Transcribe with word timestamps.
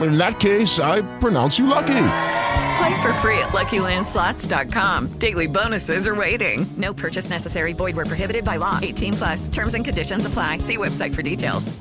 In 0.00 0.16
that 0.16 0.40
case, 0.40 0.78
I 0.80 1.02
pronounce 1.18 1.58
you 1.58 1.66
lucky. 1.66 1.86
Play 2.78 3.02
for 3.02 3.12
free 3.14 3.38
at 3.38 3.50
LuckyLandSlots.com. 3.50 5.08
Daily 5.18 5.46
bonuses 5.46 6.06
are 6.06 6.14
waiting. 6.14 6.66
No 6.78 6.94
purchase 6.94 7.28
necessary. 7.28 7.72
Void 7.72 7.96
where 7.96 8.06
prohibited 8.06 8.44
by 8.44 8.56
law. 8.56 8.78
18 8.80 9.12
plus. 9.14 9.48
Terms 9.48 9.74
and 9.74 9.84
conditions 9.84 10.24
apply. 10.24 10.58
See 10.58 10.76
website 10.78 11.14
for 11.14 11.22
details. 11.22 11.72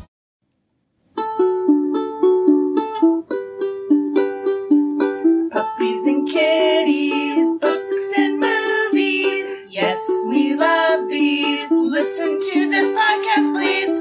Puppies 5.52 6.06
and 6.06 6.28
kitties, 6.28 7.58
books 7.60 8.14
and 8.18 8.40
movies. 8.40 9.46
Yes, 9.70 10.06
we 10.28 10.56
love 10.56 11.10
these. 11.10 11.72
Listen 11.72 12.40
to 12.42 12.70
this 12.70 12.94
podcast, 12.94 13.52
please. 13.54 13.99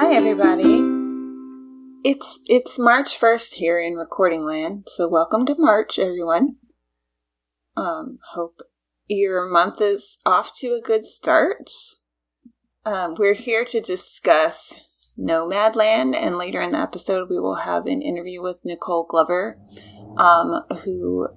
Hi 0.00 0.14
everybody. 0.14 0.82
It's 2.10 2.38
it's 2.46 2.78
March 2.78 3.20
1st 3.20 3.56
here 3.56 3.78
in 3.78 3.96
recording 3.96 4.46
land, 4.46 4.84
so 4.86 5.06
welcome 5.06 5.44
to 5.44 5.54
March 5.58 5.98
everyone. 5.98 6.56
Um 7.76 8.18
hope 8.32 8.62
your 9.08 9.44
month 9.44 9.78
is 9.82 10.16
off 10.24 10.56
to 10.60 10.68
a 10.68 10.80
good 10.80 11.04
start. 11.04 11.68
Um 12.86 13.14
we're 13.18 13.34
here 13.34 13.62
to 13.66 13.78
discuss 13.82 14.80
Nomadland 15.18 16.16
and 16.16 16.38
later 16.38 16.62
in 16.62 16.70
the 16.70 16.78
episode 16.78 17.28
we 17.28 17.38
will 17.38 17.56
have 17.56 17.84
an 17.84 18.00
interview 18.00 18.40
with 18.40 18.56
Nicole 18.64 19.04
Glover 19.04 19.58
um 20.16 20.62
who 20.82 21.28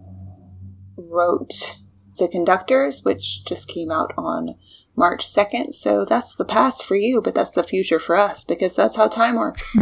wrote 0.96 1.82
The 2.18 2.30
Conductors 2.30 3.04
which 3.04 3.44
just 3.44 3.68
came 3.68 3.92
out 3.92 4.14
on 4.18 4.56
March 4.96 5.26
2nd. 5.26 5.74
So 5.74 6.06
that's 6.06 6.36
the 6.36 6.46
past 6.46 6.86
for 6.86 6.96
you, 6.96 7.22
but 7.22 7.36
that's 7.36 7.52
the 7.52 7.64
future 7.64 8.00
for 8.00 8.16
us 8.16 8.44
because 8.44 8.76
that's 8.76 8.96
how 8.96 9.08
time 9.08 9.36
works. 9.36 9.76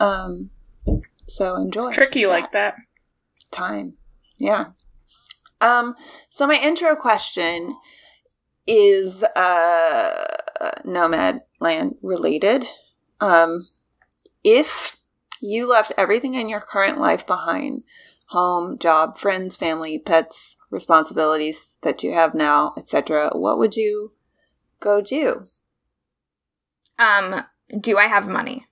um, 0.00 0.50
so 1.26 1.56
enjoy. 1.56 1.88
It's 1.88 1.96
tricky 1.96 2.26
like 2.26 2.52
that. 2.52 2.74
Time. 3.50 3.94
Yeah. 4.38 4.66
Um, 5.60 5.94
so 6.28 6.46
my 6.46 6.54
intro 6.54 6.96
question 6.96 7.76
is 8.66 9.24
uh, 9.36 10.24
Nomad 10.84 11.42
Land 11.60 11.96
related. 12.02 12.64
Um, 13.20 13.68
if 14.42 14.96
you 15.40 15.68
left 15.68 15.92
everything 15.98 16.34
in 16.34 16.48
your 16.48 16.60
current 16.60 16.98
life 16.98 17.26
behind 17.26 17.82
home, 18.28 18.78
job, 18.78 19.16
friends, 19.16 19.56
family, 19.56 19.98
pets, 19.98 20.56
responsibilities 20.70 21.76
that 21.82 22.02
you 22.02 22.12
have 22.14 22.34
now, 22.34 22.72
etc. 22.76 23.30
What 23.32 23.58
would 23.58 23.76
you 23.76 24.12
go 24.80 25.00
do? 25.00 25.46
Um, 26.98 27.44
do 27.80 27.98
I 27.98 28.06
have 28.06 28.28
money? 28.28 28.66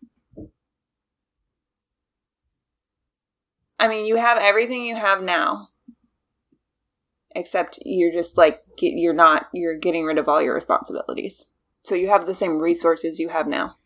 I 3.79 3.89
mean, 3.89 4.07
you 4.07 4.17
have 4.17 4.39
everything 4.39 4.85
you 4.85 4.97
have 4.97 5.23
now. 5.23 5.69
Except 7.35 7.79
you're 7.85 8.13
just 8.13 8.37
like 8.37 8.61
you're 8.81 9.13
not 9.15 9.47
you're 9.53 9.77
getting 9.77 10.05
rid 10.05 10.19
of 10.19 10.29
all 10.29 10.43
your 10.43 10.55
responsibilities. 10.55 11.45
So 11.85 11.95
you 11.95 12.09
have 12.09 12.27
the 12.27 12.35
same 12.35 12.59
resources 12.59 13.21
you 13.21 13.29
have 13.29 13.47
now. 13.47 13.77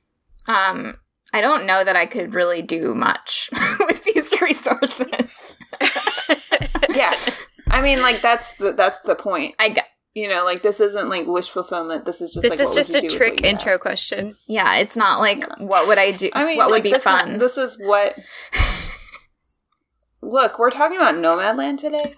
Um, 0.46 0.98
I 1.32 1.40
don't 1.40 1.66
know 1.66 1.84
that 1.84 1.96
I 1.96 2.06
could 2.06 2.34
really 2.34 2.62
do 2.62 2.94
much 2.94 3.50
with 3.80 4.04
these 4.04 4.32
resources. 4.40 5.56
yes. 6.90 7.44
I 7.70 7.82
mean, 7.82 8.00
like 8.00 8.22
that's 8.22 8.54
the 8.54 8.72
that's 8.72 8.98
the 9.04 9.14
point. 9.14 9.54
I 9.58 9.70
got, 9.70 9.84
you 10.14 10.28
know, 10.28 10.44
like 10.44 10.62
this 10.62 10.78
isn't 10.80 11.08
like 11.08 11.26
wish 11.26 11.48
fulfillment. 11.50 12.04
This 12.04 12.20
is 12.20 12.32
just 12.32 12.42
This 12.42 12.50
like, 12.52 12.60
is 12.60 12.68
what 12.68 12.76
just 12.76 12.90
would 12.90 12.98
a 12.98 13.02
you 13.04 13.08
do 13.10 13.16
trick 13.16 13.30
what 13.34 13.40
you 13.40 13.46
have? 13.46 13.54
intro 13.60 13.78
question. 13.78 14.36
yeah, 14.46 14.76
it's 14.76 14.96
not 14.96 15.20
like 15.20 15.44
what 15.58 15.86
would 15.88 15.98
I 15.98 16.10
do? 16.12 16.30
I 16.34 16.44
mean, 16.46 16.56
what 16.58 16.70
like, 16.70 16.78
would 16.78 16.82
be 16.84 16.92
this 16.92 17.02
fun? 17.02 17.32
Is, 17.32 17.40
this 17.40 17.56
is 17.58 17.78
what. 17.78 18.18
Look, 20.22 20.58
we're 20.58 20.70
talking 20.70 20.96
about 20.98 21.16
Nomadland 21.16 21.78
today. 21.78 22.14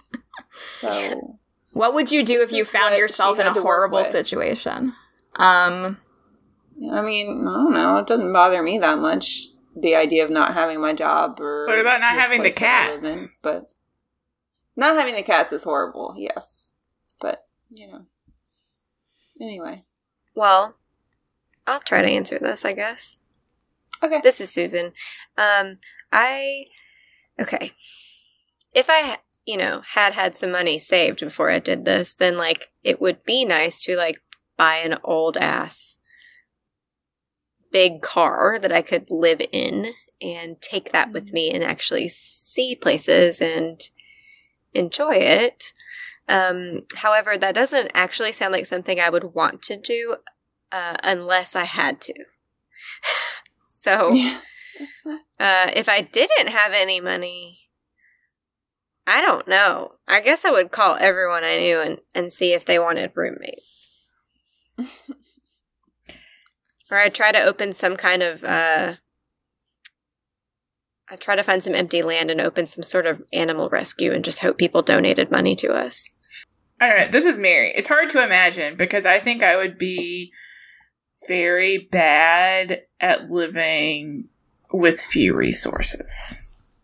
So, 0.53 1.39
what 1.71 1.93
would 1.93 2.11
you 2.11 2.23
do 2.23 2.41
if 2.41 2.51
you 2.51 2.63
found 2.63 2.95
yourself 2.95 3.39
in 3.39 3.47
a 3.47 3.53
horrible 3.53 4.03
situation? 4.03 4.93
Um, 5.37 5.97
I 6.91 7.01
mean, 7.01 7.47
I 7.47 7.53
don't 7.53 7.73
know. 7.73 7.97
It 7.97 8.07
doesn't 8.07 8.31
bother 8.31 8.61
me 8.61 8.77
that 8.79 8.99
much. 8.99 9.47
The 9.73 9.95
idea 9.95 10.23
of 10.23 10.29
not 10.29 10.53
having 10.53 10.79
my 10.79 10.93
job 10.93 11.41
or 11.41 11.65
What 11.67 11.79
about 11.79 11.99
not 11.99 12.13
having 12.15 12.43
the 12.43 12.51
place 12.51 12.59
that 12.59 12.89
I 12.89 12.91
live 12.93 13.01
cats? 13.03 13.23
in, 13.25 13.29
but 13.41 13.69
not 14.77 14.95
having 14.95 15.15
the 15.15 15.23
cats 15.23 15.51
is 15.51 15.63
horrible. 15.65 16.13
Yes, 16.17 16.63
but 16.63 16.64
you 17.69 17.87
know. 17.87 18.05
Anyway, 19.39 19.83
Well, 20.33 20.75
I'll 21.67 21.81
try 21.81 22.01
to 22.01 22.07
answer 22.07 22.39
this, 22.39 22.63
I 22.63 22.73
guess. 22.73 23.19
okay. 24.01 24.21
This 24.23 24.39
is 24.39 24.51
Susan. 24.51 24.93
Um, 25.37 25.79
I 26.11 26.65
okay. 27.39 27.73
If 28.73 28.87
I, 28.89 29.19
you 29.45 29.57
know, 29.57 29.81
had 29.93 30.13
had 30.13 30.35
some 30.35 30.51
money 30.51 30.79
saved 30.79 31.19
before 31.19 31.49
I 31.49 31.59
did 31.59 31.85
this, 31.85 32.13
then 32.13 32.37
like 32.37 32.71
it 32.83 33.01
would 33.01 33.23
be 33.23 33.45
nice 33.45 33.79
to 33.85 33.95
like 33.95 34.21
buy 34.57 34.75
an 34.77 34.97
old 35.03 35.37
ass 35.37 35.99
big 37.71 38.01
car 38.01 38.57
that 38.59 38.71
I 38.71 38.81
could 38.81 39.11
live 39.11 39.41
in 39.51 39.93
and 40.21 40.61
take 40.61 40.93
that 40.93 41.11
with 41.11 41.33
me 41.33 41.51
and 41.51 41.61
actually 41.63 42.07
see 42.07 42.73
places 42.75 43.41
and 43.41 43.81
enjoy 44.73 45.15
it. 45.15 45.73
Um, 46.27 46.81
however, 46.95 47.37
that 47.37 47.55
doesn't 47.55 47.91
actually 47.93 48.31
sound 48.31 48.51
like 48.51 48.65
something 48.65 48.99
I 48.99 49.09
would 49.09 49.35
want 49.35 49.61
to 49.63 49.77
do 49.77 50.17
uh, 50.71 50.97
unless 51.03 51.55
I 51.55 51.65
had 51.65 52.01
to. 52.01 52.13
so, 53.67 54.15
uh, 55.39 55.71
if 55.73 55.87
I 55.87 56.01
didn't 56.01 56.47
have 56.47 56.73
any 56.73 56.99
money, 56.99 57.59
I 59.07 59.21
don't 59.21 59.47
know. 59.47 59.93
I 60.07 60.21
guess 60.21 60.45
I 60.45 60.51
would 60.51 60.71
call 60.71 60.97
everyone 60.99 61.43
I 61.43 61.57
knew 61.57 61.79
and, 61.79 61.99
and 62.15 62.31
see 62.31 62.53
if 62.53 62.65
they 62.65 62.79
wanted 62.79 63.11
roommates. 63.13 64.01
or 66.91 66.97
I'd 66.97 67.13
try 67.13 67.31
to 67.31 67.43
open 67.43 67.73
some 67.73 67.95
kind 67.97 68.23
of, 68.23 68.43
uh, 68.43 68.95
I'd 71.09 71.19
try 71.19 71.35
to 71.35 71.43
find 71.43 71.61
some 71.61 71.75
empty 71.75 72.01
land 72.01 72.31
and 72.31 72.41
open 72.41 72.65
some 72.65 72.81
sort 72.83 73.05
of 73.05 73.21
animal 73.31 73.69
rescue 73.69 74.11
and 74.11 74.25
just 74.25 74.39
hope 74.39 74.57
people 74.57 74.81
donated 74.81 75.29
money 75.29 75.55
to 75.57 75.71
us. 75.71 76.09
I 76.85 76.89
don't 76.89 76.97
know. 76.99 77.11
This 77.11 77.25
is 77.25 77.39
Mary. 77.39 77.73
It's 77.75 77.89
hard 77.89 78.11
to 78.11 78.23
imagine 78.23 78.75
because 78.75 79.07
I 79.07 79.19
think 79.19 79.41
I 79.41 79.57
would 79.57 79.77
be 79.79 80.31
very 81.27 81.89
bad 81.91 82.83
at 82.99 83.31
living 83.31 84.29
with 84.71 85.01
few 85.01 85.33
resources. 85.33 86.79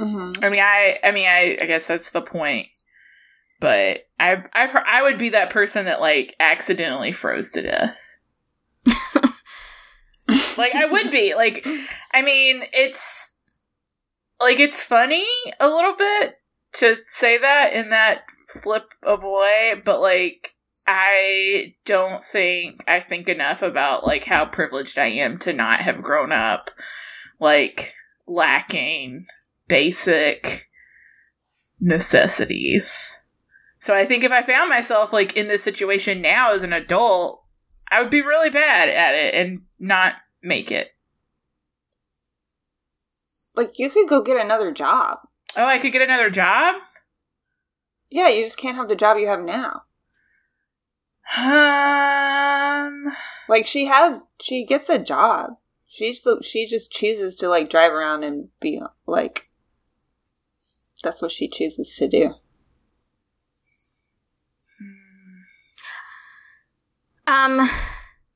Mm-hmm. 0.00 0.42
I 0.42 0.48
mean, 0.48 0.60
I, 0.60 0.98
I 1.04 1.12
mean, 1.12 1.26
I, 1.26 1.58
I 1.60 1.66
guess 1.66 1.86
that's 1.86 2.10
the 2.10 2.22
point. 2.22 2.68
But 3.60 4.06
I, 4.18 4.42
I, 4.54 4.84
I 4.86 5.02
would 5.02 5.18
be 5.18 5.30
that 5.30 5.50
person 5.50 5.84
that 5.84 6.00
like 6.00 6.34
accidentally 6.40 7.12
froze 7.12 7.50
to 7.52 7.62
death. 7.62 8.16
like 10.56 10.74
I 10.74 10.86
would 10.86 11.10
be 11.10 11.34
like, 11.34 11.66
I 12.14 12.22
mean, 12.22 12.62
it's 12.72 13.34
like 14.40 14.60
it's 14.60 14.82
funny 14.82 15.26
a 15.60 15.68
little 15.68 15.94
bit 15.94 16.38
to 16.74 16.96
say 17.06 17.36
that 17.38 17.72
in 17.72 17.90
that 17.90 18.24
flip 18.46 18.94
of 19.02 19.22
a 19.22 19.30
way, 19.30 19.80
but 19.84 20.00
like 20.00 20.54
I 20.86 21.74
don't 21.84 22.22
think 22.22 22.84
I 22.86 23.00
think 23.00 23.28
enough 23.28 23.62
about 23.62 24.06
like 24.06 24.24
how 24.24 24.46
privileged 24.46 24.98
I 24.98 25.06
am 25.06 25.38
to 25.40 25.52
not 25.52 25.80
have 25.80 26.02
grown 26.02 26.32
up 26.32 26.70
like 27.40 27.92
lacking 28.26 29.24
basic 29.68 30.68
necessities. 31.80 33.16
So 33.80 33.94
I 33.94 34.04
think 34.04 34.24
if 34.24 34.32
I 34.32 34.42
found 34.42 34.68
myself 34.68 35.12
like 35.12 35.36
in 35.36 35.48
this 35.48 35.62
situation 35.62 36.22
now 36.22 36.52
as 36.52 36.62
an 36.62 36.72
adult, 36.72 37.42
I 37.90 38.00
would 38.00 38.10
be 38.10 38.22
really 38.22 38.50
bad 38.50 38.88
at 38.88 39.14
it 39.14 39.34
and 39.34 39.62
not 39.78 40.14
make 40.42 40.70
it. 40.70 40.90
Like 43.54 43.78
you 43.78 43.90
could 43.90 44.08
go 44.08 44.22
get 44.22 44.42
another 44.42 44.70
job. 44.72 45.18
Oh, 45.56 45.66
I 45.66 45.78
could 45.78 45.92
get 45.92 46.02
another 46.02 46.30
job? 46.30 46.76
Yeah, 48.10 48.28
you 48.28 48.44
just 48.44 48.56
can't 48.58 48.76
have 48.76 48.88
the 48.88 48.96
job 48.96 49.18
you 49.18 49.26
have 49.26 49.42
now. 49.42 49.82
Um, 51.36 53.12
Like 53.48 53.66
she 53.66 53.86
has, 53.86 54.20
she 54.40 54.64
gets 54.64 54.88
a 54.88 54.98
job. 54.98 55.56
She's 55.88 56.22
the, 56.22 56.40
she 56.42 56.66
just 56.66 56.92
chooses 56.92 57.34
to 57.36 57.48
like 57.48 57.70
drive 57.70 57.92
around 57.92 58.22
and 58.22 58.48
be 58.60 58.80
like, 59.06 59.50
that's 61.02 61.22
what 61.22 61.32
she 61.32 61.48
chooses 61.48 61.96
to 61.96 62.08
do. 62.08 62.34
Um, 67.26 67.68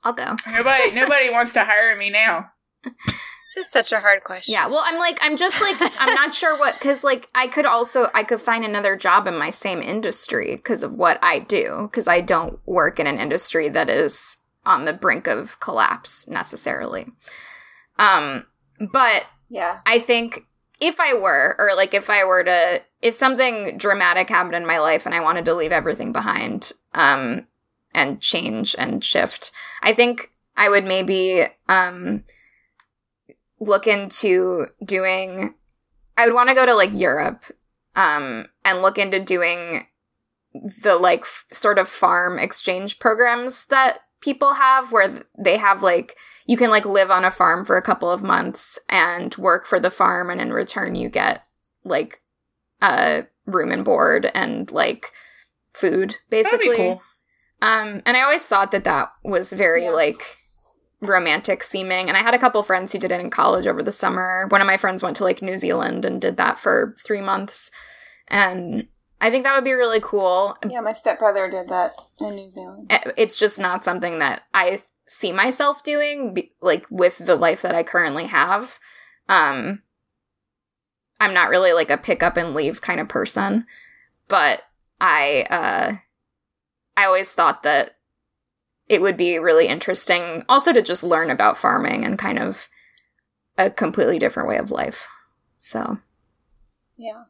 I'll 0.03 0.13
go. 0.13 0.35
nobody 0.51 0.91
nobody 0.91 1.31
wants 1.31 1.53
to 1.53 1.63
hire 1.65 1.97
me 1.97 2.11
now. 2.11 2.47
This 3.55 3.67
is 3.67 3.73
such 3.73 3.91
a 3.91 4.01
hard 4.01 4.23
question. 4.23 4.53
Yeah, 4.53 4.69
well, 4.69 4.83
I'm 4.85 4.99
like, 4.99 5.19
I'm 5.21 5.37
just 5.37 5.61
like, 5.61 5.77
I'm 6.01 6.15
not 6.15 6.33
sure 6.33 6.57
what, 6.57 6.75
because 6.75 7.03
like, 7.03 7.29
I 7.35 7.49
could 7.49 7.67
also, 7.67 8.09
I 8.15 8.23
could 8.23 8.41
find 8.41 8.65
another 8.65 8.95
job 8.97 9.27
in 9.27 9.37
my 9.37 9.51
same 9.51 9.83
industry 9.83 10.55
because 10.55 10.85
of 10.85 10.95
what 10.95 11.19
I 11.23 11.41
do, 11.41 11.89
because 11.91 12.07
I 12.07 12.21
don't 12.21 12.61
work 12.67 13.01
in 13.01 13.09
an 13.09 13.19
industry 13.19 13.69
that 13.71 13.91
is 13.91 14.37
on 14.65 14.85
the 14.85 14.93
brink 14.93 15.27
of 15.27 15.59
collapse 15.59 16.29
necessarily. 16.29 17.07
Um, 17.99 18.47
but 18.79 19.25
Yeah. 19.49 19.81
I 19.85 19.99
think 19.99 20.47
if 20.79 21.01
I 21.01 21.15
were, 21.15 21.57
or 21.59 21.75
like 21.75 21.93
if 21.93 22.09
I 22.09 22.25
were 22.25 22.45
to, 22.45 22.83
if 23.03 23.15
something 23.15 23.77
dramatic 23.77 24.29
happened 24.29 24.55
in 24.55 24.67
my 24.67 24.79
life 24.79 25.07
and 25.07 25.15
I 25.15 25.21
wanted 25.21 25.45
to 25.47 25.55
leave 25.55 25.73
everything 25.73 26.13
behind, 26.13 26.73
um, 26.95 27.47
and 27.93 28.21
change 28.21 28.77
and 28.79 29.03
shift, 29.03 29.51
I 29.83 29.93
think 29.93 30.31
I 30.57 30.69
would 30.69 30.85
maybe, 30.85 31.47
um, 31.69 32.23
look 33.61 33.87
into 33.87 34.67
doing, 34.85 35.55
I 36.17 36.27
would 36.27 36.35
want 36.35 36.49
to 36.49 36.55
go 36.55 36.67
to 36.67 36.75
like 36.75 36.93
Europe, 36.93 37.45
um, 37.95 38.47
and 38.65 38.83
look 38.83 38.99
into 38.99 39.21
doing 39.21 39.87
the 40.55 40.97
like 40.97 41.21
f- 41.21 41.45
sort 41.53 41.79
of 41.79 41.89
farm 41.89 42.39
exchange 42.39 42.99
programs 42.99 43.67
that 43.67 44.01
people 44.21 44.55
have 44.55 44.93
where 44.93 45.09
th- 45.09 45.23
they 45.39 45.57
have 45.57 45.83
like 45.83 46.17
you 46.47 46.57
can 46.57 46.71
like 46.71 46.85
live 46.85 47.11
on 47.11 47.25
a 47.25 47.31
farm 47.31 47.65
for 47.65 47.77
a 47.77 47.83
couple 47.83 48.11
of 48.11 48.23
months 48.23 48.79
and 48.89 49.37
work 49.37 49.67
for 49.67 49.79
the 49.79 49.91
farm 49.91 50.29
and 50.29 50.41
in 50.41 50.53
return 50.53 50.95
you 50.95 51.09
get 51.09 51.45
like 51.85 52.21
a 52.83 53.27
room 53.47 53.71
and 53.71 53.85
board 53.85 54.31
and 54.35 54.71
like 54.73 55.07
food 55.73 56.17
basically 56.31 56.77
cool. 56.77 57.03
um 57.63 58.03
and 58.05 58.17
i 58.17 58.23
always 58.23 58.45
thought 58.45 58.73
that 58.73 58.85
that 58.85 59.11
was 59.23 59.53
very 59.53 59.89
like 59.89 60.39
romantic 61.01 61.63
seeming. 61.63 62.09
And 62.09 62.17
i 62.17 62.21
had 62.21 62.35
a 62.35 62.39
couple 62.39 62.63
friends 62.63 62.93
who 62.93 62.99
did 62.99 63.13
it 63.13 63.21
in 63.21 63.31
college 63.31 63.67
over 63.67 63.83
the 63.83 63.93
summer. 63.93 64.47
One 64.49 64.61
of 64.61 64.67
my 64.67 64.77
friends 64.77 65.03
went 65.03 65.17
to 65.17 65.25
like 65.25 65.43
new 65.43 65.57
zealand 65.57 66.05
and 66.05 66.21
did 66.21 66.37
that 66.37 66.59
for 66.59 66.95
three 67.05 67.21
months. 67.21 67.71
And 68.29 68.89
i 69.21 69.31
think 69.31 69.45
that 69.45 69.55
would 69.55 69.65
be 69.65 69.73
really 69.73 70.01
cool. 70.01 70.57
Yeah, 70.69 70.81
my 70.81 70.93
stepbrother 70.93 71.51
did 71.51 71.69
that 71.69 71.93
in 72.21 72.37
New 72.37 72.51
Zealand. 72.51 72.87
Eh, 72.91 73.13
it's 73.17 73.39
just 73.39 73.59
not 73.59 73.85
something 73.85 74.19
that 74.19 74.43
I 74.53 74.81
see 75.07 75.33
myself 75.33 75.83
doing 75.83 76.37
like 76.61 76.87
with 76.91 77.19
the 77.19 77.37
life 77.37 77.63
that 77.63 77.75
I 77.75 77.83
currently 77.83 78.27
have. 78.27 78.79
Um 79.29 79.83
I'm 81.19 81.35
not 81.35 81.51
really 81.51 81.73
like 81.73 81.91
a 81.91 81.99
pick 81.99 82.23
up 82.23 82.37
and 82.37 82.55
leave 82.55 82.81
kind 82.81 83.01
of 83.01 83.09
person, 83.09 83.67
but 84.29 84.63
I 85.01 85.47
uh 85.51 85.97
I 86.97 87.05
always 87.07 87.33
thought 87.33 87.63
that 87.63 87.97
it 88.91 89.01
would 89.01 89.17
be 89.17 89.39
really 89.39 89.69
interesting 89.69 90.45
also 90.49 90.73
to 90.73 90.83
just 90.83 91.05
learn 91.05 91.31
about 91.31 91.57
farming 91.57 92.05
and 92.05 92.19
kind 92.19 92.41
of 92.41 92.67
a 93.57 93.71
completely 93.71 94.19
different 94.19 94.49
way 94.49 94.59
of 94.59 94.73
life. 94.73 95.07
So, 95.59 95.99
Yeah. 96.97 97.23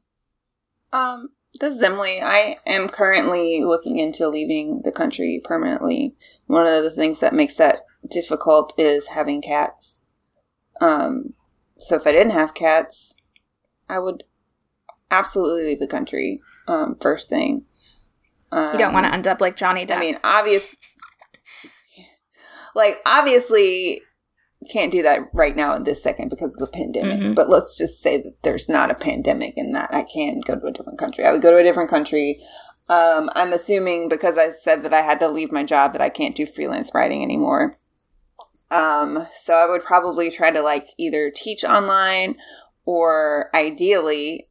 Um, 0.91 1.29
this 1.61 1.75
is 1.75 1.83
Emily. 1.83 2.23
I 2.23 2.57
am 2.67 2.89
currently 2.89 3.63
looking 3.63 3.99
into 3.99 4.27
leaving 4.27 4.81
the 4.85 4.91
country 4.91 5.41
permanently. 5.45 6.15
One 6.47 6.67
of 6.67 6.83
the 6.83 6.91
things 6.91 7.21
that 7.21 7.35
makes 7.35 7.57
that 7.57 7.83
difficult 8.09 8.73
is 8.79 9.09
having 9.09 9.43
cats. 9.43 10.01
Um, 10.81 11.35
so 11.77 11.95
if 11.95 12.07
I 12.07 12.13
didn't 12.13 12.33
have 12.33 12.55
cats, 12.55 13.15
I 13.87 13.99
would 13.99 14.25
absolutely 15.11 15.65
leave 15.65 15.81
the 15.81 15.87
country. 15.87 16.41
Um, 16.67 16.97
first 16.99 17.29
thing. 17.29 17.67
Um, 18.51 18.73
you 18.73 18.79
don't 18.79 18.95
want 18.95 19.07
to 19.07 19.13
end 19.13 19.29
up 19.29 19.43
like 19.43 19.57
Johnny 19.57 19.85
Depp. 19.85 19.97
I 19.97 20.01
mean, 20.01 20.19
obvious. 20.25 20.75
Like, 22.75 22.99
obviously, 23.07 24.01
can't 24.71 24.93
do 24.93 25.03
that 25.03 25.21
right 25.33 25.57
now 25.57 25.75
in 25.75 25.85
this 25.85 26.03
second 26.03 26.29
because 26.29 26.53
of 26.53 26.59
the 26.59 26.67
pandemic. 26.67 27.21
Mhm. 27.21 27.35
But 27.35 27.49
let's 27.49 27.79
just 27.79 28.03
say 28.03 28.19
that 28.19 28.43
there's 28.43 28.69
not 28.69 28.91
a 28.91 28.95
pandemic 28.95 29.55
and 29.57 29.75
that 29.75 29.93
I 29.93 30.03
can 30.03 30.41
go 30.41 30.55
to 30.57 30.67
a 30.67 30.73
different 30.73 30.99
country. 30.99 31.25
I 31.25 31.33
would 31.33 31.43
go 31.43 31.51
to 31.51 31.57
a 31.57 31.63
different 31.63 31.91
country. 31.91 32.41
Um, 32.89 33.31
I'm 33.35 33.53
assuming 33.53 34.09
because 34.09 34.37
I 34.37 34.51
said 34.51 34.83
that 34.83 34.93
I 34.93 35.01
had 35.01 35.21
to 35.21 35.29
leave 35.29 35.53
my 35.53 35.65
job 35.65 35.93
that 35.93 36.03
I 36.03 36.09
can't 36.09 36.35
do 36.35 36.45
freelance 36.45 36.91
writing 36.93 37.23
anymore. 37.23 37.77
Um, 38.71 39.27
so 39.41 39.55
I 39.55 39.67
would 39.67 39.85
probably 39.85 40.31
try 40.31 40.51
to 40.51 40.61
like 40.61 40.89
either 40.99 41.31
teach 41.31 41.65
online 41.65 42.37
or 42.85 43.51
ideally, 43.55 44.49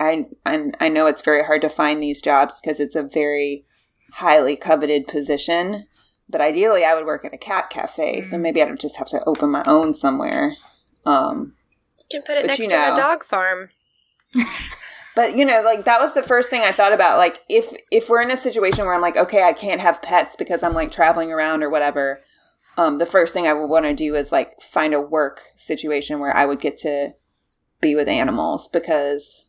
I 0.00 0.26
I, 0.44 0.70
I 0.80 0.88
know 0.88 1.06
it's 1.06 1.22
very 1.22 1.44
hard 1.44 1.60
to 1.62 1.68
find 1.68 2.02
these 2.02 2.20
jobs 2.20 2.60
because 2.60 2.80
it's 2.80 2.96
a 2.96 3.02
very 3.02 3.64
highly 4.14 4.56
coveted 4.56 5.06
position. 5.06 5.86
But 6.32 6.40
ideally, 6.40 6.84
I 6.84 6.94
would 6.94 7.04
work 7.04 7.24
at 7.24 7.34
a 7.34 7.38
cat 7.38 7.70
cafe, 7.70 8.22
so 8.22 8.38
maybe 8.38 8.62
I'd 8.62 8.80
just 8.80 8.96
have 8.96 9.08
to 9.08 9.22
open 9.24 9.50
my 9.50 9.62
own 9.68 9.94
somewhere. 9.94 10.56
Um, 11.04 11.54
You 12.10 12.20
can 12.20 12.22
put 12.22 12.42
it 12.42 12.46
next 12.46 12.58
you 12.58 12.68
to 12.70 12.92
a 12.92 12.96
dog 12.96 13.22
farm. 13.22 13.68
but 15.14 15.36
you 15.36 15.44
know, 15.44 15.60
like 15.62 15.84
that 15.84 16.00
was 16.00 16.14
the 16.14 16.22
first 16.22 16.48
thing 16.48 16.62
I 16.62 16.72
thought 16.72 16.94
about. 16.94 17.18
Like, 17.18 17.42
if 17.48 17.72
if 17.90 18.08
we're 18.08 18.22
in 18.22 18.30
a 18.30 18.36
situation 18.36 18.84
where 18.84 18.94
I'm 18.94 19.02
like, 19.02 19.18
okay, 19.18 19.42
I 19.42 19.52
can't 19.52 19.80
have 19.80 20.02
pets 20.02 20.34
because 20.34 20.62
I'm 20.62 20.72
like 20.72 20.90
traveling 20.90 21.30
around 21.30 21.62
or 21.62 21.68
whatever, 21.68 22.20
um, 22.78 22.98
the 22.98 23.06
first 23.06 23.34
thing 23.34 23.46
I 23.46 23.52
would 23.52 23.68
want 23.68 23.84
to 23.84 23.94
do 23.94 24.14
is 24.14 24.32
like 24.32 24.60
find 24.62 24.94
a 24.94 25.00
work 25.00 25.42
situation 25.54 26.18
where 26.18 26.34
I 26.34 26.46
would 26.46 26.60
get 26.60 26.78
to 26.78 27.14
be 27.80 27.94
with 27.94 28.08
animals 28.08 28.68
because, 28.68 29.44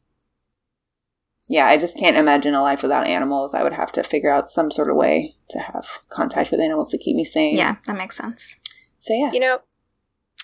yeah, 1.47 1.67
I 1.67 1.77
just 1.77 1.97
can't 1.97 2.17
imagine 2.17 2.53
a 2.53 2.61
life 2.61 2.81
without 2.81 3.07
animals. 3.07 3.53
I 3.53 3.63
would 3.63 3.73
have 3.73 3.91
to 3.93 4.03
figure 4.03 4.29
out 4.29 4.49
some 4.49 4.71
sort 4.71 4.89
of 4.89 4.95
way 4.95 5.35
to 5.49 5.59
have 5.59 5.87
contact 6.09 6.51
with 6.51 6.59
animals 6.59 6.89
to 6.89 6.97
keep 6.97 7.15
me 7.15 7.25
sane. 7.25 7.55
yeah, 7.57 7.75
that 7.87 7.97
makes 7.97 8.15
sense. 8.17 8.59
So 8.99 9.13
yeah, 9.13 9.31
You 9.33 9.39
know, 9.41 9.59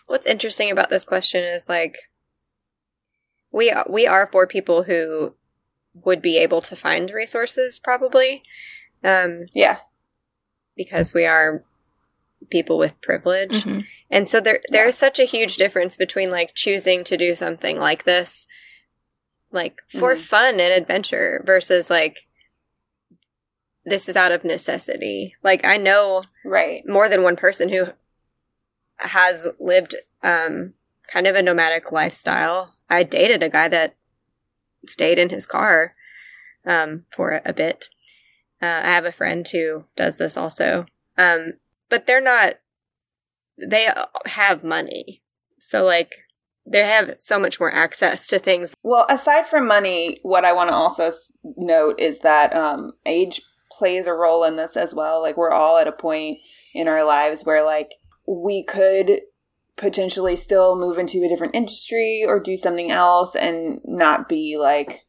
what's 0.07 0.27
interesting 0.27 0.69
about 0.71 0.89
this 0.89 1.05
question 1.05 1.43
is 1.43 1.69
like 1.69 1.97
we 3.51 3.71
are, 3.71 3.85
we 3.89 4.05
are 4.05 4.27
for 4.31 4.45
people 4.45 4.83
who 4.83 5.33
would 5.93 6.21
be 6.21 6.37
able 6.37 6.61
to 6.61 6.75
find 6.75 7.09
resources 7.11 7.79
probably 7.79 8.43
um 9.03 9.45
yeah, 9.53 9.77
because 10.75 11.13
we 11.13 11.25
are 11.25 11.63
people 12.49 12.77
with 12.77 13.01
privilege. 13.01 13.63
Mhm. 13.63 13.85
And 14.09 14.27
so 14.29 14.39
there 14.41 14.59
there 14.69 14.87
is 14.87 14.97
such 14.97 15.19
a 15.19 15.25
huge 15.25 15.55
difference 15.55 15.95
between 15.97 16.29
like 16.29 16.53
choosing 16.53 17.03
to 17.05 17.17
do 17.17 17.33
something 17.35 17.77
like 17.79 18.03
this 18.03 18.45
like 19.51 19.81
for 19.87 20.15
Mhm. 20.15 20.19
fun 20.19 20.59
and 20.59 20.73
adventure 20.73 21.41
versus 21.45 21.89
like 21.89 22.27
this 23.85 24.07
is 24.07 24.15
out 24.17 24.31
of 24.31 24.43
necessity. 24.43 25.35
Like 25.43 25.65
I 25.65 25.77
know 25.77 26.21
right. 26.45 26.85
more 26.87 27.09
than 27.09 27.23
one 27.23 27.35
person 27.35 27.69
who 27.69 27.87
has 28.97 29.47
lived 29.59 29.95
um 30.21 30.73
kind 31.07 31.25
of 31.27 31.35
a 31.35 31.41
nomadic 31.41 31.91
lifestyle. 31.91 32.75
I 32.89 33.03
dated 33.03 33.41
a 33.41 33.49
guy 33.49 33.67
that 33.67 33.95
stayed 34.85 35.17
in 35.17 35.29
his 35.29 35.45
car 35.45 35.95
um 36.65 37.05
for 37.09 37.41
a 37.45 37.53
bit. 37.53 37.85
Uh, 38.61 38.65
I 38.83 38.91
have 38.93 39.05
a 39.05 39.11
friend 39.11 39.47
who 39.47 39.85
does 39.95 40.17
this 40.17 40.37
also. 40.37 40.85
Um 41.17 41.53
but 41.89 42.05
they're 42.05 42.21
not 42.21 42.55
they 43.57 43.89
have 44.25 44.63
money. 44.63 45.23
So 45.59 45.83
like 45.83 46.13
they 46.69 46.85
have 46.85 47.15
so 47.17 47.39
much 47.39 47.59
more 47.59 47.73
access 47.73 48.27
to 48.27 48.39
things. 48.39 48.75
Well, 48.83 49.05
aside 49.09 49.47
from 49.47 49.67
money, 49.67 50.19
what 50.21 50.45
I 50.45 50.53
want 50.53 50.69
to 50.69 50.75
also 50.75 51.11
note 51.57 51.99
is 51.99 52.19
that 52.19 52.55
um, 52.55 52.93
age 53.05 53.41
plays 53.71 54.07
a 54.07 54.13
role 54.13 54.43
in 54.43 54.55
this 54.55 54.77
as 54.77 54.93
well. 54.93 55.21
Like 55.21 55.37
we're 55.37 55.51
all 55.51 55.77
at 55.77 55.87
a 55.87 55.91
point 55.91 56.37
in 56.73 56.87
our 56.87 57.03
lives 57.03 57.45
where 57.45 57.63
like 57.63 57.95
we 58.27 58.63
could 58.63 59.21
potentially 59.77 60.35
still 60.35 60.77
move 60.77 60.97
into 60.97 61.23
a 61.23 61.29
different 61.29 61.55
industry 61.55 62.23
or 62.27 62.39
do 62.39 62.55
something 62.57 62.91
else 62.91 63.35
and 63.35 63.79
not 63.85 64.27
be 64.27 64.57
like 64.57 65.05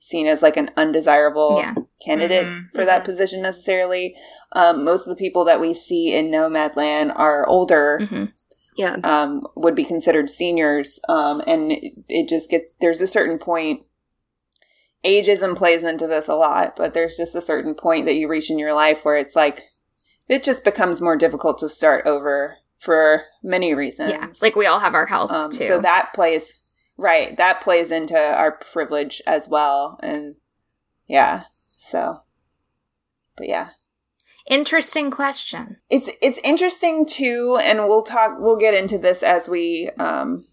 seen 0.00 0.26
as 0.26 0.42
like 0.42 0.56
an 0.56 0.70
undesirable 0.76 1.58
Yeah. 1.58 1.74
candidate 2.04 2.46
Mhm, 2.46 2.74
for 2.74 2.84
that 2.84 3.04
position 3.04 3.42
necessarily. 3.42 4.14
Um, 4.52 4.84
most 4.84 5.02
of 5.02 5.08
the 5.08 5.16
people 5.16 5.44
that 5.44 5.60
we 5.60 5.72
see 5.72 6.12
in 6.12 6.30
Nomadland 6.30 7.12
are 7.16 7.46
older 7.46 8.06
hmm 8.06 8.24
Yeah. 8.76 8.96
um, 9.04 9.46
would 9.54 9.74
be 9.74 9.84
considered 9.84 10.30
seniors, 10.30 11.00
um, 11.08 11.42
and 11.46 11.72
it, 11.72 11.92
it 12.08 12.28
just 12.28 12.50
gets 12.50 12.74
there's 12.80 13.00
a 13.00 13.06
certain 13.06 13.38
point. 13.38 13.82
Ageism 15.04 15.54
plays 15.54 15.84
into 15.84 16.06
this 16.06 16.28
a 16.28 16.34
lot, 16.34 16.76
but 16.76 16.94
there's 16.94 17.16
just 17.16 17.34
a 17.34 17.42
certain 17.42 17.74
point 17.74 18.06
that 18.06 18.14
you 18.14 18.26
reach 18.26 18.50
in 18.50 18.58
your 18.58 18.72
life 18.72 19.04
where 19.04 19.16
it's 19.16 19.36
like 19.36 19.64
it 20.28 20.42
just 20.42 20.64
becomes 20.64 21.00
more 21.00 21.16
difficult 21.16 21.58
to 21.58 21.68
start 21.68 22.06
over 22.06 22.56
for 22.78 23.24
many 23.42 23.74
reasons. 23.74 24.10
Yeah. 24.10 24.28
Like 24.40 24.56
we 24.56 24.66
all 24.66 24.80
have 24.80 24.94
our 24.94 25.06
health 25.06 25.30
um, 25.30 25.50
too. 25.50 25.66
so 25.66 25.80
that 25.80 26.12
plays 26.14 26.52
right. 26.96 27.36
That 27.36 27.60
plays 27.60 27.90
into 27.90 28.18
our 28.18 28.52
privilege 28.52 29.22
as 29.26 29.48
well, 29.48 29.98
and 30.02 30.36
yeah. 31.06 31.44
So, 31.78 32.22
but 33.36 33.48
yeah, 33.48 33.70
Interesting 34.46 35.10
question. 35.10 35.78
it's 35.88 36.10
it's 36.20 36.38
interesting 36.44 37.06
too 37.06 37.58
and 37.62 37.88
we'll 37.88 38.02
talk 38.02 38.36
we'll 38.38 38.58
get 38.58 38.74
into 38.74 38.98
this 38.98 39.22
as 39.22 39.48
we 39.48 39.88
um 39.98 40.44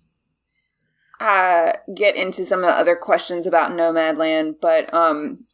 uh 1.19 1.73
get 1.93 2.15
into 2.15 2.45
some 2.45 2.59
of 2.59 2.65
the 2.67 2.71
other 2.71 2.95
questions 2.95 3.45
about 3.45 3.71
nomadland 3.71 4.55
but 4.61 4.91
um 4.93 5.45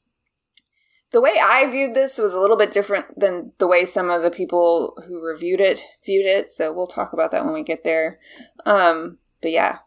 the 1.12 1.20
way 1.20 1.34
i 1.44 1.66
viewed 1.70 1.96
this 1.96 2.18
was 2.20 2.34
a 2.34 2.40
little 2.40 2.56
bit 2.56 2.70
different 2.72 3.06
than 3.20 3.52
the 3.58 3.68
way 3.68 3.86
some 3.86 4.10
of 4.12 4.22
the 4.22 4.32
people 4.32 4.94
who 5.08 5.20
reviewed 5.26 5.60
it 5.60 5.82
viewed 6.06 6.26
it 6.26 6.52
so 6.52 6.72
we'll 6.72 6.88
talk 6.88 7.14
about 7.14 7.32
that 7.32 7.44
when 7.44 7.56
we 7.56 7.64
get 7.64 7.84
there 7.84 8.20
um 8.68 9.18
but 9.42 9.52
yeah 9.52 9.80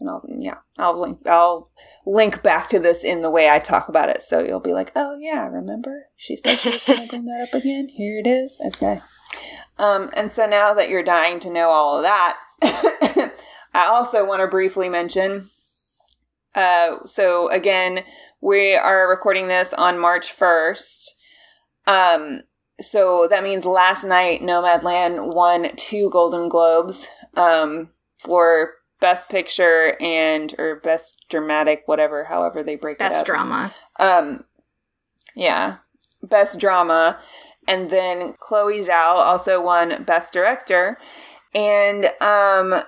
and 0.00 0.08
I'll 0.08 0.24
yeah 0.26 0.58
I'll 0.78 0.98
link 0.98 1.26
I'll 1.26 1.70
link 2.06 2.42
back 2.42 2.68
to 2.70 2.78
this 2.78 3.04
in 3.04 3.22
the 3.22 3.30
way 3.30 3.48
I 3.48 3.58
talk 3.58 3.88
about 3.88 4.08
it. 4.08 4.22
So 4.22 4.40
you'll 4.40 4.60
be 4.60 4.72
like 4.72 4.92
oh 4.96 5.16
yeah 5.18 5.46
remember? 5.46 6.06
She 6.16 6.36
said 6.36 6.58
she 6.58 6.70
was 6.70 6.84
going 6.84 7.02
to 7.02 7.08
bring 7.08 7.24
that 7.26 7.46
up 7.48 7.54
again. 7.54 7.88
Here 7.88 8.18
it 8.18 8.26
is. 8.26 8.58
Okay. 8.66 9.00
Um 9.78 10.10
and 10.16 10.32
so 10.32 10.46
now 10.46 10.74
that 10.74 10.88
you're 10.88 11.02
dying 11.02 11.38
to 11.40 11.50
know 11.50 11.68
all 11.68 11.98
of 11.98 12.02
that 12.02 12.38
I 13.72 13.86
also 13.86 14.24
want 14.26 14.40
to 14.40 14.48
briefly 14.48 14.88
mention 14.88 15.50
uh 16.54 16.96
so 17.04 17.48
again 17.50 18.02
we 18.40 18.74
are 18.74 19.08
recording 19.08 19.46
this 19.46 19.72
on 19.74 19.98
March 19.98 20.36
1st 20.36 21.10
um 21.86 22.40
so 22.80 23.28
that 23.28 23.44
means 23.44 23.66
last 23.66 24.04
night 24.04 24.40
Nomadland 24.40 25.34
won 25.34 25.70
two 25.76 26.10
Golden 26.10 26.48
Globes 26.48 27.06
um 27.36 27.90
for 28.18 28.74
best 29.00 29.28
picture 29.28 29.96
and 30.00 30.54
or 30.58 30.76
best 30.76 31.24
dramatic 31.28 31.82
whatever 31.86 32.24
however 32.24 32.62
they 32.62 32.76
break 32.76 32.96
it 32.96 33.00
Best 33.00 33.20
up. 33.20 33.26
drama. 33.26 33.74
Um, 33.98 34.44
yeah, 35.34 35.76
best 36.22 36.58
drama, 36.60 37.18
and 37.66 37.90
then 37.90 38.34
Chloe 38.38 38.80
Zhao 38.80 39.14
also 39.16 39.60
won 39.62 40.04
best 40.04 40.32
director. 40.32 40.98
And 41.54 42.06
um, 42.20 42.82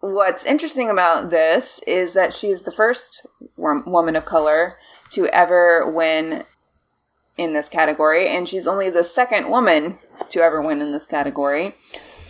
what's 0.00 0.44
interesting 0.44 0.88
about 0.90 1.30
this 1.30 1.80
is 1.86 2.14
that 2.14 2.32
she 2.32 2.48
is 2.50 2.62
the 2.62 2.72
first 2.72 3.26
wom- 3.56 3.84
woman 3.86 4.16
of 4.16 4.24
color 4.24 4.76
to 5.12 5.26
ever 5.28 5.90
win 5.90 6.44
in 7.36 7.54
this 7.54 7.68
category, 7.70 8.28
and 8.28 8.48
she's 8.48 8.66
only 8.66 8.90
the 8.90 9.04
second 9.04 9.48
woman 9.48 9.98
to 10.28 10.40
ever 10.40 10.60
win 10.60 10.80
in 10.82 10.92
this 10.92 11.06
category. 11.06 11.74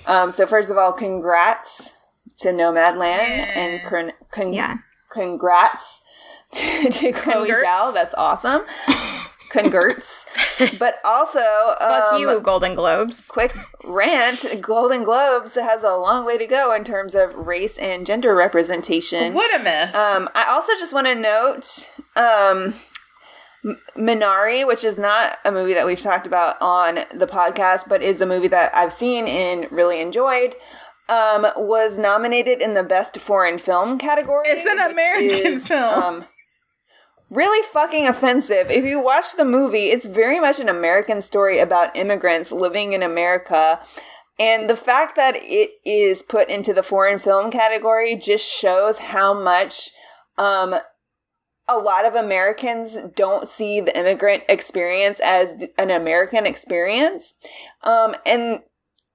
Um, 0.06 0.30
so 0.32 0.46
first 0.46 0.70
of 0.70 0.78
all, 0.78 0.92
congrats 0.92 1.94
to 2.40 2.48
Nomadland 2.48 3.56
and 3.56 3.82
con- 3.84 4.12
con- 4.30 4.52
Yeah. 4.52 4.78
congrats 5.10 6.02
to, 6.52 6.90
to 6.90 7.12
Chloe 7.12 7.46
Congrats. 7.48 7.66
Zhao. 7.66 7.94
That's 7.94 8.14
awesome. 8.14 8.62
Congrats. 9.50 10.26
but 10.78 11.00
also, 11.04 11.40
Fuck 11.80 12.12
um, 12.12 12.20
you, 12.20 12.40
Golden 12.40 12.74
Globes. 12.76 13.26
quick 13.28 13.52
rant 13.84 14.44
Golden 14.62 15.02
Globes 15.02 15.56
has 15.56 15.82
a 15.82 15.96
long 15.96 16.24
way 16.24 16.38
to 16.38 16.46
go 16.46 16.72
in 16.72 16.84
terms 16.84 17.16
of 17.16 17.34
race 17.34 17.76
and 17.78 18.06
gender 18.06 18.32
representation. 18.34 19.34
What 19.34 19.52
a 19.58 19.62
mess. 19.64 19.92
Um, 19.92 20.28
I 20.36 20.44
also 20.50 20.72
just 20.74 20.94
want 20.94 21.08
to 21.08 21.16
note 21.16 21.90
um, 22.14 22.74
Minari, 23.96 24.66
which 24.66 24.84
is 24.84 24.98
not 24.98 25.38
a 25.44 25.50
movie 25.52 25.74
that 25.74 25.84
we've 25.86 26.00
talked 26.00 26.26
about 26.28 26.56
on 26.60 27.00
the 27.12 27.26
podcast, 27.26 27.88
but 27.88 28.02
is 28.02 28.20
a 28.20 28.26
movie 28.26 28.48
that 28.48 28.74
I've 28.74 28.92
seen 28.92 29.26
and 29.26 29.70
really 29.72 30.00
enjoyed. 30.00 30.54
Um, 31.10 31.44
was 31.56 31.98
nominated 31.98 32.62
in 32.62 32.74
the 32.74 32.84
best 32.84 33.18
foreign 33.18 33.58
film 33.58 33.98
category. 33.98 34.46
It's 34.46 34.64
an 34.64 34.78
American 34.78 35.54
is, 35.54 35.66
film. 35.66 36.02
Um, 36.02 36.24
really 37.30 37.66
fucking 37.72 38.06
offensive. 38.06 38.70
If 38.70 38.84
you 38.84 39.02
watch 39.02 39.34
the 39.36 39.44
movie, 39.44 39.90
it's 39.90 40.06
very 40.06 40.38
much 40.38 40.60
an 40.60 40.68
American 40.68 41.20
story 41.20 41.58
about 41.58 41.96
immigrants 41.96 42.52
living 42.52 42.92
in 42.92 43.02
America. 43.02 43.80
And 44.38 44.70
the 44.70 44.76
fact 44.76 45.16
that 45.16 45.34
it 45.36 45.72
is 45.84 46.22
put 46.22 46.48
into 46.48 46.72
the 46.72 46.82
foreign 46.82 47.18
film 47.18 47.50
category 47.50 48.14
just 48.14 48.44
shows 48.44 48.98
how 48.98 49.34
much 49.34 49.90
um, 50.38 50.76
a 51.68 51.78
lot 51.78 52.04
of 52.04 52.14
Americans 52.14 52.98
don't 53.14 53.46
see 53.46 53.80
the 53.80 53.96
immigrant 53.96 54.42
experience 54.48 55.20
as 55.22 55.52
an 55.78 55.90
American 55.90 56.46
experience. 56.46 57.34
Um, 57.82 58.16
and 58.24 58.62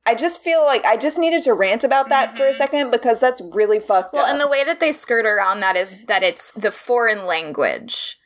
I 0.05 0.15
just 0.15 0.41
feel 0.41 0.63
like 0.63 0.85
I 0.85 0.97
just 0.97 1.17
needed 1.17 1.41
to 1.43 1.53
rant 1.53 1.83
about 1.83 2.09
that 2.09 2.37
for 2.37 2.47
a 2.47 2.53
second 2.53 2.91
because 2.91 3.19
that's 3.19 3.41
really 3.53 3.79
fucked 3.79 4.13
Well, 4.13 4.21
up. 4.21 4.27
Well, 4.27 4.33
and 4.33 4.41
the 4.41 4.47
way 4.47 4.63
that 4.63 4.79
they 4.79 4.91
skirt 4.91 5.25
around 5.25 5.61
that 5.61 5.75
is 5.75 5.97
that 6.07 6.21
it's 6.23 6.51
the 6.51 6.71
foreign 6.71 7.25
language 7.25 8.17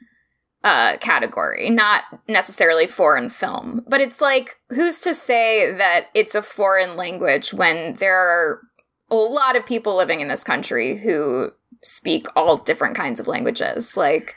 uh 0.61 0.97
category, 0.97 1.69
not 1.69 2.03
necessarily 2.27 2.85
foreign 2.85 3.29
film. 3.29 3.85
But 3.87 4.01
it's 4.01 4.19
like 4.19 4.57
who's 4.69 4.99
to 5.01 5.13
say 5.13 5.71
that 5.71 6.07
it's 6.13 6.35
a 6.35 6.41
foreign 6.41 6.97
language 6.97 7.53
when 7.53 7.93
there 7.93 8.17
are 8.17 8.61
a 9.09 9.15
lot 9.15 9.55
of 9.55 9.65
people 9.65 9.95
living 9.95 10.19
in 10.19 10.27
this 10.27 10.43
country 10.43 10.97
who 10.97 11.51
speak 11.83 12.27
all 12.35 12.57
different 12.57 12.95
kinds 12.95 13.19
of 13.19 13.27
languages. 13.27 13.95
Like 13.95 14.35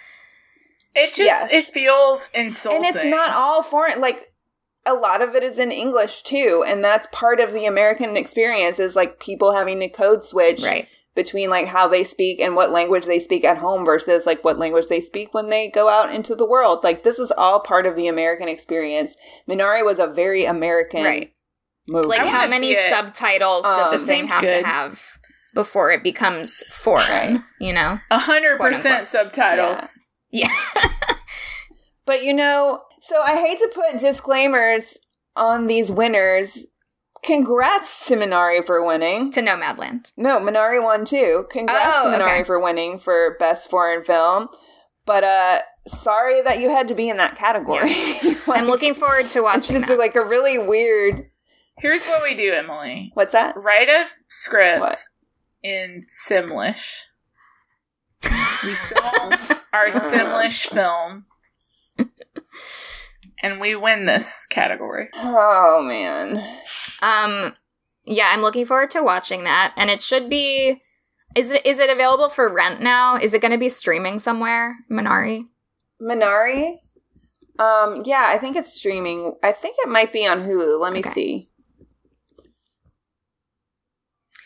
it 0.95 1.09
just 1.09 1.21
yes. 1.21 1.53
it 1.53 1.65
feels 1.65 2.31
insulting. 2.35 2.87
and 2.87 2.95
it's 2.95 3.05
not 3.05 3.35
all 3.35 3.63
foreign 3.63 4.01
like 4.01 4.32
a 4.85 4.95
lot 4.95 5.23
of 5.23 5.35
it 5.35 5.43
is 5.45 5.59
in 5.59 5.71
english 5.71 6.23
too 6.23 6.65
and 6.67 6.83
that's 6.85 7.07
part 7.13 7.39
of 7.41 7.53
the 7.53 7.67
american 7.67 8.17
experience 8.17 8.79
is 8.79 8.97
like 8.97 9.21
people 9.21 9.53
having 9.53 9.79
to 9.81 9.89
code 9.89 10.25
switch 10.25 10.63
right. 10.63 10.89
between 11.15 11.49
like 11.51 11.67
how 11.67 11.87
they 11.87 12.03
speak 12.03 12.41
and 12.41 12.57
what 12.57 12.73
language 12.73 13.05
they 13.07 13.21
speak 13.21 13.45
at 13.45 13.59
home 13.59 13.85
versus 13.85 14.27
like 14.27 14.43
what 14.45 14.59
language 14.59 14.89
they 14.89 15.01
speak 15.01 15.33
when 15.33 15.47
they 15.49 15.69
go 15.71 15.89
out 15.89 16.13
into 16.15 16.35
the 16.35 16.47
world 16.47 16.83
like 16.83 17.03
this 17.05 17.19
is 17.19 17.31
all 17.39 17.61
part 17.61 17.87
of 17.87 17.95
the 17.97 18.09
american 18.09 18.49
experience 18.49 19.17
minari 19.49 19.85
was 19.85 19.99
a 19.99 20.07
very 20.07 20.45
american 20.45 21.05
Right. 21.05 21.33
movie 21.89 22.09
Like 22.09 22.27
how 22.27 22.47
many 22.49 22.75
see 22.75 22.81
it. 22.81 22.91
subtitles 22.91 23.65
does 23.65 23.93
a 23.95 23.97
Um, 23.99 24.07
thing 24.07 24.27
have 24.29 24.41
good. 24.43 24.61
to 24.63 24.67
have 24.67 25.01
before 25.55 25.91
it 25.93 26.03
becomes 26.03 26.63
foreign, 26.71 27.45
you 27.61 27.75
know? 27.75 27.99
a 28.11 28.19
hundred 28.19 28.59
percent 28.59 28.87
unquote. 28.87 29.07
subtitles. 29.07 30.01
Yeah. 30.33 30.49
But 32.07 32.25
you 32.25 32.33
know, 32.35 32.83
so 33.03 33.21
I 33.21 33.37
hate 33.37 33.59
to 33.59 33.71
put 33.75 33.99
disclaimers 34.01 34.97
on 35.37 35.67
these 35.67 35.93
winners. 35.93 36.67
Congrats 37.25 38.07
to 38.09 38.17
Minari 38.17 38.65
for 38.67 38.85
winning. 38.85 39.31
to 39.31 39.41
Nomadland. 39.43 40.11
No, 40.17 40.39
Minari 40.41 40.83
won 40.83 41.05
too. 41.05 41.47
Congrats 41.51 41.81
Oh, 41.99 42.11
to 42.11 42.17
Minari 42.23 42.35
okay. 42.41 42.45
for 42.45 42.59
winning 42.59 42.99
for 42.99 43.37
best 43.39 43.71
foreign 43.71 44.03
film. 44.03 44.49
But 45.07 45.23
uh 45.25 45.61
sorry 45.87 46.41
that 46.43 46.59
you 46.61 46.69
had 46.71 46.89
to 46.89 46.95
be 46.95 47.09
in 47.09 47.19
that 47.19 47.37
category. 47.37 47.95
I'm 48.49 48.67
looking 48.67 48.95
forward 48.95 49.27
to 49.31 49.43
watching. 49.43 49.59
it's 49.61 49.71
watching 49.71 49.77
just 49.77 49.87
that. 49.89 49.99
like 49.99 50.17
a 50.17 50.25
really 50.25 50.59
weird 50.59 51.27
Here's 51.79 52.07
what 52.07 52.23
we 52.23 52.35
do, 52.35 52.53
Emily. 52.53 53.11
What's 53.15 53.33
that? 53.33 53.57
Write 53.57 53.89
a 53.89 54.07
script 54.29 54.81
What? 54.81 55.03
in 55.63 56.05
Simlish. 56.27 57.03
We 58.23 58.75
film 58.75 59.33
our 59.73 59.89
Simlish 59.89 60.67
film. 60.67 61.25
And 63.43 63.61
we 63.61 63.75
win 63.75 64.07
this 64.07 64.47
category. 64.47 65.09
Oh 65.15 65.83
man. 65.83 66.43
Um, 67.01 67.55
yeah, 68.05 68.31
I'm 68.33 68.41
looking 68.43 68.65
forward 68.67 68.91
to 68.91 69.03
watching 69.03 69.45
that, 69.45 69.73
and 69.77 69.91
it 69.91 70.01
should 70.01 70.29
be. 70.29 70.81
Is 71.35 71.51
it 71.53 71.65
is 71.65 71.79
it 71.79 71.89
available 71.91 72.29
for 72.29 72.53
rent 72.53 72.81
now? 72.83 73.17
Is 73.17 73.33
it 73.33 73.41
going 73.41 73.53
to 73.53 73.59
be 73.59 73.69
streaming 73.71 74.19
somewhere, 74.19 74.77
Minari? 74.91 75.45
Minari? 76.01 76.77
Um 77.59 78.03
yeah, 78.05 78.25
I 78.27 78.39
think 78.39 78.57
it's 78.57 78.73
streaming. 78.75 79.35
I 79.43 79.53
think 79.53 79.77
it 79.79 79.89
might 79.89 80.13
be 80.13 80.27
on 80.27 80.43
Hulu. 80.43 80.79
Let 80.81 80.93
me 80.93 80.99
Okay. 81.01 81.11
see. 81.11 81.51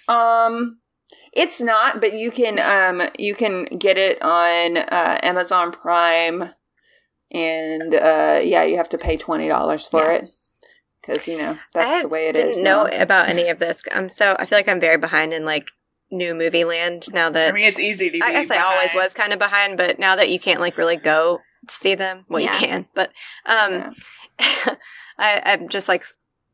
Um 0.09 0.79
It's 1.33 1.61
not, 1.61 2.01
but 2.01 2.15
you 2.15 2.31
can 2.31 2.59
um 2.61 3.09
you 3.19 3.35
can 3.35 3.65
get 3.65 3.99
it 3.99 4.23
on 4.23 4.77
uh, 4.77 5.19
Amazon 5.23 5.73
Prime, 5.73 6.51
and 7.31 7.95
uh, 7.95 8.41
yeah, 8.43 8.65
you 8.65 8.77
have 8.77 8.89
to 8.91 8.99
pay 8.99 9.17
twenty 9.17 9.49
dollars 9.49 9.87
for 9.87 10.11
it 10.13 10.25
because 11.01 11.27
you 11.29 11.39
know 11.39 11.59
that's 11.73 11.91
I 11.91 12.03
the 12.03 12.09
way 12.09 12.29
it 12.29 12.35
didn't 12.35 12.53
is. 12.53 12.59
know 12.59 12.85
now. 12.87 13.03
about 13.03 13.29
any 13.29 13.49
of 13.49 13.59
this. 13.59 13.83
I'm 13.93 14.09
so 14.09 14.37
I 14.39 14.47
feel 14.47 14.59
like 14.59 14.69
I'm 14.69 14.81
very 14.81 14.99
behind 14.99 15.33
in 15.33 15.45
like 15.45 15.69
new 16.11 16.35
movie 16.35 16.65
land 16.65 17.07
now 17.13 17.29
that 17.31 17.49
I 17.49 17.53
mean, 17.53 17.65
it's 17.65 17.81
easy 17.81 18.07
to. 18.11 18.13
Be 18.13 18.23
I 18.23 18.33
guess 18.33 18.51
I 18.51 18.59
always 18.59 18.95
was 18.95 19.13
kind 19.15 19.33
of 19.33 19.39
behind, 19.39 19.77
but 19.77 19.99
now 19.99 20.15
that 20.17 20.31
you 20.31 20.39
can't 20.39 20.61
like 20.61 20.77
really 20.79 20.97
go 20.97 21.41
to 21.69 21.75
see 21.75 21.95
them, 21.97 22.25
well, 22.29 22.41
Yeah. 22.41 22.53
you 22.53 22.59
can, 22.59 22.87
but 22.95 23.11
um, 23.45 23.95
I, 25.19 25.43
I'm 25.45 25.69
just 25.69 25.89
like 25.89 26.05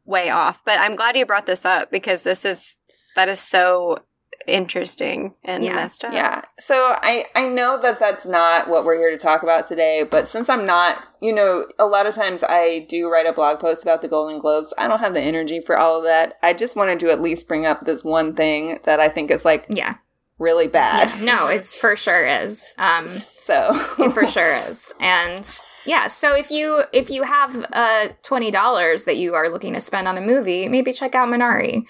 way 0.04 0.30
off. 0.30 0.62
But 0.64 0.80
I'm 0.80 0.96
glad 0.96 1.16
you 1.16 1.26
brought 1.26 1.46
this 1.46 1.64
up 1.64 1.90
because 1.90 2.22
this 2.22 2.44
is 2.44 2.78
that 3.16 3.28
is 3.28 3.40
so 3.40 3.98
interesting 4.46 5.34
and 5.44 5.64
Yeah. 5.64 5.75
messed 5.76 6.04
up. 6.04 6.12
Yeah. 6.12 6.42
So 6.58 6.96
I 7.02 7.26
I 7.34 7.49
know 7.49 7.80
that 7.80 7.99
that's 7.99 8.25
not 8.26 8.68
what 8.68 8.84
we're 8.84 8.96
here 8.99 9.11
to 9.11 9.18
talk 9.18 9.42
about 9.42 9.66
today, 9.66 10.02
but 10.02 10.28
since 10.28 10.49
I'm 10.49 10.64
not, 10.64 11.02
you 11.20 11.32
know, 11.32 11.66
a 11.78 11.87
lot 11.87 12.06
of 12.06 12.14
times 12.14 12.42
I 12.42 12.87
do 12.88 13.11
write 13.11 13.26
a 13.26 13.32
blog 13.32 13.61
post 13.61 13.82
about 13.82 14.02
the 14.02 14.08
Golden 14.08 14.38
Globes. 14.38 14.72
I 14.78 14.88
don't 14.88 15.00
have 15.00 15.14
the 15.14 15.20
energy 15.20 15.61
for 15.61 15.76
all 15.78 15.99
of 15.99 16.04
that. 16.04 16.38
I 16.42 16.52
just 16.52 16.76
wanted 16.76 17.00
to 17.00 17.11
at 17.11 17.22
least 17.22 17.49
bring 17.49 17.66
up 17.66 17.80
this 17.82 18.02
one 18.04 18.34
thing 18.34 18.78
that 18.84 19.00
I 19.00 19.08
think 19.08 19.30
is 19.30 19.44
like 19.44 19.66
Yeah. 19.68 19.94
really 20.38 20.66
bad. 20.68 21.11
Yeah. 21.18 21.25
No, 21.25 21.49
it's 21.49 21.75
for 21.75 21.94
sure 21.96 22.26
is. 22.26 22.75
Um, 22.78 23.08
So 23.42 23.70
it 23.99 24.12
for 24.12 24.25
sure 24.28 24.54
is. 24.68 24.94
And 25.00 25.44
yeah, 25.84 26.06
so 26.06 26.32
if 26.37 26.49
you 26.52 26.84
if 26.92 27.11
you 27.11 27.25
have 27.25 27.66
uh 27.72 28.11
twenty 28.22 28.52
dollars 28.52 29.04
that 29.04 29.16
you 29.16 29.34
are 29.34 29.49
looking 29.49 29.72
to 29.75 29.80
spend 29.80 30.06
on 30.06 30.16
a 30.16 30.20
movie, 30.20 30.68
maybe 30.68 30.92
check 30.92 31.16
out 31.16 31.28
Minari. 31.28 31.82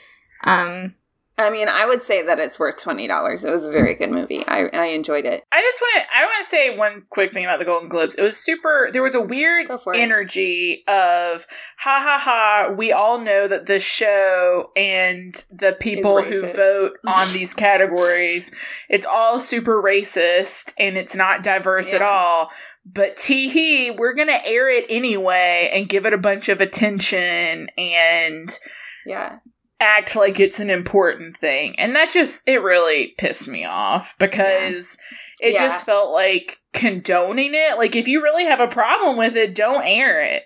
Um, 0.45 0.95
I 1.43 1.51
mean, 1.51 1.69
I 1.69 1.87
would 1.87 2.03
say 2.03 2.23
that 2.25 2.39
it's 2.39 2.59
worth 2.59 2.77
twenty 2.77 3.07
dollars. 3.07 3.45
It 3.45 3.51
was 3.51 3.65
a 3.65 3.71
very 3.71 3.95
good 3.95 4.11
movie. 4.11 4.45
I 4.47 4.69
I 4.73 4.87
enjoyed 4.87 5.25
it. 5.25 5.45
I 5.53 5.61
just 5.61 5.81
want 5.81 5.95
to. 5.97 6.17
I 6.17 6.25
want 6.25 6.45
to 6.45 6.49
say 6.49 6.77
one 6.77 7.03
quick 7.11 7.33
thing 7.33 7.45
about 7.45 7.59
the 7.59 7.65
Golden 7.65 7.89
Globes. 7.89 8.15
It 8.15 8.23
was 8.23 8.37
super. 8.37 8.91
There 8.93 9.03
was 9.03 9.15
a 9.15 9.21
weird 9.21 9.69
energy 9.95 10.85
of 10.89 11.47
ha 11.79 12.01
ha 12.03 12.19
ha. 12.23 12.73
We 12.77 12.93
all 12.93 13.19
know 13.19 13.47
that 13.49 13.67
the 13.67 13.79
show 13.79 14.71
and 14.77 15.35
the 15.51 15.73
people 15.79 16.23
who 16.23 16.47
vote 16.53 16.93
on 17.07 17.33
these 17.33 17.55
categories, 17.55 18.53
it's 18.89 19.07
all 19.07 19.41
super 19.41 19.83
racist 19.83 20.73
and 20.79 20.97
it's 20.97 21.15
not 21.15 21.43
diverse 21.43 21.93
at 21.93 22.03
all. 22.03 22.51
But 22.85 23.17
tee 23.17 23.49
hee, 23.49 23.91
we're 23.93 24.15
gonna 24.15 24.41
air 24.45 24.69
it 24.69 24.87
anyway 24.89 25.71
and 25.73 25.89
give 25.89 26.05
it 26.05 26.13
a 26.13 26.19
bunch 26.19 26.49
of 26.49 26.61
attention 26.61 27.69
and 27.79 28.59
Yeah. 29.07 29.39
Act 29.83 30.15
like 30.17 30.39
it's 30.41 30.61
an 30.61 30.71
important 30.71 31.37
thing. 31.37 31.79
And 31.79 31.95
that 31.97 32.11
just 32.11 32.43
it 32.47 32.63
really 32.63 33.15
pissed 33.19 33.49
me 33.49 33.65
off 33.65 34.15
because 34.19 34.97
it 35.41 35.55
Yeah. 35.55 35.61
just 35.67 35.85
felt 35.85 36.13
like 36.13 36.59
condoning 36.73 37.53
it. 37.55 37.77
Like 37.77 37.97
if 37.97 38.07
you 38.09 38.23
really 38.23 38.45
have 38.45 38.61
a 38.61 38.69
problem 38.69 39.17
with 39.19 39.37
it, 39.37 39.55
don't 39.55 39.85
air 39.85 40.21
it. 40.23 40.45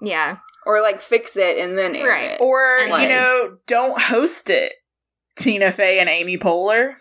yeah, 0.00 0.38
Or 0.66 0.80
like 0.80 1.00
fix 1.00 1.36
it 1.36 1.58
and 1.58 1.76
then 1.76 1.94
air 1.96 2.08
Right. 2.08 2.30
it. 2.32 2.40
Or, 2.40 2.76
And, 2.78 2.86
you 2.88 2.92
like- 2.92 3.08
know, 3.08 3.58
don't 3.66 4.00
host 4.00 4.48
it. 4.50 4.72
Tina 5.36 5.72
Fey 5.72 5.98
and 5.98 6.08
Amy 6.08 6.38
Poehler. 6.38 6.94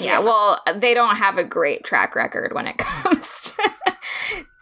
yeah. 0.00 0.18
Well, 0.18 0.60
they 0.76 0.94
don't 0.94 1.16
have 1.16 1.38
a 1.38 1.44
great 1.44 1.84
track 1.84 2.14
record 2.16 2.52
when 2.54 2.66
it 2.66 2.76
comes, 2.78 3.52
to, 3.56 3.70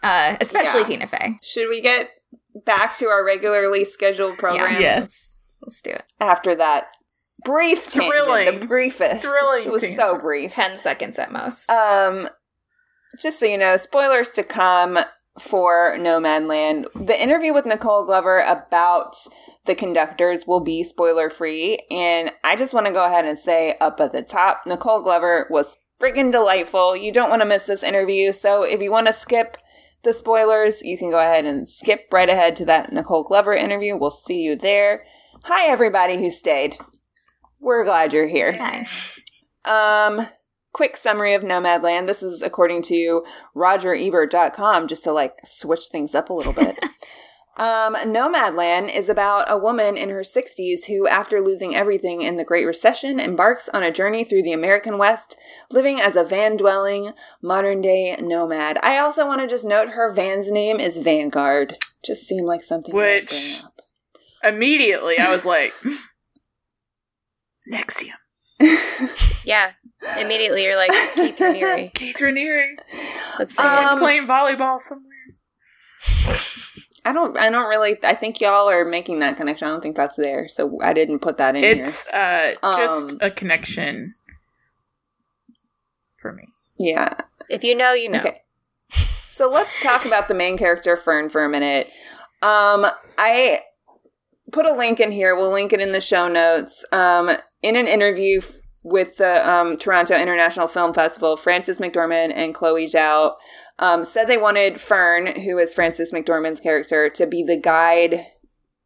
uh, 0.03 0.37
especially 0.41 0.81
Yeah. 0.81 0.85
Tina 0.87 1.07
Fey. 1.07 1.39
Should 1.41 1.69
we 1.69 1.81
get 1.81 2.09
back 2.65 2.97
to 2.97 3.07
our 3.07 3.25
regularly 3.25 3.85
scheduled 3.85 4.37
program? 4.37 4.73
Yeah, 4.73 4.79
Yes. 4.79 4.99
Let's, 5.01 5.37
let's 5.61 5.81
do 5.81 5.91
it. 5.91 6.03
After 6.19 6.55
that 6.55 6.87
brief 7.43 7.89
tangent, 7.89 8.11
Thrilling. 8.11 8.59
the 8.59 8.65
briefest. 8.65 9.21
Thrilling 9.21 9.65
It 9.65 9.71
was 9.71 9.95
so 9.95 10.17
brief. 10.17 10.51
Ten 10.51 10.77
seconds 10.77 11.19
at 11.19 11.31
most. 11.31 11.69
Um, 11.69 12.29
just 13.19 13.39
so 13.39 13.45
you 13.45 13.57
know, 13.57 13.77
spoilers 13.77 14.29
to 14.31 14.43
come 14.43 14.99
for 15.39 15.95
Nomadland. 15.99 16.85
The 16.93 17.19
interview 17.21 17.53
with 17.53 17.65
Nicole 17.65 18.05
Glover 18.05 18.39
about 18.41 19.15
the 19.65 19.75
conductors 19.75 20.47
will 20.47 20.61
be 20.61 20.83
spoiler 20.83 21.29
free, 21.29 21.79
and 21.91 22.31
I 22.43 22.55
just 22.55 22.73
want 22.73 22.85
to 22.87 22.93
go 22.93 23.05
ahead 23.05 23.25
and 23.25 23.37
say 23.37 23.75
up 23.79 23.99
at 23.99 24.13
the 24.13 24.21
top, 24.23 24.63
Nicole 24.65 25.01
Glover 25.01 25.47
was 25.49 25.77
friggin' 25.99 26.31
delightful. 26.31 26.95
You 26.95 27.11
don't 27.11 27.29
want 27.29 27.41
to 27.41 27.47
miss 27.47 27.63
this 27.63 27.83
interview, 27.83 28.31
so 28.31 28.63
if 28.63 28.81
you 28.81 28.91
want 28.91 29.07
to 29.07 29.13
skip 29.13 29.57
the 30.07 30.13
spoilers, 30.13 30.81
you 30.81 30.97
can 30.97 31.11
go 31.11 31.19
ahead 31.19 31.45
and 31.45 31.67
skip 31.67 32.07
right 32.13 32.29
ahead 32.29 32.55
to 32.55 32.65
that 32.65 32.93
Nicole 32.93 33.23
Glover 33.23 33.53
interview. 33.53 33.97
We'll 33.97 34.09
see 34.09 34.41
you 34.41 34.55
there. 34.55 35.03
Hi, 35.43 35.69
everybody 35.69 36.17
who 36.17 36.29
stayed. 36.29 36.77
We're 37.59 37.83
glad 37.83 38.13
you're 38.13 38.25
here. 38.25 38.53
Hi. 38.53 38.87
Um, 39.65 40.27
quick 40.71 40.95
summary 40.95 41.33
of 41.33 41.43
Nomadland. 41.43 42.07
This 42.07 42.23
is 42.23 42.41
according 42.41 42.83
to 42.83 43.25
RogerEbert.com, 43.53 44.87
just 44.87 45.03
to 45.03 45.11
like 45.11 45.39
switch 45.45 45.87
things 45.91 46.15
up 46.15 46.29
a 46.29 46.33
little 46.33 46.53
bit. 46.53 46.79
um, 47.57 47.95
Nomadland 47.95 48.93
is 48.95 49.09
about 49.09 49.49
a 49.51 49.57
woman 49.57 49.97
in 49.97 50.09
her 50.09 50.21
60s 50.21 50.85
who, 50.85 51.07
after 51.07 51.41
losing 51.41 51.75
everything 51.75 52.21
in 52.21 52.37
the 52.37 52.43
Great 52.43 52.65
Recession, 52.65 53.19
embarks 53.19 53.67
on 53.69 53.83
a 53.83 53.91
journey 53.91 54.23
through 54.23 54.43
the 54.43 54.53
American 54.53 54.97
West, 54.97 55.37
living 55.71 55.99
as 55.99 56.15
a 56.15 56.23
van 56.23 56.55
dwelling, 56.57 57.11
modern 57.41 57.81
day 57.81 58.15
nomad. 58.21 58.77
I 58.83 58.97
also 58.99 59.25
want 59.27 59.41
to 59.41 59.47
just 59.47 59.65
note 59.65 59.89
her 59.89 60.13
van's 60.13 60.51
name 60.51 60.79
is 60.79 60.97
Vanguard. 60.97 61.77
Just 62.05 62.25
seemed 62.27 62.45
like 62.47 62.61
something 62.61 62.95
Which- 62.95 63.29
bring 63.29 63.65
up. 63.65 63.73
Immediately, 64.43 65.17
I 65.17 65.31
was 65.31 65.45
like, 65.45 65.73
NXIVM. 67.71 68.13
Yeah. 69.47 69.71
Immediately 70.19 70.63
you're 70.65 70.75
like 70.75 70.91
Keith 71.13 71.37
Raniere. 71.39 71.93
Keith 71.93 72.17
Raniere. 72.17 72.75
Let's 73.39 73.55
see. 73.55 73.63
Um, 73.63 73.75
Someone's 73.75 73.99
playing 74.01 74.27
volleyball 74.27 74.79
somewhere. 74.81 75.07
I 77.07 77.13
don't. 77.13 77.37
I 77.37 77.49
don't 77.49 77.69
really. 77.69 77.97
I 78.03 78.13
think 78.15 78.41
y'all 78.41 78.69
are 78.69 78.83
making 78.83 79.19
that 79.19 79.37
connection. 79.37 79.67
I 79.67 79.71
don't 79.71 79.81
think 79.81 79.95
that's 79.95 80.15
there, 80.17 80.47
so 80.47 80.77
I 80.81 80.91
didn't 80.93 81.19
put 81.19 81.37
that 81.37 81.55
in 81.55 81.63
here. 81.63 81.71
It's 81.85 82.07
uh, 82.07 82.53
just 82.61 83.11
Um, 83.11 83.17
a 83.21 83.31
connection 83.31 84.13
for 86.19 86.33
me. 86.33 86.43
Yeah. 86.77 87.13
if 87.49 87.63
you 87.63 87.75
know, 87.75 87.93
you 87.93 88.09
know. 88.09 88.19
Okay. 88.19 88.37
So 89.29 89.49
let's 89.49 89.81
talk 89.83 90.05
about 90.05 90.27
the 90.27 90.33
main 90.33 90.57
character 90.57 90.95
Fern 90.97 91.29
for 91.29 91.45
a 91.45 91.49
minute. 91.49 91.87
Um, 92.41 92.85
I 93.17 93.59
put 94.51 94.65
a 94.65 94.73
link 94.73 94.99
in 94.99 95.11
here. 95.11 95.35
We'll 95.35 95.51
link 95.51 95.73
it 95.73 95.79
in 95.81 95.91
the 95.91 96.01
show 96.01 96.27
notes. 96.27 96.83
Um, 96.91 97.29
in 97.61 97.75
an 97.75 97.87
interview 97.87 98.39
f- 98.39 98.51
with 98.87 99.17
the 99.17 99.47
um, 99.47 99.75
Toronto 99.75 100.15
International 100.15 100.67
Film 100.67 100.93
Festival, 100.93 101.35
Frances 101.35 101.77
McDormand 101.77 102.31
and 102.33 102.55
Chloe 102.55 102.87
Zhao 102.87 103.35
um, 103.79 104.05
said 104.05 104.25
they 104.25 104.37
wanted 104.37 104.79
Fern, 104.79 105.27
who 105.41 105.57
is 105.57 105.73
Frances 105.73 106.13
McDormand's 106.13 106.61
character, 106.61 107.09
to 107.09 107.27
be 107.27 107.43
the 107.43 107.57
guide 107.57 108.25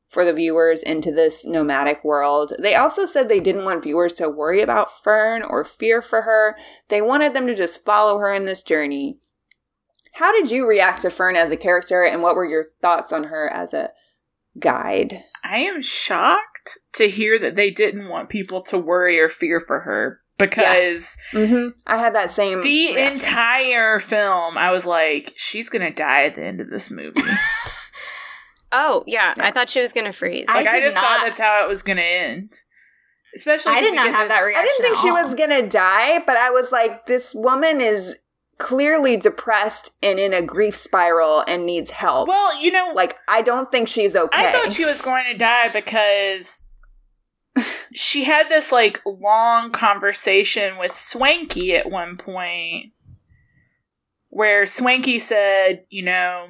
for 0.10 0.26
the 0.26 0.34
viewers 0.34 0.82
into 0.82 1.12
this 1.12 1.46
nomadic 1.46 2.04
world. 2.04 2.54
They 2.60 2.76
also 2.76 3.06
said 3.06 3.30
they 3.30 3.40
didn't 3.40 3.64
want 3.64 3.84
viewers 3.84 4.14
to 4.16 4.28
worry 4.28 4.62
about 4.62 5.04
Fern 5.04 5.44
or 5.44 5.64
fear 5.64 6.02
for 6.02 6.24
her. 6.24 6.58
They 6.90 7.02
wanted 7.02 7.34
them 7.34 7.46
to 7.46 7.56
just 7.56 7.86
follow 7.86 8.18
her 8.18 8.34
in 8.34 8.46
this 8.46 8.64
journey. 8.64 9.20
How 10.14 10.32
did 10.32 10.50
you 10.50 10.68
react 10.68 11.04
to 11.04 11.12
Fern 11.12 11.36
as 11.36 11.52
a 11.52 11.58
character, 11.58 12.04
and 12.04 12.24
what 12.24 12.36
were 12.36 12.50
your 12.50 12.66
thoughts 12.82 13.14
on 13.14 13.26
her 13.26 13.48
as 13.54 13.74
a 13.74 13.92
guide? 14.60 15.24
I 15.44 15.60
am 15.60 15.82
shocked 15.82 16.51
to 16.94 17.08
hear 17.10 17.38
that 17.40 17.56
they 17.56 17.72
didn't 17.72 18.08
want 18.10 18.30
people 18.30 18.62
to 18.64 18.78
worry 18.78 19.20
or 19.20 19.30
fear 19.30 19.60
for 19.60 19.80
her 19.82 20.20
because 20.38 21.18
Mm-hmm. 21.32 21.70
I 21.88 21.98
had 21.98 22.16
that 22.16 22.32
same. 22.32 22.62
the 22.62 22.94
reaction. 22.96 23.14
entire 23.14 24.00
film, 24.00 24.58
I 24.58 24.72
was 24.72 24.86
like, 24.86 25.34
she's 25.36 25.70
gonna 25.70 25.94
die 25.94 26.24
at 26.26 26.34
the 26.36 26.44
end 26.44 26.62
of 26.62 26.70
this 26.70 26.90
movie. 26.92 27.22
Oh, 28.74 29.04
yeah. 29.06 29.34
I 29.38 29.52
thought 29.52 29.70
she 29.70 29.82
was 29.82 29.92
going 29.92 30.06
to 30.06 30.14
freeze. 30.14 30.46
I 30.48 30.60
like, 30.60 30.68
I, 30.70 30.80
did 30.80 30.86
just 30.86 30.96
thought 30.96 31.18
not- 31.18 31.26
that's 31.26 31.40
how 31.40 31.62
it 31.66 31.68
was 31.68 31.84
gonna 31.84 32.02
end. 32.02 32.54
Especially, 33.36 33.74
I 33.74 33.76
'cause 33.80 33.86
did 33.90 33.96
not 33.96 34.06
get 34.06 34.14
have 34.16 34.28
that 34.30 34.40
reaction. 34.42 34.60
I 34.62 34.64
didn't 34.66 34.82
think 34.84 34.96
she 34.98 35.10
at 35.10 35.16
all. 35.18 35.24
was 35.26 35.36
gonna 35.36 35.68
die, 35.68 36.20
but 36.26 36.38
I 36.38 36.52
was 36.52 36.72
like, 36.72 37.06
this 37.06 37.36
woman 37.36 37.82
is 37.82 38.16
clearly 38.62 39.18
depressed 39.18 39.92
and 40.04 40.20
in 40.20 40.36
a 40.36 40.42
grief 40.44 40.76
spiral 40.76 41.44
and 41.48 41.66
needs 41.66 41.90
help. 41.90 42.28
Well, 42.28 42.62
you 42.62 42.72
know, 42.72 42.92
like, 42.94 43.18
I 43.28 43.42
don't 43.42 43.72
think 43.72 43.88
she's 43.88 44.16
okay. 44.16 44.50
I 44.50 44.52
thought 44.52 44.72
she 44.72 44.86
was 44.86 45.02
going 45.02 45.26
to 45.32 45.38
die 45.38 45.70
because 45.70 46.62
she 47.94 48.24
had 48.24 48.50
this 48.50 48.72
like 48.72 49.02
long 49.04 49.72
conversation 49.72 50.78
with 50.78 50.92
Swankie 50.92 51.74
at 51.74 51.90
one 51.90 52.18
point 52.18 52.92
where 54.30 54.66
Swankie 54.66 55.20
said, 55.20 55.84
you 55.90 56.04
know, 56.04 56.50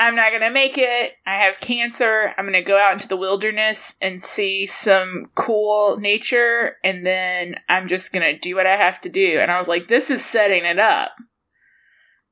I'm 0.00 0.16
not 0.16 0.30
going 0.30 0.42
to 0.42 0.50
make 0.50 0.76
it. 0.76 1.12
I 1.24 1.36
have 1.36 1.60
cancer. 1.60 2.32
I'm 2.36 2.44
going 2.44 2.54
to 2.54 2.62
go 2.62 2.78
out 2.78 2.94
into 2.94 3.06
the 3.08 3.16
wilderness 3.16 3.94
and 4.00 4.20
see 4.20 4.66
some 4.66 5.26
cool 5.36 5.98
nature 5.98 6.76
and 6.82 7.06
then 7.06 7.60
I'm 7.68 7.86
just 7.86 8.12
going 8.12 8.24
to 8.24 8.38
do 8.38 8.56
what 8.56 8.66
I 8.66 8.76
have 8.76 9.00
to 9.02 9.08
do. 9.08 9.38
And 9.40 9.50
I 9.52 9.58
was 9.58 9.68
like, 9.68 9.86
this 9.86 10.10
is 10.10 10.24
setting 10.24 10.64
it 10.64 10.78
up. 10.80 11.12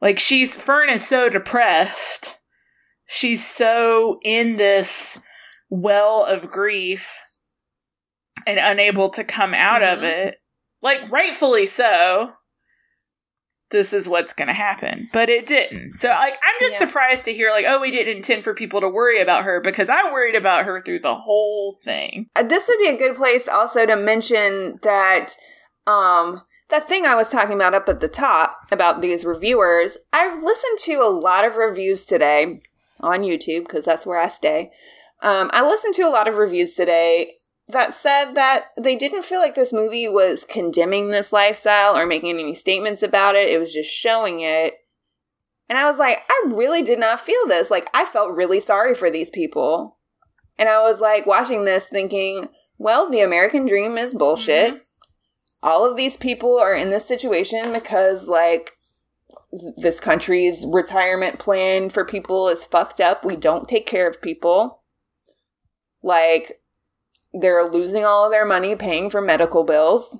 Like 0.00 0.18
she's 0.18 0.56
Fern 0.56 0.90
is 0.90 1.06
so 1.06 1.28
depressed 1.28 2.38
she's 3.12 3.46
so 3.46 4.18
in 4.24 4.56
this 4.56 5.20
well 5.68 6.24
of 6.24 6.50
grief 6.50 7.14
and 8.46 8.58
unable 8.58 9.10
to 9.10 9.22
come 9.22 9.52
out 9.54 9.82
of 9.82 9.98
Mhm. 10.00 10.28
it. 10.28 10.38
Like 10.80 11.10
rightfully 11.10 11.66
so. 11.66 12.32
This 13.72 13.92
is 13.92 14.08
what's 14.08 14.32
going 14.32 14.48
to 14.48 14.54
happen, 14.54 15.08
but 15.12 15.28
it 15.28 15.46
didn't. 15.46 15.94
So 15.96 16.08
like 16.08 16.34
I'm 16.34 16.60
just 16.60 16.74
Yeah. 16.80 16.86
surprised 16.86 17.24
to 17.24 17.32
hear 17.32 17.50
like 17.50 17.64
oh 17.66 17.80
we 17.80 17.90
didn't 17.90 18.16
intend 18.18 18.44
for 18.44 18.54
people 18.54 18.80
to 18.80 18.88
worry 18.88 19.20
about 19.20 19.42
her 19.44 19.60
because 19.60 19.90
I 19.90 20.12
worried 20.12 20.36
about 20.36 20.64
her 20.66 20.80
through 20.82 21.00
the 21.00 21.16
whole 21.16 21.72
thing. 21.82 22.26
Uh, 22.36 22.44
this 22.44 22.68
would 22.68 22.78
be 22.78 22.88
a 22.88 22.96
good 22.98 23.16
place 23.16 23.48
also 23.48 23.84
to 23.86 23.96
mention 23.96 24.78
that 24.82 25.34
um 25.88 26.42
that 26.68 26.88
thing 26.88 27.04
I 27.04 27.14
was 27.16 27.28
talking 27.30 27.54
about 27.54 27.74
up 27.74 27.88
at 27.88 28.00
the 28.00 28.08
top 28.08 28.66
about 28.70 29.02
these 29.02 29.24
reviewers. 29.24 29.96
I've 30.12 30.42
listened 30.42 30.78
to 30.80 30.94
a 31.02 31.10
lot 31.10 31.44
of 31.44 31.56
reviews 31.56 32.06
today 32.06 32.62
on 33.00 33.22
YouTube 33.24 33.64
because 33.64 33.84
that's 33.84 34.06
where 34.06 34.18
I 34.18 34.28
stay. 34.28 34.70
Um, 35.22 35.50
I 35.52 35.66
listened 35.66 35.94
to 35.94 36.02
a 36.02 36.10
lot 36.10 36.28
of 36.28 36.36
reviews 36.36 36.74
today 36.74 37.34
that 37.72 37.94
said 37.94 38.34
that 38.34 38.66
they 38.78 38.96
didn't 38.96 39.24
feel 39.24 39.40
like 39.40 39.54
this 39.54 39.72
movie 39.72 40.08
was 40.08 40.44
condemning 40.44 41.10
this 41.10 41.32
lifestyle 41.32 41.96
or 41.96 42.06
making 42.06 42.38
any 42.38 42.54
statements 42.54 43.02
about 43.02 43.34
it. 43.34 43.48
It 43.48 43.58
was 43.58 43.72
just 43.72 43.90
showing 43.90 44.40
it. 44.40 44.74
And 45.68 45.78
I 45.78 45.90
was 45.90 45.98
like, 45.98 46.22
I 46.28 46.44
really 46.46 46.82
did 46.82 46.98
not 46.98 47.20
feel 47.20 47.46
this. 47.46 47.70
Like, 47.70 47.88
I 47.94 48.04
felt 48.04 48.32
really 48.32 48.60
sorry 48.60 48.94
for 48.94 49.10
these 49.10 49.30
people. 49.30 49.98
And 50.58 50.68
I 50.68 50.82
was 50.82 51.00
like 51.00 51.26
watching 51.26 51.64
this 51.64 51.86
thinking, 51.86 52.48
well, 52.78 53.08
the 53.08 53.20
American 53.20 53.66
dream 53.66 53.96
is 53.96 54.14
bullshit. 54.14 54.74
Mm-hmm. 54.74 54.82
All 55.62 55.88
of 55.88 55.96
these 55.96 56.16
people 56.16 56.58
are 56.58 56.74
in 56.74 56.90
this 56.90 57.06
situation 57.06 57.72
because, 57.72 58.26
like, 58.26 58.72
this 59.76 60.00
country's 60.00 60.66
retirement 60.66 61.38
plan 61.38 61.88
for 61.88 62.04
people 62.04 62.48
is 62.48 62.64
fucked 62.64 63.00
up. 63.00 63.24
We 63.24 63.36
don't 63.36 63.68
take 63.68 63.86
care 63.86 64.08
of 64.08 64.20
people. 64.20 64.82
Like, 66.02 66.60
they're 67.32 67.64
losing 67.64 68.04
all 68.04 68.24
of 68.24 68.30
their 68.30 68.44
money 68.44 68.76
paying 68.76 69.10
for 69.10 69.20
medical 69.20 69.64
bills. 69.64 70.18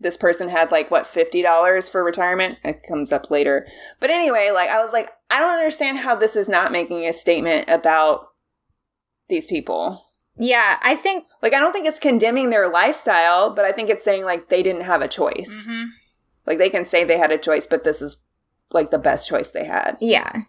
This 0.00 0.16
person 0.16 0.48
had, 0.48 0.70
like, 0.70 0.90
what, 0.90 1.04
$50 1.04 1.90
for 1.90 2.04
retirement? 2.04 2.58
It 2.64 2.84
comes 2.86 3.12
up 3.12 3.30
later. 3.30 3.66
But 3.98 4.10
anyway, 4.10 4.50
like, 4.52 4.70
I 4.70 4.82
was 4.82 4.92
like, 4.92 5.10
I 5.28 5.40
don't 5.40 5.58
understand 5.58 5.98
how 5.98 6.14
this 6.14 6.36
is 6.36 6.48
not 6.48 6.70
making 6.70 7.04
a 7.04 7.12
statement 7.12 7.68
about 7.68 8.28
these 9.28 9.46
people. 9.46 10.04
Yeah, 10.36 10.78
I 10.82 10.94
think 10.94 11.24
Like, 11.42 11.52
I 11.52 11.58
don't 11.60 11.72
think 11.72 11.86
it's 11.86 11.98
condemning 11.98 12.50
their 12.50 12.68
lifestyle, 12.68 13.50
but 13.50 13.64
I 13.64 13.72
think 13.72 13.90
it's 13.90 14.04
saying, 14.04 14.24
like, 14.24 14.48
they 14.48 14.62
didn't 14.62 14.82
have 14.82 15.02
a 15.02 15.08
choice. 15.08 15.66
Mhm. 15.68 15.86
Like, 16.46 16.58
they 16.58 16.70
can 16.70 16.86
say 16.86 17.02
they 17.04 17.18
had 17.18 17.32
a 17.32 17.38
choice, 17.38 17.66
but 17.66 17.82
this 17.84 18.00
is, 18.00 18.16
like, 18.72 18.90
the 18.90 18.98
best 18.98 19.28
choice 19.28 19.48
they 19.48 19.64
had. 19.64 19.96
Yeah. 20.00 20.42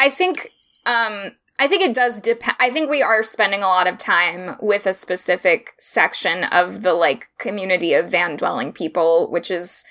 I 0.00 0.10
think 0.10 0.52
um 0.84 1.32
I 1.58 1.66
think 1.66 1.82
it 1.82 1.94
does 1.94 2.20
depend 2.20 2.56
I 2.60 2.70
think 2.70 2.88
we 2.88 3.02
are 3.02 3.22
spending 3.22 3.62
a 3.62 3.68
lot 3.68 3.88
of 3.88 3.98
time 3.98 4.56
with 4.60 4.86
a 4.86 4.94
specific 4.94 5.74
section 5.78 6.44
of 6.44 6.82
the 6.82 6.94
like 6.94 7.28
community 7.38 7.94
of 7.94 8.10
van 8.10 8.36
dwelling 8.36 8.72
people, 8.72 9.30
which 9.30 9.50
is 9.50 9.84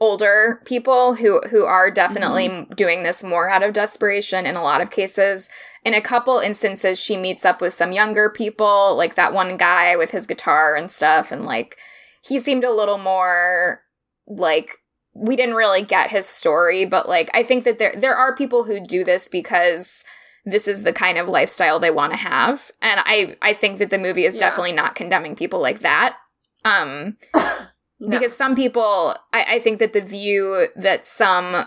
older 0.00 0.60
people 0.64 1.14
who 1.14 1.40
who 1.50 1.64
are 1.64 1.90
definitely 1.90 2.48
mm-hmm. 2.48 2.74
doing 2.74 3.02
this 3.02 3.22
more 3.22 3.48
out 3.48 3.62
of 3.62 3.72
desperation 3.72 4.46
in 4.46 4.56
a 4.56 4.62
lot 4.62 4.80
of 4.80 4.90
cases. 4.90 5.48
In 5.84 5.94
a 5.94 6.00
couple 6.00 6.38
instances 6.38 6.98
she 6.98 7.16
meets 7.16 7.44
up 7.44 7.60
with 7.60 7.74
some 7.74 7.92
younger 7.92 8.30
people, 8.30 8.96
like 8.96 9.14
that 9.14 9.34
one 9.34 9.56
guy 9.56 9.96
with 9.96 10.12
his 10.12 10.26
guitar 10.26 10.74
and 10.74 10.90
stuff 10.90 11.30
and 11.30 11.44
like 11.44 11.76
he 12.24 12.38
seemed 12.38 12.64
a 12.64 12.72
little 12.72 12.98
more 12.98 13.82
like 14.26 14.78
we 15.14 15.36
didn't 15.36 15.56
really 15.56 15.82
get 15.82 16.10
his 16.10 16.26
story, 16.26 16.86
but 16.86 17.06
like 17.08 17.30
I 17.34 17.42
think 17.42 17.64
that 17.64 17.78
there 17.78 17.94
there 17.96 18.16
are 18.16 18.34
people 18.34 18.64
who 18.64 18.80
do 18.80 19.04
this 19.04 19.28
because 19.28 20.04
this 20.44 20.66
is 20.66 20.82
the 20.82 20.92
kind 20.92 21.18
of 21.18 21.28
lifestyle 21.28 21.78
they 21.78 21.90
want 21.90 22.12
to 22.12 22.18
have. 22.18 22.70
And 22.80 23.00
I 23.04 23.36
I 23.42 23.52
think 23.52 23.78
that 23.78 23.90
the 23.90 23.98
movie 23.98 24.24
is 24.24 24.34
Yeah. 24.36 24.40
definitely 24.48 24.72
not 24.72 24.94
condemning 24.94 25.36
people 25.36 25.60
like 25.60 25.80
that. 25.80 26.16
Um 26.64 27.16
because 28.08 28.36
some 28.36 28.54
people 28.56 29.14
I, 29.32 29.44
I 29.54 29.60
think 29.60 29.78
that 29.78 29.92
the 29.92 30.00
view 30.00 30.68
that 30.76 31.04
some 31.04 31.66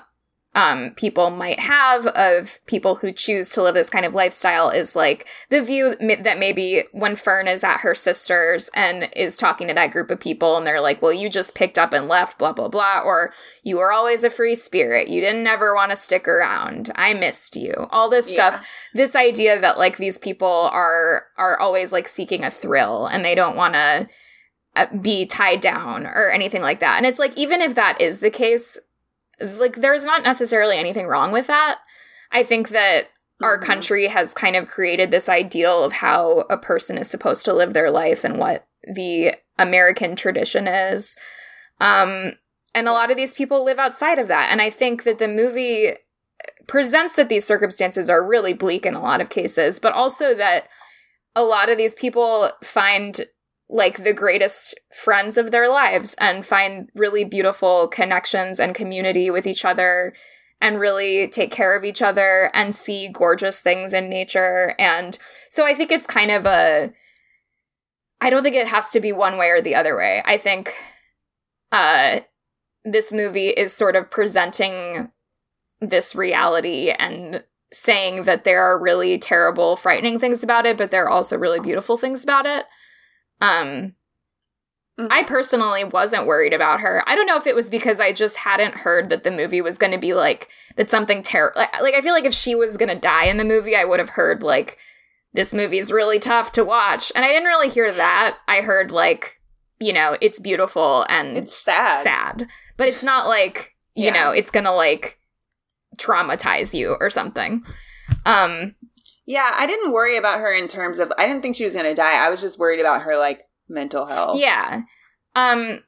um 0.55 0.91
people 0.95 1.29
might 1.29 1.59
have 1.59 2.07
of 2.07 2.59
people 2.65 2.95
who 2.95 3.11
choose 3.11 3.51
to 3.51 3.61
live 3.61 3.75
this 3.75 3.89
kind 3.89 4.05
of 4.05 4.15
lifestyle 4.15 4.69
is 4.69 4.95
like 4.95 5.27
the 5.49 5.61
view 5.61 5.95
that 5.99 6.39
maybe 6.39 6.83
when 6.93 7.15
Fern 7.15 7.47
is 7.47 7.63
at 7.63 7.81
her 7.81 7.93
sister's 7.93 8.69
and 8.73 9.09
is 9.15 9.37
talking 9.37 9.67
to 9.67 9.73
that 9.73 9.91
group 9.91 10.09
of 10.09 10.19
people 10.19 10.57
and 10.57 10.65
they're 10.65 10.81
like, 10.81 11.01
well, 11.01 11.13
you 11.13 11.29
just 11.29 11.55
picked 11.55 11.77
up 11.77 11.91
and 11.93 12.07
left, 12.07 12.39
blah, 12.39 12.53
blah, 12.53 12.69
blah, 12.69 13.01
or 13.03 13.33
you 13.63 13.77
were 13.77 13.91
always 13.91 14.23
a 14.23 14.29
free 14.29 14.55
spirit. 14.55 15.09
You 15.09 15.21
didn't 15.21 15.45
ever 15.45 15.75
want 15.75 15.91
to 15.91 15.95
stick 15.95 16.27
around. 16.27 16.91
I 16.95 17.13
missed 17.13 17.55
you. 17.55 17.73
All 17.91 18.09
this 18.09 18.27
Yeah. 18.29 18.33
stuff. 18.33 18.67
This 18.93 19.15
idea 19.15 19.59
that 19.59 19.77
like 19.77 19.97
these 19.97 20.17
people 20.17 20.69
are 20.71 21.25
are 21.37 21.59
always 21.59 21.91
like 21.91 22.07
seeking 22.07 22.43
a 22.45 22.49
thrill 22.49 23.05
and 23.07 23.23
they 23.25 23.35
don't 23.35 23.57
want 23.57 23.73
to 23.73 24.07
uh, 24.77 24.87
be 25.01 25.25
tied 25.25 25.61
down 25.61 26.05
or 26.05 26.29
anything 26.29 26.61
like 26.61 26.79
that. 26.79 26.97
And 26.97 27.05
it's 27.05 27.19
like 27.19 27.35
even 27.37 27.61
if 27.61 27.75
that 27.75 27.99
is 27.99 28.19
the 28.19 28.29
case, 28.29 28.77
like 29.39 29.77
there's 29.77 30.05
not 30.05 30.23
necessarily 30.23 30.77
anything 30.77 31.07
wrong 31.07 31.31
with 31.31 31.47
that. 31.47 31.79
I 32.31 32.43
think 32.43 32.69
that 32.69 33.07
our 33.41 33.59
Mhm. 33.59 33.63
country 33.63 34.07
has 34.07 34.33
kind 34.33 34.55
of 34.55 34.67
created 34.67 35.11
this 35.11 35.27
ideal 35.27 35.83
of 35.83 35.93
how 35.93 36.45
a 36.49 36.57
person 36.57 36.97
is 36.97 37.09
supposed 37.09 37.45
to 37.45 37.53
live 37.53 37.73
their 37.73 37.91
life 37.91 38.23
and 38.23 38.37
what 38.37 38.65
the 38.83 39.35
American 39.57 40.15
tradition 40.15 40.67
is. 40.67 41.17
Um 41.81 42.33
and 42.73 42.87
a 42.89 42.91
lot 42.91 43.09
of 43.09 43.17
these 43.17 43.33
people 43.33 43.63
live 43.63 43.79
outside 43.79 44.19
of 44.19 44.27
that. 44.27 44.49
And 44.51 44.61
I 44.61 44.69
think 44.69 45.03
that 45.03 45.17
the 45.17 45.29
movie 45.29 45.93
presents 46.67 47.15
that 47.15 47.29
these 47.29 47.45
circumstances 47.45 48.09
are 48.09 48.25
really 48.25 48.53
bleak 48.53 48.85
in 48.85 48.95
a 48.95 49.01
lot 49.01 49.21
of 49.21 49.29
cases, 49.29 49.79
but 49.79 49.93
also 49.93 50.33
that 50.35 50.67
a 51.35 51.43
lot 51.43 51.69
of 51.69 51.77
these 51.77 51.95
people 51.95 52.51
find 52.63 53.25
like 53.69 54.04
the 54.04 54.13
greatest 54.13 54.80
friends 54.93 55.38
of 55.38 55.51
their 55.51 55.67
lives 55.67 56.15
and 56.19 56.45
find 56.45 56.89
really 56.95 57.23
beautiful 57.23 57.88
connections 57.88 58.60
and 58.60 58.75
community 58.75 59.30
with 59.30 59.47
each 59.47 59.65
other 59.65 60.13
and 60.62 60.80
really 60.80 61.28
take 61.28 61.51
care 61.51 61.75
of 61.75 61.84
each 61.84 62.01
other 62.01 62.51
and 62.54 62.75
see 62.75 63.08
gorgeous 63.08 63.60
things 63.60 63.93
in 63.93 64.10
nature. 64.10 64.75
And 64.80 65.17
so 65.49 65.65
I 65.65 65.73
think 65.73 65.91
it's 65.91 66.08
kind 66.08 66.32
of 66.32 66.45
a 66.45 66.93
I 68.21 68.30
don't 68.30 68.43
think 68.43 68.56
it 68.56 68.67
has 68.67 68.91
to 68.91 68.99
be 68.99 69.12
one 69.12 69.38
way 69.38 69.49
or 69.49 69.62
the 69.62 69.75
other 69.75 69.95
way. 69.95 70.21
I 70.25 70.38
think 70.38 70.73
uh 71.71 72.21
this 72.84 73.12
movie 73.12 73.49
is 73.49 73.73
sort 73.73 73.95
of 73.95 74.12
presenting 74.12 75.12
this 75.82 76.15
reality 76.15 76.91
and 76.91 77.43
saying 77.73 78.23
that 78.23 78.43
there 78.43 78.62
are 78.63 78.80
really 78.80 79.17
terrible, 79.17 79.75
frightening 79.75 80.19
things 80.19 80.43
about 80.43 80.65
it, 80.65 80.78
but 80.78 80.91
there 80.91 81.04
are 81.06 81.10
also 81.10 81.38
really 81.38 81.60
beautiful 81.60 81.97
things 81.97 82.23
about 82.23 82.45
it. 82.45 82.65
Um, 83.41 83.95
Mhm. 84.99 85.07
I 85.11 85.23
personally 85.23 85.83
wasn't 85.83 86.25
worried 86.25 86.53
about 86.53 86.79
her. 86.79 87.03
I 87.05 87.15
don't 87.15 87.25
know 87.27 87.35
if 87.35 87.45
it 87.47 87.55
was 87.55 87.69
because 87.69 87.99
I 87.99 88.13
just 88.13 88.37
hadn't 88.37 88.75
heard 88.75 89.09
that 89.09 89.23
the 89.23 89.31
movie 89.31 89.59
was 89.59 89.77
going 89.77 89.91
to 89.91 89.97
be 89.97 90.13
like 90.13 90.47
that 90.77 90.89
something 90.89 91.21
terrible. 91.21 91.59
Like, 91.59 91.81
like 91.81 91.93
I 91.95 92.01
feel 92.01 92.13
like 92.13 92.23
if 92.23 92.33
she 92.33 92.55
was 92.55 92.77
going 92.77 92.87
to 92.87 92.95
die 92.95 93.25
in 93.25 93.35
the 93.35 93.43
movie, 93.43 93.75
I 93.75 93.83
would 93.83 93.99
have 93.99 94.11
heard 94.11 94.41
like 94.41 94.77
this 95.33 95.53
movie's 95.53 95.91
really 95.91 96.17
tough 96.17 96.53
to 96.53 96.63
watch, 96.63 97.11
and 97.13 97.25
I 97.25 97.27
didn't 97.27 97.47
really 97.49 97.67
hear 97.67 97.91
that. 97.91 98.37
I 98.47 98.61
heard 98.61 98.89
like 98.91 99.41
you 99.81 99.91
know 99.91 100.15
it's 100.21 100.39
beautiful 100.39 101.05
and 101.09 101.37
It's 101.37 101.53
sad. 101.57 102.01
sad, 102.01 102.47
but 102.77 102.87
it's 102.87 103.03
not 103.03 103.27
like 103.27 103.75
you 103.95 104.05
Yeah. 104.05 104.13
know 104.13 104.31
it's 104.31 104.49
gonna 104.51 104.73
like 104.73 105.19
traumatize 105.97 106.73
you 106.73 106.95
or 107.01 107.09
something. 107.09 107.65
Um, 108.25 108.75
Yeah, 109.27 109.51
I 109.55 109.65
didn't 109.65 109.91
worry 109.91 110.17
about 110.17 110.39
her 110.39 110.53
in 110.53 110.67
terms 110.67 110.99
of 110.99 111.11
I 111.17 111.25
didn't 111.25 111.41
think 111.41 111.55
she 111.55 111.63
was 111.63 111.73
going 111.73 111.85
to 111.85 111.95
die. 111.95 112.23
I 112.25 112.29
was 112.29 112.41
just 112.41 112.59
worried 112.59 112.79
about 112.79 113.01
her 113.03 113.17
like 113.17 113.41
mental 113.67 114.05
health. 114.05 114.38
Yeah. 114.39 114.81
Um 115.35 115.83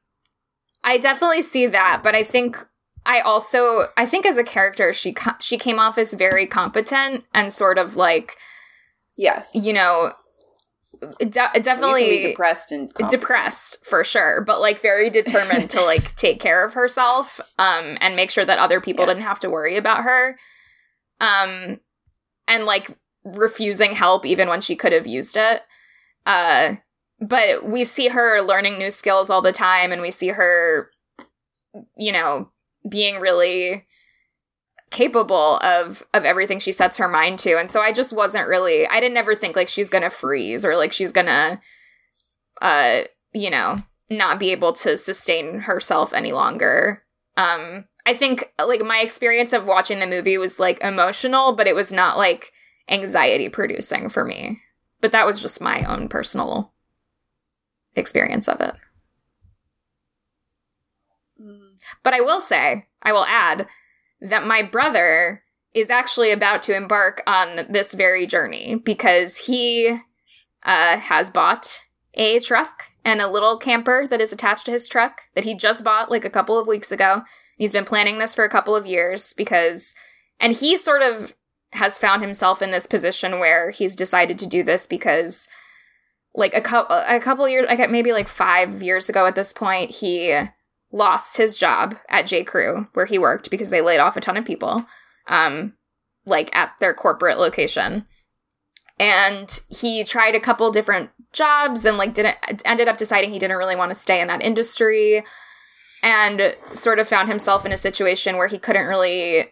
I 0.84 0.98
definitely 0.98 1.42
see 1.42 1.66
that, 1.68 2.02
but 2.04 2.16
I 2.16 2.24
think 2.24 2.58
I 3.06 3.20
also 3.22 3.86
I 3.96 4.06
think 4.06 4.26
as 4.26 4.38
a 4.38 4.44
character 4.44 4.92
she 4.94 5.16
she 5.40 5.58
came 5.58 5.80
off 5.80 5.98
as 5.98 6.14
very 6.14 6.48
competent 6.48 7.26
and 7.34 7.52
sort 7.54 7.78
of 7.78 7.96
like, 7.96 8.36
Yes. 9.18 9.52
you 9.54 9.72
know, 9.74 10.14
de- 11.20 11.60
definitely 11.62 12.22
depressed 12.22 12.72
and 12.72 12.94
competent. 12.94 13.10
depressed 13.22 13.86
for 13.86 14.04
sure, 14.04 14.42
but 14.42 14.60
like 14.60 14.80
very 14.80 15.10
determined 15.10 15.70
to 15.70 15.82
like 15.86 16.16
take 16.16 16.40
care 16.40 16.66
of 16.66 16.74
herself 16.74 17.40
um 17.60 17.98
and 18.02 18.16
make 18.16 18.32
sure 18.32 18.46
that 18.46 18.58
other 18.60 18.82
people 18.82 19.04
Yeah. 19.06 19.14
didn't 19.14 19.24
have 19.28 19.40
to 19.42 19.50
worry 19.50 19.78
about 19.78 20.04
her. 20.04 20.38
Um 21.22 21.80
and 22.48 22.66
like 22.66 22.90
refusing 23.36 23.94
help 23.94 24.26
even 24.26 24.48
when 24.48 24.62
she 24.62 24.76
could 24.76 24.94
have 24.94 25.08
used 25.08 25.38
it. 25.38 25.62
Uh 26.26 26.76
but 27.20 27.66
we 27.66 27.84
see 27.84 28.10
her 28.10 28.42
learning 28.42 28.78
new 28.78 28.92
skills 28.92 29.30
all 29.30 29.42
the 29.42 29.52
time 29.52 29.92
and 29.92 30.02
we 30.02 30.12
see 30.12 30.30
her 30.30 30.90
you 31.96 32.12
know 32.12 32.50
being 32.88 33.20
really 33.20 33.86
capable 34.90 35.58
of 35.58 36.04
of 36.14 36.24
everything 36.24 36.60
she 36.60 36.72
sets 36.72 36.98
her 36.98 37.08
mind 37.08 37.38
to 37.38 37.58
and 37.58 37.70
so 37.70 37.82
i 37.82 37.92
just 37.92 38.14
wasn't 38.14 38.48
really 38.48 38.88
i 38.88 39.00
didn't 39.00 39.18
ever 39.18 39.36
think 39.36 39.56
like 39.56 39.68
she's 39.68 39.90
gonna 39.90 40.10
freeze 40.10 40.64
or 40.64 40.78
like 40.78 40.94
she's 40.94 41.12
gonna 41.12 41.60
uh 42.62 43.02
you 43.34 43.50
know 43.50 43.76
not 44.10 44.40
be 44.40 44.52
able 44.52 44.72
to 44.72 44.96
sustain 44.96 45.62
herself 45.62 46.14
any 46.14 46.32
longer 46.32 47.04
um 47.36 47.84
i 48.06 48.14
think 48.14 48.54
like 48.66 48.82
my 48.82 49.00
experience 49.00 49.52
of 49.52 49.68
watching 49.68 50.00
the 50.00 50.08
movie 50.08 50.38
was 50.38 50.60
like 50.60 50.82
emotional 50.82 51.52
but 51.52 51.68
it 51.68 51.76
was 51.76 51.92
not 51.92 52.18
like 52.18 52.54
anxiety 52.90 53.50
producing 53.50 54.10
for 54.10 54.24
me 54.24 54.60
but 55.02 55.12
that 55.12 55.26
was 55.26 55.40
just 55.40 55.62
my 55.62 55.84
own 55.84 56.08
personal 56.08 56.74
experience 57.96 58.48
of 58.48 58.62
it. 58.62 58.76
But 62.04 62.14
I 62.14 62.22
will 62.22 62.40
say, 62.40 62.88
I 63.02 63.14
will 63.14 63.26
add 63.26 63.68
that 64.20 64.46
my 64.46 64.64
brother 64.64 65.44
is 65.74 65.90
actually 65.90 66.32
about 66.32 66.62
to 66.64 66.76
embark 66.76 67.22
on 67.28 67.68
this 67.70 67.94
very 67.94 68.26
journey 68.26 68.76
because 68.76 69.38
he 69.46 70.00
uh, 70.64 70.98
has 70.98 71.30
bought 71.30 71.82
a 72.16 72.40
truck 72.40 72.92
and 73.06 73.22
a 73.22 73.30
little 73.30 73.58
camper 73.58 74.08
that 74.08 74.20
is 74.20 74.34
attached 74.34 74.66
to 74.66 74.72
his 74.72 74.88
truck 74.88 75.24
that 75.36 75.44
he 75.44 75.54
just 75.54 75.84
bought 75.84 76.10
like 76.10 76.26
a 76.26 76.30
couple 76.30 76.58
of 76.58 76.68
weeks 76.68 76.92
ago. 76.92 77.22
He's 77.58 77.72
been 77.72 77.86
planning 77.86 78.18
this 78.18 78.34
for 78.34 78.44
a 78.44 78.50
couple 78.50 78.76
of 78.76 78.88
years 78.88 79.34
because, 79.34 79.94
and 80.40 80.54
he 80.54 80.76
sort 80.76 81.04
of 81.04 81.36
has 81.74 82.00
found 82.00 82.22
himself 82.22 82.62
in 82.62 82.72
this 82.72 82.88
position 82.88 83.40
where 83.40 83.72
he's 83.72 83.96
decided 83.96 84.40
to 84.40 84.46
do 84.46 84.64
this 84.64 84.88
because 84.88 85.48
like 86.34 86.54
a 86.54 86.62
couple 86.62 86.96
a 86.96 87.20
couple 87.20 87.48
years 87.50 87.68
like 87.68 87.90
maybe 87.90 88.14
like 88.14 88.28
5 88.28 88.82
years 88.82 89.10
ago 89.10 89.26
at 89.26 89.36
this 89.36 89.52
point 89.52 89.92
he 89.92 90.40
lost 90.92 91.38
his 91.38 91.58
job 91.58 91.96
at 92.10 92.28
J. 92.28 92.44
Crew 92.44 92.88
where 92.94 93.06
he 93.06 93.18
worked 93.18 93.52
because 93.52 93.70
they 93.70 93.82
laid 93.82 94.00
off 94.00 94.16
a 94.16 94.22
ton 94.22 94.38
of 94.38 94.46
people 94.46 94.86
um 95.28 95.74
like 96.26 96.56
at 96.56 96.72
their 96.80 96.94
corporate 96.94 97.38
location 97.38 98.06
and 99.00 99.62
he 99.70 100.04
tried 100.04 100.36
a 100.36 100.40
couple 100.40 100.72
different 100.72 101.12
jobs 101.34 101.86
and 101.86 101.98
like 101.98 102.14
didn't 102.14 102.38
ended 102.66 102.88
up 102.88 102.98
deciding 102.98 103.32
he 103.32 103.40
didn't 103.40 103.58
really 103.58 103.76
want 103.76 103.90
to 103.90 103.96
stay 103.96 104.22
in 104.22 104.28
that 104.28 104.42
industry 104.42 105.24
and 106.04 106.56
sort 106.72 107.00
of 107.00 107.08
found 107.08 107.28
himself 107.28 107.66
in 107.66 107.72
a 107.72 107.78
situation 107.78 108.38
where 108.38 108.48
he 108.48 108.58
couldn't 108.58 108.88
really 108.88 109.48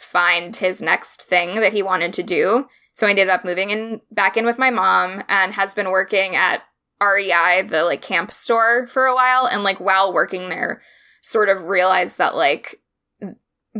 find 0.00 0.56
his 0.56 0.80
next 0.82 1.22
thing 1.22 1.56
that 1.56 1.72
he 1.72 1.82
wanted 1.82 2.12
to 2.14 2.22
do 2.22 2.66
so 2.92 3.06
I 3.06 3.10
ended 3.10 3.28
up 3.30 3.44
moving 3.46 3.70
in 3.70 4.02
back 4.10 4.36
in 4.36 4.44
with 4.44 4.58
my 4.58 4.68
mom 4.68 5.22
and 5.28 5.54
has 5.54 5.74
been 5.74 5.90
working 5.90 6.36
at 6.36 6.62
REI, 7.00 7.62
the 7.62 7.82
like 7.84 8.02
camp 8.02 8.30
store 8.30 8.86
for 8.88 9.06
a 9.06 9.14
while. 9.14 9.46
And 9.46 9.62
like 9.62 9.80
while 9.80 10.12
working 10.12 10.50
there, 10.50 10.82
sort 11.22 11.48
of 11.48 11.64
realized 11.64 12.18
that 12.18 12.34
like 12.36 12.82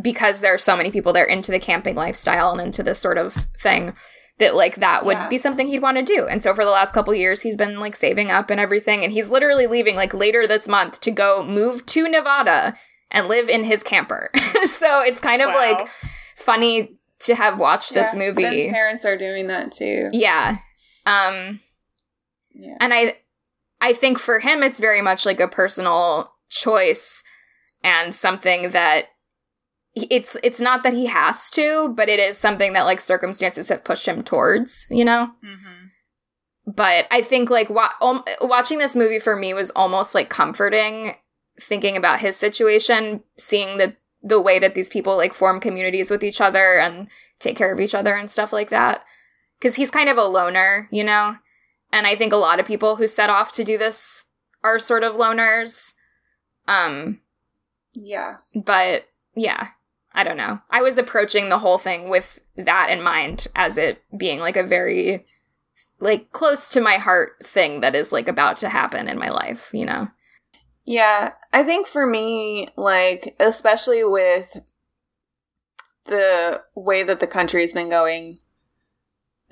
because 0.01 0.41
there 0.41 0.55
are 0.55 0.59
so 0.59 0.77
many 0.77 0.91
people 0.91 1.13
there 1.13 1.25
into 1.25 1.53
the 1.53 1.59
camping 1.59 1.97
lifestyle 1.97 2.53
and 2.53 2.61
into 2.61 2.83
this 2.83 2.99
sort 2.99 3.19
of 3.19 3.35
thing 3.59 3.95
that 4.39 4.55
like 4.55 4.77
that 4.77 5.05
would 5.05 5.19
Yeah. 5.19 5.29
be 5.29 5.37
something 5.37 5.67
he'd 5.67 5.83
want 5.83 5.99
to 5.99 6.03
do. 6.03 6.27
And 6.27 6.43
so 6.43 6.55
for 6.55 6.65
the 6.65 6.71
last 6.71 6.95
couple 6.95 7.13
years 7.15 7.43
he's 7.43 7.57
been 7.57 7.79
like 7.81 7.97
saving 7.97 8.31
up 8.31 8.49
and 8.49 8.61
everything 8.61 9.03
and 9.05 9.13
he's 9.13 9.31
literally 9.31 9.67
leaving 9.67 9.97
like 9.97 10.15
later 10.15 10.47
this 10.47 10.67
month 10.69 11.01
to 11.01 11.11
go 11.11 11.43
move 11.43 11.85
to 11.87 12.09
Nevada 12.09 12.75
and 13.11 13.29
live 13.29 13.49
in 13.49 13.65
his 13.65 13.83
camper. 13.83 14.31
so 14.65 15.01
it's 15.03 15.21
kind 15.21 15.43
of 15.43 15.49
Wow. 15.49 15.57
like 15.57 15.89
funny 16.37 16.97
to 17.21 17.35
have 17.35 17.59
watched 17.59 17.93
this 17.95 18.15
movie. 18.15 18.43
Ben's 18.43 18.67
parents 18.67 19.05
are 19.05 19.17
doing 19.17 19.47
that 19.49 19.73
too. 19.73 20.11
Yeah. 20.13 20.59
Um 21.07 21.61
Yeah. 22.55 22.77
and 22.81 22.93
I 22.95 23.17
I 23.81 23.93
think 23.93 24.19
for 24.19 24.39
him 24.41 24.63
it's 24.63 24.79
very 24.81 25.03
much 25.03 25.25
like 25.27 25.41
a 25.41 25.49
personal 25.49 26.33
choice 26.49 27.23
and 27.83 28.15
something 28.15 28.71
that 28.71 29.07
it's 29.95 30.37
it's 30.43 30.61
not 30.61 30.83
that 30.85 30.93
he 30.93 31.07
has 31.07 31.51
to, 31.51 31.93
but 31.97 32.09
it 32.09 32.21
is 32.21 32.39
something 32.39 32.73
that 32.75 32.85
like 32.85 33.01
circumstances 33.01 33.69
have 33.71 33.83
pushed 33.85 34.07
him 34.07 34.23
towards, 34.23 34.87
you 34.91 35.05
know? 35.05 35.31
But 36.67 37.07
I 37.11 37.23
think 37.23 37.51
like 37.51 37.69
wa- 37.71 37.91
um, 38.01 38.23
watching 38.41 38.79
this 38.79 38.95
movie 38.95 39.19
for 39.19 39.35
me 39.35 39.53
was 39.55 39.71
almost 39.73 40.15
like 40.15 40.29
comforting 40.31 41.15
thinking 41.61 41.97
about 41.97 42.21
his 42.21 42.37
situation, 42.37 43.23
seeing 43.37 43.79
the 43.79 43.97
the 44.23 44.41
way 44.41 44.59
that 44.59 44.75
these 44.75 44.91
people 44.91 45.17
like 45.17 45.33
form 45.33 45.61
communities 45.61 46.11
with 46.11 46.23
each 46.23 46.41
other 46.41 46.79
and 46.79 47.09
take 47.39 47.57
care 47.57 47.73
of 47.73 47.81
each 47.81 47.95
other 47.95 48.15
and 48.15 48.31
stuff 48.31 48.53
like 48.53 48.69
that. 48.69 49.03
Cuz 49.61 49.77
he's 49.77 49.91
kind 49.91 50.09
of 50.09 50.19
a 50.19 50.25
loner, 50.25 50.89
you 50.91 51.03
know? 51.05 51.37
And 51.93 52.07
I 52.07 52.15
think 52.15 52.33
a 52.33 52.37
lot 52.37 52.61
of 52.61 52.67
people 52.67 52.97
who 52.97 53.07
set 53.07 53.31
off 53.31 53.51
to 53.53 53.65
do 53.65 53.79
this 53.79 54.27
are 54.63 54.79
sort 54.79 55.05
of 55.05 55.15
loners. 55.15 55.95
Um 56.69 57.21
Yeah. 57.95 58.37
but 58.55 59.09
yeah, 59.35 59.69
I 60.13 60.25
don't 60.25 60.37
know. 60.37 60.61
I 60.71 60.83
was 60.83 60.99
approaching 60.99 61.49
the 61.49 61.59
whole 61.59 61.79
thing 61.79 62.11
with 62.11 62.41
that 62.57 62.91
in 62.91 63.01
mind 63.01 63.49
as 63.55 63.79
it 63.79 64.03
being 64.17 64.39
like 64.41 64.57
a 64.57 64.63
very 64.63 65.27
like 65.99 66.31
close 66.33 66.69
to 66.71 66.81
my 66.81 66.97
heart 66.97 67.37
thing 67.43 67.81
that 67.81 67.95
is 67.95 68.13
like 68.13 68.29
about 68.29 68.57
to 68.57 68.69
happen 68.69 69.09
in 69.09 69.19
my 69.19 69.31
life, 69.31 69.71
you 69.73 69.87
know. 69.87 70.09
Yeah, 70.91 71.35
I 71.53 71.63
think 71.63 71.87
for 71.87 72.05
me, 72.05 72.67
like, 72.75 73.37
especially 73.39 74.03
with 74.03 74.61
the 76.07 76.63
way 76.75 77.05
that 77.05 77.21
the 77.21 77.29
country's 77.29 77.73
been 77.73 77.89
going 77.89 78.41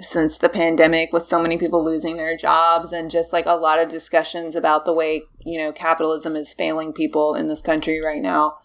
since 0.01 0.37
the 0.37 0.49
pandemic, 0.49 1.13
with 1.13 1.29
so 1.29 1.41
many 1.41 1.57
people 1.57 1.85
losing 1.85 2.17
their 2.17 2.37
jobs, 2.37 2.91
and 2.91 3.09
just 3.09 3.33
like 3.33 3.47
a 3.47 3.53
lot 3.53 3.79
of 3.79 3.89
discussions 3.89 4.57
about 4.57 4.85
the 4.85 4.93
way, 4.93 5.23
you 5.47 5.59
know, 5.59 5.71
capitalism 5.71 6.35
is 6.35 6.53
failing 6.53 6.93
people 6.93 7.37
in 7.37 7.47
this 7.47 7.63
country 7.63 8.01
right 8.05 8.21
now. 8.21 8.59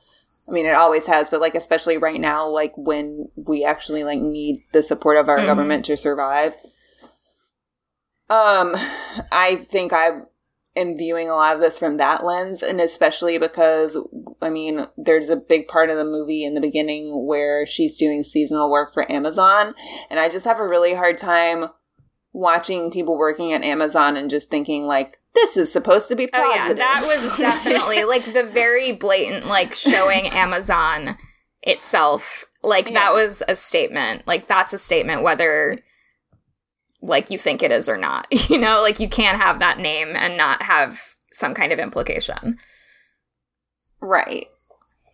I 0.47 0.51
mean, 0.51 0.65
it 0.65 0.73
always 0.73 1.05
has, 1.05 1.29
but 1.29 1.41
like, 1.41 1.53
especially 1.53 1.99
right 1.99 2.19
now, 2.19 2.49
like 2.49 2.73
when 2.75 3.29
we 3.36 3.63
actually 3.63 4.03
like 4.03 4.17
need 4.19 4.63
the 4.73 4.81
support 4.81 5.17
of 5.17 5.29
our 5.29 5.38
Mhm. 5.38 5.45
government 5.45 5.86
to 5.86 5.95
survive. 5.95 6.55
Um, 8.31 8.75
I 9.31 9.57
think 9.69 9.93
I 9.93 10.21
am 10.75 10.97
viewing 10.97 11.29
a 11.29 11.36
lot 11.36 11.55
of 11.55 11.62
this 11.62 11.77
from 11.77 11.97
that 11.97 12.23
lens, 12.25 12.63
and 12.63 12.81
especially 12.81 13.38
because 13.38 13.97
I 14.41 14.49
mean, 14.49 14.88
there's 14.97 15.29
a 15.29 15.36
big 15.36 15.67
part 15.67 15.89
of 15.89 15.97
the 15.97 16.03
movie 16.03 16.43
in 16.43 16.53
the 16.53 16.62
beginning 16.62 17.25
where 17.27 17.65
she's 17.65 17.97
doing 17.97 18.23
seasonal 18.23 18.69
work 18.71 18.93
for 18.93 19.09
Amazon, 19.12 19.75
and 20.09 20.19
I 20.19 20.29
just 20.29 20.45
have 20.45 20.59
a 20.59 20.67
really 20.67 20.93
hard 20.95 21.17
time 21.17 21.65
watching 22.33 22.89
people 22.91 23.17
working 23.17 23.53
at 23.53 23.63
Amazon 23.63 24.17
and 24.17 24.29
just 24.29 24.49
thinking 24.49 24.86
like 24.88 25.19
this 25.36 25.55
is 25.57 25.71
supposed 25.71 26.07
to 26.07 26.15
be 26.15 26.27
Oh 26.33 26.51
positive. 26.53 26.77
yeah, 26.79 27.01
that 27.01 27.05
was 27.07 27.38
definitely 27.39 28.03
like 28.05 28.33
the 28.33 28.43
very 28.43 28.91
blatant 28.91 29.45
like 29.47 29.73
showing 29.75 30.27
Amazon 30.31 31.17
itself. 31.62 32.45
Like 32.63 32.88
Yeah. 32.88 32.93
that 32.95 33.13
was 33.13 33.43
a 33.47 33.55
statement. 33.55 34.25
Like 34.27 34.47
that's 34.47 34.73
a 34.73 34.77
statement 34.77 35.21
whether 35.21 35.77
like 37.03 37.29
you 37.29 37.37
think 37.37 37.61
it 37.61 37.71
is 37.71 37.87
or 37.89 37.97
not. 37.97 38.25
You 38.49 38.57
know, 38.57 38.81
like 38.81 38.99
you 38.99 39.07
can't 39.09 39.37
have 39.39 39.59
that 39.59 39.77
name 39.79 40.15
and 40.15 40.37
not 40.37 40.63
have 40.63 40.99
some 41.31 41.53
kind 41.53 41.71
of 41.71 41.79
implication. 41.79 42.57
Right. 44.01 44.45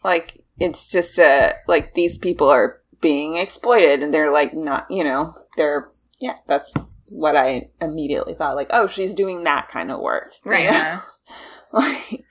Like 0.03 0.43
it's 0.59 0.89
just 0.89 1.17
a 1.19 1.53
like 1.67 1.93
these 1.93 2.17
people 2.17 2.47
are 2.49 2.81
being 3.01 3.37
exploited 3.37 4.03
and 4.03 4.13
they're 4.13 4.31
like 4.31 4.53
not, 4.53 4.89
you 4.89 5.03
know, 5.03 5.33
they're 5.57 5.89
yeah, 6.19 6.35
that's 6.47 6.73
what 7.11 7.35
I 7.35 7.69
immediately 7.81 8.33
thought 8.33 8.55
like, 8.55 8.69
oh, 8.71 8.87
she's 8.87 9.13
doing 9.13 9.43
that 9.43 9.67
kind 9.69 9.91
of 9.91 9.99
work. 9.99 10.31
you 10.45 10.51
Right. 10.51 10.65
know? 10.65 10.71
Yeah. 10.71 11.01
like 11.71 12.25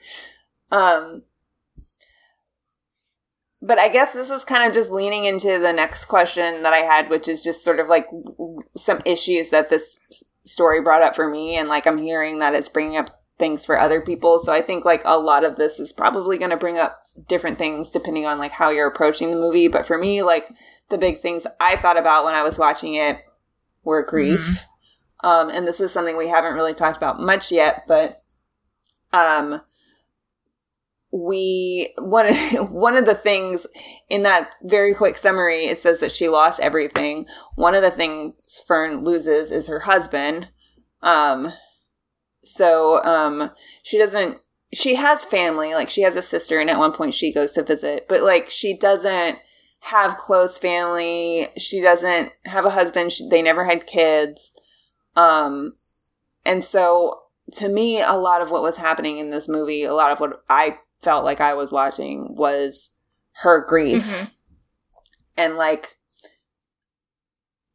um 0.70 1.22
but 3.60 3.78
I 3.78 3.88
guess 3.88 4.12
this 4.12 4.30
is 4.30 4.44
kind 4.44 4.66
of 4.66 4.72
just 4.72 4.90
leaning 4.90 5.24
into 5.24 5.58
the 5.58 5.72
next 5.72 6.04
question 6.04 6.62
that 6.62 6.72
I 6.72 6.78
had, 6.78 7.10
which 7.10 7.26
is 7.26 7.42
just 7.42 7.64
sort 7.64 7.80
of 7.80 7.88
like 7.88 8.06
some 8.76 9.00
issues 9.04 9.50
that 9.50 9.68
this 9.68 9.98
story 10.44 10.80
brought 10.80 11.02
up 11.02 11.16
for 11.16 11.28
me. 11.28 11.56
And 11.56 11.68
like 11.68 11.86
I'm 11.86 11.98
hearing 11.98 12.38
that 12.38 12.54
it's 12.54 12.68
bringing 12.68 12.96
up 12.96 13.20
things 13.38 13.64
for 13.64 13.78
other 13.78 14.00
people. 14.00 14.38
So 14.38 14.52
I 14.52 14.60
think 14.60 14.84
like 14.84 15.02
a 15.04 15.18
lot 15.18 15.44
of 15.44 15.56
this 15.56 15.80
is 15.80 15.92
probably 15.92 16.38
going 16.38 16.50
to 16.50 16.56
bring 16.56 16.78
up 16.78 17.02
different 17.28 17.58
things 17.58 17.90
depending 17.90 18.26
on 18.26 18.38
like 18.38 18.52
how 18.52 18.70
you're 18.70 18.88
approaching 18.88 19.30
the 19.30 19.36
movie. 19.36 19.68
But 19.68 19.86
for 19.86 19.98
me, 19.98 20.22
like 20.22 20.48
the 20.88 20.98
big 20.98 21.20
things 21.20 21.46
I 21.60 21.76
thought 21.76 21.98
about 21.98 22.24
when 22.24 22.34
I 22.34 22.42
was 22.42 22.58
watching 22.58 22.94
it 22.94 23.18
were 23.84 24.04
grief. 24.04 24.64
Um, 25.24 25.50
and 25.50 25.66
this 25.66 25.80
is 25.80 25.92
something 25.92 26.16
we 26.16 26.28
haven't 26.28 26.54
really 26.54 26.74
talked 26.74 26.96
about 26.96 27.20
much 27.20 27.50
yet, 27.50 27.82
but 27.88 28.22
um, 29.12 29.60
we 31.10 31.92
one 31.98 32.26
of, 32.26 32.36
one 32.70 32.96
of 32.96 33.06
the 33.06 33.14
things 33.14 33.66
in 34.08 34.22
that 34.24 34.54
very 34.62 34.94
quick 34.94 35.16
summary 35.16 35.66
it 35.66 35.80
says 35.80 36.00
that 36.00 36.12
she 36.12 36.28
lost 36.28 36.60
everything. 36.60 37.26
One 37.54 37.74
of 37.74 37.82
the 37.82 37.90
things 37.90 38.34
Fern 38.66 39.04
loses 39.04 39.50
is 39.50 39.66
her 39.68 39.80
husband. 39.80 40.50
Um, 41.02 41.52
so 42.44 43.02
um, 43.04 43.50
she 43.82 43.98
doesn't. 43.98 44.38
She 44.72 44.96
has 44.96 45.24
family, 45.24 45.72
like 45.72 45.88
she 45.88 46.02
has 46.02 46.14
a 46.14 46.22
sister, 46.22 46.58
and 46.58 46.68
at 46.68 46.78
one 46.78 46.92
point 46.92 47.14
she 47.14 47.32
goes 47.32 47.52
to 47.52 47.62
visit, 47.62 48.06
but 48.08 48.22
like 48.22 48.50
she 48.50 48.76
doesn't 48.76 49.38
have 49.80 50.16
close 50.16 50.58
family. 50.58 51.48
She 51.56 51.80
doesn't 51.80 52.32
have 52.44 52.66
a 52.66 52.70
husband. 52.70 53.12
She, 53.12 53.28
they 53.28 53.40
never 53.40 53.64
had 53.64 53.86
kids. 53.86 54.52
Um, 55.16 55.72
and 56.44 56.64
so 56.64 57.20
to 57.52 57.68
me, 57.68 58.02
a 58.02 58.12
lot 58.12 58.42
of 58.42 58.50
what 58.50 58.62
was 58.62 58.76
happening 58.76 59.18
in 59.18 59.30
this 59.30 59.48
movie, 59.48 59.84
a 59.84 59.94
lot 59.94 60.12
of 60.12 60.20
what 60.20 60.42
I 60.50 60.78
felt 61.00 61.24
like 61.24 61.40
I 61.40 61.54
was 61.54 61.70
watching 61.72 62.34
was 62.34 62.96
her 63.42 63.64
grief 63.64 64.04
Mhm. 64.04 64.30
and 65.36 65.56
like 65.56 65.96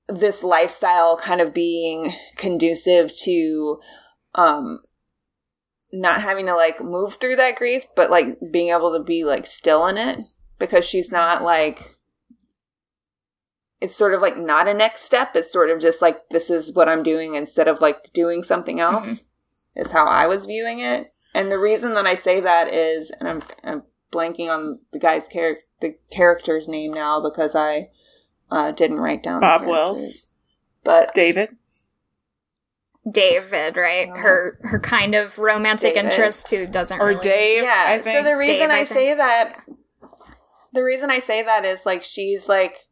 this 0.10 0.44
lifestyle 0.44 1.16
kind 1.16 1.40
of 1.42 1.54
being 1.54 2.14
conducive 2.36 3.16
to 3.20 3.80
um 4.36 4.80
not 5.94 6.20
having 6.22 6.46
to 6.48 6.56
like 6.56 6.82
move 6.84 7.14
through 7.16 7.38
that 7.38 7.56
grief 7.56 7.86
but 7.96 8.12
like 8.12 8.38
being 8.52 8.70
able 8.70 8.92
to 8.98 9.04
be 9.04 9.24
like 9.24 9.46
still 9.46 9.88
in 9.88 9.98
it 9.98 10.20
because 10.60 10.84
she's 10.84 11.12
not 11.12 11.42
like 11.44 11.96
it's 13.80 13.96
sort 13.96 14.14
of 14.14 14.22
like 14.22 14.38
not 14.38 14.68
a 14.68 14.74
next 14.74 15.04
step 15.04 15.36
it's 15.36 15.52
sort 15.52 15.70
of 15.70 15.80
just 15.80 16.02
like 16.02 16.28
this 16.30 16.50
is 16.50 16.74
what 16.74 16.90
i'm 16.90 17.04
doing 17.04 17.36
instead 17.36 17.68
of 17.68 17.80
like 17.80 18.12
doing 18.14 18.44
something 18.44 18.80
else 18.80 19.24
is 19.76 19.92
how 19.92 20.06
I 20.06 20.28
was 20.28 20.46
viewing 20.46 20.80
it. 20.82 21.13
And 21.34 21.52
the 21.52 21.60
reason 21.60 21.94
that 21.96 22.06
I 22.06 22.16
say 22.16 22.40
that 22.42 22.74
is, 22.74 23.12
and 23.20 23.28
I'm, 23.28 23.44
I'm 23.64 23.84
blanking 24.12 24.50
on 24.50 24.80
the 24.92 25.00
guy's 25.00 25.26
character, 25.28 25.64
the 25.82 25.96
character's 26.12 26.68
name 26.68 26.94
now 26.94 27.20
because 27.22 27.56
I 27.56 27.90
uh, 28.52 28.72
didn't 28.72 29.00
write 29.00 29.24
down 29.24 29.42
Bob 29.42 29.62
characters. 29.62 29.70
Wells. 29.72 30.28
But 30.84 31.14
David. 31.14 31.50
David, 33.12 33.76
right? 33.76 34.08
Her 34.16 34.58
her 34.62 34.80
kind 34.80 35.14
of 35.14 35.38
romantic 35.38 35.96
David. 35.96 36.12
interest 36.12 36.50
who 36.50 36.66
doesn't 36.66 37.02
Or 37.02 37.08
really- 37.08 37.20
Dave. 37.22 37.64
yeah, 37.64 37.86
I 37.88 38.02
so 38.02 38.24
the 38.24 38.38
reason 38.38 38.56
Dave, 38.56 38.70
I 38.70 38.80
I, 38.80 38.86
say 38.86 39.14
that, 39.14 39.60
the 40.72 40.84
reason 40.84 41.10
I 41.12 41.20
say 41.20 41.44
that 41.44 41.66
is 41.66 41.86
like 41.86 42.02
she's 42.04 42.48
like 42.48 42.88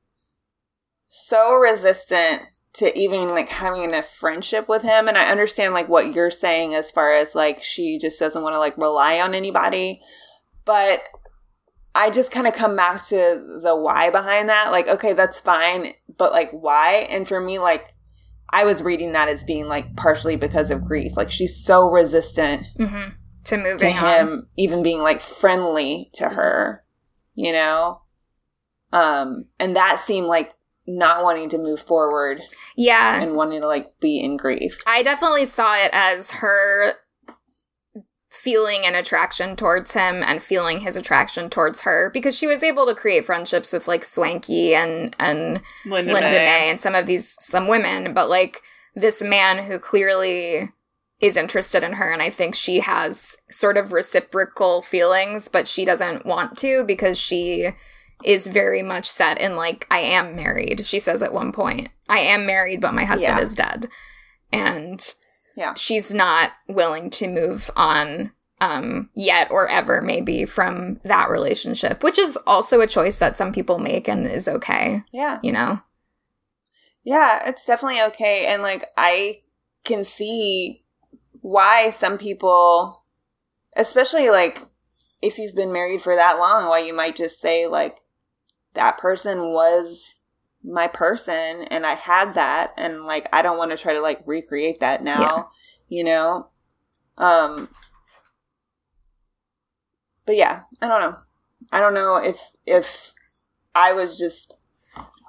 so 1.08 1.54
resistant 1.56 2.41
to 2.73 2.97
even 2.97 3.29
like 3.29 3.49
having 3.49 3.93
a 3.93 4.01
friendship 4.01 4.67
with 4.69 4.81
him, 4.84 5.07
and 5.07 5.17
I 5.17 5.29
understand 5.29 5.73
like 5.73 5.89
what 5.89 6.13
you're 6.13 6.31
saying 6.31 6.73
as 6.75 6.91
far 6.91 7.13
as 7.13 7.36
like 7.36 7.62
she 7.63 7.97
just 7.97 8.19
doesn't 8.19 8.41
want 8.43 8.55
to 8.55 8.60
like 8.60 8.77
rely 8.77 9.19
on 9.19 9.34
anybody, 9.36 10.01
but 10.65 11.01
I 11.93 12.10
just 12.10 12.31
kind 12.31 12.47
of 12.47 12.53
come 12.53 12.75
back 12.77 13.03
to 13.07 13.60
the 13.62 13.75
why 13.75 14.10
behind 14.10 14.47
that. 14.49 14.71
Like, 14.71 14.88
okay, 14.88 15.13
that's 15.13 15.39
fine, 15.39 15.93
but 16.17 16.31
like 16.31 16.51
why? 16.51 17.07
And 17.10 17.27
for 17.27 17.39
me, 17.41 17.60
like. 17.60 17.93
I 18.53 18.65
was 18.65 18.84
reading 18.84 19.13
that 19.13 19.29
as 19.29 19.45
being 19.45 19.69
like 19.69 19.95
partially 19.95 20.36
because 20.36 20.71
of 20.71 20.84
grief. 20.84 21.15
Like 21.15 21.31
she's 21.31 21.63
so 21.63 21.89
resistant 21.89 22.65
Mhm. 22.77 23.13
to 23.45 23.77
to 23.77 23.89
him 23.89 24.27
on. 24.29 24.47
even 24.57 24.84
being 24.84 24.99
like 25.01 25.21
friendly 25.21 26.10
to 26.15 26.27
her 26.27 26.84
you 27.34 27.53
know 27.53 28.01
um 28.91 29.45
and 29.57 29.77
that 29.77 30.01
seemed 30.01 30.27
like 30.27 30.53
not 30.97 31.23
wanting 31.23 31.49
to 31.49 31.58
move 31.58 31.80
forward 31.80 32.41
Yeah. 32.75 33.21
and 33.21 33.36
wanting 33.36 33.62
to 33.62 33.67
like 33.67 33.99
be 33.99 34.19
in 34.19 34.38
grief 34.38 34.82
I 34.86 35.04
definitely 35.04 35.45
saw 35.45 35.75
it 35.75 35.89
as 35.93 36.32
her 36.32 36.93
feeling 38.30 38.86
an 38.86 38.95
attraction 38.95 39.58
towards 39.58 39.93
him 39.93 40.23
and 40.23 40.41
feeling 40.41 40.80
his 40.80 40.95
attraction 40.95 41.49
towards 41.49 41.82
her 41.82 42.10
because 42.13 42.36
she 42.38 42.47
was 42.47 42.63
able 42.63 42.86
to 42.86 42.95
create 42.95 43.25
friendships 43.25 43.73
with 43.73 43.88
like 43.89 44.04
Swankie 44.04 44.71
and 44.71 45.13
and 45.19 45.62
Linda, 45.86 46.13
Linda, 46.13 46.30
May. 46.30 46.38
May. 46.38 46.69
and 46.69 46.80
some 46.80 46.95
of 46.95 47.06
these 47.06 47.36
some 47.41 47.67
women, 47.67 48.13
but 48.13 48.30
like 48.30 48.62
this 48.95 49.21
man 49.21 49.65
who 49.65 49.77
clearly 49.80 50.69
is 51.19 51.36
interested 51.38 51.84
in 51.84 51.93
her 51.93 52.10
and 52.12 52.21
I 52.21 52.30
think 52.30 52.56
she 52.56 52.80
has 52.80 53.36
sort 53.49 53.77
of 53.77 53.91
reciprocal 53.91 54.82
feelings, 54.82 55.49
but 55.49 55.67
she 55.67 55.84
doesn't 55.84 56.25
want 56.25 56.58
to 56.60 56.84
because 56.86 57.19
she 57.19 57.71
is 58.23 58.47
very 58.47 58.81
much 58.81 59.05
set 59.05 59.39
in 59.39 59.55
like 59.55 59.86
I 59.91 59.99
am 59.99 60.36
married. 60.36 60.86
She 60.86 60.99
says 60.99 61.21
at 61.21 61.34
one 61.34 61.51
point, 61.51 61.89
I 62.10 62.19
am 62.19 62.45
married 62.45 62.81
but 62.81 62.93
my 62.93 63.03
husband 63.05 63.38
Yeah. 63.38 63.43
is 63.43 63.55
dead. 63.55 63.89
And 64.51 65.01
yeah 65.57 65.73
she's 65.75 66.13
not 66.13 66.51
willing 66.69 67.10
to 67.10 67.27
move 67.27 67.69
on 67.75 68.31
um 68.62 69.10
yet 69.15 69.49
or 69.51 69.67
ever 69.67 70.01
maybe 70.01 70.45
from 70.45 70.95
that 71.03 71.29
relationship, 71.29 72.03
which 72.03 72.17
is 72.19 72.38
also 72.47 72.79
a 72.81 72.88
choice 72.88 73.19
that 73.19 73.38
some 73.38 73.51
people 73.51 73.79
make 73.79 74.07
and 74.07 74.25
is 74.27 74.47
okay, 74.47 75.03
yeah 75.12 75.39
you 75.43 75.51
know. 75.51 75.81
yeah 77.03 77.47
it's 77.47 77.65
definitely 77.65 78.01
okay 78.01 78.45
and 78.47 78.62
like 78.62 78.86
i 78.97 79.41
can 79.84 80.03
see 80.03 80.84
why 81.41 81.89
some 81.89 82.17
people 82.17 83.03
especially 83.75 84.29
like 84.29 84.63
if 85.21 85.38
you've 85.39 85.55
been 85.55 85.73
married 85.73 86.01
for 86.01 86.15
that 86.15 86.38
long 86.38 86.67
why 86.67 86.79
you 86.79 86.93
might 86.93 87.15
just 87.15 87.39
say 87.41 87.65
like 87.67 87.97
that 88.73 88.97
person 88.97 89.49
was 89.49 90.15
my 90.63 90.88
person 90.88 91.63
and 91.71 91.86
I 91.86 91.95
had 91.95 92.34
that 92.36 92.73
and 92.77 93.05
like 93.05 93.27
I 93.34 93.41
don't 93.41 93.57
want 93.57 93.71
to 93.71 93.77
try 93.77 93.93
to 93.93 94.01
like 94.01 94.21
recreate 94.25 94.79
that 94.79 95.03
now, 95.03 95.19
Yeah. 95.19 95.43
you 95.97 96.03
know. 96.03 96.47
Um 97.17 97.69
But 100.25 100.36
yeah, 100.38 100.62
I 100.81 100.88
don't 100.88 101.01
know. 101.01 101.17
I 101.71 101.79
don't 101.79 101.93
know 101.93 102.17
if 102.17 102.39
if 102.65 103.12
I 103.73 103.93
was 103.93 104.17
just 104.17 104.53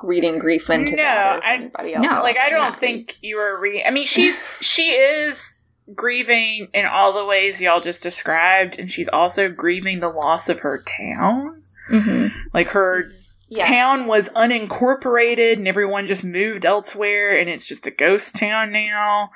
reading 0.02 0.38
grief 0.38 0.68
into 0.68 0.96
No, 0.96 1.02
that 1.02 1.37
or 1.38 1.44
I- 1.44 1.55
anybody 1.55 1.94
else. 1.94 2.05
No. 2.07 2.20
like 2.22 2.37
I 2.38 2.50
don't 2.50 2.61
Yeah. 2.61 2.70
think 2.74 3.16
you 3.22 3.37
were 3.37 3.59
reading. 3.59 3.83
I 3.87 3.90
mean, 3.90 4.07
she's 4.07 4.42
she 4.61 4.90
is 4.90 5.55
grieving 5.94 6.68
in 6.72 6.87
all 6.87 7.12
the 7.12 7.24
ways 7.24 7.61
y'all 7.61 7.81
just 7.81 8.02
described, 8.02 8.78
and 8.78 8.90
she's 8.90 9.09
also 9.09 9.48
grieving 9.48 10.00
the 10.00 10.09
loss 10.09 10.48
of 10.48 10.61
her 10.61 10.83
town. 10.83 11.62
Mm-hmm. 11.90 12.37
Like 12.52 12.68
her 12.70 13.11
Yes. 13.57 13.69
town 13.69 14.07
was 14.07 14.29
unincorporated, 14.31 15.55
and 15.55 15.69
everyone 15.69 16.07
just 16.07 16.25
moved 16.25 16.65
elsewhere, 16.65 17.37
and 17.37 17.49
it's 17.51 17.67
just 17.67 17.87
a 17.87 17.91
ghost 17.91 18.37
town 18.37 18.73
now. 18.73 19.31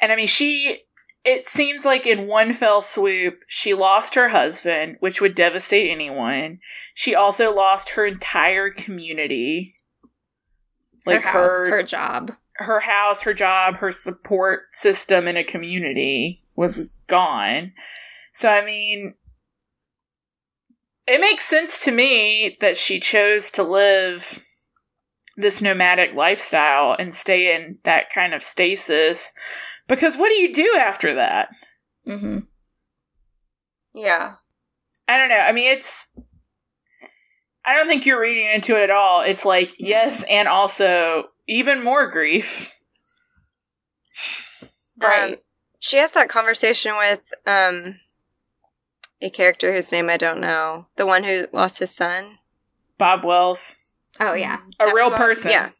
And 0.00 0.12
I 0.12 0.16
mean, 0.16 0.26
she. 0.26 0.78
It 1.24 1.46
seems 1.46 1.86
like 1.86 2.06
in 2.06 2.26
one 2.26 2.52
fell 2.52 2.82
swoop, 2.82 3.44
she 3.48 3.72
lost 3.72 4.14
her 4.14 4.28
husband, 4.28 4.96
which 5.00 5.22
would 5.22 5.34
devastate 5.34 5.90
anyone. 5.90 6.58
She 6.92 7.14
also 7.14 7.50
lost 7.54 7.88
her 7.90 8.04
entire 8.04 8.68
community. 8.68 9.74
Like 11.06 11.22
Her 11.22 11.28
house, 11.40 11.66
her 11.68 11.82
job. 11.82 12.32
her 12.56 12.80
house, 12.80 13.22
her 13.22 13.32
job, 13.32 13.78
her 13.78 13.90
support 13.90 14.64
system 14.72 15.26
in 15.26 15.38
a 15.38 15.44
community 15.44 16.36
was 16.56 16.94
gone. 17.06 17.72
So, 18.34 18.50
I 18.50 18.62
mean, 18.62 19.14
it 21.06 21.20
makes 21.20 21.44
sense 21.44 21.84
to 21.84 21.92
me 21.92 22.56
that 22.60 22.76
she 22.76 23.00
chose 23.00 23.50
to 23.52 23.62
live 23.62 24.44
this 25.36 25.60
nomadic 25.60 26.14
lifestyle 26.14 26.94
and 26.98 27.14
stay 27.14 27.54
in 27.54 27.78
that 27.84 28.10
kind 28.10 28.34
of 28.34 28.42
stasis. 28.42 29.32
Because 29.88 30.16
what 30.16 30.28
do 30.28 30.34
you 30.34 30.52
do 30.52 30.76
after 30.78 31.14
that? 31.14 31.50
Mm-hmm. 32.06 32.38
Yeah. 33.94 34.34
I 35.06 35.18
don't 35.18 35.28
know. 35.28 35.38
I 35.38 35.52
mean, 35.52 35.76
it's. 35.76 36.08
I 37.66 37.74
don't 37.74 37.86
think 37.86 38.06
you're 38.06 38.20
reading 38.20 38.46
into 38.54 38.76
it 38.76 38.84
at 38.84 38.90
all. 38.90 39.22
It's 39.22 39.44
like, 39.44 39.74
yes, 39.78 40.24
and 40.28 40.48
also 40.48 41.24
even 41.46 41.82
more 41.82 42.10
grief. 42.10 42.72
Right. 45.00 45.32
Um, 45.32 45.38
she 45.80 45.98
has 45.98 46.12
that 46.12 46.28
conversation 46.28 46.96
with 46.96 47.20
um 47.46 47.96
a 49.24 49.30
character 49.30 49.72
whose 49.72 49.90
name 49.90 50.08
I 50.10 50.16
don't 50.16 50.40
know. 50.40 50.86
The 50.96 51.06
one 51.06 51.24
who 51.24 51.46
lost 51.52 51.78
his 51.80 51.90
son. 51.90 52.38
Bob 52.98 53.24
Wells, 53.24 53.76
Oh 54.20 54.34
yeah. 54.34 54.58
a 54.78 54.86
That 54.86 54.94
real 54.94 55.10
Bob- 55.10 55.18
person. 55.18 55.50
Yeah. 55.50 55.70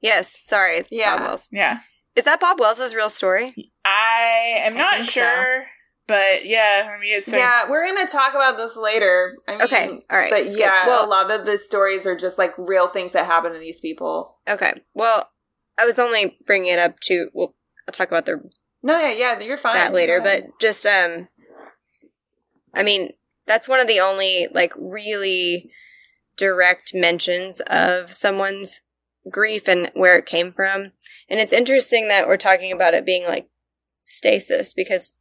Yes, 0.00 0.40
sorry. 0.44 0.86
Yeah. 0.90 1.16
Bob 1.16 1.26
Wells. 1.26 1.48
Yeah. 1.52 1.80
Is 2.16 2.24
that 2.24 2.40
Bob 2.40 2.58
Wells' 2.58 2.94
real 2.94 3.10
story? 3.10 3.72
I 3.84 4.62
am 4.64 4.74
I 4.74 4.76
not 4.78 4.92
think 4.94 5.04
so. 5.10 5.20
sure, 5.20 5.66
but 6.06 6.44
yeah, 6.46 6.90
I 6.94 6.98
mean, 6.98 7.16
it's 7.18 7.28
yeah, 7.32 7.68
we're 7.70 7.86
gonna 7.86 8.08
talk 8.08 8.34
about 8.34 8.56
this 8.56 8.76
later. 8.76 9.36
I 9.46 9.52
mean, 9.52 9.62
Okay, 9.62 9.88
all 10.10 10.18
right, 10.18 10.30
But 10.30 10.48
skip. 10.50 10.60
yeah, 10.60 10.86
Well- 10.86 11.04
a 11.04 11.08
lot 11.08 11.30
of 11.30 11.44
the 11.46 11.56
stories 11.58 12.06
are 12.06 12.16
just 12.16 12.38
like 12.38 12.52
real 12.58 12.88
things 12.88 13.12
that 13.12 13.26
happen 13.26 13.52
to 13.52 13.58
these 13.58 13.80
people. 13.80 14.38
Okay. 14.48 14.82
Well, 14.94 15.30
I 15.78 15.84
was 15.86 15.98
only 15.98 16.36
bringing 16.46 16.72
it 16.72 16.78
up 16.78 16.98
to 17.00 17.28
well, 17.32 17.54
I'll 17.88 17.92
talk 17.92 18.08
about 18.08 18.26
the 18.26 18.42
No, 18.82 18.98
yeah, 18.98 19.12
yeah, 19.12 19.40
you're 19.40 19.56
fine. 19.56 19.74
that 19.74 19.92
later, 19.94 20.20
but 20.20 20.44
just 20.60 20.84
um 20.86 21.28
I 22.74 22.82
mean, 22.82 23.12
that's 23.46 23.68
one 23.68 23.80
of 23.80 23.86
the 23.86 24.00
only 24.00 24.48
like 24.52 24.72
really 24.76 25.70
direct 26.36 26.92
mentions 26.94 27.60
of 27.66 28.12
someone's 28.12 28.82
grief 29.28 29.68
and 29.68 29.90
where 29.94 30.16
it 30.16 30.26
came 30.26 30.52
from. 30.52 30.92
And 31.28 31.40
it's 31.40 31.52
interesting 31.52 32.08
that 32.08 32.26
we're 32.26 32.36
talking 32.36 32.72
about 32.72 32.94
it 32.94 33.04
being 33.04 33.24
like 33.24 33.48
stasis 34.04 34.72
because 34.72 35.12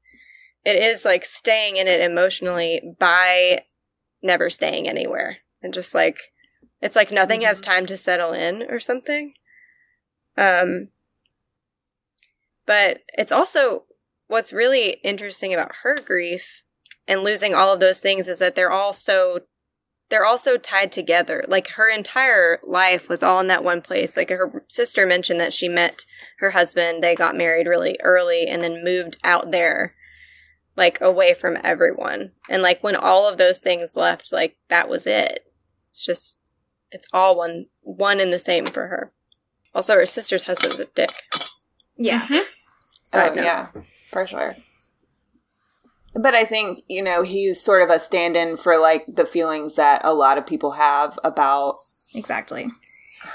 it 0.64 0.76
is 0.76 1.06
like 1.06 1.26
staying 1.26 1.78
in 1.78 1.88
it 1.88 2.02
emotionally 2.02 2.96
by 3.00 3.64
never 4.22 4.50
staying 4.50 4.88
anywhere. 4.88 5.38
And 5.62 5.74
just 5.74 5.94
like 5.94 6.32
it's 6.82 6.96
like 6.96 7.12
nothing 7.12 7.42
has 7.42 7.60
time 7.60 7.86
to 7.88 7.98
settle 7.98 8.34
in 8.34 8.64
or 8.64 8.80
something. 8.80 9.34
Um 10.38 10.90
but 12.66 13.02
it's 13.18 13.32
also 13.32 13.86
what's 14.28 14.54
really 14.54 15.00
interesting 15.04 15.54
about 15.54 15.78
her 15.84 16.00
grief 16.00 16.62
and 17.10 17.24
losing 17.24 17.56
all 17.56 17.74
of 17.74 17.80
those 17.80 18.00
things 18.00 18.28
is 18.28 18.38
that 18.40 18.54
they're 18.54 18.72
all 18.72 18.94
so 18.94 19.40
they're 20.10 20.26
also 20.26 20.58
tied 20.58 20.92
together. 20.92 21.44
Like 21.48 21.70
her 21.70 21.90
entire 21.90 22.60
life 22.64 23.10
was 23.10 23.22
all 23.22 23.40
in 23.40 23.48
that 23.48 23.64
one 23.64 23.82
place. 23.82 24.16
Like 24.16 24.30
her 24.30 24.64
sister 24.68 25.06
mentioned 25.06 25.40
that 25.40 25.54
she 25.54 25.68
met 25.68 26.06
her 26.38 26.52
husband, 26.52 27.04
they 27.04 27.16
got 27.16 27.36
married 27.36 27.68
really 27.68 27.98
early 28.02 28.48
and 28.48 28.64
then 28.64 28.84
moved 28.84 29.18
out 29.24 29.52
there 29.52 29.96
like 30.78 31.02
away 31.02 31.34
from 31.34 31.58
everyone. 31.64 32.32
And 32.48 32.62
like 32.62 32.82
when 32.84 32.96
all 32.96 33.28
of 33.28 33.38
those 33.38 33.60
things 33.60 33.96
left, 33.96 34.32
like 34.32 34.56
that 34.70 34.88
was 34.88 35.06
it. 35.06 35.46
It's 35.90 36.06
just 36.06 36.38
it's 36.92 37.08
all 37.12 37.36
one 37.36 37.66
one 37.82 38.20
and 38.20 38.32
the 38.32 38.40
same 38.40 38.68
for 38.68 38.88
her. 38.88 39.12
Also 39.74 39.96
her 39.96 40.06
sister's 40.06 40.44
husband's 40.44 40.80
a 40.80 40.86
dick. 40.86 41.14
Yeah. 41.98 42.22
Mm-hmm. 42.22 42.48
Side 43.02 43.38
oh 43.38 43.42
yeah, 43.42 43.68
for 44.12 44.28
sure. 44.28 44.56
But 46.16 46.34
I 46.34 46.44
think 46.46 46.84
you 46.88 47.04
know 47.04 47.22
he's 47.24 47.62
sort 47.62 47.82
of 47.82 47.90
a 47.90 48.00
stand-in 48.00 48.58
for 48.58 48.78
like 48.78 49.06
the 49.08 49.26
feelings 49.26 49.76
that 49.76 50.02
a 50.04 50.14
lot 50.14 50.38
of 50.38 50.46
people 50.48 50.72
have 50.72 51.18
about 51.24 51.76
Exactly. 52.16 52.68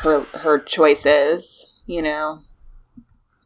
her 0.03 0.21
her 0.35 0.59
choices. 0.59 1.71
You 1.87 2.01
know, 2.03 2.41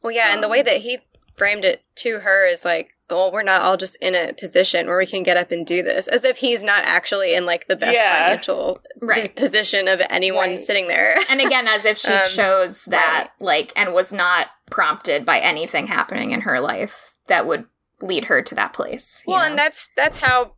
Well, 0.02 0.12
yeah, 0.12 0.32
and 0.32 0.42
the 0.42 0.48
way 0.48 0.62
that 0.62 0.78
he 0.78 0.98
framed 1.36 1.64
it 1.64 1.82
to 1.96 2.20
her 2.20 2.46
is 2.46 2.64
like, 2.64 2.90
well, 3.10 3.32
we're 3.32 3.42
not 3.42 3.62
all 3.62 3.76
just 3.76 3.96
in 3.96 4.14
a 4.14 4.32
position 4.34 4.86
where 4.86 4.98
we 4.98 5.06
can 5.06 5.22
get 5.24 5.36
up 5.36 5.50
and 5.50 5.66
do 5.66 5.82
this, 5.82 6.06
as 6.06 6.24
if 6.24 6.36
he's 6.38 6.62
not 6.62 6.82
actually 6.84 7.34
in 7.34 7.44
like 7.46 7.66
the 7.66 7.74
best 7.74 7.94
Yeah. 7.94 8.26
financial 8.26 8.80
Right. 9.00 9.34
position 9.34 9.88
of 9.88 10.00
anyone 10.08 10.50
Right. 10.50 10.60
sitting 10.60 10.86
there. 10.88 11.16
and 11.28 11.40
again, 11.40 11.66
as 11.66 11.84
if 11.84 11.98
she 11.98 12.12
Um, 12.12 12.22
chose 12.22 12.84
that, 12.86 13.30
like, 13.40 13.72
and 13.74 13.92
was 13.92 14.12
not 14.12 14.48
prompted 14.70 15.24
by 15.24 15.40
anything 15.40 15.86
happening 15.88 16.30
in 16.32 16.42
her 16.42 16.60
life 16.60 17.14
that 17.26 17.44
would 17.46 17.66
lead 18.00 18.26
her 18.26 18.42
to 18.42 18.54
that 18.54 18.72
place. 18.72 19.22
Well, 19.26 19.38
know? 19.38 19.44
and 19.46 19.58
that's 19.58 19.90
that's 19.96 20.20
how 20.20 20.54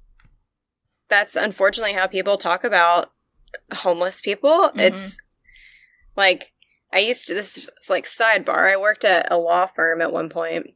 that's 1.09 1.36
unfortunately 1.36 1.95
how 1.95 2.07
people 2.07 2.36
talk 2.36 2.64
about 2.64 3.12
homeless 3.72 4.20
people. 4.20 4.70
Mhm. 4.74 4.80
It's 4.80 5.18
like 6.16 6.53
I 6.93 6.99
used 6.99 7.26
to 7.28 7.34
this 7.34 7.57
is 7.57 7.70
like 7.88 8.07
sidebar. 8.07 8.72
I 8.72 8.76
worked 8.76 9.05
at 9.05 9.30
a 9.30 9.36
law 9.36 9.66
firm 9.66 10.01
at 10.01 10.12
one 10.12 10.28
point, 10.28 10.74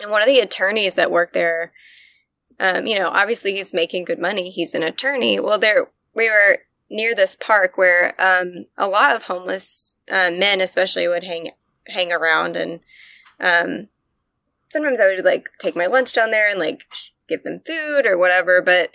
and 0.00 0.10
one 0.10 0.22
of 0.22 0.28
the 0.28 0.40
attorneys 0.40 0.94
that 0.96 1.10
worked 1.10 1.34
there, 1.34 1.72
um, 2.58 2.86
you 2.86 2.98
know, 2.98 3.08
obviously 3.08 3.54
he's 3.54 3.74
making 3.74 4.04
good 4.04 4.18
money. 4.18 4.50
He's 4.50 4.74
an 4.74 4.82
attorney. 4.82 5.40
Well, 5.40 5.58
there 5.58 5.88
we 6.14 6.28
were 6.28 6.58
near 6.90 7.14
this 7.14 7.36
park 7.36 7.76
where 7.76 8.14
um, 8.20 8.66
a 8.76 8.86
lot 8.86 9.16
of 9.16 9.24
homeless 9.24 9.94
uh, 10.10 10.30
men, 10.30 10.60
especially, 10.60 11.08
would 11.08 11.24
hang 11.24 11.50
hang 11.86 12.12
around 12.12 12.56
and. 12.56 12.80
Um, 13.40 13.88
sometimes 14.74 15.00
I 15.00 15.06
would 15.06 15.24
like 15.24 15.48
take 15.58 15.74
my 15.74 15.86
lunch 15.86 16.12
down 16.12 16.30
there 16.30 16.48
and 16.50 16.58
like 16.60 16.84
sh- 16.92 17.10
give 17.28 17.42
them 17.44 17.60
food 17.66 18.04
or 18.04 18.18
whatever. 18.18 18.60
But 18.60 18.90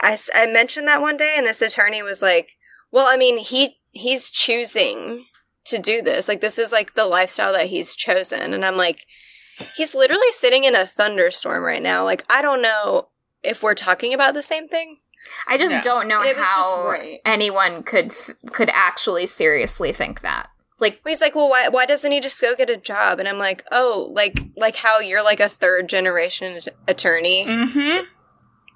I, 0.00 0.18
I 0.34 0.46
mentioned 0.46 0.88
that 0.88 1.00
one 1.00 1.16
day, 1.16 1.34
and 1.36 1.46
this 1.46 1.62
attorney 1.62 2.02
was 2.02 2.22
like, 2.22 2.56
"Well, 2.90 3.06
I 3.06 3.16
mean, 3.16 3.38
he 3.38 3.76
he's 3.92 4.28
choosing 4.30 5.26
to 5.66 5.78
do 5.78 6.02
this. 6.02 6.26
Like, 6.28 6.40
this 6.40 6.58
is 6.58 6.72
like 6.72 6.94
the 6.94 7.06
lifestyle 7.06 7.52
that 7.52 7.66
he's 7.66 7.94
chosen." 7.94 8.52
And 8.52 8.64
I'm 8.64 8.76
like, 8.76 9.06
"He's 9.76 9.94
literally 9.94 10.32
sitting 10.32 10.64
in 10.64 10.74
a 10.74 10.86
thunderstorm 10.86 11.62
right 11.62 11.82
now. 11.82 12.04
Like, 12.04 12.24
I 12.28 12.42
don't 12.42 12.62
know 12.62 13.08
if 13.44 13.62
we're 13.62 13.74
talking 13.74 14.12
about 14.14 14.34
the 14.34 14.42
same 14.42 14.66
thing." 14.68 14.98
I 15.46 15.58
just 15.58 15.72
Yeah. 15.72 15.80
don't 15.82 16.08
know 16.08 16.22
It 16.22 16.36
just 16.36 16.48
how 16.48 16.94
anyone 17.24 17.82
could 17.82 18.06
f- 18.12 18.30
could 18.52 18.70
actually 18.72 19.26
seriously 19.26 19.92
think 19.92 20.20
that. 20.22 20.48
Like, 20.80 21.00
He's 21.06 21.20
like, 21.20 21.34
"Well, 21.34 21.48
why 21.48 21.68
why 21.68 21.86
doesn't 21.86 22.12
he 22.12 22.20
just 22.20 22.40
go 22.40 22.54
get 22.54 22.70
a 22.70 22.76
job?" 22.76 23.18
And 23.18 23.28
I'm 23.28 23.38
like, 23.38 23.64
"Oh, 23.72 24.08
like 24.12 24.38
like 24.56 24.76
how 24.76 25.00
you're 25.00 25.24
like 25.24 25.40
a 25.40 25.48
third 25.48 25.88
generation 25.88 26.58
att- 26.58 26.68
attorney." 26.86 27.44
Mm-hmm. 27.46 28.04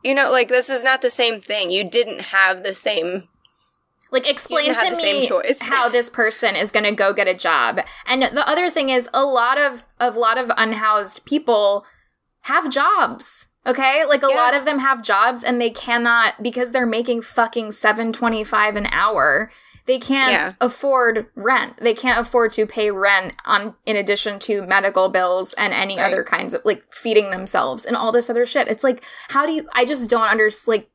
You 0.03 0.15
know, 0.15 0.31
like 0.33 0.49
this 0.49 0.69
is 0.69 0.83
not 0.83 1.01
the 1.01 1.11
same 1.11 1.41
thing. 1.41 1.71
You 1.71 1.85
didn't 1.89 2.21
have 2.21 2.65
the 2.65 2.75
same. 2.75 3.29
like 4.11 4.29
explain 4.29 4.75
to 4.75 4.81
have 4.81 4.95
the 4.95 5.01
same 5.01 5.21
me 5.21 5.55
how 5.61 5.89
this 5.89 6.11
person 6.11 6.57
is 6.57 6.73
going 6.73 6.85
to 6.85 6.93
go 6.95 7.13
get 7.13 7.29
a 7.29 7.35
job. 7.35 7.81
And 8.05 8.23
the 8.23 8.47
other 8.49 8.69
thing 8.69 8.89
is, 8.89 9.09
a 9.15 9.25
lot 9.25 9.59
of 9.59 9.85
a 10.01 10.11
lot 10.11 10.39
of 10.39 10.51
unhoused 10.57 11.25
people 11.25 11.87
have 12.43 12.69
jobs. 12.71 13.47
Okay, 13.65 14.05
like 14.05 14.25
a 14.25 14.27
Yeah. 14.29 14.35
lot 14.35 14.55
of 14.55 14.65
them 14.65 14.81
have 14.81 15.03
jobs, 15.03 15.45
and 15.45 15.61
they 15.61 15.71
cannot 15.71 16.43
because 16.43 16.73
they're 16.73 16.85
making 16.85 17.23
fucking 17.23 17.71
seven 17.71 18.13
twenty 18.13 18.43
five 18.43 18.75
an 18.75 18.87
hour. 18.87 19.53
They 19.87 19.99
can't 19.99 20.33
Yeah. 20.33 20.53
afford 20.61 21.27
rent. 21.35 21.79
They 21.79 21.95
can't 21.95 22.21
afford 22.21 22.53
to 22.53 22.67
pay 22.67 22.91
rent 22.91 23.35
on 23.45 23.75
in 23.85 23.97
addition 23.97 24.39
to 24.41 24.63
medical 24.63 25.09
bills 25.09 25.55
and 25.55 25.73
any 25.73 25.97
Right. 25.97 26.07
other 26.13 26.23
kinds 26.23 26.55
of 26.55 26.63
like 26.65 26.85
feeding 26.93 27.31
themselves 27.31 27.85
and 27.85 27.97
all 27.97 28.13
this 28.13 28.31
other 28.31 28.47
shit. 28.47 28.69
It's 28.69 28.85
like 28.85 29.05
how 29.29 29.45
do 29.47 29.53
you 29.53 29.69
I 29.73 29.85
just 29.85 30.09
don't 30.09 30.23
understand 30.29 30.69
like 30.69 30.89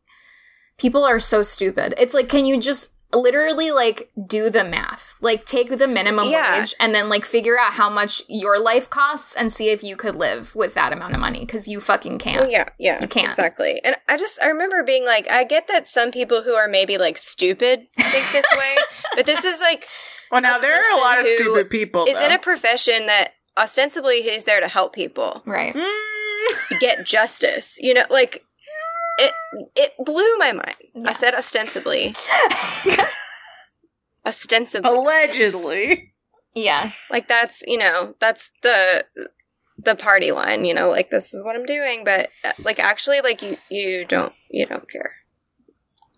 people 0.78 1.04
are 1.04 1.20
so 1.20 1.42
stupid. 1.42 1.94
It's 1.98 2.14
like 2.14 2.30
can 2.30 2.46
you 2.46 2.60
just 2.60 2.90
literally 3.14 3.72
like 3.72 4.10
do 4.28 4.50
the 4.50 4.64
math. 4.64 5.16
Like 5.22 5.46
take 5.46 5.78
the 5.78 5.88
minimum 5.88 6.30
Yeah. 6.30 6.60
wage 6.60 6.76
and 6.80 6.94
then 6.94 7.08
like 7.10 7.26
figure 7.26 7.58
out 7.58 7.74
how 7.74 7.90
much 7.90 8.22
your 8.28 8.60
life 8.60 8.90
costs 8.90 9.34
and 9.36 9.52
see 9.52 9.70
if 9.70 9.84
you 9.84 9.96
could 9.96 10.16
live 10.16 10.54
with 10.56 10.74
that 10.74 10.92
amount 10.94 11.14
of 11.14 11.20
money 11.20 11.46
cuz 11.46 11.68
you 11.68 11.80
fucking 11.80 12.20
can't. 12.20 12.42
Well, 12.42 12.50
yeah, 12.52 12.70
yeah, 12.78 13.00
You 13.02 13.08
can't. 13.08 13.30
exactly. 13.30 13.82
And 13.84 13.96
I 14.10 14.18
just 14.18 14.42
I 14.42 14.48
remember 14.48 14.84
being 14.84 15.06
like, 15.06 15.30
I 15.30 15.44
get 15.46 15.68
that 15.70 15.88
some 15.88 16.12
people 16.12 16.44
who 16.44 16.54
are 16.54 16.68
maybe 16.68 16.98
like 16.98 17.18
stupid 17.18 17.88
think 17.98 18.32
this 18.32 18.46
way, 18.58 18.76
but 19.16 19.26
this 19.26 19.46
is 19.46 19.62
like 19.62 19.86
Well, 20.32 20.42
now 20.42 20.60
there 20.60 20.74
are 20.76 20.98
a 20.98 21.00
lot 21.00 21.18
of 21.20 21.26
stupid 21.26 21.70
people. 21.70 22.06
is 22.06 22.20
in 22.20 22.32
a 22.32 22.40
profession 22.40 23.06
that 23.06 23.32
ostensibly 23.58 24.22
he's 24.22 24.44
there 24.44 24.60
to 24.60 24.68
help 24.68 24.94
people 24.94 25.42
Right. 25.46 25.74
Mm. 25.74 26.80
get 26.80 27.06
justice. 27.06 27.78
You 27.80 27.94
know, 27.94 28.04
like 28.10 28.44
it 29.18 29.34
it 29.76 29.94
blew 30.04 30.38
my 30.38 30.52
mind. 30.52 30.76
I 31.06 31.14
said 31.14 31.34
ostensibly. 31.34 32.16
ostensibly. 34.26 34.90
Allegedly. 34.90 36.14
Yeah. 36.54 36.90
like 37.12 37.28
that's 37.28 37.62
you 37.68 37.78
know 37.78 38.16
that's 38.20 38.52
the 38.64 39.06
the 39.78 39.94
party 39.96 40.32
line 40.32 40.66
you 40.66 40.74
know 40.74 40.90
like 40.90 41.12
this 41.12 41.32
is 41.36 41.44
what 41.44 41.56
i'm 41.56 41.68
doing 41.68 42.04
but 42.04 42.30
uh, 42.44 42.54
like 42.64 42.80
actually 42.80 43.22
like 43.22 43.44
you 43.44 43.58
you 43.70 44.06
don't 44.06 44.34
you 44.50 44.66
don't 44.66 44.90
care 44.90 45.12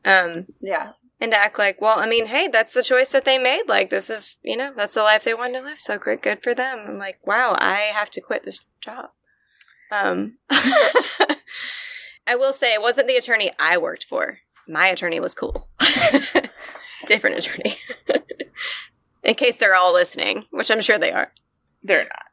um 0.06 0.46
Yeah. 0.62 0.94
and 1.20 1.32
to 1.34 1.38
act 1.38 1.60
like 1.60 1.82
well 1.82 2.00
i 2.00 2.08
mean 2.08 2.28
hey 2.28 2.48
that's 2.48 2.72
the 2.74 2.84
choice 2.84 3.12
that 3.12 3.26
they 3.26 3.38
made 3.38 3.64
like 3.68 3.90
this 3.90 4.10
is 4.10 4.38
you 4.42 4.56
know 4.56 4.72
that's 4.78 4.94
the 4.94 5.02
life 5.04 5.26
they 5.26 5.34
wanted 5.34 5.60
to 5.60 5.66
live 5.66 5.80
so 5.82 5.98
great 5.98 6.22
good 6.22 6.42
for 6.42 6.56
them 6.56 6.86
i'm 6.88 6.98
like 6.98 7.20
wow 7.28 7.58
i 7.60 7.90
have 7.94 8.10
to 8.12 8.22
quit 8.22 8.46
this 8.46 8.62
job 8.80 9.10
um 9.92 10.38
i 12.30 12.36
will 12.36 12.54
say 12.54 12.74
it 12.74 12.82
wasn't 12.82 13.08
the 13.08 13.18
attorney 13.18 13.52
i 13.60 13.78
worked 13.78 14.06
for 14.06 14.40
my 14.68 14.88
attorney 14.88 15.20
was 15.20 15.36
cool 15.36 15.68
different 17.06 17.38
attorney 17.38 17.76
in 19.24 19.34
case 19.36 19.58
they're 19.58 19.76
all 19.76 19.94
listening 19.94 20.46
which 20.52 20.72
i'm 20.72 20.82
sure 20.82 20.98
they 20.98 21.12
are 21.12 21.32
They're 21.84 22.08
not. 22.08 22.26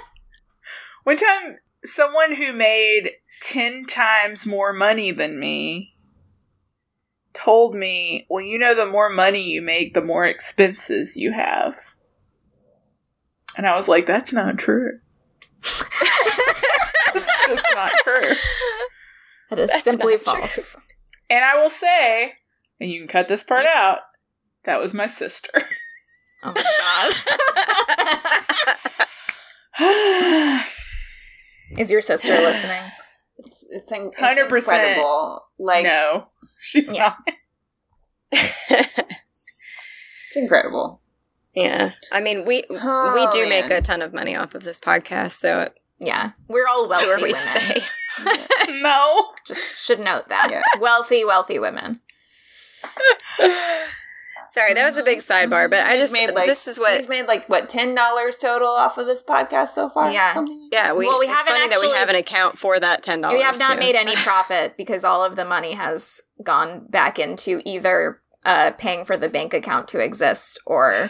One 1.03 1.17
time, 1.17 1.57
someone 1.83 2.35
who 2.35 2.53
made 2.53 3.11
10 3.41 3.85
times 3.85 4.45
more 4.45 4.71
money 4.71 5.11
than 5.11 5.39
me 5.39 5.91
told 7.33 7.75
me, 7.75 8.25
Well, 8.29 8.43
you 8.43 8.57
know, 8.59 8.75
the 8.75 8.85
more 8.85 9.09
money 9.09 9.43
you 9.49 9.61
make, 9.61 9.93
the 9.93 10.01
more 10.01 10.25
expenses 10.25 11.17
you 11.17 11.31
have. 11.31 11.75
And 13.57 13.67
I 13.67 13.75
was 13.75 13.87
like, 13.87 14.05
That's 14.05 14.31
not 14.31 14.57
true. 14.57 14.99
That's 17.47 17.61
just 17.61 17.75
not 17.75 17.91
true. 18.03 18.31
That 19.49 19.59
is 19.59 19.69
That's 19.69 19.83
simply 19.83 20.13
not 20.15 20.23
true. 20.23 20.41
false. 20.41 20.75
And 21.29 21.43
I 21.45 21.55
will 21.61 21.69
say, 21.69 22.33
and 22.79 22.89
you 22.89 22.99
can 23.01 23.07
cut 23.07 23.27
this 23.27 23.43
part 23.43 23.65
out, 23.67 23.99
that 24.65 24.79
was 24.81 24.93
my 24.95 25.05
sister. 25.07 25.51
Oh 26.43 26.53
my 26.55 27.13
god. 29.79 30.63
Is 31.79 31.89
your 31.91 32.01
sister 32.01 32.29
listening? 32.33 32.81
It's, 33.37 33.65
it's, 33.69 33.91
in- 33.91 34.07
it's 34.07 34.15
100%. 34.17 34.55
incredible. 34.57 35.43
Like, 35.59 35.83
no, 35.85 36.23
she's 36.57 36.91
Yeah. 36.91 37.13
not. 37.15 37.35
it's 38.69 40.35
incredible. 40.35 41.01
Yeah. 41.55 41.91
I 42.11 42.19
mean, 42.21 42.45
we 42.45 42.63
Oh, 42.69 43.13
we 43.13 43.27
do 43.37 43.45
oh, 43.45 43.49
make 43.49 43.69
a 43.69 43.81
ton 43.81 44.01
of 44.01 44.13
money 44.13 44.35
off 44.35 44.55
of 44.55 44.63
this 44.63 44.79
podcast, 44.79 45.33
so 45.33 45.69
Yeah. 46.05 46.31
We're 46.47 46.67
all 46.67 46.87
wealthy 46.89 47.07
we 47.23 47.31
women. 47.31 47.35
say? 47.35 47.83
No. 48.81 49.29
Just 49.45 49.85
should 49.85 49.99
note 49.99 50.27
that. 50.27 50.49
Yeah. 50.51 50.61
Wealthy, 50.79 51.23
wealthy 51.25 51.57
women. 51.59 51.99
Sorry, 54.49 54.73
that 54.75 54.85
was 54.85 54.97
a 54.97 55.03
big 55.03 55.19
sidebar, 55.19 55.67
but 55.69 55.79
I 55.85 55.97
just 55.97 56.13
We've 56.13 56.27
made 56.27 56.35
like 56.35 56.47
this 56.47 56.67
is 56.67 56.77
what 56.77 56.99
we've 56.99 57.09
made 57.09 57.25
like 57.27 57.47
what 57.49 57.69
ten 57.69 57.95
dollars 57.95 58.35
total 58.37 58.67
off 58.67 58.97
of 58.99 59.07
this 59.07 59.23
podcast 59.23 59.69
so 59.69 59.89
far. 59.89 60.11
Yeah. 60.11 60.33
Like 60.35 60.47
yeah, 60.71 60.93
we 60.93 61.07
Well, 61.07 61.17
we 61.19 61.25
it's 61.25 61.33
haven't 61.33 61.53
funny 61.53 61.69
that 61.69 61.79
we 61.79 61.87
actually- 61.87 61.97
have 61.99 62.09
an 62.09 62.15
account 62.15 62.57
for 62.59 62.79
that 62.79 63.01
ten 63.01 63.21
dollars. 63.21 63.37
We 63.37 63.43
have 63.43 63.57
not 63.57 63.79
made 63.79 63.95
any 63.95 64.15
profit 64.17 64.77
because 64.77 65.03
all 65.03 65.23
of 65.23 65.35
the 65.35 65.45
money 65.45 65.73
has 65.73 66.21
gone 66.43 66.85
back 66.87 67.17
into 67.17 67.61
either 67.65 68.19
uh, 68.45 68.71
paying 68.77 69.05
for 69.05 69.17
the 69.17 69.29
bank 69.29 69.53
account 69.55 69.87
to 69.87 69.99
exist 69.99 70.59
or 70.67 71.09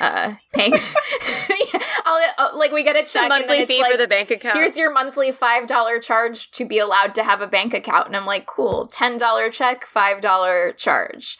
uh, 0.00 0.34
paying. 0.52 0.72
I'll, 2.04 2.30
uh, 2.38 2.56
like 2.56 2.72
we 2.72 2.82
get 2.82 2.96
a 2.96 3.04
check, 3.04 3.30
a 3.30 3.34
and 3.34 3.46
monthly 3.46 3.66
fee 3.66 3.80
like, 3.80 3.92
for 3.92 3.98
the 3.98 4.08
bank 4.08 4.30
account. 4.30 4.56
Here's 4.56 4.78
your 4.78 4.92
monthly 4.92 5.32
five 5.32 5.66
dollar 5.66 5.98
charge 5.98 6.50
to 6.52 6.64
be 6.64 6.78
allowed 6.78 7.14
to 7.16 7.22
have 7.22 7.40
a 7.40 7.46
bank 7.46 7.74
account, 7.74 8.06
and 8.06 8.16
I'm 8.16 8.26
like, 8.26 8.46
cool, 8.46 8.86
ten 8.86 9.18
dollar 9.18 9.50
check, 9.50 9.84
five 9.84 10.20
dollar 10.20 10.72
charge. 10.72 11.36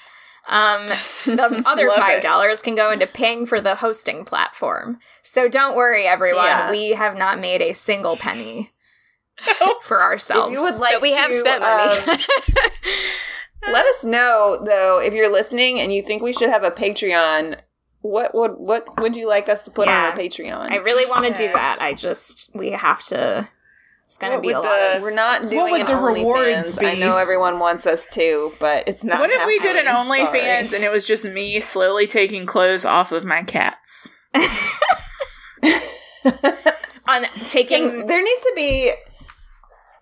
Um, 0.48 0.88
the 1.26 1.62
other 1.66 1.90
five 1.90 2.22
dollars 2.22 2.62
can 2.62 2.74
go 2.74 2.90
into 2.90 3.06
paying 3.06 3.46
for 3.46 3.60
the 3.60 3.76
hosting 3.76 4.24
platform. 4.24 4.98
So 5.22 5.48
don't 5.48 5.76
worry, 5.76 6.06
everyone. 6.06 6.44
Yeah. 6.44 6.70
We 6.70 6.90
have 6.90 7.16
not 7.16 7.38
made 7.38 7.60
a 7.62 7.74
single 7.74 8.16
penny 8.16 8.70
for 9.82 10.02
ourselves. 10.02 10.48
If 10.48 10.58
you 10.58 10.64
would 10.64 10.80
like 10.80 10.94
but 10.94 11.02
we 11.02 11.12
have 11.12 11.32
spent 11.32 11.62
money. 11.62 12.00
um, 12.00 12.18
let 13.72 13.86
us 13.86 14.04
know 14.04 14.58
though 14.64 15.00
if 15.00 15.14
you're 15.14 15.30
listening 15.30 15.80
and 15.80 15.92
you 15.92 16.02
think 16.02 16.22
we 16.22 16.32
should 16.32 16.50
have 16.50 16.64
a 16.64 16.70
Patreon. 16.70 17.58
What 18.08 18.34
would 18.34 18.52
what 18.52 19.00
would 19.00 19.14
you 19.16 19.28
like 19.28 19.48
us 19.50 19.64
to 19.66 19.70
put 19.70 19.86
Yeah. 19.86 20.06
on 20.06 20.12
our 20.12 20.16
Patreon? 20.16 20.70
I 20.70 20.76
really 20.76 21.04
want 21.04 21.26
to 21.26 21.32
do 21.32 21.52
that. 21.52 21.82
I 21.82 21.92
just 21.92 22.50
we 22.54 22.70
have 22.70 23.02
to. 23.04 23.48
It's 24.04 24.16
gonna 24.16 24.36
What 24.36 24.42
be 24.42 24.50
a 24.52 24.58
would 24.58 24.66
lot 24.66 24.78
the- 24.78 24.96
of. 24.96 25.02
We're 25.02 25.10
not 25.10 25.42
What 25.42 25.50
doing 25.50 25.72
would 25.72 25.80
an 25.82 25.86
the 25.88 25.96
rewards 25.96 26.74
OnlyFans. 26.76 26.86
I 26.86 26.94
know 26.94 27.18
everyone 27.18 27.58
wants 27.58 27.86
us 27.86 28.06
to, 28.12 28.52
but 28.58 28.88
it's 28.88 29.04
not. 29.04 29.20
what 29.20 29.28
if 29.30 29.44
we 29.46 29.58
did 29.58 29.76
an 29.76 29.84
happening. 29.84 30.26
OnlyFans 30.26 30.72
and 30.72 30.82
it 30.82 30.90
was 30.90 31.04
just 31.04 31.24
me 31.26 31.60
slowly 31.60 32.06
taking 32.06 32.46
clothes 32.46 32.86
off 32.86 33.12
of 33.12 33.26
my 33.26 33.42
cats? 33.42 34.08
on 37.06 37.24
taking 37.48 37.90
Can- 37.90 38.06
there 38.06 38.22
needs 38.22 38.42
to 38.42 38.52
be 38.56 38.92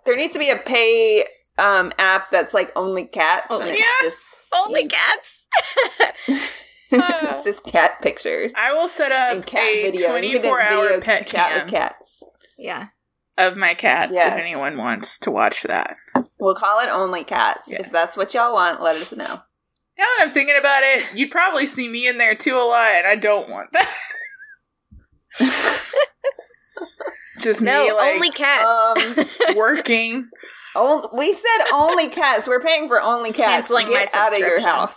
there 0.04 0.16
needs 0.16 0.32
to 0.32 0.38
be 0.38 0.50
a 0.50 0.56
pay 0.56 1.24
um 1.58 1.92
app 1.98 2.30
that's 2.30 2.54
like 2.54 2.70
only 2.76 3.04
cats 3.04 3.46
Only 3.50 3.70
and 3.70 3.78
Yes! 3.78 4.02
just 4.02 4.34
Only 4.54 4.86
cats. 4.86 5.44
it's 7.30 7.44
just 7.44 7.64
cat 7.64 8.00
pictures 8.00 8.52
I 8.56 8.72
will 8.72 8.88
set 8.88 9.12
up 9.12 9.34
and 9.34 9.46
cat 9.46 9.62
a 9.62 9.90
video. 9.90 10.14
And 10.14 10.24
you 10.24 10.32
can 10.32 10.42
do 10.42 10.48
24 10.48 10.60
hour 10.60 10.82
video 10.88 11.00
pet 11.00 11.26
chat 11.26 11.50
cam 11.50 11.60
with 11.64 11.70
cats. 11.70 12.22
yeah. 12.58 12.88
of 13.38 13.56
my 13.56 13.74
cats 13.74 14.12
Yes. 14.14 14.32
if 14.32 14.38
anyone 14.40 14.76
wants 14.76 15.18
to 15.20 15.30
watch 15.30 15.62
that. 15.64 15.96
We'll 16.38 16.54
call 16.54 16.80
it 16.80 16.88
only 16.90 17.24
cats. 17.24 17.68
Yes. 17.68 17.82
If 17.86 17.92
that's 17.92 18.16
what 18.16 18.32
y'all 18.34 18.52
want, 18.54 18.80
let 18.82 18.96
us 18.96 19.12
know. 19.12 19.24
Now 19.98 20.04
that 20.18 20.18
I'm 20.20 20.30
thinking 20.30 20.56
about 20.58 20.82
it, 20.82 21.06
you'd 21.14 21.30
probably 21.30 21.66
see 21.66 21.88
me 21.88 22.06
in 22.06 22.18
there 22.18 22.34
too 22.34 22.56
a 22.56 22.60
lot, 22.66 22.90
and 22.92 23.06
I 23.06 23.14
don't 23.16 23.48
want 23.48 23.72
that. 23.72 23.94
Just 27.40 27.60
No, 27.60 27.84
me 27.84 27.92
like 27.92 28.14
only 28.14 28.30
cats. 28.30 29.18
Um, 29.18 29.24
working. 29.56 30.28
on- 30.74 31.16
we 31.16 31.32
said 31.32 31.64
only 31.72 32.08
cats. 32.08 32.48
We're 32.48 32.60
paying 32.60 32.88
for 32.88 33.00
only 33.00 33.32
cats. 33.32 33.68
Canceling 33.68 33.86
my 33.88 34.00
Get 34.04 34.14
out 34.14 34.32
of 34.32 34.38
your 34.38 34.60
house. 34.60 34.96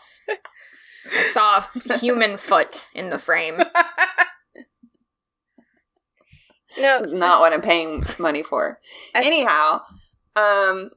I 1.15 1.23
saw 1.23 1.63
a 1.89 1.97
human 1.97 2.37
foot 2.49 2.87
in 2.93 3.09
the 3.09 3.17
frame. 3.19 3.57
no, 6.77 6.99
It's 7.03 7.13
not 7.13 7.39
what 7.41 7.53
I'm 7.53 7.61
paying 7.61 8.03
money 8.17 8.43
for. 8.43 8.79
I- 9.15 9.23
Anyhow, 9.23 9.81
um, 10.35 10.91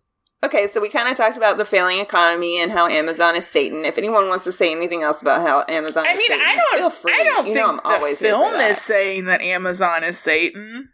okay, 0.45 0.67
so 0.69 0.81
we 0.81 0.89
kind 0.89 1.09
of 1.09 1.17
talked 1.17 1.37
about 1.37 1.57
the 1.57 1.65
failing 1.65 1.99
economy 1.99 2.61
and 2.61 2.71
how 2.71 2.87
Amazon 2.89 3.35
is 3.37 3.47
Satan. 3.47 3.85
If 3.85 3.99
anyone 3.99 4.29
wants 4.29 4.45
to 4.45 4.53
say 4.53 4.71
anything 4.71 5.03
else 5.03 5.23
about 5.23 5.41
how 5.47 5.65
Amazon 5.69 6.07
I 6.07 6.13
is 6.13 6.19
mean, 6.19 6.29
Satan, 6.29 6.47
I 6.47 6.55
don't. 6.57 6.79
feel 6.79 6.91
free. 6.91 7.13
I 7.15 7.23
don't 7.25 7.47
you 7.47 7.55
think 7.55 7.57
know 7.67 7.71
I'm 7.71 7.77
the 7.77 7.87
always 7.89 8.19
here 8.21 8.31
film 8.31 8.53
that. 8.53 8.71
is 8.73 8.79
saying 8.81 9.25
that 9.27 9.41
Amazon 9.41 10.05
is 10.05 10.19
Satan. 10.19 10.89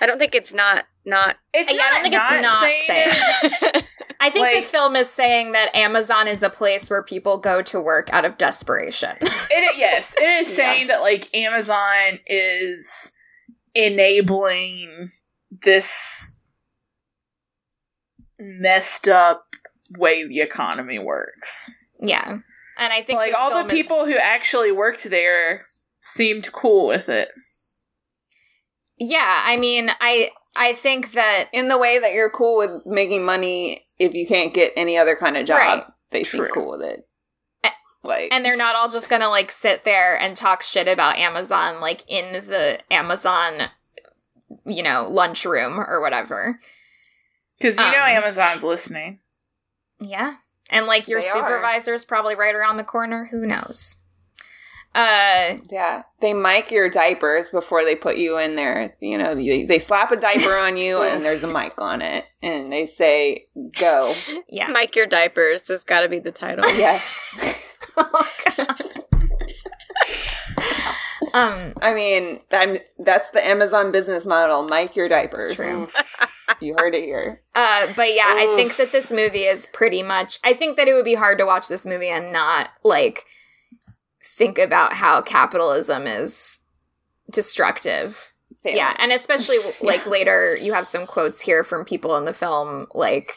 I 0.00 0.06
don't 0.06 0.18
think 0.18 0.34
it's 0.34 0.52
not 0.52 0.84
not. 1.04 1.36
It's 1.54 1.72
Yeah, 1.72 1.82
I 1.82 2.02
don't 2.02 2.02
not 2.02 2.02
think 2.02 2.14
it's 2.14 2.42
not 2.42 2.60
saying 2.62 2.82
saying 2.86 3.72
it. 3.74 3.83
I 4.24 4.30
think 4.30 4.42
Like- 4.46 4.56
the 4.56 4.62
film 4.70 4.96
is 4.96 5.10
saying 5.10 5.52
that 5.52 5.74
Amazon 5.76 6.28
is 6.28 6.42
a 6.42 6.48
place 6.50 6.88
where 6.88 7.02
people 7.02 7.36
go 7.38 7.60
to 7.62 7.80
work 7.80 8.08
out 8.10 8.24
of 8.24 8.38
desperation. 8.38 9.16
It, 9.20 9.76
yes, 9.76 10.14
it 10.16 10.24
is 10.42 10.48
saying 10.56 10.80
Yes. 10.80 10.88
that 10.88 11.00
like 11.02 11.34
Amazon 11.34 12.20
is 12.26 13.12
enabling 13.74 15.08
this 15.50 16.32
messed 18.38 19.08
up 19.08 19.46
way 19.98 20.26
the 20.26 20.40
economy 20.40 20.98
works. 20.98 21.70
yeah. 22.00 22.38
And 22.76 22.92
I 22.92 23.02
think 23.02 23.18
like 23.18 23.34
all 23.34 23.50
the 23.50 23.56
film 23.56 23.66
is- 23.70 23.72
people 23.72 24.06
who 24.06 24.16
actually 24.16 24.72
worked 24.72 25.04
there 25.04 25.66
seemed 26.00 26.50
cool 26.50 26.88
with 26.88 27.08
it. 27.08 27.28
Yeah, 28.98 29.42
I 29.44 29.56
mean, 29.56 29.90
I 30.00 30.30
I 30.56 30.72
think 30.74 31.12
that 31.12 31.44
in 31.52 31.68
the 31.68 31.78
way 31.78 31.98
that 32.00 32.12
you're 32.14 32.30
cool 32.30 32.56
with 32.58 32.84
making 32.86 33.24
money 33.24 33.84
if 33.98 34.14
you 34.14 34.26
can't 34.26 34.52
get 34.54 34.72
any 34.76 34.96
other 34.98 35.16
kind 35.16 35.36
of 35.36 35.46
job. 35.46 35.58
Right. 35.58 35.84
They 36.10 36.24
seem 36.24 36.40
True. 36.42 36.50
cool 36.52 36.70
with 36.72 36.82
it. 36.82 37.00
A- 37.64 37.70
Like, 38.02 38.32
and 38.32 38.44
they're 38.44 38.56
not 38.56 38.74
all 38.76 38.88
just 38.88 39.08
gonna 39.10 39.28
like 39.30 39.50
sit 39.50 39.84
there 39.84 40.16
and 40.18 40.36
talk 40.36 40.62
shit 40.62 40.88
about 40.88 41.16
Amazon 41.16 41.80
like 41.80 42.02
in 42.08 42.32
the 42.46 42.80
Amazon 42.90 43.68
you 44.66 44.82
know, 44.82 45.06
lunchroom 45.10 45.80
or 45.80 46.00
whatever. 46.00 46.58
Because 47.58 47.76
you 47.76 47.82
know 47.84 48.02
Um, 48.02 48.08
Amazon's 48.22 48.62
listening. 48.62 49.20
Yeah. 50.00 50.34
And 50.70 50.86
like 50.86 51.08
your 51.08 51.20
They 51.20 51.28
are. 51.28 51.34
supervisor's 51.34 52.04
probably 52.04 52.34
right 52.34 52.54
around 52.54 52.76
the 52.76 52.84
corner. 52.84 53.26
Who 53.30 53.46
knows? 53.46 53.98
Uh 54.94 55.58
yeah, 55.70 56.02
they 56.20 56.32
mic 56.32 56.70
your 56.70 56.88
diapers 56.88 57.50
before 57.50 57.84
they 57.84 57.96
put 57.96 58.16
you 58.16 58.38
in 58.38 58.54
there. 58.54 58.94
You 59.00 59.18
know, 59.18 59.34
they, 59.34 59.64
they 59.64 59.80
slap 59.80 60.12
a 60.12 60.16
diaper 60.16 60.56
on 60.56 60.76
you 60.76 61.02
and 61.02 61.22
there's 61.22 61.42
a 61.42 61.52
mic 61.52 61.80
on 61.80 62.00
it, 62.00 62.26
and 62.42 62.72
they 62.72 62.86
say, 62.86 63.46
"Go." 63.78 64.14
yeah. 64.48 64.68
Mike 64.68 64.94
your 64.94 65.06
diapers 65.06 65.66
has 65.68 65.82
got 65.82 66.02
to 66.02 66.08
be 66.08 66.20
the 66.20 66.30
title. 66.30 66.64
Yes. 66.76 67.18
um 71.34 71.72
I 71.82 71.92
mean, 71.92 72.38
I'm 72.52 72.78
that's 73.00 73.30
the 73.30 73.44
Amazon 73.44 73.90
business 73.90 74.24
model. 74.24 74.62
Mic 74.62 74.94
your 74.94 75.08
diapers. 75.08 75.56
True. 75.56 75.88
you 76.60 76.76
heard 76.78 76.94
it 76.94 77.02
here. 77.02 77.40
Uh, 77.56 77.88
but 77.96 78.14
yeah, 78.14 78.28
I 78.28 78.54
think 78.56 78.76
that 78.76 78.92
this 78.92 79.10
movie 79.10 79.42
is 79.42 79.66
pretty 79.66 80.04
much. 80.04 80.38
I 80.44 80.54
think 80.54 80.76
that 80.76 80.86
it 80.86 80.94
would 80.94 81.04
be 81.04 81.14
hard 81.14 81.38
to 81.38 81.46
watch 81.46 81.66
this 81.66 81.84
movie 81.84 82.10
and 82.10 82.32
not 82.32 82.70
like 82.84 83.24
think 84.36 84.58
about 84.58 84.94
how 84.94 85.22
capitalism 85.22 86.06
is 86.06 86.60
destructive. 87.30 88.32
Failing. 88.62 88.78
Yeah, 88.78 88.94
and 88.98 89.12
especially 89.12 89.58
like 89.82 90.06
later, 90.06 90.56
you 90.56 90.72
have 90.72 90.86
some 90.86 91.06
quotes 91.06 91.40
here 91.40 91.62
from 91.64 91.84
people 91.84 92.16
in 92.16 92.24
the 92.24 92.32
film, 92.32 92.86
like 92.94 93.32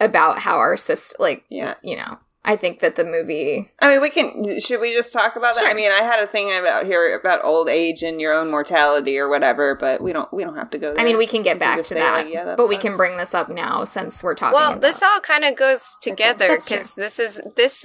about 0.00 0.40
how 0.40 0.56
our 0.56 0.76
system, 0.76 1.16
like 1.22 1.44
Yeah. 1.48 1.74
you 1.82 1.96
know. 1.96 2.18
I 2.48 2.54
think 2.54 2.78
that 2.78 2.94
the 2.94 3.04
movie. 3.04 3.72
I 3.80 3.88
mean, 3.90 4.00
we 4.00 4.08
can. 4.08 4.60
Should 4.60 4.80
we 4.80 4.92
just 4.92 5.12
talk 5.12 5.34
about 5.34 5.56
that? 5.56 5.64
I 5.68 5.74
mean, 5.74 5.90
I 5.90 6.02
had 6.02 6.20
a 6.22 6.28
thing 6.28 6.56
about 6.56 6.86
here 6.86 7.18
about 7.18 7.44
old 7.44 7.68
age 7.68 8.04
and 8.04 8.20
your 8.20 8.32
own 8.32 8.52
mortality 8.52 9.18
or 9.18 9.28
whatever, 9.28 9.74
but 9.74 10.00
we 10.00 10.12
don't. 10.12 10.32
We 10.32 10.44
don't 10.44 10.54
have 10.54 10.70
to 10.70 10.78
go. 10.78 10.92
there. 10.92 11.00
I 11.00 11.04
mean, 11.04 11.18
we 11.18 11.26
can 11.26 11.42
get 11.42 11.54
can 11.54 11.58
back 11.58 11.78
just 11.78 11.88
to 11.88 11.94
that, 11.94 12.24
like, 12.24 12.32
yeah, 12.32 12.44
that 12.44 12.56
but 12.56 12.68
we 12.68 12.76
can 12.76 12.96
bring 12.96 13.16
this 13.16 13.34
up 13.34 13.48
now 13.48 13.82
since 13.82 14.22
we're 14.22 14.36
talking. 14.36 14.54
Well, 14.54 14.70
about 14.70 14.80
this 14.80 15.02
all 15.02 15.18
kind 15.18 15.42
of 15.42 15.56
goes 15.56 15.96
together 16.00 16.46
that's 16.46 16.68
because 16.68 16.94
this 16.94 17.18
is 17.18 17.40
this 17.56 17.84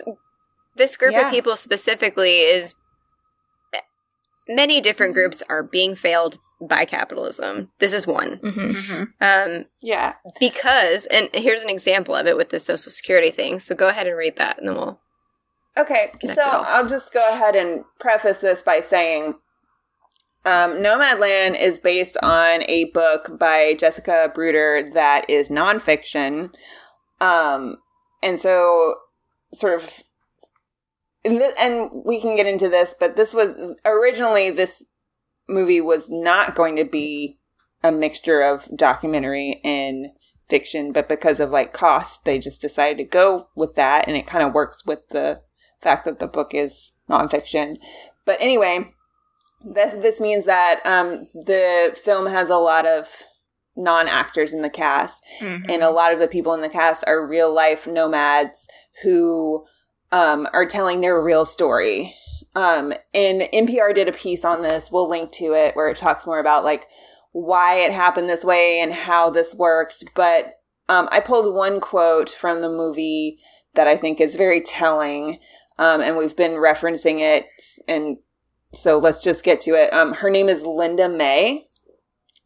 this 0.75 0.95
group 0.97 1.13
Yeah. 1.13 1.27
of 1.27 1.31
people 1.31 1.55
specifically 1.55 2.39
is 2.41 2.75
many 4.47 4.81
different 4.81 5.13
groups 5.13 5.43
are 5.49 5.63
being 5.63 5.95
failed 5.95 6.37
by 6.59 6.85
capitalism. 6.85 7.71
This 7.79 7.93
is 7.93 8.05
one. 8.05 8.37
Mhm. 8.37 9.07
Um, 9.19 9.65
Yeah. 9.81 10.15
because, 10.39 11.05
and 11.07 11.29
here's 11.33 11.63
an 11.63 11.69
example 11.69 12.15
of 12.15 12.27
it 12.27 12.37
with 12.37 12.49
the 12.49 12.59
Social 12.59 12.91
Security 12.91 13.31
thing. 13.31 13.59
So 13.59 13.73
go 13.75 13.87
ahead 13.87 14.07
and 14.07 14.15
read 14.17 14.35
that, 14.37 14.57
and 14.59 14.67
then 14.67 14.75
we'll. 14.75 14.99
Okay, 15.77 16.11
so. 16.25 16.41
I'll 16.43 16.85
just 16.87 17.13
go 17.13 17.27
ahead 17.33 17.55
and 17.55 17.85
preface 17.99 18.37
this 18.39 18.61
by 18.61 18.81
saying 18.81 19.35
um, 20.43 20.81
Nomadland 20.81 21.59
is 21.59 21.77
based 21.79 22.17
on 22.21 22.63
a 22.67 22.85
book 22.85 23.37
by 23.39 23.75
Jessica 23.75 24.31
Bruder 24.33 24.83
that 24.93 25.29
is 25.29 25.49
nonfiction. 25.49 26.53
Um, 27.21 27.77
and 28.23 28.39
so, 28.39 28.95
sort 29.53 29.75
of, 29.81 30.03
and 31.23 31.89
we 32.05 32.19
can 32.19 32.35
get 32.35 32.47
into 32.47 32.69
this, 32.69 32.95
but 32.99 33.15
this 33.15 33.33
was 33.33 33.55
originally 33.85 34.49
this 34.49 34.83
movie 35.47 35.81
was 35.81 36.09
not 36.09 36.55
going 36.55 36.75
to 36.77 36.85
be 36.85 37.37
a 37.83 37.91
mixture 37.91 38.41
of 38.41 38.69
documentary 38.75 39.59
and 39.63 40.07
fiction, 40.49 40.91
but 40.91 41.09
because 41.09 41.39
of 41.39 41.49
like 41.49 41.73
cost, 41.73 42.25
they 42.25 42.39
just 42.39 42.61
decided 42.61 42.97
to 42.97 43.03
go 43.03 43.47
with 43.55 43.75
that, 43.75 44.07
and 44.07 44.17
it 44.17 44.27
kind 44.27 44.43
of 44.43 44.53
works 44.53 44.85
with 44.85 45.07
the 45.09 45.41
fact 45.81 46.05
that 46.05 46.19
the 46.19 46.27
book 46.27 46.53
is 46.53 46.93
nonfiction. 47.09 47.77
But 48.25 48.39
anyway, 48.41 48.93
this 49.63 49.93
this 49.95 50.19
means 50.19 50.45
that 50.45 50.81
um, 50.85 51.25
the 51.33 51.97
film 52.03 52.27
has 52.27 52.49
a 52.49 52.57
lot 52.57 52.85
of 52.85 53.07
non 53.75 54.07
actors 54.07 54.53
in 54.53 54.61
the 54.61 54.69
cast, 54.69 55.23
Mhm. 55.39 55.65
and 55.69 55.81
a 55.81 55.89
lot 55.89 56.13
of 56.13 56.19
the 56.19 56.27
people 56.27 56.53
in 56.53 56.61
the 56.61 56.69
cast 56.69 57.03
are 57.07 57.25
real 57.25 57.51
life 57.51 57.87
nomads 57.87 58.67
who 59.03 59.65
um, 60.11 60.47
are 60.53 60.65
telling 60.65 61.01
their 61.01 61.21
real 61.21 61.45
story. 61.45 62.15
Um, 62.55 62.93
and 63.13 63.41
NPR 63.53 63.95
did 63.95 64.09
a 64.09 64.13
piece 64.13 64.43
on 64.43 64.61
this. 64.61 64.91
We'll 64.91 65.09
link 65.09 65.31
to 65.33 65.53
it 65.53 65.75
where 65.75 65.89
it 65.89 65.97
talks 65.97 66.25
more 66.25 66.39
about 66.39 66.65
like 66.65 66.87
why 67.31 67.75
it 67.75 67.91
happened 67.91 68.27
this 68.27 68.43
way 68.43 68.79
and 68.81 68.93
how 68.93 69.29
this 69.29 69.55
worked. 69.55 70.03
But 70.15 70.59
um, 70.89 71.07
I 71.11 71.21
pulled 71.21 71.55
one 71.55 71.79
quote 71.79 72.29
from 72.29 72.61
the 72.61 72.69
movie 72.69 73.39
that 73.75 73.87
I 73.87 73.95
think 73.95 74.19
is 74.19 74.35
very 74.35 74.59
telling, 74.59 75.39
um, 75.77 76.01
and 76.01 76.17
we've 76.17 76.35
been 76.35 76.51
referencing 76.51 77.21
it. 77.21 77.45
And 77.87 78.17
so 78.73 78.97
let's 78.97 79.23
just 79.23 79.43
get 79.43 79.61
to 79.61 79.71
it. 79.71 79.93
Um, 79.93 80.15
her 80.15 80.29
name 80.29 80.49
is 80.49 80.65
Linda 80.65 81.07
May. 81.07 81.67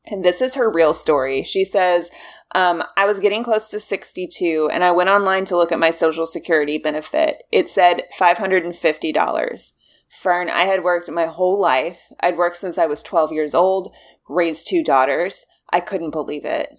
And 0.07 0.23
this 0.23 0.39
is 0.39 0.53
her 0.53 0.69
real 0.69 0.93
story. 0.93 1.43
She 1.43 1.65
says, 1.65 2.11
um, 2.55 2.81
I 2.95 3.05
was 3.05 3.19
getting 3.19 3.43
close 3.43 3.69
to 3.71 3.81
62 3.81 4.69
and 4.71 4.81
I 4.81 4.91
went 4.91 5.09
online 5.09 5.43
to 5.45 5.57
look 5.57 5.73
at 5.73 5.79
my 5.79 5.91
social 5.91 6.25
security 6.25 6.77
benefit. 6.77 7.43
It 7.51 7.67
said 7.67 8.03
$550. 8.17 9.73
Fern, 10.07 10.49
I 10.49 10.63
had 10.63 10.83
worked 10.83 11.11
my 11.11 11.25
whole 11.25 11.59
life. 11.59 12.11
I'd 12.21 12.37
worked 12.37 12.55
since 12.55 12.77
I 12.77 12.85
was 12.85 13.03
12 13.03 13.33
years 13.33 13.53
old, 13.53 13.93
raised 14.29 14.67
two 14.67 14.85
daughters. 14.85 15.45
I 15.73 15.81
couldn't 15.81 16.11
believe 16.11 16.45
it. 16.45 16.69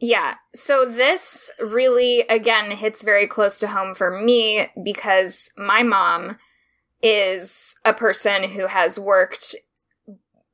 Yeah. 0.00 0.34
So 0.52 0.84
this 0.84 1.52
really, 1.60 2.22
again, 2.22 2.72
hits 2.72 3.04
very 3.04 3.28
close 3.28 3.60
to 3.60 3.68
home 3.68 3.94
for 3.94 4.10
me 4.20 4.66
because 4.82 5.52
my 5.56 5.84
mom 5.84 6.38
is 7.02 7.76
a 7.84 7.94
person 7.94 8.50
who 8.50 8.66
has 8.66 8.98
worked, 8.98 9.54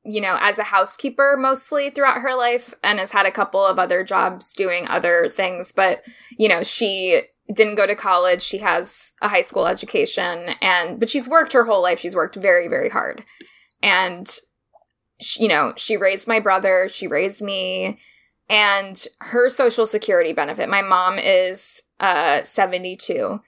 you 0.05 0.21
know, 0.21 0.37
as 0.41 0.59
a 0.59 0.65
housekeeper 0.65 1.37
mostly 1.39 1.91
throughout 1.91 2.21
her 2.21 2.35
life 2.35 2.75
and 2.83 2.99
has 2.99 3.13
had 3.13 3.27
a 3.27 3.31
couple 3.31 3.65
of 3.65 3.79
other 3.79 4.03
jobs 4.03 4.53
doing 4.53 4.89
other 4.89 5.29
things. 5.29 5.73
But, 5.73 6.03
you 6.39 6.49
know, 6.49 6.63
she 6.63 7.23
didn't 7.53 7.77
go 7.77 7.87
to 7.87 7.95
college. 7.95 8.43
She 8.43 8.59
has 8.59 9.13
a 9.21 9.29
high 9.29 9.43
school 9.43 9.67
education 9.67 10.55
and, 10.61 10.99
but 10.99 11.09
she's 11.09 11.29
worked 11.29 11.53
her 11.53 11.65
whole 11.65 11.83
life. 11.83 12.01
She's 12.01 12.17
worked 12.17 12.37
very, 12.37 12.69
very 12.69 12.89
hard. 12.89 13.25
and 13.83 14.41
she, 15.21 15.45
you 15.45 15.49
know, 15.49 15.73
she 15.77 15.97
raised 15.97 16.27
my 16.27 16.41
brother, 16.41 16.89
she 16.89 17.07
raised 17.07 17.41
me, 17.43 17.99
and 18.49 19.07
her 19.21 19.49
social 19.49 19.87
security 19.87 20.33
benefit. 20.33 20.69
My 20.69 20.83
mom 20.83 21.19
is 21.19 21.85
uh 22.01 22.43
72 22.43 23.41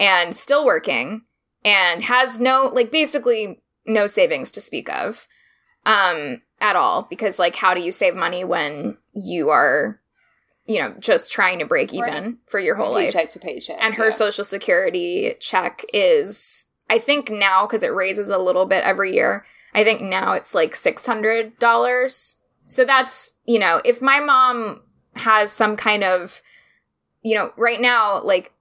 and 0.00 0.34
still 0.34 0.64
working 0.66 1.22
and 1.64 2.02
has 2.02 2.40
no 2.40 2.70
like 2.72 2.90
basically 2.90 3.62
no 3.86 4.06
savings 4.06 4.50
to 4.50 4.60
speak 4.60 4.90
of 4.90 5.28
um 5.86 6.40
at 6.60 6.76
all 6.76 7.02
because 7.10 7.38
like 7.38 7.56
how 7.56 7.74
do 7.74 7.80
you 7.80 7.90
save 7.90 8.14
money 8.14 8.44
when 8.44 8.96
you 9.14 9.50
are 9.50 10.00
you 10.66 10.78
know 10.78 10.94
just 11.00 11.32
trying 11.32 11.58
to 11.58 11.64
break 11.66 11.92
even 11.92 12.24
Right. 12.24 12.34
for 12.46 12.60
your 12.60 12.76
whole 12.76 12.92
life 12.92 13.12
paycheck 13.12 13.30
to 13.30 13.38
paycheck. 13.40 13.76
and 13.80 13.94
her 13.94 14.04
yeah. 14.04 14.10
social 14.10 14.44
security 14.44 15.34
check 15.40 15.84
is 15.92 16.66
i 16.88 16.98
think 16.98 17.30
now 17.30 17.66
because 17.66 17.82
it 17.82 17.92
raises 17.94 18.30
a 18.30 18.38
little 18.38 18.66
bit 18.66 18.84
every 18.84 19.12
year 19.12 19.44
i 19.74 19.82
think 19.82 20.00
now 20.00 20.32
it's 20.32 20.54
like 20.54 20.74
$600 20.74 22.36
so 22.66 22.84
that's 22.84 23.32
you 23.44 23.58
know 23.58 23.80
if 23.84 24.00
my 24.00 24.20
mom 24.20 24.82
has 25.16 25.50
some 25.50 25.76
kind 25.76 26.04
of 26.04 26.40
you 27.22 27.34
know 27.34 27.52
right 27.56 27.80
now 27.80 28.22
like 28.22 28.52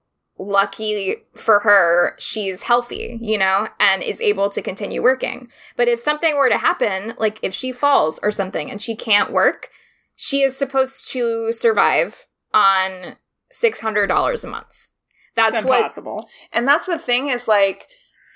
lucky 0.44 1.18
for 1.36 1.60
her 1.60 2.16
she's 2.18 2.64
healthy 2.64 3.20
you 3.22 3.38
know 3.38 3.68
and 3.80 4.02
is 4.02 4.20
able 4.22 4.50
to 4.50 4.62
continue 4.62 5.02
working. 5.02 5.48
But 5.76 5.88
if 5.88 6.00
something 6.00 6.36
were 6.36 6.50
to 6.50 6.58
happen 6.58 7.14
like 7.18 7.40
if 7.42 7.54
she 7.54 7.72
falls 7.72 8.20
or 8.24 8.32
something 8.32 8.70
and 8.70 8.82
she 8.82 8.96
can't 8.96 9.32
work 9.32 9.70
she 10.18 10.42
is 10.42 10.56
supposed 10.56 11.10
to 11.12 11.52
survive 11.52 12.28
on 12.54 13.16
$600 13.52 14.44
a 14.44 14.48
month. 14.48 14.88
That's 15.36 15.58
it's 15.58 15.66
what 15.66 15.80
impossible. 15.80 16.30
And 16.52 16.68
that's 16.68 16.86
the 16.86 17.00
thing 17.00 17.28
is 17.28 17.48
like 17.48 17.88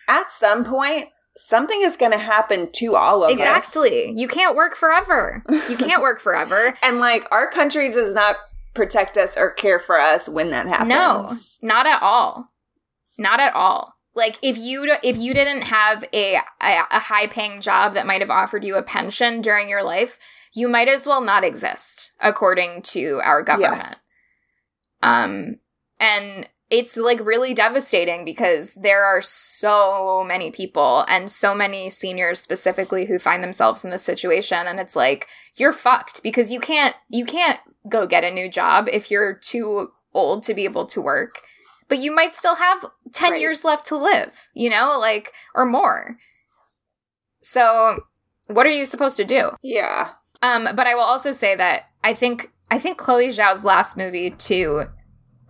at 0.08 0.32
some 0.32 0.64
point 0.64 1.10
something 1.38 1.82
is 1.82 1.97
going 1.97 2.14
to 2.14 2.18
happen 2.18 2.72
to 2.72 2.95
all 2.95 3.24
of 3.24 3.30
us. 3.30 3.34
exactly. 3.34 4.14
You 4.16 4.28
can't 4.28 4.56
work 4.56 4.76
forever. 4.76 5.43
You 5.70 5.76
can't 5.78 6.01
work 6.01 6.20
forever. 6.20 6.74
And 6.84 6.99
like 6.99 7.28
our 7.32 7.47
country 7.47 7.89
does 7.89 8.14
not 8.14 8.38
protect 8.76 9.18
us 9.18 9.38
or 9.38 9.50
care 9.50 9.80
for 9.80 10.00
us 10.00 10.30
when 10.30 10.52
that 10.52 10.68
happens. 10.68 10.90
No, 10.90 11.32
not 11.62 11.88
at 11.88 12.02
all. 12.02 12.52
Not 13.18 13.40
at 13.40 13.56
all. 13.56 13.96
Like 14.14 14.38
if 14.42 14.58
you 14.58 14.96
if 15.04 15.18
you 15.18 15.34
didn't 15.34 15.64
have 15.64 16.06
a 16.14 16.36
a, 16.62 16.84
a 16.92 17.00
high 17.00 17.28
paying 17.28 17.60
job 17.60 17.94
that 17.94 18.08
might 18.08 18.22
have 18.22 18.30
offered 18.30 18.64
you 18.64 18.76
a 18.76 18.84
pension 18.84 19.42
during 19.42 19.68
your 19.68 19.84
life, 19.84 20.18
you 20.54 20.68
might 20.68 20.88
as 20.88 21.06
well 21.06 21.22
not 21.22 21.44
exist 21.44 22.12
according 22.22 22.82
to 22.84 23.20
our 23.24 23.42
government. 23.42 23.98
Um 25.04 25.58
and 26.00 26.48
it's 26.70 26.98
like 26.98 27.20
really 27.20 27.54
devastating 27.54 28.26
because 28.26 28.74
there 28.76 29.06
are 29.06 29.22
so 29.22 30.24
many 30.26 30.50
people 30.50 31.06
and 31.08 31.30
so 31.30 31.54
many 31.54 31.90
seniors 31.90 32.42
specifically 32.42 33.06
who 33.06 33.20
find 33.20 33.44
themselves 33.44 33.86
in 33.86 33.92
this 33.92 34.02
situation 34.02 34.66
and 34.66 34.80
it's 34.80 34.96
like 34.96 35.28
you're 35.58 35.74
fucked 35.74 36.24
because 36.24 36.52
you 36.52 36.60
can't 36.60 36.96
you 37.10 37.26
can't 37.26 37.60
go 37.90 38.06
get 38.08 38.24
a 38.24 38.32
new 38.32 38.50
job 38.50 38.88
if 38.92 39.10
you're 39.12 39.34
too 39.34 39.92
old 40.14 40.44
to 40.44 40.54
be 40.54 40.64
able 40.66 40.86
to 40.86 41.02
work 41.02 41.42
but 41.88 42.00
you 42.00 42.14
might 42.14 42.32
still 42.34 42.56
have 42.56 42.86
10 43.14 43.32
Right. 43.34 43.42
years 43.42 43.64
left 43.64 43.86
to 43.88 43.96
live 43.98 44.48
you 44.54 44.70
know 44.70 44.98
like 45.00 45.32
or 45.54 45.66
more 45.66 46.18
so 47.42 48.00
what 48.48 48.66
are 48.66 48.70
you 48.72 48.86
supposed 48.86 49.18
to 49.18 49.24
do 49.26 49.52
Yeah. 49.62 50.12
um, 50.42 50.68
but 50.76 50.88
I 50.88 50.96
will 50.96 51.02
also 51.02 51.32
say 51.32 51.56
that 51.56 51.84
I 52.04 52.14
think 52.14 52.52
I 52.72 52.80
think 52.80 52.98
Chloe 52.98 53.28
Zhao's 53.28 53.64
last 53.66 53.96
movie 53.98 54.32
too 54.32 54.86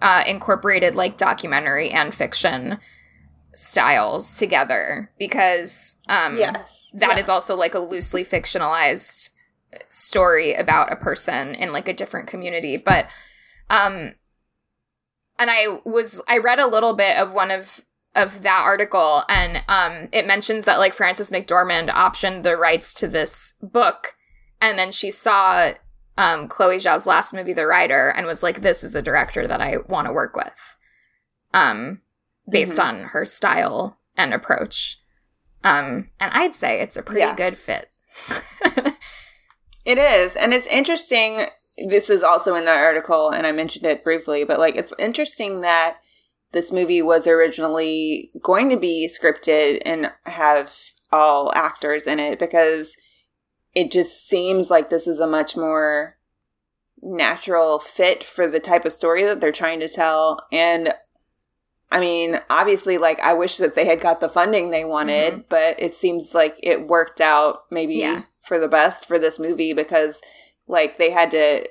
uh, 0.02 0.24
incorporated 0.28 0.96
like 0.96 1.16
documentary 1.18 1.90
and 1.90 2.14
fiction 2.14 2.78
styles 3.54 4.36
together 4.38 5.12
because 5.18 5.96
um, 6.10 6.38
Yes. 6.38 6.90
that 6.94 7.12
Yeah. 7.12 7.20
is 7.20 7.30
also 7.30 7.56
like 7.56 7.74
a 7.74 7.80
loosely 7.80 8.24
fictionalized 8.26 9.30
story 9.90 10.54
about 10.54 10.92
a 10.92 10.96
person 10.96 11.56
in 11.56 11.72
like 11.72 11.88
a 11.88 11.94
different 11.94 12.28
community 12.28 12.78
but 12.78 13.10
um 13.70 14.14
and 15.40 15.50
i 15.52 15.66
was 15.86 16.22
i 16.28 16.38
read 16.38 16.60
a 16.60 16.68
little 16.68 16.94
bit 16.94 17.18
of 17.18 17.34
one 17.34 17.52
of 17.52 17.82
of 18.16 18.42
that 18.44 18.62
article 18.64 19.24
and 19.28 19.64
um 19.68 20.08
it 20.12 20.26
mentions 20.28 20.66
that 20.66 20.80
like 20.80 20.94
frances 20.94 21.32
mcdormand 21.32 21.90
optioned 21.90 22.44
the 22.44 22.56
rights 22.56 22.94
to 22.94 23.08
this 23.08 23.54
book 23.62 24.16
and 24.62 24.80
then 24.80 24.92
she 24.92 25.12
saw 25.12 25.72
um 26.18 26.48
chloe 26.48 26.78
zhao's 26.78 27.06
last 27.06 27.34
movie 27.34 27.52
the 27.54 27.66
rider 27.68 28.10
and 28.10 28.26
was 28.26 28.42
like 28.44 28.62
this 28.62 28.84
is 28.84 28.92
the 28.92 29.02
director 29.02 29.46
that 29.48 29.60
i 29.62 29.76
want 29.90 30.08
to 30.08 30.14
work 30.14 30.36
with 30.36 30.78
um 31.54 32.02
based 32.50 32.80
Mhm. 32.80 32.84
on 32.86 33.04
her 33.06 33.26
style 33.26 33.98
and 34.16 34.34
approach 34.34 35.00
um 35.66 36.10
and 36.20 36.32
i'd 36.34 36.56
say 36.56 36.80
it's 36.80 36.96
a 36.96 37.04
pretty 37.04 37.22
Yeah. 37.22 37.36
good 37.36 37.58
fit 37.58 37.90
It 39.86 39.98
is. 39.98 40.36
And 40.36 40.54
it's 40.54 40.68
interesting. 40.68 41.46
This 41.78 42.10
is 42.10 42.24
also 42.24 42.56
in 42.56 42.66
that 42.66 42.80
article, 42.80 43.30
and 43.30 43.46
I 43.46 43.52
mentioned 43.52 43.86
it 43.86 44.04
briefly, 44.04 44.44
but 44.44 44.60
like 44.60 44.76
it's 44.76 44.94
interesting 44.98 45.62
that 45.62 45.98
this 46.52 46.72
movie 46.72 47.02
was 47.02 47.28
originally 47.28 48.32
going 48.42 48.70
to 48.70 48.78
be 48.78 49.10
scripted 49.10 49.82
and 49.86 50.12
have 50.26 50.74
all 51.12 51.52
actors 51.54 52.08
in 52.08 52.20
it 52.20 52.40
because 52.40 52.96
it 53.74 53.92
just 53.92 54.28
seems 54.28 54.70
like 54.72 54.90
this 54.90 55.06
is 55.06 55.20
a 55.20 55.28
much 55.28 55.58
more 55.58 56.18
natural 57.02 57.78
fit 57.78 58.24
for 58.24 58.48
the 58.48 58.60
type 58.60 58.86
of 58.86 58.94
story 58.94 59.24
that 59.24 59.42
they're 59.42 59.52
trying 59.52 59.82
to 59.82 59.90
tell. 59.90 60.40
And 60.52 60.94
I 61.92 62.00
mean, 62.00 62.40
obviously, 62.50 62.98
like 62.98 63.20
I 63.20 63.34
wish 63.34 63.58
that 63.58 63.76
they 63.76 63.86
had 63.86 64.00
got 64.00 64.22
the 64.22 64.30
funding 64.30 64.72
they 64.72 64.86
wanted, 64.86 65.34
mm-hmm. 65.34 65.42
but 65.50 65.80
it 65.82 65.94
seems 65.94 66.34
like 66.34 66.58
it 66.64 66.88
worked 66.88 67.22
out 67.22 67.64
maybe 67.70 67.96
Yeah. 67.96 68.24
For 68.46 68.60
the 68.60 68.68
best 68.68 69.08
for 69.08 69.18
this 69.20 69.40
movie 69.40 69.74
because 69.74 70.22
like 70.68 70.98
they 70.98 71.12
had 71.12 71.32
to 71.32 71.68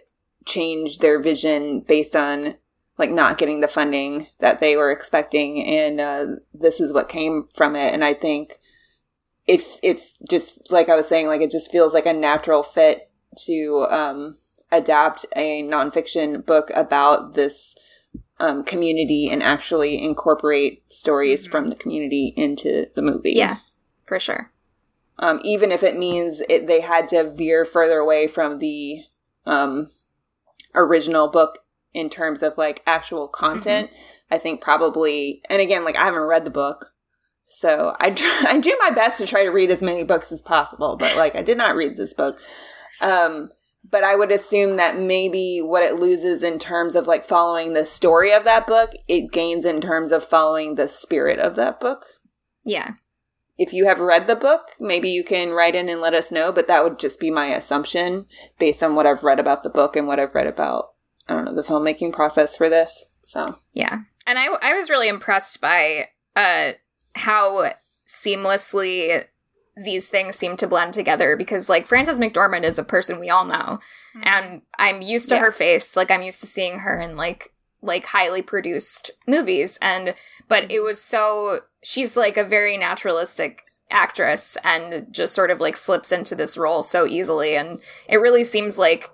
change 0.46 0.98
their 0.98 1.20
vision 1.20 1.80
based 1.80 2.14
on 2.14 2.56
like 2.98 3.10
not 3.10 3.38
getting 3.38 3.60
the 3.60 3.68
funding 3.68 4.28
that 4.38 4.60
they 4.60 4.76
were 4.76 4.90
expecting. 4.90 5.64
And 5.64 6.00
uh, 6.00 6.26
this 6.52 6.80
is 6.80 6.92
what 6.92 7.08
came 7.08 7.48
from 7.54 7.76
it. 7.76 7.92
And 7.92 8.04
i 8.04 8.14
think 8.14 8.58
it 9.46 9.62
it 9.82 10.00
just 10.28 10.70
like 10.70 10.88
i 10.88 10.96
was 10.96 11.06
saying 11.06 11.26
like 11.26 11.42
it 11.42 11.50
just 11.50 11.70
feels 11.70 11.92
like 11.92 12.06
a 12.06 12.14
natural 12.14 12.62
fit 12.62 13.10
to 13.36 13.86
um 13.90 14.38
adapt 14.72 15.26
a 15.36 15.62
nonfiction 15.62 16.44
book 16.44 16.70
about 16.74 17.34
this 17.34 17.76
um, 18.40 18.64
community 18.64 19.28
and 19.30 19.42
actually 19.42 20.02
incorporate 20.02 20.82
stories 20.88 21.46
from 21.46 21.68
the 21.68 21.76
community 21.76 22.32
into 22.36 22.86
the 22.96 23.02
movie. 23.02 23.32
Yeah 23.32 23.58
for 24.04 24.18
sure 24.20 24.50
um, 25.18 25.40
even 25.44 25.72
if 25.72 25.82
it 25.82 25.98
means 25.98 26.42
it, 26.48 26.66
they 26.66 26.80
had 26.80 27.08
to 27.08 27.30
veer 27.30 27.64
further 27.64 27.98
away 27.98 28.26
from 28.26 28.58
the 28.58 29.02
um, 29.46 29.90
original 30.74 31.28
book 31.28 31.60
in 31.92 32.10
terms 32.10 32.42
of 32.42 32.58
like 32.58 32.82
actual 32.86 33.28
content. 33.28 33.90
I 34.30 34.38
think 34.38 34.60
probably, 34.60 35.42
and 35.48 35.60
again, 35.60 35.84
like 35.84 35.96
I 35.96 36.04
haven't 36.04 36.22
read 36.22 36.44
the 36.44 36.50
book, 36.50 36.92
so 37.48 37.94
I 38.00 38.10
try, 38.10 38.44
I 38.48 38.58
do 38.58 38.76
my 38.80 38.90
best 38.90 39.18
to 39.18 39.26
try 39.26 39.44
to 39.44 39.50
read 39.50 39.70
as 39.70 39.82
many 39.82 40.02
books 40.02 40.32
as 40.32 40.42
possible. 40.42 40.96
But 40.96 41.16
like 41.16 41.34
I 41.36 41.42
did 41.42 41.58
not 41.58 41.76
read 41.76 41.96
this 41.96 42.14
book. 42.14 42.40
Um, 43.00 43.50
but 43.88 44.02
I 44.02 44.16
would 44.16 44.32
assume 44.32 44.76
that 44.76 44.98
maybe 44.98 45.60
what 45.60 45.82
it 45.82 45.96
loses 45.96 46.42
in 46.42 46.58
terms 46.58 46.96
of 46.96 47.06
like 47.06 47.24
following 47.26 47.74
the 47.74 47.84
story 47.84 48.32
of 48.32 48.44
that 48.44 48.66
book, 48.66 48.92
it 49.08 49.30
gains 49.30 49.66
in 49.66 49.80
terms 49.80 50.10
of 50.10 50.24
following 50.24 50.74
the 50.74 50.88
spirit 50.88 51.38
of 51.38 51.54
that 51.56 51.80
book 51.80 52.06
yeah 52.64 52.92
if 53.56 53.72
you 53.72 53.86
have 53.86 54.00
read 54.00 54.26
the 54.26 54.36
book, 54.36 54.62
maybe 54.80 55.08
you 55.08 55.22
can 55.24 55.50
write 55.50 55.76
in 55.76 55.88
and 55.88 56.00
let 56.00 56.14
us 56.14 56.32
know, 56.32 56.50
but 56.50 56.66
that 56.68 56.82
would 56.82 56.98
just 56.98 57.20
be 57.20 57.30
my 57.30 57.46
assumption 57.46 58.26
based 58.58 58.82
on 58.82 58.94
what 58.94 59.06
I've 59.06 59.22
read 59.22 59.38
about 59.38 59.62
the 59.62 59.70
book 59.70 59.94
and 59.96 60.06
what 60.06 60.18
I've 60.18 60.34
read 60.34 60.46
about, 60.46 60.92
I 61.28 61.34
don't 61.34 61.44
know, 61.44 61.54
the 61.54 61.62
filmmaking 61.62 62.12
process 62.12 62.56
for 62.56 62.68
this. 62.68 63.04
So, 63.22 63.58
Yeah. 63.72 64.00
And 64.26 64.38
I 64.38 64.46
I 64.62 64.74
was 64.74 64.90
really 64.90 65.08
impressed 65.08 65.60
by 65.60 66.08
uh 66.34 66.72
how 67.14 67.72
seamlessly 68.06 69.24
these 69.76 70.08
things 70.08 70.36
seem 70.36 70.56
to 70.56 70.66
blend 70.66 70.92
together 70.94 71.36
because 71.36 71.68
like 71.68 71.86
Frances 71.86 72.18
McDormand 72.18 72.62
is 72.64 72.78
a 72.78 72.84
person 72.84 73.18
we 73.18 73.30
all 73.30 73.44
know 73.44 73.80
and 74.22 74.62
I'm 74.78 75.02
used 75.02 75.28
to 75.30 75.34
Yeah. 75.36 75.40
her 75.42 75.52
face 75.52 75.96
like 75.96 76.10
I'm 76.10 76.22
used 76.22 76.40
to 76.40 76.46
seeing 76.46 76.80
her 76.80 77.00
in 77.00 77.16
like 77.16 77.53
like 77.84 78.06
highly 78.06 78.42
produced 78.42 79.10
movies 79.26 79.78
and 79.82 80.14
but 80.48 80.70
it 80.70 80.80
was 80.80 81.00
so 81.00 81.60
she's 81.82 82.16
like 82.16 82.36
a 82.36 82.44
very 82.44 82.76
naturalistic 82.76 83.62
actress 83.90 84.56
and 84.64 85.06
just 85.10 85.34
sort 85.34 85.50
of 85.50 85.60
like 85.60 85.76
slips 85.76 86.10
into 86.10 86.34
this 86.34 86.56
role 86.56 86.82
so 86.82 87.06
easily 87.06 87.54
and 87.54 87.78
it 88.08 88.16
really 88.16 88.42
seems 88.42 88.78
like 88.78 89.10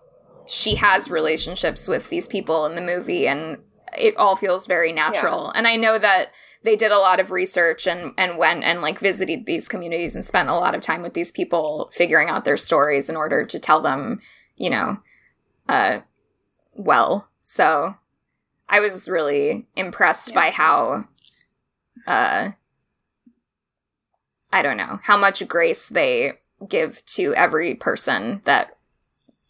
she 0.47 0.77
has 0.77 1.11
relationships 1.11 1.89
with 1.89 2.09
these 2.09 2.27
people 2.27 2.65
in 2.65 2.75
the 2.75 2.81
movie 2.81 3.27
and 3.27 3.59
it 3.99 4.17
all 4.17 4.37
feels 4.37 4.67
very 4.67 4.93
natural. 4.93 5.51
And 5.51 5.67
i 5.67 5.77
know 5.77 5.99
that 5.99 6.29
they 6.63 6.77
did 6.77 6.93
a 6.93 6.99
lot 6.99 7.19
of 7.19 7.31
research 7.31 7.87
and 7.89 8.13
and 8.17 8.39
went 8.39 8.63
and 8.63 8.81
like 8.81 9.01
visited 9.01 9.47
these 9.47 9.69
communities 9.69 10.15
and 10.15 10.25
spent 10.25 10.49
a 10.49 10.55
lot 10.55 10.75
of 10.75 10.81
time 10.81 11.03
with 11.03 11.15
these 11.15 11.33
people 11.33 11.91
figuring 11.93 12.29
out 12.29 12.45
their 12.45 12.57
stories 12.57 13.11
in 13.11 13.17
order 13.17 13.45
to 13.45 13.59
tell 13.59 13.81
them 13.81 14.21
you 14.57 14.71
know 14.71 14.99
uh 15.69 16.01
well. 16.75 17.29
So 17.43 17.97
i 18.71 18.81
was 18.81 19.09
really 19.09 19.67
impressed 19.77 20.33
by 20.35 20.51
how 20.51 21.05
uh 22.07 22.51
i 24.53 24.63
don't 24.63 24.77
know 24.79 24.99
how 25.03 25.17
much 25.19 25.47
grace 25.49 25.89
they 25.89 26.33
give 26.69 27.05
to 27.07 27.35
every 27.35 27.75
person 27.75 28.41
that 28.45 28.77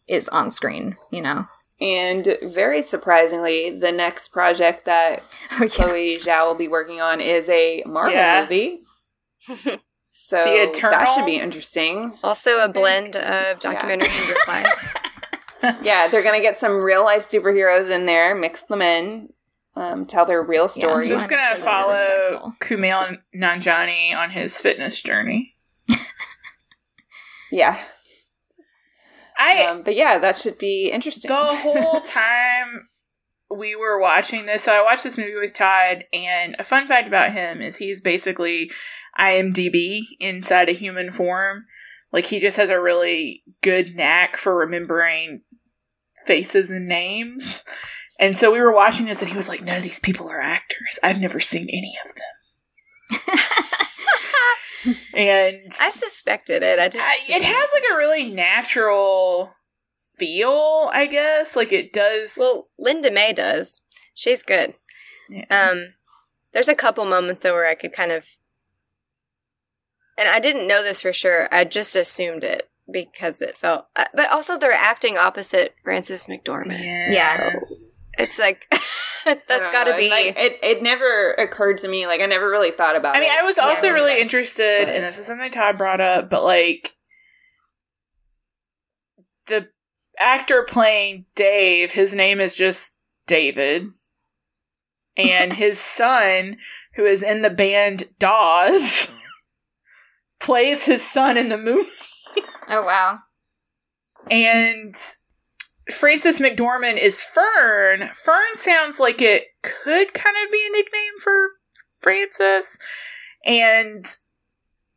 is 0.06 0.28
on 0.28 0.50
screen, 0.50 0.96
you 1.12 1.20
know. 1.22 1.46
And 1.80 2.36
very 2.42 2.82
surprisingly, 2.82 3.70
the 3.70 3.92
next 3.92 4.28
project 4.28 4.84
that 4.86 5.22
Oh, 5.52 5.62
yeah. 5.62 5.68
Chloe 5.68 6.16
Zhao 6.18 6.46
will 6.48 6.54
be 6.56 6.68
working 6.68 7.00
on 7.00 7.20
is 7.20 7.48
a 7.48 7.82
Marvel 7.86 8.14
Yeah. 8.14 8.42
movie. 8.42 8.82
So 10.12 10.36
The 10.44 10.80
that 10.90 11.14
should 11.14 11.24
be 11.26 11.38
interesting. 11.38 12.18
Also, 12.22 12.58
a 12.58 12.68
blend 12.68 13.16
of 13.16 13.58
documentary 13.60 14.08
and 14.08 14.28
real 14.28 14.38
life. 14.48 14.94
Yeah, 15.82 16.08
they're 16.08 16.22
gonna 16.22 16.40
get 16.40 16.58
some 16.58 16.76
real 16.82 17.04
life 17.04 17.22
superheroes 17.22 17.90
in 17.90 18.06
there, 18.06 18.34
mix 18.34 18.62
them 18.62 18.82
in, 18.82 19.32
um, 19.76 20.06
tell 20.06 20.24
their 20.24 20.42
real 20.42 20.64
Yeah, 20.64 20.68
stories. 20.68 21.08
Just 21.08 21.30
Wanna 21.30 21.42
make 21.42 21.48
gonna 21.48 21.56
sure 21.56 21.64
follow 21.64 21.96
they're. 21.96 22.78
Kumail 22.78 23.18
Nanjiani 23.36 24.14
on 24.16 24.30
his 24.30 24.58
fitness 24.60 25.00
journey. 25.02 25.54
yeah, 27.50 27.78
I 29.38 29.64
um, 29.66 29.82
but 29.82 29.96
yeah, 29.96 30.18
that 30.18 30.36
should 30.36 30.58
be 30.58 30.90
interesting. 30.90 31.28
the 31.28 31.36
whole 31.56 32.00
time 32.06 32.88
we 33.50 33.74
were 33.74 33.98
watching 34.00 34.46
this, 34.46 34.62
so 34.64 34.72
I 34.72 34.82
watched 34.82 35.04
this 35.04 35.18
movie 35.18 35.34
with 35.36 35.54
Todd, 35.54 36.04
and 36.12 36.54
a 36.58 36.64
fun 36.64 36.86
fact 36.86 37.08
about 37.08 37.32
him 37.32 37.60
is 37.60 37.76
he's 37.76 38.00
basically 38.00 38.70
IMDb 39.18 40.00
inside 40.20 40.68
a 40.68 40.72
human 40.72 41.10
form. 41.10 41.64
Like 42.12 42.26
he 42.26 42.38
just 42.40 42.56
has 42.56 42.70
a 42.70 42.80
really 42.80 43.42
good 43.62 43.94
knack 43.96 44.36
for 44.36 44.56
remembering 44.56 45.42
faces 46.30 46.70
and 46.70 46.86
names. 46.86 47.64
And 48.20 48.36
so 48.36 48.52
we 48.52 48.60
were 48.60 48.72
watching 48.72 49.06
this, 49.06 49.20
and 49.20 49.28
he 49.28 49.36
was 49.36 49.48
like, 49.48 49.62
"None 49.62 49.78
of 49.78 49.82
these 49.82 49.98
people 49.98 50.28
are 50.28 50.40
actors. 50.40 51.00
I've 51.02 51.20
never 51.20 51.40
seen 51.40 51.68
any 51.68 51.98
of 52.04 52.14
them." 52.14 52.24
and 55.14 55.72
I 55.80 55.90
suspected 55.90 56.62
it. 56.62 56.78
I 56.78 56.88
just 56.88 57.04
I, 57.04 57.16
it 57.34 57.42
has 57.42 57.68
like 57.74 57.82
a 57.92 57.96
really 57.96 58.32
natural 58.32 59.50
feel, 60.18 60.88
I 60.92 61.06
guess. 61.06 61.56
Like 61.56 61.72
it 61.72 61.92
does. 61.92 62.36
Well, 62.38 62.68
Linda 62.78 63.10
May 63.10 63.32
does. 63.32 63.80
She's 64.14 64.44
good. 64.44 64.74
Yeah. 65.28 65.46
Um, 65.50 65.94
there's 66.52 66.68
a 66.68 66.76
couple 66.76 67.04
moments 67.06 67.42
though 67.42 67.54
where 67.54 67.66
I 67.66 67.74
could 67.74 67.92
kind 67.92 68.12
of, 68.12 68.26
and 70.16 70.28
I 70.28 70.38
didn't 70.38 70.68
know 70.68 70.84
this 70.84 71.00
for 71.00 71.12
sure. 71.12 71.48
I 71.50 71.64
just 71.64 71.96
assumed 71.96 72.44
it 72.44 72.69
because 72.92 73.40
it 73.42 73.56
felt, 73.56 73.86
uh, 73.96 74.04
but 74.14 74.30
also 74.30 74.56
they're 74.56 74.72
acting 74.72 75.16
opposite 75.16 75.74
Frances 75.84 76.26
McDormand. 76.26 77.12
Yeah. 77.12 77.54
It's 78.18 78.38
like 78.38 78.66
that's 79.24 79.68
got 79.70 79.84
to 79.84 79.96
be. 79.96 80.10
Like, 80.10 80.36
it. 80.36 80.58
It 80.62 80.82
never 80.82 81.32
occurred 81.34 81.78
to 81.78 81.88
me. 81.88 82.06
Like 82.06 82.20
I 82.20 82.26
never 82.26 82.48
really 82.50 82.70
thought 82.72 82.96
about. 82.96 83.14
It. 83.14 83.18
I 83.18 83.20
mean, 83.20 83.30
it. 83.30 83.38
I 83.38 83.42
was 83.42 83.56
also 83.58 83.86
Yeah, 83.86 83.92
really 83.92 84.14
yeah. 84.16 84.22
interested, 84.22 84.86
But- 84.86 84.94
and 84.94 85.04
this 85.04 85.18
is 85.18 85.26
something 85.26 85.50
Todd 85.50 85.78
brought 85.78 86.00
up, 86.00 86.28
but 86.28 86.42
like 86.44 86.94
the 89.46 89.68
actor 90.18 90.64
playing 90.68 91.26
Dave, 91.34 91.92
his 91.92 92.14
name 92.14 92.40
is 92.40 92.54
just 92.54 92.94
David. 93.26 93.88
And 95.16 95.52
his 95.54 95.78
son, 95.78 96.56
who 96.94 97.04
is 97.06 97.22
in 97.22 97.42
the 97.42 97.50
band 97.50 98.08
Dawes, 98.18 99.16
plays 100.40 100.84
his 100.84 101.02
son 101.02 101.36
in 101.36 101.48
the 101.48 101.58
movie. 101.58 101.88
Oh 102.70 102.82
wow. 102.84 103.18
And 104.30 104.94
Frances 105.90 106.38
McDormand 106.38 106.98
is 106.98 107.22
Fern. 107.22 108.10
Fern 108.12 108.54
sounds 108.54 109.00
like 109.00 109.20
it 109.20 109.46
could 109.62 110.14
kind 110.14 110.36
of 110.44 110.52
be 110.52 110.68
a 110.68 110.76
nickname 110.76 111.18
for 111.20 111.48
Frances. 111.98 112.78
And 113.44 114.06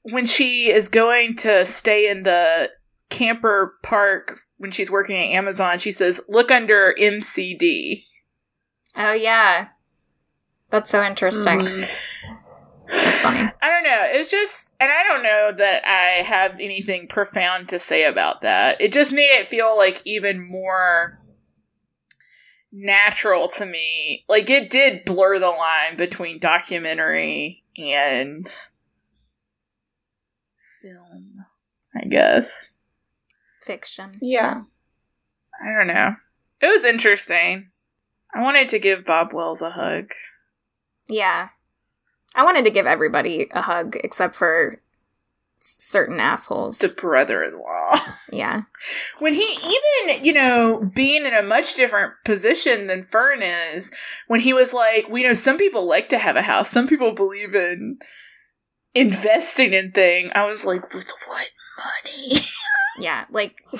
when 0.04 0.26
she 0.26 0.70
is 0.70 0.90
going 0.90 1.36
to 1.38 1.66
stay 1.66 2.10
in 2.10 2.24
the 2.24 2.70
camper 3.10 3.76
park 3.84 4.38
when 4.58 4.72
she's 4.72 4.92
working 4.92 5.16
at 5.16 5.36
Amazon, 5.36 5.80
she 5.80 5.92
says, 5.92 6.22
Look 6.30 6.52
under 6.52 6.94
MCD. 7.00 8.04
Oh 8.96 9.14
yeah. 9.14 9.70
That's 10.70 10.92
so 10.92 11.04
interesting. 11.04 11.60
Mm. 11.60 11.90
That's 12.88 13.20
funny. 13.20 13.52
I 13.64 13.70
don't 13.70 13.84
know. 13.84 14.02
It's 14.02 14.30
just, 14.30 14.74
and 14.82 14.92
I 14.92 15.04
don't 15.04 15.24
know 15.24 15.54
that 15.58 15.88
I 15.88 16.22
have 16.22 16.60
anything 16.60 17.08
profound 17.08 17.70
to 17.70 17.80
say 17.80 18.04
about 18.04 18.42
that. 18.42 18.82
It 18.82 18.92
just 18.92 19.14
made 19.14 19.40
it 19.40 19.48
feel 19.48 19.78
like 19.78 20.02
even 20.04 20.46
more 20.46 21.18
natural 22.74 23.48
to 23.48 23.66
me. 23.66 24.26
Like 24.28 24.50
it 24.50 24.70
did 24.70 25.06
blur 25.06 25.40
the 25.40 25.48
line 25.48 25.96
between 25.96 26.40
documentary 26.40 27.64
and 27.78 28.46
film, 30.82 31.46
I 31.96 32.06
guess. 32.10 32.78
Fiction. 33.62 34.20
Yeah. 34.22 34.64
I 35.64 35.78
don't 35.78 35.88
know. 35.88 36.16
It 36.60 36.68
was 36.68 36.84
interesting. 36.84 37.70
I 38.36 38.42
wanted 38.42 38.68
to 38.70 38.80
give 38.80 39.06
Bob 39.06 39.32
Wells 39.32 39.62
a 39.62 39.70
hug. 39.70 40.12
Yeah. 41.08 41.48
I 42.36 42.44
wanted 42.44 42.66
to 42.66 42.72
give 42.72 42.86
everybody 42.86 43.48
a 43.52 43.62
hug 43.62 43.98
except 44.04 44.36
for 44.36 44.82
certain 45.60 46.20
assholes. 46.20 46.80
The 46.80 46.94
brother 47.00 47.44
in 47.44 47.58
law. 47.58 47.96
yeah. 48.32 48.64
when 49.20 49.34
he 49.34 49.44
even 49.44 50.26
you 50.26 50.34
know 50.34 50.90
being 50.94 51.26
in 51.26 51.34
a 51.34 51.44
much 51.44 51.76
different 51.76 52.14
position 52.26 52.88
than 52.88 53.04
fern 53.04 53.42
is 53.42 53.92
when 54.28 54.40
he 54.40 54.54
was 54.54 54.74
like 54.74 55.08
we 55.10 55.24
know 55.24 55.34
some 55.34 55.58
people 55.58 55.88
like 55.88 56.10
to 56.10 56.18
have 56.18 56.36
a 56.36 56.42
house 56.42 56.70
some 56.70 56.88
people 56.88 57.14
believe 57.14 57.54
in 57.54 58.00
investing 58.96 59.74
in 59.74 59.92
thing 59.92 60.32
i 60.34 60.44
was 60.46 60.66
like 60.66 60.92
with 60.94 61.12
what 61.28 61.48
money 61.78 62.42
Yeah. 63.00 63.26
Like 63.30 63.64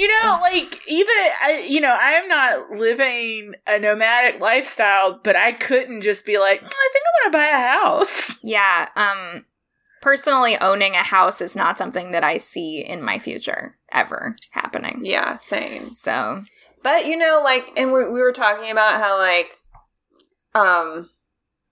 you 0.00 0.08
know 0.08 0.38
like 0.40 0.80
even 0.86 1.14
I, 1.42 1.66
you 1.68 1.80
know 1.80 1.96
i 2.00 2.12
am 2.12 2.28
not 2.28 2.70
living 2.70 3.54
a 3.66 3.78
nomadic 3.78 4.40
lifestyle 4.40 5.20
but 5.22 5.36
i 5.36 5.52
couldn't 5.52 6.02
just 6.02 6.24
be 6.24 6.38
like 6.38 6.60
"Mm, 6.60 6.66
i 6.66 6.88
think 6.92 7.04
i 7.04 7.28
want 7.28 7.32
to 7.32 7.38
buy 7.38 7.46
a 7.46 7.68
house 7.78 8.38
yeah, 8.44 8.88
um 8.96 9.44
personally 10.00 10.56
owning 10.58 10.94
a 10.94 11.02
house 11.02 11.40
is 11.40 11.54
not 11.54 11.78
something 11.78 12.10
that 12.12 12.24
I 12.24 12.38
see 12.38 12.80
in 12.80 13.02
my 13.02 13.18
future 13.18 13.76
ever 13.92 14.36
happening. 14.50 15.02
Yeah. 15.04 15.36
Same. 15.36 15.94
So, 15.94 16.42
But 16.82 17.06
you 17.06 17.16
know, 17.16 17.40
like, 17.44 17.70
and 17.76 17.92
we, 17.92 18.04
we 18.04 18.20
were 18.20 18.32
talking 18.32 18.70
about 18.70 19.00
how 19.00 19.18
like, 19.18 19.58
um, 20.54 21.10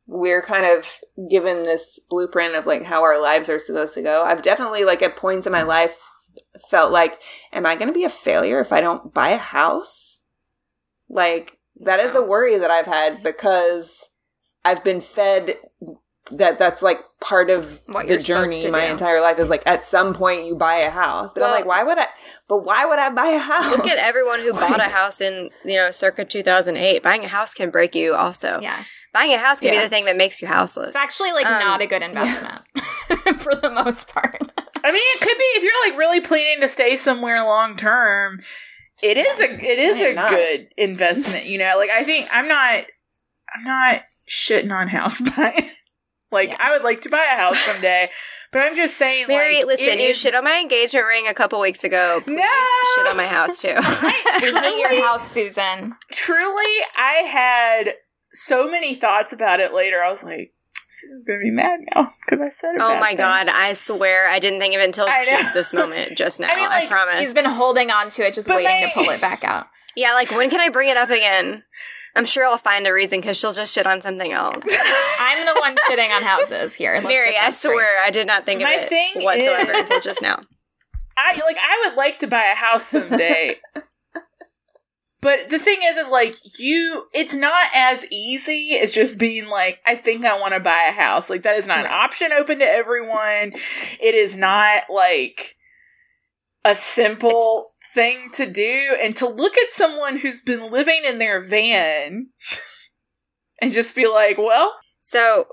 we're 0.07 0.43
kind 0.43 0.67
of 0.67 0.87
given 1.31 1.65
this 1.65 1.99
blueprint 2.09 2.55
of 2.55 2.67
like 2.67 2.83
how 2.83 3.03
our 3.03 3.21
lives 3.21 3.49
are 3.49 3.59
supposed 3.59 3.95
to 3.95 4.03
go. 4.03 4.25
I've 4.25 4.43
definitely 4.43 4.85
like 4.85 5.03
at 5.03 5.17
points 5.17 5.47
in 5.47 5.53
my 5.53 5.63
life 5.63 5.99
felt 6.71 6.93
like, 6.93 7.21
am 7.53 7.67
I 7.67 7.75
going 7.77 7.89
to 7.89 7.95
be 7.95 8.05
a 8.05 8.11
failure 8.11 8.61
if 8.61 8.73
I 8.73 8.81
don't 8.81 9.13
buy 9.15 9.31
a 9.31 9.39
house? 9.39 10.21
Like 11.09 11.59
that 11.81 12.01
is 12.01 12.15
a 12.15 12.23
worry 12.23 12.59
that 12.59 12.71
I've 12.71 12.87
had 12.87 13.23
because 13.23 14.11
I've 14.65 14.83
been 14.85 15.01
fed 15.01 15.55
that 16.31 16.59
that's 16.59 16.83
like 16.83 17.01
part 17.23 17.49
of 17.49 17.81
What 17.87 18.07
the 18.07 18.19
journey 18.19 18.61
to 18.61 18.71
my 18.71 18.85
do. 18.85 18.93
entire 18.93 19.21
life 19.23 19.39
is 19.39 19.49
like 19.49 19.63
at 19.67 19.87
some 19.87 20.13
point 20.13 20.45
you 20.45 20.55
buy 20.55 20.77
a 20.77 20.91
house. 20.91 21.33
But 21.33 21.43
I'm 21.45 21.51
like, 21.53 21.65
why 21.65 21.83
would 21.83 21.97
I? 21.99 22.07
But 22.49 22.59
why 22.65 22.85
would 22.85 22.99
I 22.99 23.09
buy 23.09 23.29
a 23.29 23.39
house? 23.39 23.71
Look 23.71 23.87
at 23.87 23.97
everyone 23.99 24.41
who 24.41 24.53
bought 24.61 24.81
a 24.81 24.91
house 24.91 25.23
in, 25.23 25.49
you 25.65 25.77
know, 25.77 25.91
circa 25.91 26.27
2008. 26.27 27.03
Buying 27.03 27.25
a 27.25 27.29
house 27.29 27.55
can 27.55 27.71
break 27.71 27.95
you 27.95 28.15
also. 28.15 28.59
yeah. 28.61 28.85
Buying 29.15 29.33
a 29.33 29.39
house 29.39 29.59
can 29.61 29.73
Yeah. 29.73 29.81
be 29.81 29.85
the 29.85 29.89
thing 29.89 30.05
that 30.05 30.19
makes 30.19 30.43
you 30.43 30.49
houseless. 30.49 30.89
It's 30.89 30.97
actually 30.97 31.33
like 31.33 31.47
Um, 31.47 31.59
not 31.61 31.81
a 31.81 31.87
good 31.87 32.03
investment 32.11 32.61
for 33.41 33.55
the 33.55 33.71
most 33.71 34.09
part. 34.09 34.53
I 34.85 34.93
mean, 34.93 35.03
it 35.15 35.21
could 35.21 35.37
be 35.39 35.45
if 35.57 35.63
you're 35.63 35.91
like 35.91 35.99
really 35.99 36.21
planning 36.21 36.61
to 36.61 36.69
stay 36.69 36.97
somewhere 36.97 37.43
long 37.45 37.77
term. 37.77 38.41
It 39.03 39.17
is 39.17 39.39
a 39.41 39.45
it 39.45 39.79
is 39.79 40.01
a 40.01 40.15
not? 40.15 40.31
good 40.31 40.69
investment, 40.77 41.47
you 41.47 41.59
know. 41.59 41.75
Like 41.77 41.91
I 41.91 42.03
think 42.05 42.29
I'm 42.33 42.49
not 42.49 42.85
I'm 43.55 43.65
not 43.65 44.03
shitting 44.29 44.73
on 44.73 44.89
house 44.89 45.21
buying. 45.37 45.69
like 46.33 46.49
Yeah. 46.51 46.57
I 46.59 46.73
would 46.73 46.83
like 46.83 47.03
to 47.03 47.09
buy 47.09 47.25
a 47.33 47.37
house 47.39 47.59
someday, 47.61 48.11
but 48.53 48.59
I'm 48.61 48.75
just 48.75 48.97
saying. 48.97 49.27
Mary, 49.29 49.59
like, 49.59 49.67
listen, 49.67 49.89
it 49.89 50.01
you 50.01 50.09
is- 50.09 50.19
shit 50.21 50.35
on 50.35 50.43
my 50.45 50.59
engagement 50.59 51.07
ring 51.07 51.27
a 51.29 51.35
couple 51.35 51.61
weeks 51.61 51.85
ago. 51.85 52.21
Please 52.25 52.37
No! 52.39 52.95
shit 52.97 53.07
on 53.07 53.17
my 53.17 53.27
house 53.27 53.61
too. 53.63 53.69
we 54.03 54.61
hate 54.61 54.79
your 54.81 55.03
house, 55.05 55.31
Susan. 55.31 55.95
Truly, 56.13 56.85
I 56.97 57.23
had 57.27 57.95
so 58.33 58.69
many 58.71 58.95
thoughts 58.95 59.33
about 59.33 59.61
it 59.61 59.73
later. 59.73 60.03
I 60.03 60.11
was 60.11 60.23
like, 60.25 60.53
Susan's 60.91 61.25
gonna 61.25 61.39
be 61.41 61.51
mad 61.51 61.81
now 61.95 62.09
because 62.25 62.41
I 62.41 62.49
said. 62.51 62.71
a 62.79 62.85
oh 62.85 62.89
bad 62.95 63.01
my 63.01 63.09
thing. 63.09 63.17
god, 63.19 63.49
I 63.49 63.73
swear 63.75 64.29
I 64.29 64.39
didn't 64.39 64.59
think 64.59 64.75
of 64.75 64.81
it 64.81 64.85
until 64.85 65.07
just 65.07 65.53
this 65.55 65.73
moment, 65.75 66.17
just 66.17 66.41
now. 66.41 66.49
I, 66.49 66.53
I 66.53 66.57
mean, 66.57 66.65
like, 66.69 66.89
promise. 66.91 67.19
She's 67.19 67.35
been 67.35 67.45
holding 67.45 67.91
on 67.91 68.09
to 68.11 68.27
it, 68.27 68.33
just 68.35 68.49
But 68.49 68.57
waiting 68.57 68.83
my- 68.85 68.89
to 68.89 68.95
pull 68.95 69.11
it 69.11 69.21
back 69.21 69.45
out. 69.45 69.67
yeah, 69.97 70.15
like 70.15 70.31
when 70.31 70.49
can 70.51 70.61
I 70.61 70.69
bring 70.71 70.89
it 70.89 70.97
up 70.97 71.11
again? 71.11 71.63
I'm 72.17 72.25
sure 72.25 72.45
I'll 72.47 72.57
find 72.59 72.87
a 72.87 72.93
reason 72.93 73.21
because 73.21 73.39
she'll 73.39 73.53
just 73.53 73.73
shit 73.75 73.87
on 73.87 74.01
something 74.01 74.33
else. 74.33 74.67
I'm 75.21 75.45
the 75.47 75.61
one 75.61 75.77
shitting 75.89 76.11
on 76.11 76.23
houses 76.23 76.75
here. 76.75 76.95
Let's 76.95 77.07
Mary, 77.07 77.37
I 77.37 77.47
this 77.47 77.59
straight. 77.59 77.75
swear 77.75 78.01
I 78.05 78.11
did 78.11 78.27
not 78.27 78.45
think 78.47 78.63
My 78.63 78.73
of 78.73 78.83
it 78.85 78.89
thing 78.89 79.25
whatsoever 79.25 79.73
is- 79.73 79.81
until 79.83 80.01
just 80.01 80.23
now. 80.23 80.41
I 81.17 81.33
like 81.45 81.57
I 81.59 81.85
would 81.89 81.97
like 81.97 82.19
to 82.21 82.27
buy 82.29 82.45
a 82.53 82.55
house 82.55 82.87
someday. 82.87 83.57
But 85.21 85.49
the 85.49 85.59
thing 85.59 85.79
is, 85.83 85.97
is 85.97 86.09
like 86.09 86.37
you, 86.59 87.07
it's 87.13 87.35
not 87.35 87.69
as 87.75 88.07
easy 88.13 88.79
as 88.81 88.93
just 88.93 89.19
being 89.19 89.49
like, 89.49 89.81
I 89.85 89.97
think 89.97 90.25
I 90.25 90.39
want 90.39 90.55
to 90.55 90.61
buy 90.61 90.87
a 90.89 90.93
house. 90.93 91.29
Like 91.29 91.43
that 91.43 91.57
is 91.57 91.67
not 91.67 91.81
an 91.81 91.91
option 91.91 92.33
open 92.33 92.61
to 92.61 92.65
everyone. 92.65 93.53
It 94.01 94.15
is 94.15 94.37
not 94.37 94.85
like 94.89 95.57
a 96.65 96.75
simple 96.75 97.73
thing 97.95 98.31
to 98.35 98.47
do. 98.49 98.97
And 99.03 99.17
to 99.17 99.29
look 99.29 99.59
at 99.59 99.73
someone 99.73 100.19
who's 100.19 100.41
been 100.41 100.71
living 100.71 101.01
in 101.05 101.19
their 101.19 101.41
van 101.41 102.29
and 103.61 103.73
just 103.73 103.97
be 103.97 104.07
like, 104.07 104.39
well, 104.39 104.75
So 105.01 105.47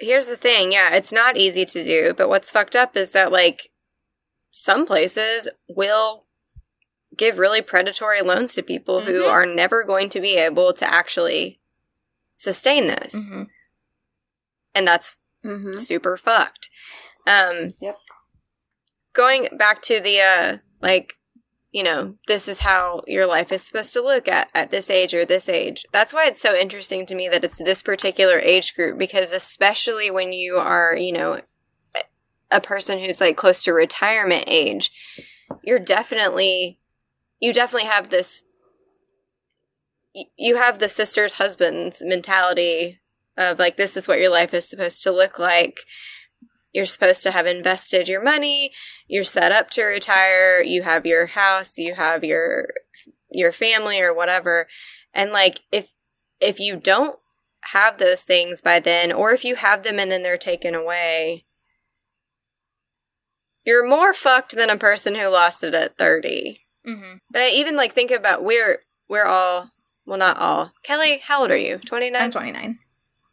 here's 0.00 0.26
the 0.26 0.36
thing. 0.36 0.72
Yeah, 0.72 0.94
it's 0.94 1.12
not 1.12 1.36
easy 1.36 1.64
to 1.64 1.84
do, 1.84 2.14
but 2.16 2.28
what's 2.28 2.50
fucked 2.50 2.74
up 2.74 2.96
is 2.96 3.12
that 3.12 3.30
like 3.30 3.70
some 4.50 4.86
places 4.86 5.48
will 5.68 6.23
give 7.16 7.38
really 7.38 7.62
predatory 7.62 8.20
loans 8.22 8.54
to 8.54 8.62
people 8.62 9.02
who 9.02 9.22
Mhm. 9.24 9.30
are 9.30 9.46
never 9.46 9.82
going 9.84 10.08
to 10.10 10.20
be 10.20 10.36
able 10.36 10.72
to 10.74 10.84
actually 10.90 11.60
sustain 12.36 12.86
this. 12.86 13.14
Mhm. 13.30 13.48
And 14.74 14.86
that's 14.86 15.16
Mm-hmm. 15.44 15.76
super 15.76 16.16
fucked. 16.16 16.70
Um 17.26 17.74
Yep. 17.80 17.98
Going 19.12 19.48
back 19.56 19.82
to 19.82 20.00
the 20.00 20.20
uh 20.20 20.58
like 20.80 21.14
you 21.70 21.82
know, 21.82 22.14
this 22.28 22.46
is 22.46 22.60
how 22.60 23.02
your 23.08 23.26
life 23.26 23.50
is 23.50 23.62
supposed 23.62 23.92
to 23.94 24.00
look 24.00 24.28
at 24.28 24.48
at 24.54 24.70
this 24.70 24.88
age 24.88 25.12
or 25.12 25.24
this 25.24 25.48
age. 25.48 25.84
That's 25.92 26.12
why 26.12 26.26
it's 26.26 26.40
so 26.40 26.54
interesting 26.54 27.04
to 27.06 27.14
me 27.16 27.28
that 27.28 27.42
it's 27.44 27.58
this 27.58 27.82
particular 27.82 28.38
age 28.38 28.74
group 28.76 28.96
because 28.96 29.32
especially 29.32 30.08
when 30.10 30.32
you 30.32 30.56
are, 30.56 30.96
you 30.96 31.12
know, 31.12 31.40
a 32.50 32.60
person 32.60 33.00
who's 33.00 33.20
like 33.20 33.36
close 33.36 33.64
to 33.64 33.72
retirement 33.72 34.44
age, 34.46 34.92
you're 35.64 35.80
definitely 35.80 36.78
you 37.44 37.52
definitely 37.52 37.88
have 37.88 38.08
this 38.08 38.42
you 40.14 40.56
have 40.56 40.78
the 40.78 40.88
sister's 40.88 41.34
husband's 41.34 42.00
mentality 42.02 43.00
of 43.36 43.58
like 43.58 43.76
this 43.76 43.98
is 43.98 44.08
what 44.08 44.18
your 44.18 44.30
life 44.30 44.54
is 44.54 44.66
supposed 44.66 45.02
to 45.02 45.10
look 45.10 45.38
like. 45.38 45.80
You're 46.72 46.86
supposed 46.86 47.22
to 47.24 47.32
have 47.32 47.46
invested 47.46 48.08
your 48.08 48.22
money. 48.22 48.72
You're 49.08 49.24
set 49.24 49.52
up 49.52 49.68
to 49.70 49.82
retire. 49.82 50.62
You 50.62 50.84
have 50.84 51.04
your 51.04 51.26
house. 51.26 51.76
You 51.76 51.94
have 51.94 52.24
your 52.24 52.68
your 53.30 53.52
family 53.52 54.00
or 54.00 54.14
whatever. 54.14 54.66
And 55.12 55.30
like 55.30 55.60
if 55.70 55.96
if 56.40 56.58
you 56.58 56.76
don't 56.76 57.18
have 57.72 57.98
those 57.98 58.22
things 58.22 58.62
by 58.62 58.80
then 58.80 59.12
or 59.12 59.32
if 59.32 59.44
you 59.44 59.56
have 59.56 59.82
them 59.82 59.98
and 59.98 60.10
then 60.10 60.22
they're 60.22 60.38
taken 60.38 60.74
away 60.74 61.46
you're 63.64 63.88
more 63.88 64.12
fucked 64.12 64.54
than 64.54 64.68
a 64.68 64.76
person 64.76 65.14
who 65.14 65.26
lost 65.28 65.64
it 65.64 65.72
at 65.72 65.96
30 65.96 66.63
Mm-hmm. 66.86 67.16
but 67.30 67.42
I 67.42 67.48
even 67.48 67.76
like 67.76 67.92
think 67.92 68.10
about 68.10 68.44
we're 68.44 68.80
we're 69.08 69.24
all 69.24 69.70
well 70.06 70.18
not 70.18 70.36
all. 70.36 70.72
Kelly, 70.82 71.18
how 71.18 71.40
old 71.42 71.50
are 71.50 71.56
you? 71.56 71.78
Twenty 71.78 72.14
I'm 72.14 72.30
29. 72.30 72.78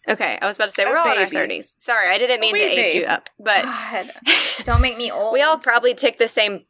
Okay, 0.08 0.40
I 0.42 0.48
was 0.48 0.56
about 0.56 0.70
to 0.70 0.72
say 0.72 0.84
A 0.84 0.88
we're 0.90 0.98
all 0.98 1.12
in 1.12 1.18
our 1.20 1.30
thirties. 1.30 1.76
Sorry, 1.78 2.10
I 2.10 2.18
didn't 2.18 2.40
mean 2.40 2.56
to 2.56 2.60
wee 2.60 2.66
age 2.66 2.96
you 2.96 3.04
up, 3.06 3.30
but 3.40 3.64
God, 3.64 4.10
don't 4.64 4.82
make 4.82 4.98
me 4.98 5.12
old. 5.12 5.34
we 5.34 5.42
all 5.42 5.60
probably 5.60 5.94
tick 5.94 6.18
the 6.18 6.28
same 6.28 6.66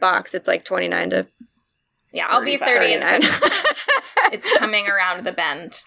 box. 0.00 0.34
It's 0.34 0.48
like 0.48 0.64
twenty 0.64 0.88
nine 0.88 1.10
to 1.10 1.26
yeah, 2.12 2.26
I'll 2.28 2.44
be 2.44 2.56
30 2.56 2.94
in 2.94 3.02
39. 3.02 3.20
It's, 3.22 4.14
it's 4.32 4.58
coming 4.58 4.88
around 4.88 5.24
the 5.24 5.30
bend. 5.30 5.84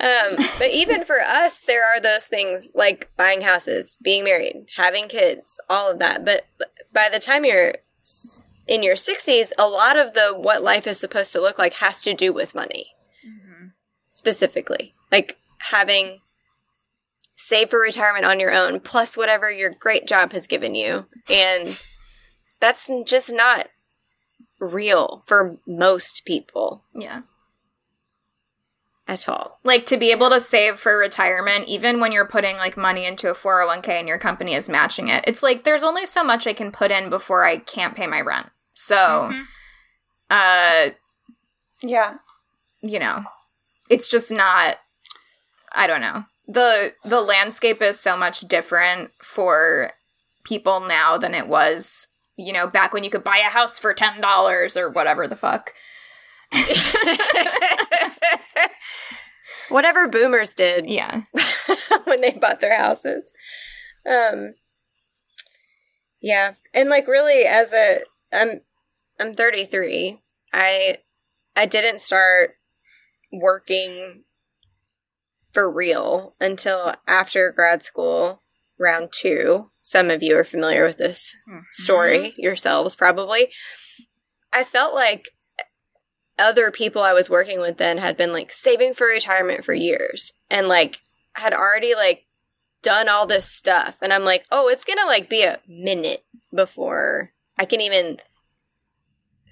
um, 0.00 0.36
but 0.58 0.70
even 0.70 1.04
for 1.04 1.20
us, 1.20 1.58
there 1.60 1.84
are 1.84 2.00
those 2.00 2.26
things 2.26 2.70
like 2.76 3.10
buying 3.16 3.40
houses, 3.40 3.98
being 4.02 4.22
married, 4.22 4.66
having 4.76 5.08
kids, 5.08 5.58
all 5.68 5.90
of 5.90 5.98
that. 5.98 6.24
But 6.24 6.46
by 6.92 7.08
the 7.12 7.18
time 7.18 7.44
you're 7.44 7.74
s- 8.04 8.44
in 8.68 8.82
your 8.82 8.94
60s, 8.94 9.50
a 9.58 9.66
lot 9.66 9.96
of 9.96 10.14
the 10.14 10.34
what 10.36 10.62
life 10.62 10.86
is 10.86 11.00
supposed 11.00 11.32
to 11.32 11.40
look 11.40 11.58
like 11.58 11.74
has 11.74 12.02
to 12.02 12.14
do 12.14 12.32
with 12.32 12.54
money. 12.54 12.88
Mm-hmm. 13.26 13.66
Specifically, 14.10 14.94
like 15.10 15.38
having 15.60 16.20
save 17.34 17.70
for 17.70 17.80
retirement 17.80 18.24
on 18.24 18.40
your 18.40 18.52
own, 18.52 18.80
plus 18.80 19.16
whatever 19.16 19.50
your 19.50 19.70
great 19.70 20.06
job 20.06 20.32
has 20.32 20.46
given 20.46 20.74
you. 20.74 21.06
And 21.30 21.80
that's 22.60 22.90
just 23.06 23.32
not 23.32 23.68
real 24.60 25.22
for 25.26 25.56
most 25.66 26.24
people 26.24 26.82
Yeah. 26.92 27.20
at 29.06 29.28
all. 29.28 29.60
Like 29.62 29.86
to 29.86 29.96
be 29.96 30.10
able 30.10 30.30
to 30.30 30.40
save 30.40 30.78
for 30.80 30.98
retirement, 30.98 31.68
even 31.68 32.00
when 32.00 32.10
you're 32.10 32.26
putting 32.26 32.56
like 32.56 32.76
money 32.76 33.06
into 33.06 33.30
a 33.30 33.34
401k 33.34 33.88
and 33.88 34.08
your 34.08 34.18
company 34.18 34.54
is 34.54 34.68
matching 34.68 35.06
it, 35.06 35.22
it's 35.26 35.42
like 35.42 35.62
there's 35.62 35.84
only 35.84 36.04
so 36.06 36.24
much 36.24 36.44
I 36.46 36.52
can 36.52 36.72
put 36.72 36.90
in 36.90 37.08
before 37.08 37.44
I 37.44 37.58
can't 37.58 37.94
pay 37.94 38.08
my 38.08 38.20
rent. 38.20 38.48
So, 38.80 39.32
uh, 40.30 40.90
Yeah. 41.82 42.14
you 42.80 43.00
know, 43.00 43.24
it's 43.90 44.06
just 44.08 44.30
not 44.30 44.76
I 45.72 45.86
don't 45.88 46.00
know. 46.00 46.24
The 46.46 46.94
the 47.04 47.20
landscape 47.20 47.82
is 47.82 47.98
so 47.98 48.16
much 48.16 48.40
different 48.42 49.10
for 49.20 49.90
people 50.44 50.78
now 50.80 51.18
than 51.18 51.34
it 51.34 51.48
was, 51.48 52.06
you 52.36 52.52
know, 52.52 52.66
back 52.68 52.94
when 52.94 53.02
you 53.02 53.10
could 53.10 53.24
buy 53.24 53.38
a 53.38 53.50
house 53.50 53.78
for 53.80 53.92
$10 53.92 54.76
or 54.76 54.90
whatever 54.90 55.26
the 55.26 55.36
fuck. 55.36 55.74
Whatever 59.70 60.08
boomers 60.08 60.50
did 60.54 60.88
Yeah. 60.88 61.22
when 62.04 62.20
they 62.20 62.30
bought 62.30 62.60
their 62.60 62.76
houses. 62.78 63.34
Um 64.08 64.54
Yeah. 66.20 66.54
And 66.72 66.88
like 66.88 67.08
really 67.08 67.42
as 67.44 67.72
a 67.72 68.00
I'm 68.32 68.60
I'm 69.18 69.34
33. 69.34 70.20
I 70.52 70.98
I 71.56 71.66
didn't 71.66 72.00
start 72.00 72.56
working 73.32 74.24
for 75.52 75.72
real 75.72 76.34
until 76.40 76.94
after 77.06 77.52
grad 77.52 77.82
school 77.82 78.42
round 78.78 79.10
2. 79.12 79.68
Some 79.80 80.10
of 80.10 80.22
you 80.22 80.36
are 80.36 80.44
familiar 80.44 80.84
with 80.84 80.98
this 80.98 81.34
mm-hmm. 81.48 81.60
story 81.70 82.34
yourselves 82.36 82.94
probably. 82.94 83.48
I 84.52 84.64
felt 84.64 84.94
like 84.94 85.30
other 86.38 86.70
people 86.70 87.02
I 87.02 87.12
was 87.12 87.28
working 87.28 87.60
with 87.60 87.78
then 87.78 87.98
had 87.98 88.16
been 88.16 88.32
like 88.32 88.52
saving 88.52 88.94
for 88.94 89.08
retirement 89.08 89.64
for 89.64 89.74
years 89.74 90.32
and 90.48 90.68
like 90.68 91.00
had 91.32 91.52
already 91.52 91.94
like 91.94 92.26
done 92.82 93.08
all 93.08 93.26
this 93.26 93.50
stuff 93.50 93.98
and 94.00 94.12
I'm 94.12 94.24
like, 94.24 94.44
"Oh, 94.52 94.68
it's 94.68 94.84
going 94.84 94.98
to 94.98 95.06
like 95.06 95.28
be 95.28 95.42
a 95.42 95.58
minute 95.66 96.24
before 96.54 97.32
I 97.58 97.64
can 97.64 97.80
even 97.80 98.18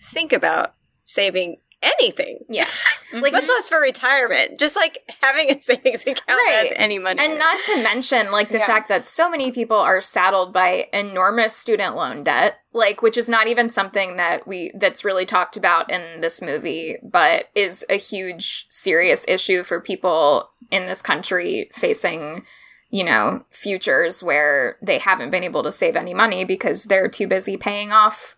think 0.07 0.33
about 0.33 0.75
saving 1.05 1.59
anything." 1.83 2.45
Yeah. 2.49 2.67
Like 3.13 3.27
mm-hmm. 3.27 3.33
much 3.35 3.49
less 3.49 3.69
for 3.69 3.81
retirement. 3.81 4.59
Just 4.59 4.75
like 4.75 4.99
having 5.23 5.49
a 5.49 5.61
savings 5.61 6.03
account 6.03 6.27
Right. 6.29 6.67
has 6.69 6.73
any 6.75 6.99
money. 6.99 7.25
And 7.25 7.39
not 7.39 7.63
to 7.67 7.83
mention 7.83 8.33
like 8.33 8.51
the 8.51 8.59
Yeah. 8.59 8.67
fact 8.67 8.89
that 8.89 9.07
so 9.07 9.31
many 9.31 9.53
people 9.53 9.77
are 9.77 10.01
saddled 10.01 10.53
by 10.53 10.89
enormous 10.93 11.55
student 11.55 11.95
loan 11.95 12.25
debt, 12.25 12.59
like 12.73 13.03
which 13.03 13.17
is 13.17 13.29
not 13.29 13.47
even 13.47 13.71
something 13.71 14.17
that 14.17 14.47
we 14.49 14.73
that's 14.75 15.05
really 15.05 15.25
talked 15.25 15.57
about 15.57 15.89
in 15.89 16.21
this 16.21 16.43
movie, 16.43 16.97
but 17.03 17.47
is 17.55 17.87
a 17.89 17.97
huge 17.97 18.67
serious 18.71 19.25
issue 19.29 19.63
for 19.63 19.81
people 19.81 20.51
in 20.73 20.87
this 20.87 21.01
country 21.01 21.71
facing 21.73 22.45
you 22.89 23.03
know, 23.03 23.45
futures 23.51 24.23
where 24.23 24.79
they 24.81 24.99
haven't 24.99 25.31
been 25.31 25.43
able 25.43 25.63
to 25.63 25.73
save 25.73 25.97
any 25.97 26.15
money 26.15 26.45
because 26.45 26.85
they're 26.85 27.09
too 27.09 27.27
busy 27.27 27.57
paying 27.57 27.91
off 27.91 28.37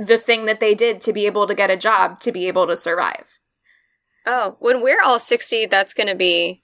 the 0.00 0.16
thing 0.18 0.46
that 0.46 0.60
they 0.60 0.74
did 0.74 1.00
to 1.02 1.12
be 1.12 1.26
able 1.26 1.46
to 1.46 1.54
get 1.54 1.70
a 1.70 1.76
job 1.76 2.18
to 2.20 2.32
be 2.32 2.48
able 2.48 2.66
to 2.66 2.74
survive. 2.74 3.26
Oh, 4.26 4.56
when 4.58 4.82
we're 4.82 5.02
all 5.02 5.18
60, 5.18 5.66
that's 5.66 5.92
going 5.94 6.06
to 6.08 6.14
be 6.14 6.62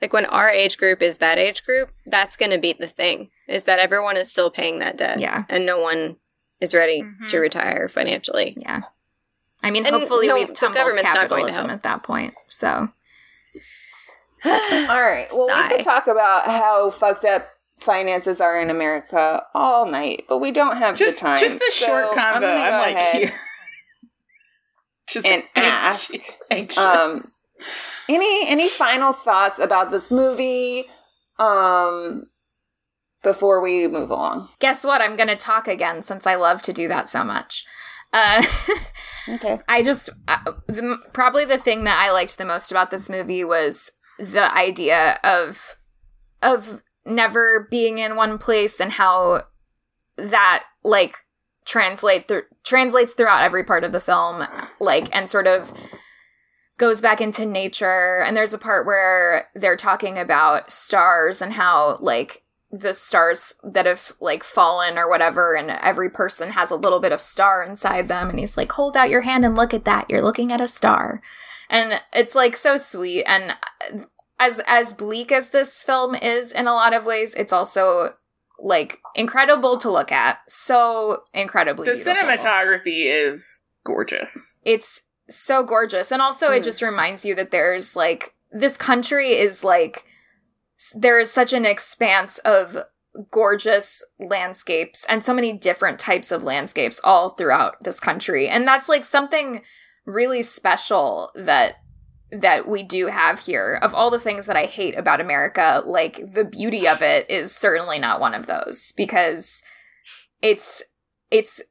like 0.00 0.12
when 0.12 0.26
our 0.26 0.48
age 0.48 0.78
group 0.78 1.02
is 1.02 1.18
that 1.18 1.38
age 1.38 1.64
group, 1.64 1.90
that's 2.06 2.36
going 2.36 2.52
to 2.52 2.58
be 2.58 2.72
the 2.72 2.86
thing 2.86 3.30
is 3.48 3.64
that 3.64 3.78
everyone 3.80 4.16
is 4.16 4.30
still 4.30 4.50
paying 4.50 4.78
that 4.78 4.96
debt. 4.96 5.18
Yeah. 5.18 5.44
And 5.48 5.66
no 5.66 5.78
one 5.80 6.16
is 6.60 6.72
ready 6.74 7.02
Mhm. 7.02 7.28
to 7.30 7.38
retire 7.38 7.88
financially. 7.88 8.54
Yeah. 8.58 8.82
I 9.64 9.70
mean, 9.70 9.84
And 9.86 9.94
hopefully 9.96 10.28
no, 10.28 10.34
we've 10.34 10.48
the 10.48 10.54
tumbled 10.54 10.76
government's 10.76 11.02
not 11.14 11.28
going 11.28 11.46
to 11.46 11.50
capitalism 11.50 11.68
help. 11.68 11.70
at 11.78 11.82
that 11.82 12.02
point. 12.02 12.34
So, 12.48 12.68
All 14.44 14.52
right. 15.02 15.26
Well, 15.32 15.46
we 15.46 15.52
Sigh. 15.52 15.68
could 15.68 15.82
talk 15.84 16.06
about 16.06 16.44
how 16.44 16.90
fucked 16.90 17.24
up 17.24 17.48
finances 17.86 18.40
are 18.42 18.60
in 18.60 18.68
America 18.68 19.42
all 19.54 19.86
night, 19.86 20.24
but 20.28 20.38
we 20.38 20.50
don't 20.52 20.76
have 20.76 20.96
Just, 20.98 21.20
the 21.20 21.26
time. 21.26 21.40
just 21.40 21.58
the 21.58 21.70
So 21.72 21.86
short 21.86 22.04
I'm 22.18 22.42
convo. 22.42 22.50
I'm, 22.50 22.72
like 22.82 22.94
ahead 22.96 23.22
here. 23.22 23.32
Just 25.08 25.24
and 25.26 25.44
ask, 25.54 26.10
anxious. 26.50 26.76
um, 26.78 27.20
any 28.08 28.48
any 28.50 28.68
final 28.68 29.12
thoughts 29.12 29.60
about 29.60 29.92
this 29.92 30.10
movie 30.10 30.84
um 31.38 32.24
before 33.22 33.60
we 33.60 33.86
move 33.86 34.10
along. 34.10 34.48
guess 34.58 34.84
what? 34.84 35.00
I'm 35.00 35.14
going 35.16 35.28
to 35.28 35.36
talk 35.36 35.68
again 35.68 36.02
since 36.02 36.26
I 36.26 36.34
love 36.34 36.60
to 36.62 36.72
do 36.72 36.88
that 36.88 37.08
so 37.08 37.22
much. 37.24 37.64
Uh, 38.12 38.42
Okay. 39.28 39.58
I 39.68 39.82
just 39.82 40.08
uh, 40.28 40.52
the, 40.68 40.98
probably 41.12 41.44
the 41.44 41.58
thing 41.58 41.82
that 41.82 41.98
I 41.98 42.12
liked 42.12 42.38
the 42.38 42.44
most 42.44 42.70
about 42.70 42.92
this 42.92 43.08
movie 43.10 43.42
was 43.42 43.90
the 44.20 44.52
idea 44.56 45.18
of 45.24 45.76
of 46.42 46.80
never 47.06 47.66
being 47.70 47.98
in 47.98 48.16
one 48.16 48.38
place 48.38 48.80
and 48.80 48.92
how 48.92 49.44
that 50.16 50.64
like 50.82 51.18
translate 51.64 52.28
th- 52.28 52.44
translates 52.64 53.14
throughout 53.14 53.42
every 53.42 53.64
part 53.64 53.84
of 53.84 53.92
the 53.92 54.00
film 54.00 54.46
like 54.80 55.14
and 55.14 55.28
sort 55.28 55.46
of 55.46 55.72
goes 56.78 57.00
back 57.00 57.20
into 57.20 57.46
nature. 57.46 58.22
And 58.22 58.36
there's 58.36 58.54
a 58.54 58.58
part 58.58 58.86
where 58.86 59.48
they're 59.54 59.76
talking 59.76 60.18
about 60.18 60.70
stars 60.70 61.40
and 61.40 61.54
how 61.54 61.98
like 62.00 62.42
the 62.70 62.94
stars 62.94 63.54
that 63.62 63.86
have 63.86 64.12
like 64.20 64.44
fallen 64.44 64.98
or 64.98 65.08
whatever 65.08 65.54
and 65.54 65.70
every 65.70 66.10
person 66.10 66.50
has 66.50 66.70
a 66.70 66.76
little 66.76 67.00
bit 67.00 67.12
of 67.12 67.20
star 67.20 67.62
inside 67.62 68.08
them. 68.08 68.28
And 68.28 68.38
he's 68.38 68.56
like 68.56 68.72
hold 68.72 68.96
out 68.96 69.10
your 69.10 69.22
hand 69.22 69.44
and 69.44 69.56
look 69.56 69.72
at 69.72 69.84
that. 69.84 70.10
You're 70.10 70.22
looking 70.22 70.52
at 70.52 70.60
a 70.60 70.66
star. 70.66 71.22
And 71.70 72.00
it's 72.12 72.34
like 72.34 72.56
so 72.56 72.76
sweet. 72.76 73.24
And 73.24 73.56
as 74.38 74.60
as 74.66 74.92
bleak 74.92 75.32
as 75.32 75.50
this 75.50 75.82
film 75.82 76.14
is 76.14 76.52
in 76.52 76.66
a 76.66 76.72
lot 76.74 76.92
of 76.94 77.06
ways 77.06 77.34
it's 77.34 77.52
also 77.52 78.10
like 78.58 79.00
incredible 79.14 79.76
to 79.76 79.90
look 79.90 80.10
at 80.10 80.38
so 80.48 81.22
incredibly 81.34 81.84
The 81.84 81.92
beautiful. 81.92 82.14
cinematography 82.14 83.04
is 83.06 83.62
gorgeous. 83.84 84.58
it's 84.64 85.02
so 85.28 85.64
gorgeous 85.64 86.12
and 86.12 86.22
also 86.22 86.50
it 86.52 86.58
hmm. 86.58 86.64
just 86.64 86.82
reminds 86.82 87.24
you 87.24 87.34
that 87.34 87.50
there's 87.50 87.96
like 87.96 88.34
this 88.52 88.76
country 88.76 89.32
is 89.32 89.64
like 89.64 90.04
there 90.94 91.18
is 91.18 91.30
such 91.30 91.52
an 91.52 91.64
expanse 91.64 92.38
of 92.40 92.78
gorgeous 93.30 94.04
landscapes 94.20 95.06
and 95.08 95.24
so 95.24 95.32
many 95.32 95.52
different 95.52 95.98
types 95.98 96.30
of 96.30 96.44
landscapes 96.44 97.00
all 97.02 97.30
throughout 97.30 97.82
this 97.82 97.98
country 97.98 98.48
and 98.48 98.68
that's 98.68 98.88
like 98.88 99.04
something 99.04 99.62
really 100.04 100.42
special 100.42 101.32
that 101.34 101.76
that 102.32 102.68
we 102.68 102.82
do 102.82 103.06
have 103.06 103.40
here 103.40 103.78
of 103.80 103.94
all 103.94 104.10
the 104.10 104.18
things 104.18 104.46
that 104.46 104.56
i 104.56 104.64
hate 104.64 104.98
about 104.98 105.20
america 105.20 105.82
like 105.86 106.32
the 106.32 106.44
beauty 106.44 106.86
of 106.86 107.00
it 107.00 107.28
is 107.30 107.54
certainly 107.54 107.98
not 107.98 108.20
one 108.20 108.34
of 108.34 108.46
those 108.46 108.92
because 108.96 109.62
it's 110.42 110.82
it's 111.30 111.62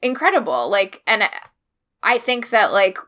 incredible. 0.00 0.68
Like 0.70 1.02
and 1.06 1.24
i 2.02 2.18
think 2.18 2.50
that 2.50 2.72
like 2.72 2.98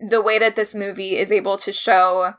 the 0.00 0.22
way 0.22 0.38
that 0.38 0.56
this 0.56 0.74
movie 0.74 1.16
is 1.16 1.32
able 1.32 1.56
to 1.58 1.72
show 1.72 2.34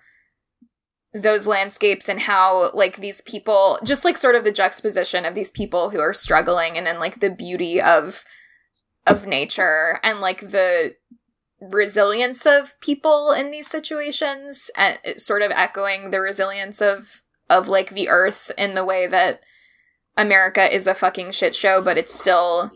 those 1.14 1.48
landscapes 1.48 2.08
and 2.08 2.22
how 2.22 2.72
like 2.74 2.98
these 2.98 3.22
people 3.22 3.80
just 3.84 4.06
like 4.06 4.16
sort 4.16 4.36
of 4.36 4.44
the 4.44 4.52
juxtaposition 4.52 5.26
of 5.26 5.36
these 5.36 5.52
people 5.52 5.90
who 5.90 6.00
are 6.00 6.14
struggling 6.14 6.78
and 6.78 6.86
then 6.86 7.00
like 7.00 7.20
the 7.20 7.30
beauty 7.30 7.82
of 7.82 8.24
of 9.08 9.26
nature 9.26 10.00
and 10.04 10.20
like 10.20 10.42
the 10.52 10.96
resilience 11.62 12.46
of 12.46 12.80
people 12.80 13.32
in 13.32 13.52
these 13.52 13.68
situations 13.68 14.72
and 14.76 14.98
sort 15.18 15.42
of 15.42 15.52
echoing 15.52 16.12
the 16.12 16.22
resilience 16.22 16.82
of 16.82 17.22
of 17.50 17.68
like 17.68 17.90
the 17.90 18.08
earth 18.10 18.52
in 18.58 18.76
the 18.76 18.86
way 18.86 19.08
that 19.08 19.42
America 20.16 20.74
is 20.74 20.88
a 20.88 20.96
fucking 20.96 21.32
shit 21.32 21.56
show 21.56 21.82
but 21.82 21.98
it's 21.98 22.14
still 22.14 22.72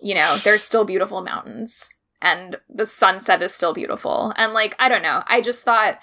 you 0.00 0.14
know 0.14 0.36
there's 0.44 0.62
still 0.62 0.84
beautiful 0.84 1.22
mountains 1.22 1.90
and 2.22 2.56
the 2.68 2.86
sunset 2.86 3.42
is 3.42 3.54
still 3.54 3.72
beautiful. 3.72 4.32
And 4.36 4.52
like 4.52 4.76
I 4.78 4.88
don't 4.88 5.02
know. 5.02 5.22
I 5.26 5.40
just 5.40 5.64
thought 5.64 5.98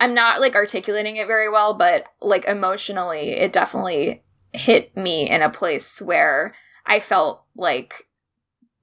I'm 0.00 0.14
not 0.14 0.40
like 0.40 0.54
articulating 0.54 1.16
it 1.16 1.26
very 1.26 1.48
well 1.48 1.74
but 1.74 2.06
like 2.20 2.44
emotionally 2.46 3.30
it 3.30 3.52
definitely 3.52 4.22
hit 4.52 4.96
me 4.96 5.28
in 5.28 5.42
a 5.42 5.50
place 5.50 6.00
where 6.00 6.54
I 6.86 7.00
felt 7.00 7.44
like 7.56 8.06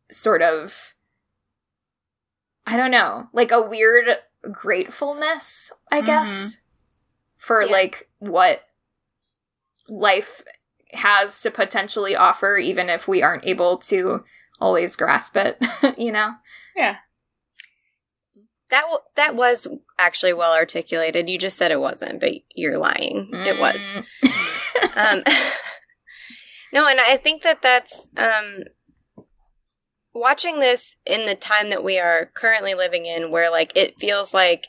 sort 0.10 0.42
of 0.42 0.96
I 2.66 2.78
don't 2.78 2.92
know, 2.92 3.28
like 3.34 3.52
a 3.52 3.62
weird 3.62 4.08
gratefulness, 4.52 5.72
I 5.92 6.02
guess, 6.02 6.62
for 7.38 7.66
like 7.66 8.10
what 8.20 8.62
life 9.90 10.44
has 10.94 11.42
to 11.42 11.52
potentially 11.52 12.16
offer, 12.16 12.58
even 12.58 12.90
if 12.90 13.08
we 13.08 13.22
aren't 13.22 13.46
able 13.46 13.78
to 13.78 14.24
always 14.60 14.96
grasp 14.96 15.36
it, 15.38 15.58
you 15.98 16.12
know? 16.12 16.34
Yeah. 16.76 16.98
That 18.70 18.82
w- 18.82 19.00
that 19.18 19.36
was 19.36 19.68
actually 20.00 20.34
well 20.34 20.54
articulated. 20.54 21.30
You 21.30 21.38
just 21.38 21.58
said 21.58 21.72
it 21.72 21.80
wasn't, 21.82 22.22
but 22.22 22.32
you're 22.56 22.78
lying. 22.78 23.30
It 23.34 23.60
was. 23.60 23.94
um, 24.96 25.24
no, 26.74 26.88
and 26.88 27.00
I 27.00 27.18
think 27.18 27.44
that 27.44 27.62
that's 27.62 28.10
um, 28.16 28.64
watching 30.14 30.60
this 30.60 30.98
in 31.06 31.26
the 31.26 31.36
time 31.36 31.70
that 31.70 31.84
we 31.84 32.00
are 32.00 32.32
currently 32.34 32.74
living 32.74 33.06
in, 33.06 33.32
where 33.32 33.50
like 33.50 33.72
it 33.76 34.00
feels 34.00 34.34
like 34.34 34.68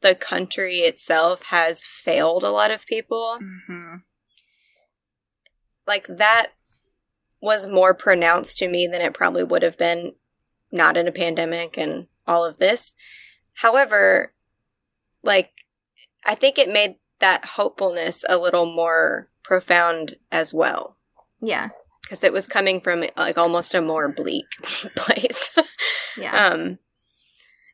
the 0.00 0.14
country 0.14 0.78
itself 0.78 1.44
has 1.44 1.84
failed 1.84 2.42
a 2.42 2.50
lot 2.50 2.70
of 2.70 2.86
people. 2.86 3.38
Mm-hmm. 3.40 3.96
Like 5.86 6.06
that 6.08 6.48
was 7.40 7.66
more 7.66 7.94
pronounced 7.94 8.58
to 8.58 8.68
me 8.68 8.86
than 8.86 9.00
it 9.00 9.14
probably 9.14 9.44
would 9.44 9.62
have 9.62 9.78
been 9.78 10.12
not 10.70 10.96
in 10.96 11.08
a 11.08 11.12
pandemic 11.12 11.76
and 11.76 12.06
all 12.26 12.44
of 12.44 12.58
this. 12.58 12.94
However, 13.54 14.32
like 15.22 15.50
I 16.24 16.34
think 16.34 16.58
it 16.58 16.68
made 16.68 16.96
that 17.20 17.44
hopefulness 17.44 18.24
a 18.28 18.36
little 18.36 18.66
more 18.66 19.28
profound 19.42 20.16
as 20.30 20.54
well 20.54 20.96
Yeah. 21.42 21.70
Because 22.12 22.22
it 22.24 22.32
was 22.34 22.46
coming 22.46 22.78
from 22.78 23.02
like 23.16 23.38
almost 23.38 23.74
a 23.74 23.80
more 23.80 24.06
bleak 24.12 24.44
place. 24.96 25.50
Yeah. 26.18 26.48
um 26.48 26.78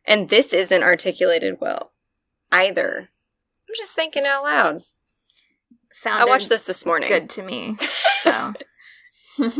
and 0.07 0.29
this 0.29 0.53
isn't 0.53 0.85
articulated 0.85 1.57
well 1.61 1.91
either. 2.53 3.09
I'm 3.69 3.75
just 3.77 3.97
thinking 3.97 4.25
out 4.25 4.45
loud. 4.45 4.81
Sounded 5.91 6.23
I 6.23 6.27
watched 6.27 6.49
this 6.51 6.67
this 6.67 6.87
morning. 6.87 7.09
good 7.09 7.29
to 7.31 7.43
me. 7.43 7.79
So, 8.23 8.53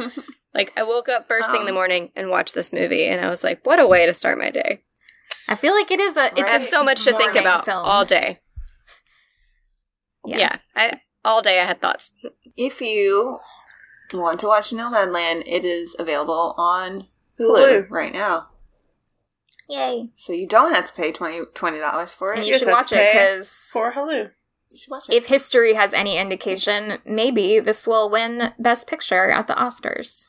Like 0.55 0.73
I 0.77 0.85
woke 0.85 1.09
up 1.09 1.27
first 1.27 1.51
thing 1.51 1.63
in 1.63 1.67
the 1.67 1.73
Um, 1.73 1.75
morning 1.75 2.13
and 2.15 2.31
watched 2.31 2.55
this 2.55 2.73
movie 2.73 3.05
and 3.07 3.21
I 3.21 3.29
was 3.29 3.43
like, 3.43 3.67
what 3.67 3.81
a 3.81 3.87
way 3.87 4.07
to 4.07 4.15
start 4.15 4.39
my 4.39 4.51
day. 4.51 4.83
I 5.49 5.57
feel 5.57 5.75
like 5.75 5.91
it 5.91 5.99
is 5.99 6.17
a 6.17 6.27
it's 6.27 6.41
I 6.43 6.49
have 6.51 6.63
a 6.63 6.65
so 6.65 6.85
much 6.85 7.03
to 7.03 7.17
think 7.17 7.35
about 7.35 7.65
film. 7.65 7.83
all 7.85 8.05
day. 8.05 8.39
Yeah. 10.25 10.39
Yeah. 10.39 10.57
I 10.77 11.01
all 11.25 11.43
day 11.43 11.61
I 11.61 11.65
had 11.65 11.81
thoughts. 11.83 12.13
If 12.57 12.81
you 12.81 13.39
want 14.13 14.41
to 14.41 14.47
watch 14.47 14.71
Nomadland, 14.71 15.43
it 15.47 15.65
is 15.65 15.95
available 15.99 16.55
on 16.57 17.07
Hulu, 17.39 17.87
Hulu. 17.87 17.91
right 17.91 18.13
now. 18.13 18.49
Yay. 19.69 20.09
So 20.17 20.33
you 20.33 20.47
don't 20.47 20.75
have 20.75 20.87
to 20.87 20.93
pay 20.95 21.13
20 21.13 21.45
dollars 21.79 22.13
for 22.13 22.33
it. 22.33 22.39
And 22.39 22.47
you 22.47 22.53
Yes, 22.53 22.61
should 22.61 22.69
watch 22.71 22.91
it 22.93 23.13
because 23.13 23.49
For 23.73 23.93
Hulu. 23.93 24.31
You 24.71 24.77
should 24.79 24.91
watch 24.91 25.09
it. 25.11 25.15
if 25.15 25.27
history 25.27 25.75
has 25.75 25.93
any 25.93 26.17
indication, 26.17 26.99
maybe 27.05 27.61
this 27.61 27.87
will 27.87 28.09
win 28.11 28.53
Best 28.59 28.89
Picture 28.89 29.31
at 29.31 29.47
the 29.47 29.55
Oscars. 29.55 30.29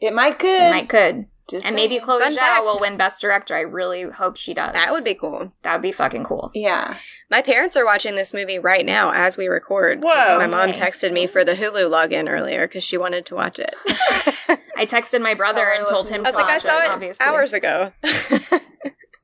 it 0.00 0.12
might 0.14 0.38
could. 0.38 0.48
It 0.48 0.70
might 0.70 0.88
could. 0.88 1.26
Just 1.50 1.66
And 1.66 1.74
maybe. 1.74 1.98
Chloe 1.98 2.22
Zhao 2.22 2.36
fact. 2.36 2.64
will 2.64 2.78
win 2.80 2.96
Best 2.96 3.20
Director. 3.20 3.54
I 3.56 3.60
really 3.60 4.02
hope 4.02 4.36
she 4.36 4.54
does. 4.54 4.72
That 4.72 4.92
would 4.92 5.04
be 5.04 5.14
cool. 5.14 5.52
That 5.62 5.74
would 5.74 5.82
be 5.82 5.92
fucking 5.92 6.24
cool. 6.24 6.50
Yeah. 6.54 6.96
My 7.28 7.42
parents 7.42 7.76
are 7.76 7.84
watching 7.84 8.14
this 8.14 8.32
movie 8.32 8.58
right 8.58 8.86
now 8.86 9.10
as 9.12 9.36
we 9.36 9.48
record. 9.48 10.02
Whoa. 10.02 10.38
My 10.38 10.46
mom 10.46 10.70
texted 10.72 11.12
me 11.12 11.26
for 11.26 11.44
the 11.44 11.54
Hulu 11.54 11.90
login 11.90 12.28
earlier 12.28 12.66
because 12.68 12.84
she 12.84 12.96
wanted 12.96 13.26
to 13.26 13.34
watch 13.34 13.58
it. 13.58 13.74
I 14.76 14.86
texted 14.86 15.20
my 15.20 15.34
brother 15.34 15.70
Oh, 15.74 15.78
and 15.78 15.86
told 15.86 16.08
him 16.08 16.22
I 16.24 16.30
to 16.30 16.36
was 16.36 16.42
like, 16.42 16.50
I 16.50 16.58
saw 16.58 16.78
it 16.82 16.90
obviously. 16.90 17.26
hours 17.26 17.52
ago. 17.52 17.92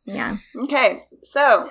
Yeah. 0.09 0.37
Okay. 0.57 1.03
So 1.24 1.70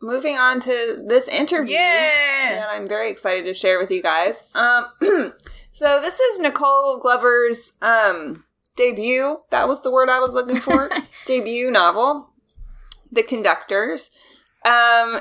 moving 0.00 0.36
on 0.36 0.60
to 0.60 1.04
this 1.08 1.26
interview 1.28 1.74
Yeah. 1.74 2.60
that 2.60 2.68
I'm 2.70 2.86
very 2.86 3.10
excited 3.10 3.44
to 3.46 3.54
share 3.54 3.78
with 3.78 3.90
you 3.90 4.00
guys. 4.02 4.42
Um, 4.54 4.86
so 5.72 6.00
this 6.00 6.20
is 6.20 6.38
Nicole 6.38 6.98
Glover's 6.98 7.72
um, 7.82 8.44
debut. 8.76 9.38
That 9.50 9.68
was 9.68 9.82
the 9.82 9.90
word 9.90 10.08
I 10.08 10.20
was 10.20 10.32
looking 10.32 10.56
for. 10.56 10.90
debut 11.26 11.70
novel, 11.70 12.30
The 13.10 13.22
Conductors. 13.22 14.10
Um, 14.64 15.20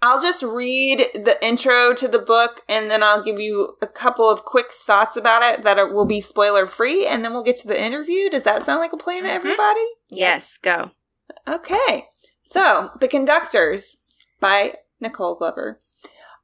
I'll 0.00 0.20
just 0.20 0.42
read 0.42 1.00
the 1.14 1.36
intro 1.44 1.92
to 1.94 2.06
the 2.06 2.20
book 2.20 2.62
and 2.68 2.90
then 2.90 3.02
I'll 3.02 3.22
give 3.22 3.40
you 3.40 3.76
a 3.82 3.86
couple 3.86 4.30
of 4.30 4.44
quick 4.44 4.70
thoughts 4.72 5.16
about 5.16 5.42
it 5.42 5.64
that 5.64 5.78
are, 5.78 5.92
will 5.92 6.04
be 6.04 6.20
spoiler 6.20 6.66
free 6.66 7.06
and 7.06 7.24
then 7.24 7.32
we'll 7.32 7.42
get 7.42 7.56
to 7.58 7.68
the 7.68 7.80
interview. 7.80 8.30
Does 8.30 8.44
that 8.44 8.62
sound 8.62 8.80
like 8.80 8.92
a 8.92 8.96
plan 8.96 9.24
to 9.24 9.30
everybody? 9.32 9.84
yes, 10.08 10.56
go. 10.56 10.92
Okay. 11.48 12.06
So, 12.44 12.90
The 13.00 13.08
Conductors 13.08 13.98
by 14.40 14.74
Nicole 15.00 15.34
Glover. 15.34 15.80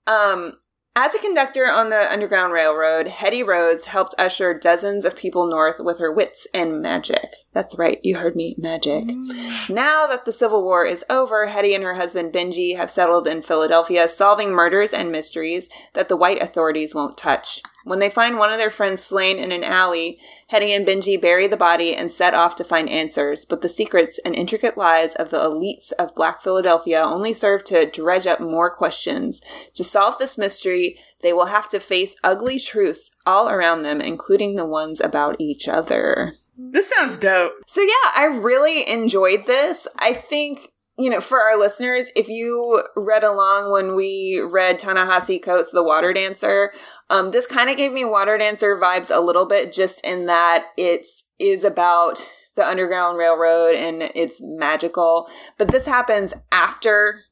Um, 0.06 0.54
as 0.96 1.14
a 1.14 1.18
conductor 1.18 1.66
on 1.66 1.90
the 1.90 2.10
Underground 2.12 2.52
Railroad, 2.52 3.08
Hetty 3.08 3.42
Rhodes 3.42 3.86
helped 3.86 4.14
usher 4.16 4.54
dozens 4.54 5.04
of 5.04 5.16
people 5.16 5.46
north 5.46 5.80
with 5.80 5.98
her 5.98 6.12
wits 6.12 6.46
and 6.54 6.80
magic. 6.80 7.30
That's 7.52 7.76
right, 7.76 7.98
you 8.04 8.16
heard 8.16 8.36
me, 8.36 8.54
magic. 8.58 9.04
Mm. 9.06 9.70
Now 9.70 10.06
that 10.06 10.24
the 10.24 10.32
Civil 10.32 10.62
War 10.62 10.86
is 10.86 11.04
over, 11.10 11.46
Hetty 11.46 11.74
and 11.74 11.82
her 11.82 11.94
husband 11.94 12.32
Benji 12.32 12.76
have 12.76 12.90
settled 12.90 13.26
in 13.26 13.42
Philadelphia, 13.42 14.08
solving 14.08 14.50
murders 14.50 14.92
and 14.92 15.10
mysteries 15.10 15.68
that 15.94 16.08
the 16.08 16.16
white 16.16 16.40
authorities 16.40 16.94
won't 16.94 17.18
touch. 17.18 17.60
When 17.84 17.98
they 17.98 18.08
find 18.08 18.38
one 18.38 18.50
of 18.50 18.58
their 18.58 18.70
friends 18.70 19.04
slain 19.04 19.38
in 19.38 19.52
an 19.52 19.62
alley, 19.62 20.18
Hetty 20.48 20.72
and 20.72 20.86
Benji 20.86 21.20
bury 21.20 21.46
the 21.46 21.56
body 21.56 21.94
and 21.94 22.10
set 22.10 22.32
off 22.32 22.56
to 22.56 22.64
find 22.64 22.88
answers, 22.88 23.44
but 23.44 23.60
the 23.60 23.68
secrets 23.68 24.18
and 24.24 24.34
intricate 24.34 24.78
lies 24.78 25.14
of 25.14 25.28
the 25.28 25.38
elites 25.38 25.92
of 25.98 26.14
Black 26.14 26.42
Philadelphia 26.42 27.02
only 27.02 27.34
serve 27.34 27.62
to 27.64 27.84
dredge 27.90 28.26
up 28.26 28.40
more 28.40 28.74
questions. 28.74 29.42
To 29.74 29.84
solve 29.84 30.18
this 30.18 30.38
mystery, 30.38 30.98
they 31.20 31.34
will 31.34 31.46
have 31.46 31.68
to 31.70 31.78
face 31.78 32.16
ugly 32.24 32.58
truths 32.58 33.10
all 33.26 33.50
around 33.50 33.82
them, 33.82 34.00
including 34.00 34.54
the 34.54 34.66
ones 34.66 35.00
about 35.00 35.36
each 35.38 35.68
other. 35.68 36.36
This 36.56 36.88
sounds 36.88 37.18
dope. 37.18 37.52
So 37.66 37.82
yeah, 37.82 38.12
I 38.16 38.26
really 38.26 38.88
enjoyed 38.88 39.44
this. 39.46 39.86
I 39.98 40.12
think 40.12 40.68
you 40.96 41.10
know, 41.10 41.20
for 41.20 41.40
our 41.40 41.58
listeners, 41.58 42.06
if 42.14 42.28
you 42.28 42.82
read 42.96 43.24
along 43.24 43.72
when 43.72 43.96
we 43.96 44.40
read 44.40 44.78
Ta-Nehisi 44.78 45.42
Coates' 45.42 45.72
The 45.72 45.82
Water 45.82 46.12
Dancer, 46.12 46.72
um, 47.10 47.32
this 47.32 47.46
kind 47.46 47.68
of 47.68 47.76
gave 47.76 47.92
me 47.92 48.04
Water 48.04 48.38
Dancer 48.38 48.76
vibes 48.76 49.14
a 49.14 49.20
little 49.20 49.46
bit, 49.46 49.72
just 49.72 50.04
in 50.04 50.26
that 50.26 50.66
it 50.76 51.06
is 51.38 51.64
about 51.64 52.28
the 52.54 52.66
Underground 52.66 53.18
Railroad 53.18 53.74
and 53.74 54.10
it's 54.14 54.40
magical. 54.40 55.28
But 55.58 55.68
this 55.68 55.86
happens 55.86 56.32
after, 56.52 57.22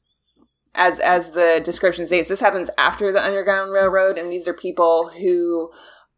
as 0.75 0.99
as 0.99 1.31
the 1.31 1.61
description 1.63 2.05
states, 2.05 2.27
this 2.27 2.41
happens 2.41 2.69
after 2.77 3.13
the 3.13 3.23
Underground 3.23 3.71
Railroad, 3.71 4.17
and 4.17 4.29
these 4.29 4.47
are 4.47 4.53
people 4.53 5.09
who 5.09 5.71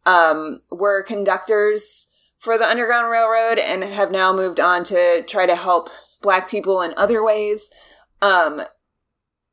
um, 0.04 0.62
were 0.72 1.04
conductors 1.04 2.08
for 2.40 2.58
the 2.58 2.68
Underground 2.68 3.08
Railroad 3.10 3.58
and 3.60 3.84
have 3.84 4.10
now 4.10 4.32
moved 4.32 4.58
on 4.58 4.82
to 4.84 5.22
try 5.22 5.46
to 5.46 5.56
help 5.56 5.90
black 6.26 6.50
people 6.50 6.82
in 6.82 6.92
other 6.96 7.22
ways. 7.22 7.70
Um, 8.20 8.62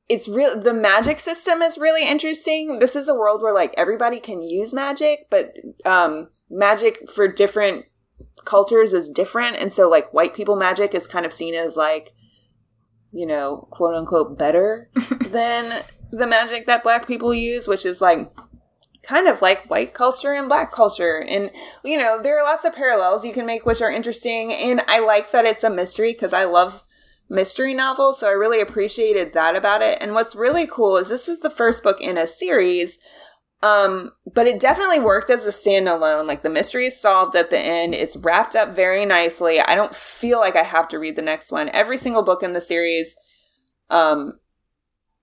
it's 0.10 0.28
real 0.28 0.60
the 0.60 0.74
magic 0.74 1.20
system 1.20 1.62
is 1.62 1.78
really 1.78 2.06
interesting. 2.06 2.80
This 2.80 2.96
is 2.96 3.08
a 3.08 3.16
world 3.16 3.42
where 3.42 3.54
like 3.54 3.74
everybody 3.78 4.20
can 4.20 4.42
use 4.42 4.74
magic, 4.74 5.28
but 5.30 5.56
um 5.86 6.30
magic 6.50 7.10
for 7.10 7.28
different 7.28 7.86
cultures 8.44 8.92
is 8.92 9.10
different. 9.10 9.58
And 9.58 9.72
so 9.72 9.88
like 9.88 10.14
white 10.14 10.34
people 10.34 10.56
magic 10.56 10.94
is 10.94 11.08
kind 11.08 11.26
of 11.26 11.32
seen 11.32 11.54
as 11.54 11.78
like, 11.78 12.12
you 13.12 13.26
know, 13.26 13.68
quote 13.72 13.96
unquote 13.96 14.38
better 14.38 14.90
than 15.30 15.84
the 16.12 16.28
magic 16.28 16.66
that 16.66 16.84
black 16.84 17.08
people 17.08 17.34
use, 17.34 17.68
which 17.68 17.86
is 17.86 18.02
like 18.02 18.30
kind 19.04 19.28
of 19.28 19.42
like 19.42 19.70
white 19.70 19.94
culture 19.94 20.34
and 20.34 20.48
black 20.48 20.72
culture. 20.72 21.24
And, 21.28 21.52
you 21.84 21.98
know, 21.98 22.22
there 22.22 22.40
are 22.40 22.44
lots 22.44 22.66
of 22.66 22.74
parallels 22.74 23.26
you 23.26 23.34
can 23.34 23.46
make 23.46 23.66
which 23.66 23.82
are 23.82 23.92
interesting. 23.92 24.52
And 24.54 24.82
I 24.88 25.00
like 25.00 25.32
that 25.32 25.46
it's 25.46 25.64
a 25.64 25.70
mystery 25.70 26.14
because 26.14 26.34
I 26.34 26.46
love 26.46 26.84
mystery 27.30 27.74
novels. 27.74 28.20
So 28.20 28.28
I 28.28 28.32
really 28.32 28.62
appreciated 28.62 29.34
that 29.34 29.56
about 29.56 29.82
it. 29.82 29.98
And 30.02 30.14
what's 30.14 30.36
really 30.36 30.66
cool 30.66 30.98
is 30.98 31.10
this 31.10 31.28
is 31.28 31.42
the 31.42 31.50
first 31.50 31.84
book 31.84 32.00
in 32.00 32.18
a 32.18 32.26
series. 32.26 32.98
Um, 33.62 34.12
but 34.34 34.48
it 34.48 34.60
definitely 34.60 35.00
worked 35.00 35.30
as 35.30 35.46
a 35.48 35.50
standalone. 35.50 36.26
Like 36.26 36.44
the 36.44 36.50
mystery 36.50 36.88
is 36.88 37.00
solved 37.00 37.36
at 37.36 37.50
the 37.50 37.60
end. 37.60 37.96
It's 37.96 38.18
wrapped 38.18 38.56
up 38.56 38.76
very 38.76 39.06
nicely. 39.06 39.60
I 39.60 39.76
don't 39.76 39.96
feel 39.96 40.40
like 40.40 40.56
I 40.56 40.64
have 40.64 40.88
to 40.90 41.00
read 41.00 41.16
the 41.16 41.22
next 41.22 41.52
one. 41.52 41.70
Every 41.70 41.98
single 41.98 42.24
book 42.24 42.44
in 42.44 42.54
the 42.54 42.62
series 42.62 43.16
um 43.90 44.34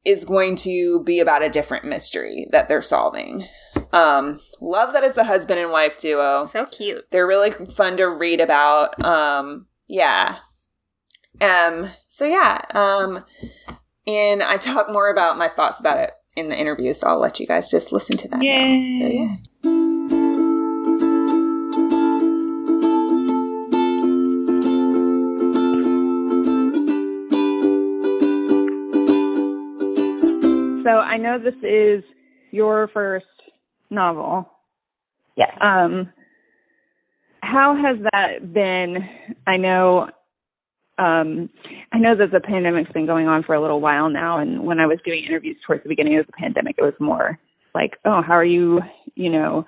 is 0.05 0.25
going 0.25 0.57
to 0.57 1.03
be 1.05 1.21
about 1.21 1.43
a 1.43 1.51
different 1.51 1.85
mystery 1.85 2.47
that 2.53 2.69
they're 2.69 2.83
solving. 2.83 3.45
Um, 3.93 4.41
love 4.61 4.93
that 4.93 5.05
it's 5.05 5.19
a 5.19 5.25
husband 5.25 5.61
and 5.61 5.71
wife 5.71 5.99
duo. 5.99 6.45
So 6.45 6.67
cute. 6.67 7.07
They're 7.11 7.27
really 7.27 7.51
fun 7.51 7.97
to 7.99 8.07
read 8.07 8.41
about. 8.41 9.03
Um, 9.05 9.67
yeah. 9.87 10.39
Um, 11.41 11.91
so 12.09 12.25
yeah. 12.25 12.63
Um, 12.75 13.25
and 14.07 14.43
I 14.43 14.57
talk 14.57 14.91
more 14.91 15.11
about 15.11 15.39
my 15.39 15.49
thoughts 15.49 15.81
about 15.81 15.99
it 15.99 16.13
in 16.37 16.49
the 16.49 16.59
interview, 16.59 16.93
so 16.93 17.09
I'll 17.09 17.21
let 17.21 17.41
you 17.41 17.47
guys 17.47 17.71
just 17.71 17.93
listen 17.93 18.17
to 18.19 18.29
that. 18.29 18.43
Yay. 18.43 18.99
Now. 18.99 19.07
So, 19.07 19.13
yeah. 19.13 19.37
So 30.85 30.91
I 30.91 31.17
know 31.17 31.39
this 31.39 31.55
is 31.63 32.05
your 32.51 32.89
first 32.93 33.27
novel. 33.91 34.49
Yes. 35.37 35.51
Um, 35.61 36.11
how 37.43 37.77
has 37.77 38.03
that 38.13 38.53
been? 38.53 38.97
I 39.47 39.57
know, 39.57 40.09
um, 40.99 41.49
I 41.93 41.99
know 41.99 42.17
that 42.17 42.31
the 42.33 42.41
pandemic's 42.41 42.93
been 42.93 43.07
going 43.07 43.27
on 43.27 43.43
for 43.43 43.55
a 43.55 43.61
little 43.61 43.81
while 43.81 44.11
now, 44.11 44.39
and 44.39 44.65
when 44.65 44.79
I 44.79 44.87
was 44.87 44.99
doing 45.05 45.25
interviews 45.27 45.57
towards 45.67 45.83
the 45.83 45.89
beginning 45.89 46.19
of 46.19 46.27
the 46.27 46.33
pandemic, 46.33 46.77
it 46.79 46.83
was 46.83 46.95
more 47.01 47.39
like, 47.75 47.93
oh, 48.05 48.21
how 48.27 48.35
are 48.35 48.45
you, 48.45 48.81
you 49.15 49.31
know, 49.31 49.65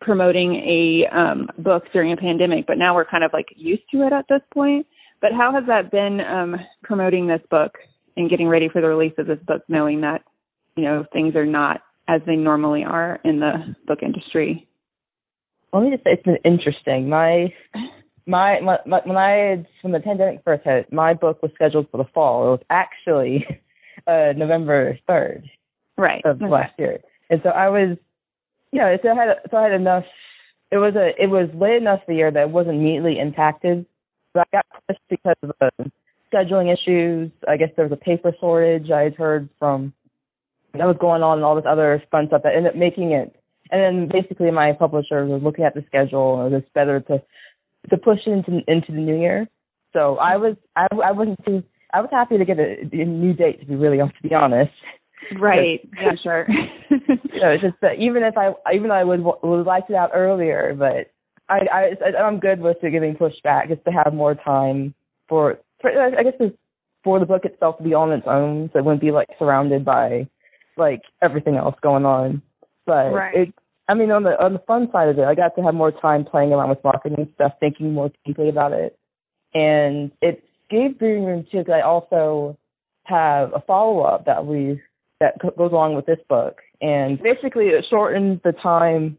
promoting 0.00 0.54
a 0.56 1.16
um, 1.16 1.48
book 1.58 1.84
during 1.92 2.12
a 2.12 2.16
pandemic? 2.16 2.66
But 2.66 2.78
now 2.78 2.94
we're 2.94 3.04
kind 3.06 3.24
of 3.24 3.32
like 3.32 3.46
used 3.56 3.84
to 3.92 4.06
it 4.06 4.12
at 4.12 4.26
this 4.28 4.42
point. 4.52 4.86
But 5.20 5.32
how 5.32 5.52
has 5.54 5.64
that 5.68 5.90
been 5.90 6.20
um, 6.20 6.56
promoting 6.82 7.26
this 7.26 7.40
book 7.50 7.72
and 8.16 8.28
getting 8.28 8.48
ready 8.48 8.68
for 8.68 8.80
the 8.80 8.88
release 8.88 9.14
of 9.18 9.26
this 9.26 9.38
book, 9.46 9.62
knowing 9.68 10.02
that, 10.02 10.22
you 10.76 10.84
know, 10.84 11.04
things 11.12 11.36
are 11.36 11.46
not 11.46 11.82
as 12.08 12.20
they 12.26 12.36
normally 12.36 12.84
are 12.84 13.20
in 13.24 13.40
the 13.40 13.74
book 13.86 14.00
industry? 14.02 14.68
Let 15.72 15.82
me 15.82 15.90
just 15.90 16.04
say 16.04 16.10
it's 16.12 16.22
been 16.22 16.38
interesting. 16.44 17.08
My 17.08 17.52
my, 18.26 18.60
my, 18.60 18.78
my 18.86 19.00
when 19.04 19.16
I 19.16 19.50
had, 19.50 19.66
when 19.82 19.92
the 19.92 20.00
pandemic 20.00 20.42
first 20.44 20.64
hit, 20.64 20.92
my 20.92 21.14
book 21.14 21.42
was 21.42 21.52
scheduled 21.54 21.90
for 21.90 21.98
the 21.98 22.08
fall. 22.14 22.46
It 22.46 22.50
was 22.50 22.66
actually 22.70 23.46
uh 24.06 24.32
November 24.36 24.98
third, 25.06 25.48
right, 25.96 26.22
of 26.24 26.40
okay. 26.40 26.50
last 26.50 26.72
year. 26.78 27.00
And 27.30 27.40
so 27.42 27.50
I 27.50 27.68
was, 27.68 27.96
you 28.72 28.80
know, 28.80 28.96
so 29.02 29.08
I 29.08 29.14
had 29.14 29.28
so 29.50 29.56
I 29.56 29.62
had 29.64 29.72
enough. 29.72 30.04
It 30.70 30.78
was 30.78 30.94
a 30.96 31.10
it 31.22 31.28
was 31.28 31.48
late 31.54 31.80
enough 31.80 32.00
the 32.06 32.14
year 32.14 32.30
that 32.30 32.42
it 32.42 32.50
wasn't 32.50 32.76
immediately 32.76 33.18
impacted, 33.18 33.86
but 34.32 34.46
I 34.52 34.56
got 34.58 34.66
pushed 34.86 35.00
because 35.08 35.36
of 35.42 35.52
the 35.60 35.90
scheduling 36.32 36.72
issues. 36.72 37.30
I 37.48 37.56
guess 37.56 37.70
there 37.76 37.86
was 37.86 37.92
a 37.92 38.04
paper 38.04 38.34
shortage. 38.40 38.90
I 38.90 39.02
had 39.02 39.14
heard 39.14 39.48
from 39.58 39.92
that 40.78 40.86
was 40.86 40.96
going 41.00 41.22
on 41.22 41.38
and 41.38 41.44
all 41.44 41.56
this 41.56 41.64
other 41.68 42.02
fun 42.10 42.26
stuff 42.28 42.42
that 42.42 42.54
ended 42.54 42.72
up 42.72 42.78
making 42.78 43.12
it. 43.12 43.34
And 43.70 43.80
then 43.80 44.08
basically 44.12 44.50
my 44.50 44.72
publisher 44.72 45.24
was 45.24 45.42
looking 45.42 45.64
at 45.64 45.74
the 45.74 45.84
schedule 45.86 46.42
and 46.42 46.52
it 46.52 46.56
was 46.56 46.64
better 46.74 47.00
to 47.00 47.22
to 47.90 47.96
push 47.98 48.20
it 48.26 48.30
into 48.30 48.60
into 48.66 48.92
the 48.92 48.98
new 48.98 49.18
year. 49.18 49.46
So 49.92 50.16
I 50.16 50.36
was 50.36 50.56
I 50.76 50.86
I 50.92 51.12
wasn't 51.12 51.44
too 51.44 51.62
I 51.92 52.00
was 52.00 52.10
happy 52.10 52.38
to 52.38 52.44
get 52.44 52.58
a, 52.58 52.88
a 52.92 53.04
new 53.04 53.32
date 53.32 53.60
to 53.60 53.66
be 53.66 53.74
really 53.74 53.98
to 53.98 54.28
be 54.28 54.34
honest. 54.34 54.72
Right. 55.40 55.80
yeah, 55.98 56.12
sure. 56.22 56.46
know, 57.44 57.52
it's 57.52 57.62
just 57.62 57.80
that 57.82 57.98
even 58.00 58.22
if 58.22 58.36
I 58.36 58.52
even 58.74 58.88
though 58.88 58.94
I 58.94 59.04
would 59.04 59.20
would 59.22 59.66
liked 59.66 59.90
it 59.90 59.96
out 59.96 60.10
earlier, 60.14 60.74
but 60.76 61.12
I 61.48 61.94
I 62.04 62.22
I'm 62.22 62.40
good 62.40 62.60
with 62.60 62.78
it 62.82 62.90
getting 62.90 63.16
pushed 63.16 63.42
back 63.42 63.68
just 63.68 63.84
to 63.84 63.90
have 63.90 64.14
more 64.14 64.34
time 64.34 64.94
for, 65.28 65.58
for 65.80 65.90
I 65.90 66.22
guess 66.22 66.34
for 67.02 67.20
the 67.20 67.26
book 67.26 67.44
itself 67.44 67.78
to 67.78 67.84
be 67.84 67.94
on 67.94 68.12
its 68.12 68.26
own, 68.26 68.70
so 68.72 68.78
it 68.78 68.84
wouldn't 68.84 69.02
be 69.02 69.10
like 69.10 69.28
surrounded 69.38 69.84
by 69.84 70.26
like 70.76 71.02
everything 71.22 71.56
else 71.56 71.74
going 71.82 72.04
on. 72.04 72.42
But 72.86 73.12
right. 73.12 73.34
it 73.34 73.54
I 73.88 73.94
mean 73.94 74.10
on 74.10 74.22
the 74.22 74.30
on 74.30 74.52
the 74.52 74.58
fun 74.60 74.88
side 74.92 75.08
of 75.08 75.18
it, 75.18 75.24
I 75.24 75.34
got 75.34 75.56
to 75.56 75.62
have 75.62 75.74
more 75.74 75.92
time 75.92 76.24
playing 76.24 76.52
around 76.52 76.70
with 76.70 76.84
marketing 76.84 77.28
stuff, 77.34 77.52
thinking 77.60 77.92
more 77.92 78.10
deeply 78.26 78.48
about 78.48 78.72
it. 78.72 78.98
And 79.52 80.10
it 80.20 80.42
gave 80.70 80.98
breathing 80.98 81.24
room 81.24 81.46
too 81.50 81.58
because 81.58 81.74
I 81.74 81.86
also 81.86 82.58
have 83.04 83.52
a 83.54 83.60
follow 83.66 84.02
up 84.02 84.26
that 84.26 84.46
we 84.46 84.80
that 85.20 85.38
goes 85.40 85.72
along 85.72 85.94
with 85.94 86.06
this 86.06 86.18
book. 86.28 86.58
And 86.80 87.18
basically 87.22 87.66
it 87.66 87.84
shortened 87.88 88.40
the 88.44 88.52
time 88.52 89.18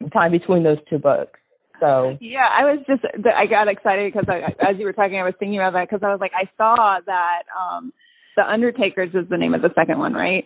the 0.00 0.10
time 0.10 0.32
between 0.32 0.62
those 0.62 0.78
two 0.88 0.98
books. 0.98 1.38
So 1.80 2.16
yeah, 2.20 2.48
I 2.50 2.64
was 2.64 2.84
just 2.86 3.02
I 3.04 3.46
got 3.46 3.68
excited 3.68 4.12
because 4.12 4.28
as 4.60 4.76
you 4.78 4.84
were 4.84 4.92
talking, 4.92 5.18
I 5.18 5.24
was 5.24 5.34
thinking 5.38 5.58
about 5.58 5.74
that 5.74 5.88
because 5.88 6.02
I 6.02 6.10
was 6.10 6.20
like, 6.20 6.32
I 6.34 6.50
saw 6.56 6.98
that 7.04 7.42
um 7.54 7.92
the 8.36 8.42
Undertakers 8.42 9.10
is 9.14 9.28
the 9.28 9.36
name 9.36 9.54
of 9.54 9.62
the 9.62 9.70
second 9.74 9.98
one, 9.98 10.14
right? 10.14 10.44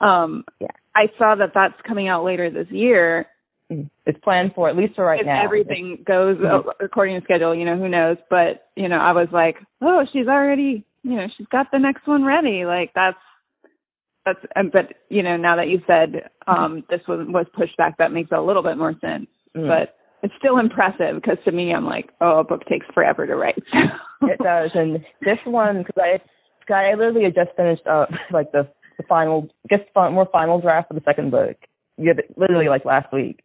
Um, 0.00 0.44
yeah. 0.60 0.68
I 0.94 1.06
saw 1.18 1.34
that 1.36 1.52
that's 1.54 1.80
coming 1.86 2.08
out 2.08 2.24
later 2.24 2.50
this 2.50 2.68
year. 2.70 3.26
Mm. 3.70 3.90
It's 4.06 4.18
planned 4.22 4.52
for 4.54 4.68
at 4.68 4.76
least 4.76 4.94
for 4.94 5.04
right 5.04 5.20
if 5.20 5.26
now. 5.26 5.44
Everything 5.44 6.04
goes 6.06 6.36
mm-hmm. 6.38 6.68
according 6.84 7.20
to 7.20 7.24
schedule. 7.24 7.54
You 7.54 7.64
know, 7.64 7.76
who 7.76 7.88
knows? 7.88 8.16
But 8.30 8.68
you 8.76 8.88
know, 8.88 8.98
I 8.98 9.12
was 9.12 9.28
like, 9.32 9.56
oh, 9.82 10.04
she's 10.12 10.28
already, 10.28 10.84
you 11.02 11.16
know, 11.16 11.26
she's 11.36 11.46
got 11.48 11.66
the 11.72 11.78
next 11.78 12.06
one 12.06 12.24
ready. 12.24 12.64
Like 12.64 12.92
that's 12.94 13.16
that's. 14.24 14.40
But 14.54 14.94
you 15.08 15.22
know, 15.22 15.36
now 15.36 15.56
that 15.56 15.68
you 15.68 15.80
said 15.86 16.28
um 16.46 16.84
this 16.90 17.00
was 17.08 17.26
was 17.28 17.46
pushed 17.56 17.76
back, 17.76 17.96
that 17.98 18.12
makes 18.12 18.30
a 18.30 18.40
little 18.40 18.62
bit 18.62 18.76
more 18.76 18.94
sense. 19.00 19.26
Mm. 19.56 19.68
But 19.68 19.96
it's 20.24 20.34
still 20.38 20.58
impressive 20.58 21.16
because 21.16 21.38
to 21.44 21.52
me, 21.52 21.72
I'm 21.72 21.84
like, 21.84 22.10
oh, 22.20 22.40
a 22.40 22.44
book 22.44 22.64
takes 22.66 22.86
forever 22.94 23.26
to 23.26 23.36
write. 23.36 23.62
it 24.22 24.38
does, 24.42 24.70
and 24.74 25.04
this 25.20 25.38
one 25.44 25.84
because 25.84 26.18
I, 26.70 26.72
I 26.72 26.94
literally 26.94 27.24
had 27.24 27.34
just 27.34 27.56
finished 27.56 27.86
up 27.86 28.08
like 28.32 28.50
the 28.52 28.68
the 28.96 29.04
final, 29.04 29.48
guess, 29.68 29.80
more 29.94 30.28
final 30.30 30.60
draft 30.60 30.90
of 30.90 30.96
the 30.96 31.02
second 31.04 31.30
book. 31.30 31.56
Literally 32.36 32.68
like 32.68 32.84
last 32.84 33.12
week, 33.12 33.40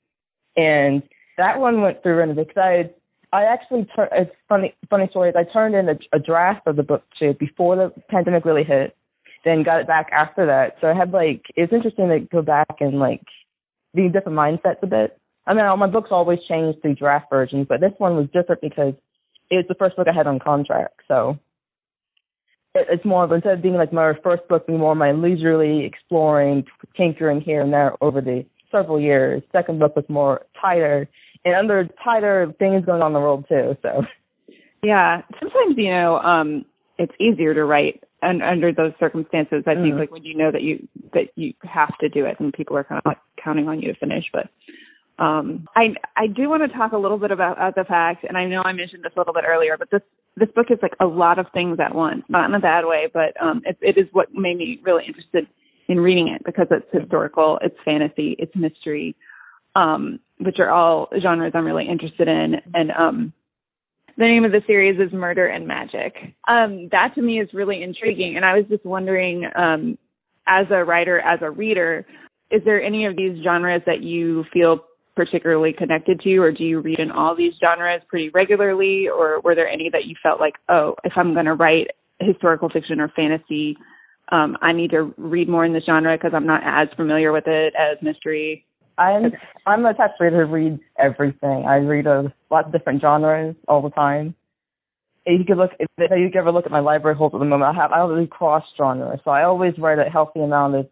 and 0.56 1.04
that 1.38 1.60
one 1.60 1.82
went 1.82 2.02
through 2.02 2.24
and 2.24 2.36
because 2.36 2.58
I, 2.58 2.90
I 3.32 3.44
actually. 3.44 3.88
It's 4.12 4.32
funny, 4.48 4.74
funny 4.90 5.08
story. 5.12 5.32
I 5.36 5.44
turned 5.52 5.76
in 5.76 5.88
a, 5.88 6.00
a 6.12 6.20
draft 6.20 6.66
of 6.66 6.76
the 6.76 6.84
book 6.84 7.04
to 7.20 7.34
before 7.34 7.76
the 7.76 7.94
pandemic 8.10 8.46
really 8.46 8.64
hit, 8.64 8.98
then 9.46 9.62
got 9.64 9.82
it 9.82 9.88
back 9.88 10.10
after 10.12 10.48
that. 10.48 10.78
So 10.82 10.88
I 10.88 10.96
had 10.96 11.12
like 11.12 11.44
it's 11.56 11.72
interesting 11.72 12.10
to 12.10 12.20
go 12.22 12.42
back 12.42 12.78
and 12.80 12.98
like 12.98 13.22
be 13.94 14.10
different 14.10 14.38
mindsets 14.38 14.82
a 14.82 14.88
bit 14.88 15.20
I 15.50 15.56
mean, 15.56 15.66
all 15.66 15.78
my 15.78 15.88
books 15.88 16.10
always 16.12 16.38
change 16.48 16.76
through 16.80 16.96
draft 16.96 17.26
versions, 17.32 17.66
but 17.68 17.82
this 17.82 17.94
one 17.98 18.16
was 18.16 18.28
different 18.32 18.62
because 18.62 18.94
it 19.50 19.56
was 19.56 19.66
the 19.68 19.74
first 19.74 19.96
book 19.96 20.08
I 20.08 20.16
had 20.16 20.28
on 20.28 20.38
contract. 20.38 21.02
So 21.08 21.40
it's 22.76 23.06
more 23.06 23.24
of 23.24 23.32
instead 23.32 23.54
of 23.54 23.62
being 23.62 23.76
like 23.76 23.92
my 23.92 24.14
first 24.24 24.48
book, 24.48 24.68
being 24.68 24.80
more 24.80 24.96
my 24.96 25.12
leisurely 25.12 25.86
exploring, 25.86 26.66
tinkering 26.96 27.42
here 27.42 27.62
and 27.62 27.74
there 27.74 27.94
over 28.02 28.22
the 28.22 28.46
several 28.72 29.00
years. 29.00 29.42
Second 29.52 29.80
book 29.80 29.96
was 29.96 30.06
more 30.08 30.46
tighter 30.62 31.08
and 31.46 31.56
under 31.56 31.88
tighter 32.04 32.54
things 32.60 32.86
going 32.86 33.02
on 33.02 33.08
in 33.08 33.14
the 33.14 33.20
world 33.20 33.46
too. 33.50 33.76
So 33.82 34.04
yeah, 34.84 35.22
sometimes 35.40 35.76
you 35.78 35.92
know 35.92 36.18
um 36.20 36.66
it's 36.98 37.14
easier 37.20 37.54
to 37.54 37.64
write 37.64 38.04
and 38.22 38.44
under 38.44 38.72
those 38.74 38.92
circumstances. 39.00 39.64
I 39.66 39.76
think 39.76 39.96
Mhm. 39.96 40.00
like 40.00 40.12
when 40.12 40.24
you 40.24 40.38
know 40.38 40.52
that 40.52 40.62
you 40.62 40.88
that 41.14 41.30
you 41.36 41.54
have 41.64 41.98
to 42.00 42.10
do 42.10 42.26
it 42.26 42.40
and 42.40 42.54
people 42.54 42.78
are 42.78 42.84
kind 42.84 43.00
of 43.00 43.06
like 43.06 43.20
counting 43.44 43.68
on 43.68 43.82
you 43.82 43.94
to 43.94 44.00
finish, 44.00 44.26
but. 44.32 44.48
Um, 45.18 45.68
I 45.76 45.96
I 46.16 46.28
do 46.28 46.48
want 46.48 46.64
to 46.64 46.78
talk 46.78 46.94
a 46.94 46.98
little 46.98 47.18
bit 47.18 47.32
about 47.32 47.60
uh, 47.60 47.72
the 47.76 47.84
fact, 47.84 48.24
and 48.24 48.38
I 48.38 48.46
know 48.46 48.62
I 48.64 48.72
mentioned 48.72 49.04
this 49.04 49.12
a 49.18 49.20
little 49.20 49.34
bit 49.34 49.44
earlier, 49.46 49.76
but 49.78 49.90
this 49.92 50.02
this 50.40 50.50
book 50.56 50.68
is 50.70 50.80
like 50.82 50.94
a 51.00 51.06
lot 51.06 51.40
of 51.40 51.48
things 51.54 51.80
at 51.80 51.94
once, 51.94 52.24
not 52.30 52.50
in 52.50 52.56
a 52.56 52.60
bad 52.60 52.86
way, 52.86 53.10
but 53.14 53.40
um, 53.42 53.62
it, 53.66 53.78
it 53.82 53.98
is 53.98 54.08
what 54.12 54.34
made 54.34 54.58
me 54.58 54.80
really 54.84 55.04
interested 55.08 55.48
in 55.88 56.00
reading 56.00 56.30
it 56.30 56.42
because 56.46 56.68
it's 56.72 56.86
historical, 56.92 57.60
it's 57.62 57.76
fantasy, 57.84 58.36
it's 58.40 58.56
mystery, 58.56 59.16
um, 59.76 60.20
which 60.40 60.58
are 60.60 60.70
all 60.70 61.10
genres 61.22 61.52
I'm 61.56 61.66
really 61.66 61.88
interested 61.90 62.28
in, 62.28 62.56
and 62.74 62.92
um, 62.92 63.34
the 64.18 64.26
name 64.26 64.44
of 64.44 64.52
the 64.52 64.62
series 64.68 65.00
is 65.00 65.14
Murder 65.14 65.48
and 65.48 65.68
Magic. 65.68 66.14
Um, 66.48 66.90
that 66.92 67.16
to 67.16 67.22
me 67.22 67.40
is 67.40 67.50
really 67.54 67.82
intriguing, 67.82 68.34
and 68.36 68.46
I 68.46 68.56
was 68.56 68.66
just 68.70 68.86
wondering, 68.86 69.46
um, 69.56 69.98
as 70.48 70.68
a 70.72 70.84
writer, 70.84 71.20
as 71.20 71.40
a 71.42 71.50
reader, 71.50 72.06
is 72.52 72.62
there 72.66 72.82
any 72.82 73.06
of 73.06 73.16
these 73.16 73.44
genres 73.44 73.82
that 73.86 74.02
you 74.02 74.44
feel 74.52 74.80
particularly 75.20 75.74
connected 75.78 76.22
to, 76.22 76.38
or 76.38 76.50
do 76.54 76.64
you 76.64 76.80
read 76.80 76.98
in 76.98 77.12
all 77.12 77.36
these 77.36 77.52
genres 77.60 78.02
pretty 78.08 78.30
regularly, 78.30 79.10
or 79.14 79.42
were 79.42 79.54
there 79.54 79.68
any 79.68 79.90
that 79.90 80.06
you 80.06 80.16
felt 80.24 80.40
like, 80.40 80.54
oh, 80.70 80.96
if 81.04 81.12
I'm 81.18 81.34
going 81.34 81.46
to 81.46 81.56
write 81.56 81.88
historical 82.22 82.70
fiction 82.70 83.02
or 83.02 83.12
fantasy, 83.14 83.76
um, 84.32 84.56
I 84.62 84.72
need 84.72 84.92
to 84.92 85.14
read 85.18 85.50
more 85.50 85.66
in 85.66 85.74
this 85.74 85.84
genre 85.86 86.16
because 86.16 86.32
I'm 86.34 86.46
not 86.46 86.62
as 86.64 86.88
familiar 86.96 87.34
with 87.34 87.48
it 87.48 87.74
as 87.78 87.98
mystery? 88.02 88.66
I'm 88.98 89.34
I'm 89.66 89.84
the 89.84 89.92
type 89.92 90.12
of 90.12 90.22
reader 90.22 90.48
who 90.48 90.54
reads 90.54 90.80
everything. 90.98 91.66
I 91.68 91.76
read 91.78 92.08
a 92.08 92.34
lot 92.50 92.68
of 92.68 92.72
different 92.72 93.02
genres 93.02 93.58
all 93.68 93.82
the 93.82 93.90
time. 93.90 94.36
If 95.26 95.40
you 95.40 95.46
could 95.46 95.58
look, 95.58 95.72
if 95.80 95.90
you 96.00 96.30
could 96.32 96.40
ever 96.40 96.54
look 96.54 96.66
at 96.66 96.72
my 96.72 96.80
library 96.80 97.18
holds 97.18 97.36
at 97.36 97.40
the 97.40 97.46
moment, 97.46 97.76
I 97.76 97.82
have 97.82 97.92
I 97.92 98.00
really 98.06 98.26
cross 98.26 98.64
genres, 98.78 99.20
so 99.26 99.32
I 99.32 99.44
always 99.44 99.74
write 99.78 100.00
a 100.00 100.10
healthy 100.10 100.40
amount 100.40 100.76
of 100.76 100.88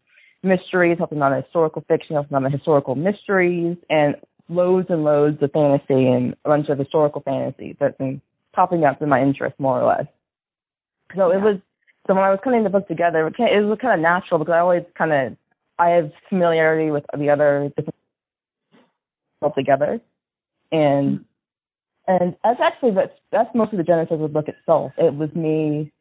mysteries, 0.48 0.98
amount 1.12 1.36
of 1.36 1.44
historical 1.44 1.84
fiction, 1.88 2.16
healthy 2.16 2.30
amount 2.30 2.48
of 2.48 2.52
historical 2.52 2.96
mysteries, 2.96 3.78
and 3.90 4.16
loads 4.50 4.88
and 4.90 5.04
loads 5.04 5.42
of 5.42 5.52
fantasy 5.52 6.08
and 6.08 6.36
a 6.46 6.50
bunch 6.50 6.70
of 6.70 6.80
historical 6.80 7.22
fantasy 7.22 7.76
that's 7.80 7.98
been 7.98 8.22
popping 8.54 8.86
up 8.86 9.02
in 9.02 9.10
my 9.10 9.22
interest 9.22 9.60
more 9.60 9.82
or 9.82 9.88
less. 9.88 10.08
So 11.16 11.32
it 11.32 11.42
was 11.42 11.60
so 12.08 12.14
when 12.14 12.24
I 12.24 12.30
was 12.30 12.40
putting 12.44 12.64
the 12.64 12.70
book 12.70 12.88
together, 12.88 13.28
it 13.28 13.36
it 13.38 13.66
was 13.66 13.78
kind 13.82 13.94
of 13.94 14.02
natural 14.02 14.40
because 14.40 14.54
I 14.54 14.60
always 14.60 14.84
kind 14.98 15.12
of 15.12 15.38
I 15.78 15.90
have 15.90 16.12
familiarity 16.30 16.90
with 16.92 17.04
the 17.18 17.30
other 17.30 17.72
different 17.76 17.96
all 19.42 19.54
together, 19.54 20.02
and 20.72 21.20
mm-hmm. 21.20 22.24
and 22.24 22.36
that's 22.44 22.60
actually 22.62 22.92
that's 22.92 23.14
that's 23.32 23.54
mostly 23.54 23.78
the 23.78 23.84
genesis 23.84 24.14
of 24.14 24.20
the 24.22 24.28
book 24.28 24.48
itself. 24.48 24.94
It 24.98 25.14
was 25.14 25.30
me 25.36 25.92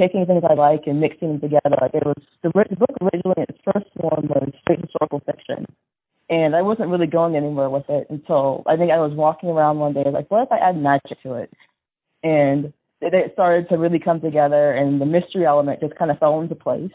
taking 0.00 0.24
things 0.24 0.42
I 0.48 0.54
like 0.54 0.86
and 0.86 1.00
mixing 1.00 1.28
them 1.28 1.40
together. 1.40 1.76
Like 1.80 1.92
it 1.92 2.06
was 2.06 2.16
the, 2.42 2.48
the 2.48 2.76
book 2.76 2.96
originally 3.02 3.44
its 3.48 3.58
first 3.64 3.86
form 4.00 4.28
was 4.28 4.48
straight 4.62 4.80
historical 4.80 5.20
fiction, 5.20 5.66
and 6.30 6.56
I 6.56 6.62
wasn't 6.62 6.88
really 6.88 7.06
going 7.06 7.36
anywhere 7.36 7.68
with 7.68 7.84
it 7.90 8.06
until 8.08 8.62
I 8.66 8.76
think 8.76 8.90
I 8.90 8.98
was 8.98 9.12
walking 9.14 9.50
around 9.50 9.78
one 9.78 9.92
day 9.92 10.04
like, 10.10 10.30
what 10.30 10.44
if 10.44 10.52
I 10.52 10.58
add 10.58 10.76
magic 10.76 11.22
to 11.24 11.34
it? 11.34 11.52
And 12.22 12.72
it, 13.00 13.12
it 13.12 13.32
started 13.34 13.68
to 13.68 13.76
really 13.76 13.98
come 13.98 14.20
together, 14.20 14.72
and 14.72 15.00
the 15.00 15.06
mystery 15.06 15.44
element 15.44 15.80
just 15.80 15.96
kind 15.96 16.10
of 16.10 16.18
fell 16.18 16.40
into 16.40 16.54
place. 16.54 16.92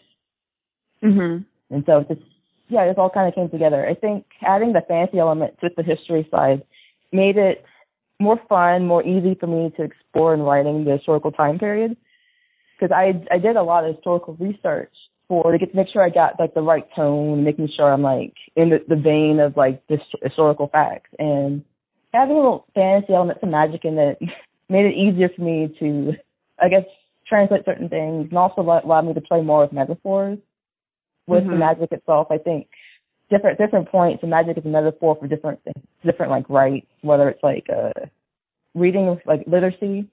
Mm-hmm. 1.04 1.44
And 1.74 1.84
so 1.86 2.00
it 2.00 2.08
just, 2.08 2.22
yeah, 2.70 2.84
it 2.84 2.98
all 2.98 3.10
kind 3.10 3.28
of 3.28 3.36
came 3.36 3.50
together. 3.50 3.88
I 3.88 3.94
think 3.94 4.26
adding 4.42 4.74
the 4.74 4.82
fantasy 4.88 5.20
element 5.20 5.60
to 5.62 5.70
the 5.76 5.84
history 5.84 6.28
side 6.32 6.64
made 7.12 7.38
it 7.38 7.64
more 8.20 8.40
fun, 8.48 8.88
more 8.88 9.04
easy 9.04 9.36
for 9.40 9.48
me 9.48 9.72
to 9.78 9.84
explore 9.84 10.34
in 10.34 10.42
writing 10.42 10.86
the 10.86 10.94
historical 10.94 11.32
time 11.32 11.60
period. 11.60 11.98
Because 12.80 12.92
I 12.96 13.14
I 13.34 13.38
did 13.38 13.56
a 13.56 13.64
lot 13.64 13.86
of 13.86 13.96
historical 13.96 14.36
research 14.40 14.92
for 15.28 15.52
to 15.52 15.58
get 15.58 15.72
to 15.72 15.76
make 15.78 15.88
sure 15.92 16.04
I 16.04 16.10
got 16.10 16.40
like 16.40 16.54
the 16.54 16.62
right 16.62 16.86
tone, 16.96 17.44
making 17.44 17.70
sure 17.76 17.92
I'm 17.92 18.02
like 18.02 18.34
in 18.56 18.70
the, 18.70 18.80
the 18.88 18.96
vein 18.96 19.40
of 19.40 19.58
like 19.58 19.86
this 19.88 20.02
historical 20.22 20.68
facts, 20.68 21.10
and 21.18 21.64
having 22.14 22.36
a 22.36 22.40
little 22.40 22.66
fantasy 22.76 23.14
elements 23.14 23.42
of 23.44 23.50
magic 23.50 23.86
in 23.86 23.98
it 23.98 24.20
made 24.70 24.86
it 24.86 24.96
easier 24.96 25.30
for 25.36 25.42
me 25.42 25.76
to, 25.80 26.14
I 26.62 26.70
guess, 26.70 26.86
translate 27.28 27.66
certain 27.66 27.90
things, 27.90 28.28
and 28.30 28.38
also 28.38 28.62
allow 28.62 28.82
allowed 28.84 29.08
me 29.08 29.14
to 29.14 29.22
play 29.22 29.42
more 29.42 29.62
with 29.62 29.74
metaphors 29.74 30.40
with 31.28 31.44
the 31.46 31.52
Mhm. 31.52 31.60
magic 31.60 31.92
itself. 31.92 32.28
I 32.30 32.38
think 32.38 32.68
different 33.30 33.58
different 33.58 33.90
points, 33.90 34.22
the 34.22 34.28
magic 34.28 34.58
is 34.58 34.66
a 34.66 34.70
metaphor 34.70 35.16
for 35.16 35.28
different 35.28 35.64
things, 35.64 35.84
different 36.04 36.32
like 36.32 36.48
rights, 36.50 36.88
whether 37.02 37.30
it's 37.30 37.42
like 37.44 37.68
uh 37.70 37.92
reading 38.76 39.20
like 39.26 39.44
literacy. 39.48 40.08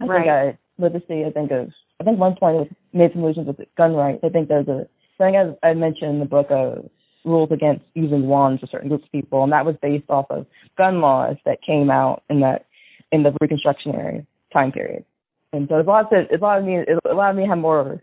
I 0.00 0.04
think 0.04 0.10
Right. 0.10 0.28
I 0.28 0.58
literacy. 0.82 1.24
I 1.24 1.30
think 1.30 1.50
of 1.50 1.70
I 2.00 2.04
think 2.04 2.18
one 2.18 2.34
point 2.34 2.56
was 2.56 2.68
made 2.92 3.12
some 3.12 3.22
allusions 3.22 3.46
with 3.46 3.60
gun 3.76 3.94
rights. 3.94 4.20
I 4.24 4.28
think 4.28 4.48
there's 4.48 4.68
a 4.68 4.86
thing 5.18 5.36
I, 5.36 5.68
I 5.68 5.74
mentioned 5.74 6.14
in 6.14 6.18
the 6.18 6.24
book 6.24 6.48
of 6.50 6.90
rules 7.24 7.50
against 7.52 7.84
using 7.94 8.26
wands 8.26 8.60
for 8.60 8.66
certain 8.66 8.88
groups 8.88 9.04
of 9.04 9.12
people, 9.12 9.44
and 9.44 9.52
that 9.52 9.64
was 9.64 9.76
based 9.80 10.10
off 10.10 10.26
of 10.30 10.46
gun 10.76 11.00
laws 11.00 11.36
that 11.44 11.58
came 11.64 11.90
out 11.90 12.22
in 12.28 12.40
that 12.40 12.66
in 13.12 13.22
the 13.22 13.32
Reconstruction 13.40 13.94
era 13.94 14.26
time 14.52 14.72
period. 14.72 15.04
And 15.52 15.68
so 15.68 15.78
it 15.78 15.86
allowed, 15.86 16.08
to, 16.08 16.20
it 16.30 16.40
allowed 16.40 16.64
me 16.64 16.78
it 16.78 16.98
allowed 17.08 17.36
me 17.36 17.44
to 17.44 17.48
have 17.48 17.58
more, 17.58 18.02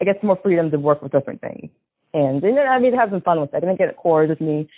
I 0.00 0.04
guess, 0.04 0.16
more 0.22 0.38
freedom 0.42 0.70
to 0.70 0.78
work 0.78 1.02
with 1.02 1.12
different 1.12 1.40
things. 1.40 1.70
And 2.12 2.42
know, 2.42 2.62
I 2.62 2.78
mean, 2.78 2.92
to 2.92 2.98
have 2.98 3.10
some 3.10 3.22
fun 3.22 3.40
with 3.40 3.54
it. 3.54 3.62
I 3.62 3.66
think 3.66 3.80
at 3.80 3.96
core 3.96 4.26
just 4.26 4.40
me 4.40 4.68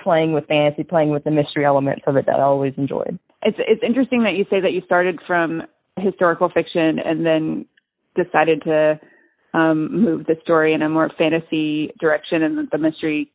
playing 0.00 0.32
with 0.32 0.46
fantasy, 0.46 0.84
playing 0.84 1.10
with 1.10 1.24
the 1.24 1.30
mystery 1.30 1.64
elements 1.64 2.02
of 2.06 2.16
it 2.16 2.26
that 2.26 2.40
I 2.40 2.42
always 2.42 2.74
enjoyed. 2.76 3.18
It's 3.42 3.58
it's 3.58 3.82
interesting 3.86 4.24
that 4.24 4.34
you 4.34 4.44
say 4.50 4.60
that 4.60 4.72
you 4.72 4.82
started 4.84 5.20
from 5.26 5.62
historical 5.98 6.48
fiction 6.48 6.98
and 6.98 7.24
then 7.24 7.66
decided 8.16 8.62
to 8.62 9.00
um, 9.54 9.88
move 10.04 10.26
the 10.26 10.36
story 10.42 10.74
in 10.74 10.82
a 10.82 10.88
more 10.88 11.10
fantasy 11.16 11.90
direction, 12.00 12.42
and 12.42 12.68
the 12.70 12.78
mystery 12.78 13.30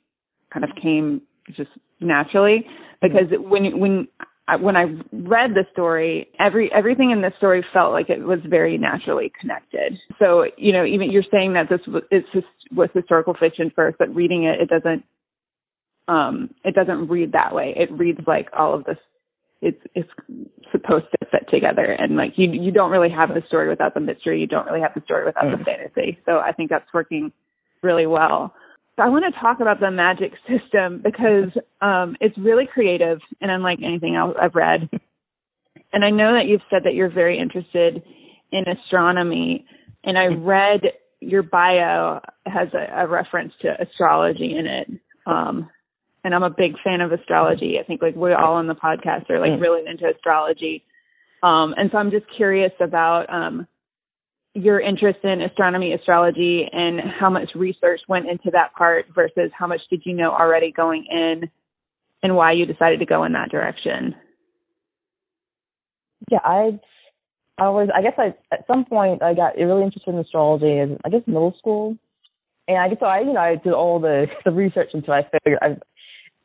kind 0.53 0.63
of 0.63 0.69
came 0.81 1.21
just 1.55 1.71
naturally. 1.99 2.65
Because 3.01 3.27
when 3.37 3.79
when 3.79 4.07
I- 4.47 4.57
when 4.57 4.75
I 4.75 4.83
read 5.11 5.53
the 5.53 5.65
story, 5.71 6.27
every 6.39 6.71
everything 6.71 7.11
in 7.11 7.21
this 7.21 7.33
story 7.37 7.65
felt 7.73 7.93
like 7.93 8.09
it 8.09 8.21
was 8.21 8.39
very 8.45 8.77
naturally 8.77 9.31
connected. 9.39 9.97
So 10.19 10.45
you 10.57 10.73
know, 10.73 10.85
even 10.85 11.11
you're 11.11 11.23
saying 11.31 11.53
that 11.53 11.69
this 11.69 11.79
was 11.87 12.03
it's 12.11 12.27
just, 12.33 12.47
was 12.71 12.89
historical 12.93 13.33
fiction 13.33 13.71
first, 13.75 13.97
but 13.97 14.13
reading 14.13 14.43
it, 14.43 14.59
it 14.61 14.69
doesn't 14.69 15.03
um 16.07 16.53
it 16.63 16.75
doesn't 16.75 17.07
read 17.07 17.31
that 17.31 17.55
way. 17.55 17.73
It 17.75 17.91
reads 17.91 18.19
like 18.27 18.49
all 18.57 18.73
of 18.73 18.83
this 18.83 18.97
it's 19.61 19.81
it's 19.95 20.09
supposed 20.71 21.05
to 21.11 21.22
fit 21.33 21.49
together. 21.49 21.83
And 21.83 22.15
like 22.15 22.33
you 22.37 22.51
you 22.51 22.71
don't 22.71 22.91
really 22.91 23.09
have 23.09 23.29
the 23.29 23.41
story 23.47 23.67
without 23.67 23.93
the 23.93 23.99
mystery. 23.99 24.39
You 24.39 24.47
don't 24.47 24.65
really 24.65 24.81
have 24.81 24.93
the 24.93 25.01
story 25.01 25.25
without 25.25 25.45
the 25.45 25.63
fantasy. 25.63 26.19
So 26.25 26.33
i 26.37 26.51
think 26.51 26.69
that's 26.69 26.85
working 26.93 27.31
really 27.81 28.05
well. 28.05 28.53
So 28.95 29.03
i 29.03 29.09
want 29.09 29.25
to 29.33 29.39
talk 29.39 29.59
about 29.59 29.79
the 29.79 29.91
magic 29.91 30.31
system 30.47 31.01
because 31.03 31.49
um 31.81 32.15
it's 32.21 32.37
really 32.37 32.67
creative 32.71 33.19
and 33.41 33.49
unlike 33.49 33.79
anything 33.83 34.15
else 34.15 34.35
i've 34.39 34.55
read. 34.55 34.89
And 35.91 36.05
i 36.05 36.11
know 36.11 36.33
that 36.33 36.45
you've 36.47 36.61
said 36.69 36.83
that 36.85 36.93
you're 36.93 37.13
very 37.13 37.39
interested 37.39 38.03
in 38.51 38.63
astronomy. 38.67 39.65
And 40.03 40.17
i 40.17 40.25
read 40.25 40.81
your 41.19 41.43
bio 41.43 42.19
has 42.45 42.67
a, 42.73 43.03
a 43.03 43.07
reference 43.07 43.53
to 43.61 43.69
astrology 43.81 44.55
in 44.57 44.67
it. 44.67 45.01
Um 45.25 45.69
and 46.23 46.33
I'm 46.33 46.43
a 46.43 46.49
big 46.49 46.75
fan 46.83 47.01
of 47.01 47.11
astrology. 47.11 47.75
I 47.81 47.83
think 47.83 48.01
like 48.01 48.15
we're 48.15 48.35
all 48.35 48.53
on 48.53 48.67
the 48.67 48.75
podcast 48.75 49.29
are 49.29 49.39
like 49.39 49.59
really 49.59 49.81
into 49.85 50.07
astrology. 50.07 50.83
Um, 51.43 51.75
and 51.77 51.91
so 51.91 51.97
I'm 51.97 52.09
just 52.09 52.25
curious 52.35 52.71
about 52.79 53.31
um, 53.31 53.67
your 54.55 54.79
interest 54.79 55.19
in 55.23 55.41
astronomy, 55.41 55.93
astrology, 55.93 56.67
and 56.71 57.01
how 57.19 57.29
much 57.29 57.49
research 57.53 57.99
went 58.07 58.29
into 58.29 58.49
that 58.51 58.73
part 58.73 59.05
versus 59.13 59.51
how 59.57 59.67
much 59.67 59.81
did 59.89 60.03
you 60.05 60.13
know 60.13 60.31
already 60.31 60.71
going 60.71 61.05
in, 61.11 61.49
and 62.23 62.35
why 62.35 62.53
you 62.53 62.65
decided 62.65 62.99
to 62.99 63.05
go 63.05 63.25
in 63.25 63.33
that 63.33 63.51
direction. 63.51 64.15
Yeah, 66.31 66.39
I 66.43 66.79
I 67.57 67.69
was 67.69 67.89
I 67.93 68.01
guess 68.01 68.13
I 68.17 68.33
at 68.53 68.65
some 68.65 68.85
point 68.85 69.21
I 69.21 69.33
got 69.33 69.57
really 69.57 69.83
interested 69.83 70.13
in 70.13 70.19
astrology 70.19 70.77
in 70.79 70.97
I 71.03 71.09
guess 71.09 71.21
middle 71.27 71.53
school. 71.57 71.97
And 72.67 72.77
I 72.77 72.87
guess 72.87 72.99
so 73.01 73.05
I 73.05 73.19
you 73.19 73.33
know 73.33 73.41
I 73.41 73.55
did 73.55 73.73
all 73.73 73.99
the 73.99 74.27
the 74.45 74.51
research 74.51 74.89
until 74.93 75.13
I 75.13 75.27
figured 75.29 75.59
I 75.61 75.77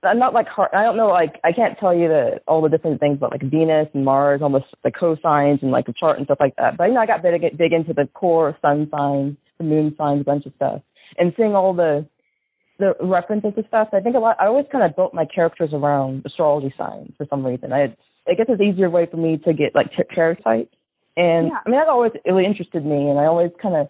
I'm 0.02 0.18
not 0.18 0.32
like 0.32 0.46
hard, 0.46 0.70
I 0.72 0.82
don't 0.84 0.96
know 0.96 1.08
like 1.08 1.40
I 1.42 1.52
can't 1.52 1.76
tell 1.78 1.94
you 1.94 2.08
the 2.08 2.40
all 2.46 2.62
the 2.62 2.68
different 2.68 3.00
things 3.00 3.16
about 3.16 3.32
like 3.32 3.42
Venus 3.42 3.88
and 3.94 4.04
Mars, 4.04 4.40
all 4.42 4.50
the 4.50 4.62
the 4.84 4.92
cosines 4.92 5.62
and 5.62 5.72
like 5.72 5.86
the 5.86 5.94
chart 5.98 6.18
and 6.18 6.26
stuff 6.26 6.38
like 6.40 6.54
that. 6.56 6.76
But 6.76 6.84
you 6.88 6.94
know 6.94 7.00
I 7.00 7.06
got 7.06 7.22
big 7.22 7.40
big 7.56 7.72
into 7.72 7.92
the 7.92 8.08
core 8.14 8.56
sun 8.62 8.88
signs, 8.90 9.36
the 9.58 9.64
moon 9.64 9.94
signs, 9.98 10.20
a 10.20 10.24
bunch 10.24 10.46
of 10.46 10.52
stuff, 10.56 10.82
and 11.16 11.32
seeing 11.36 11.54
all 11.54 11.74
the 11.74 12.06
the 12.78 12.94
references 13.00 13.52
to 13.56 13.64
stuff. 13.66 13.88
I 13.92 14.00
think 14.00 14.14
a 14.14 14.20
lot. 14.20 14.36
I 14.40 14.46
always 14.46 14.66
kind 14.70 14.84
of 14.84 14.94
built 14.94 15.14
my 15.14 15.24
characters 15.24 15.70
around 15.72 16.22
astrology 16.24 16.72
signs 16.78 17.12
for 17.16 17.26
some 17.28 17.44
reason. 17.44 17.72
I 17.72 17.96
I 18.28 18.34
guess 18.34 18.46
it's 18.48 18.62
easier 18.62 18.90
way 18.90 19.06
for 19.10 19.16
me 19.16 19.38
to 19.38 19.52
get 19.52 19.74
like 19.74 19.90
character 19.94 20.36
types. 20.42 20.74
And 21.16 21.48
Yeah. 21.48 21.58
I 21.66 21.68
mean, 21.68 21.80
that 21.80 21.88
always 21.88 22.12
it 22.14 22.30
really 22.30 22.46
interested 22.46 22.84
me, 22.84 23.08
and 23.10 23.18
I 23.18 23.24
always 23.24 23.50
kind 23.60 23.74
of, 23.74 23.88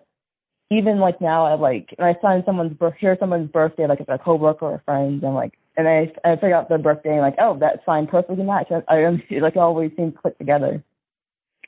even 0.70 1.00
like 1.00 1.20
now, 1.20 1.44
I 1.44 1.54
like 1.54 1.94
when 1.96 2.08
I 2.08 2.18
sign 2.22 2.42
someone's 2.46 2.72
birth, 2.72 2.94
hear 2.98 3.16
someone's 3.20 3.50
birthday, 3.50 3.86
like 3.86 4.00
if 4.00 4.08
a 4.08 4.16
coworker 4.16 4.64
or 4.64 4.74
a 4.76 4.82
friend, 4.86 5.22
I'm 5.22 5.34
like, 5.34 5.52
and 5.78 5.88
I 5.88 6.12
I 6.24 6.34
figure 6.34 6.54
out 6.54 6.68
their 6.68 6.78
birthday, 6.78 7.12
and 7.12 7.20
like, 7.20 7.36
oh, 7.40 7.56
that 7.60 7.80
sign 7.86 8.06
perfectly 8.06 8.44
match. 8.44 8.66
I, 8.70 8.82
I 8.92 9.18
like 9.40 9.56
always 9.56 9.92
seems 9.96 10.12
to 10.12 10.20
click 10.20 10.36
together. 10.36 10.82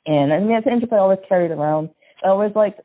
And 0.05 0.33
I 0.33 0.39
mean, 0.39 0.51
it's 0.51 0.67
an 0.67 0.73
interest 0.73 0.93
I 0.93 0.97
always 0.97 1.19
carried 1.27 1.51
around. 1.51 1.89
I 2.23 2.27
always 2.27 2.51
liked 2.55 2.81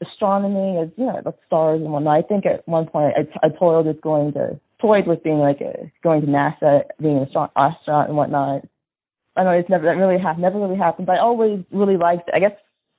astronomy, 0.00 0.80
as 0.82 0.88
you 0.96 1.06
know, 1.06 1.20
like 1.24 1.34
stars 1.46 1.80
and 1.80 1.92
whatnot. 1.92 2.18
I 2.18 2.26
think 2.26 2.46
at 2.46 2.66
one 2.66 2.86
point 2.86 3.14
I, 3.16 3.46
I 3.46 3.50
toiled 3.50 3.86
with 3.86 4.00
going 4.00 4.32
to 4.32 4.58
toyed 4.80 5.06
with 5.06 5.22
being 5.22 5.38
like 5.38 5.60
a, 5.60 5.90
going 6.02 6.22
to 6.22 6.26
NASA, 6.26 6.82
being 7.00 7.18
an 7.18 7.26
astro- 7.28 7.52
astronaut 7.56 8.08
and 8.08 8.16
whatnot. 8.16 8.62
I 9.36 9.44
know 9.44 9.50
it's 9.50 9.68
never 9.68 9.84
that 9.84 9.96
really 9.96 10.20
happened, 10.20 10.42
never 10.42 10.60
really 10.60 10.78
happened, 10.78 11.06
but 11.06 11.14
I 11.16 11.20
always 11.20 11.60
really 11.72 11.96
liked, 11.96 12.30
I 12.32 12.38
guess, 12.38 12.52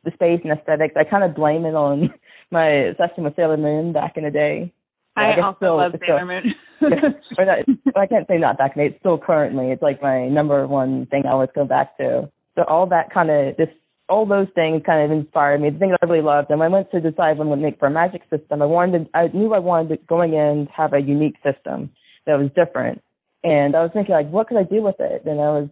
the 0.04 0.12
space 0.12 0.42
and 0.44 0.52
aesthetics. 0.52 0.96
I 0.98 1.04
kind 1.04 1.24
of 1.24 1.36
blame 1.36 1.66
it 1.66 1.76
on 1.76 2.14
my 2.52 2.68
obsession 2.92 3.24
with 3.24 3.36
Sailor 3.36 3.58
Moon 3.58 3.94
back 3.94 4.18
in 4.18 4.24
the 4.24 4.32
day. 4.32 4.74
I, 5.16 5.36
guess 5.36 5.44
also 5.44 5.58
still- 5.58 5.78
love 5.78 5.92
Sailor 6.00 6.18
still- 6.18 6.28
Moon. 6.28 6.56
or 7.38 7.46
not, 7.46 7.60
I 7.96 8.06
can't 8.06 8.28
say 8.28 8.38
not 8.38 8.58
back 8.58 8.74
in 8.76 8.84
the 8.84 8.90
day. 8.90 8.94
It's 8.94 9.00
still 9.00 9.18
currently. 9.18 9.72
It's 9.72 9.82
like 9.82 10.02
my 10.02 10.28
number 10.28 10.68
one 10.68 11.06
thing 11.06 11.24
I 11.26 11.32
always 11.32 11.50
go 11.56 11.66
back 11.66 11.98
to. 11.98 12.30
So 12.56 12.64
all 12.68 12.86
that 12.88 13.14
kind 13.14 13.30
of 13.30 13.56
this, 13.58 13.70
all 14.10 14.26
those 14.26 14.48
things 14.56 14.84
kind 14.86 15.10
of 15.10 15.18
inspired 15.18 15.62
me. 15.62 15.70
The 15.70 15.80
things 15.80 15.96
I 16.02 16.06
really 16.06 16.22
loved. 16.22 16.50
And 16.52 16.60
when 16.60 16.72
I 16.72 16.76
went 16.76 16.92
to 16.92 17.00
decide 17.00 17.38
going 17.38 17.50
to 17.50 17.56
make 17.56 17.80
for 17.80 17.88
a 17.88 17.92
magic 17.92 18.24
system, 18.30 18.62
I 18.62 18.66
wanted, 18.66 19.10
I 19.14 19.28
knew 19.34 19.54
I 19.54 19.60
wanted 19.60 19.90
to, 19.90 20.06
going 20.06 20.34
in 20.34 20.68
to 20.68 20.72
have 20.74 20.94
a 20.94 21.00
unique 21.00 21.38
system 21.44 21.90
that 22.26 22.38
was 22.38 22.50
different. 22.56 23.02
And 23.44 23.76
I 23.76 23.82
was 23.82 23.92
thinking 23.94 24.14
like, 24.14 24.30
what 24.30 24.48
could 24.48 24.58
I 24.58 24.64
do 24.64 24.82
with 24.82 24.96
it? 25.00 25.24
And 25.26 25.40
I 25.40 25.50
was, 25.50 25.70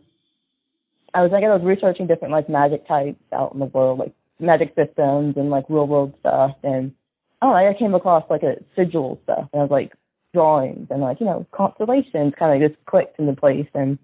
I 1.13 1.21
was 1.21 1.31
like, 1.31 1.43
I 1.43 1.53
was 1.53 1.61
researching 1.63 2.07
different 2.07 2.31
like 2.31 2.49
magic 2.49 2.87
types 2.87 3.19
out 3.33 3.53
in 3.53 3.59
the 3.59 3.65
world, 3.65 3.99
like 3.99 4.13
magic 4.39 4.69
systems 4.75 5.35
and 5.37 5.49
like 5.49 5.65
real 5.69 5.87
world 5.87 6.13
stuff. 6.19 6.51
And 6.63 6.93
Oh, 7.43 7.51
I 7.51 7.69
I 7.69 7.73
came 7.77 7.93
across 7.93 8.23
like 8.29 8.43
a 8.43 8.55
sigil 8.73 9.19
stuff, 9.23 9.49
and 9.51 9.59
I 9.59 9.65
was 9.65 9.71
like 9.71 9.91
drawings 10.33 10.87
and 10.89 11.01
like 11.01 11.19
you 11.19 11.25
know 11.25 11.45
constellations 11.51 12.33
kind 12.39 12.63
of 12.63 12.71
just 12.71 12.83
clicked 12.85 13.19
into 13.19 13.33
place, 13.33 13.67
and 13.73 13.99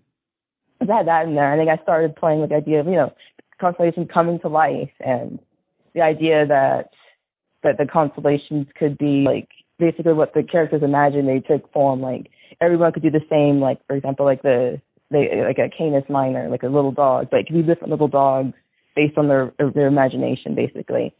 I 0.81 0.97
had 0.97 1.07
that 1.07 1.25
in 1.25 1.35
there. 1.35 1.53
I 1.53 1.57
think 1.57 1.69
I 1.69 1.81
started 1.81 2.17
playing 2.17 2.41
with 2.41 2.49
the 2.49 2.57
idea 2.57 2.81
of 2.81 2.85
you 2.87 2.95
know 2.95 3.13
constellations 3.61 4.09
coming 4.13 4.39
to 4.41 4.49
life, 4.49 4.91
and 4.99 5.39
the 5.95 6.01
idea 6.01 6.45
that 6.47 6.89
that 7.63 7.77
the 7.77 7.85
constellations 7.85 8.67
could 8.77 8.97
be 8.97 9.23
like 9.25 9.47
basically 9.79 10.13
what 10.13 10.33
the 10.33 10.43
characters 10.43 10.83
imagine 10.83 11.25
they 11.25 11.39
took 11.39 11.71
form. 11.71 12.01
Like 12.01 12.27
everyone 12.59 12.91
could 12.91 13.03
do 13.03 13.09
the 13.09 13.25
same. 13.29 13.61
Like 13.61 13.79
for 13.87 13.95
example, 13.95 14.25
like 14.25 14.41
the 14.41 14.81
they 15.11 15.29
like 15.47 15.59
a 15.59 15.69
Canis 15.75 16.03
minor, 16.09 16.49
like 16.49 16.63
a 16.63 16.67
little 16.67 16.91
dog, 16.91 17.29
but 17.31 17.39
it 17.39 17.47
could 17.47 17.55
be 17.55 17.63
different 17.63 17.91
little 17.91 18.09
dogs 18.09 18.53
based 18.97 19.17
on 19.17 19.29
their 19.29 19.53
their 19.73 19.87
imagination, 19.87 20.55
basically. 20.55 21.13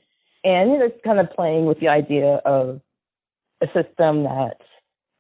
And 0.44 0.82
it's 0.82 1.00
kind 1.04 1.20
of 1.20 1.30
playing 1.36 1.66
with 1.66 1.80
the 1.80 1.90
idea 1.90 2.40
of 2.46 2.82
a 3.62 3.68
system 3.68 4.24
that 4.24 4.58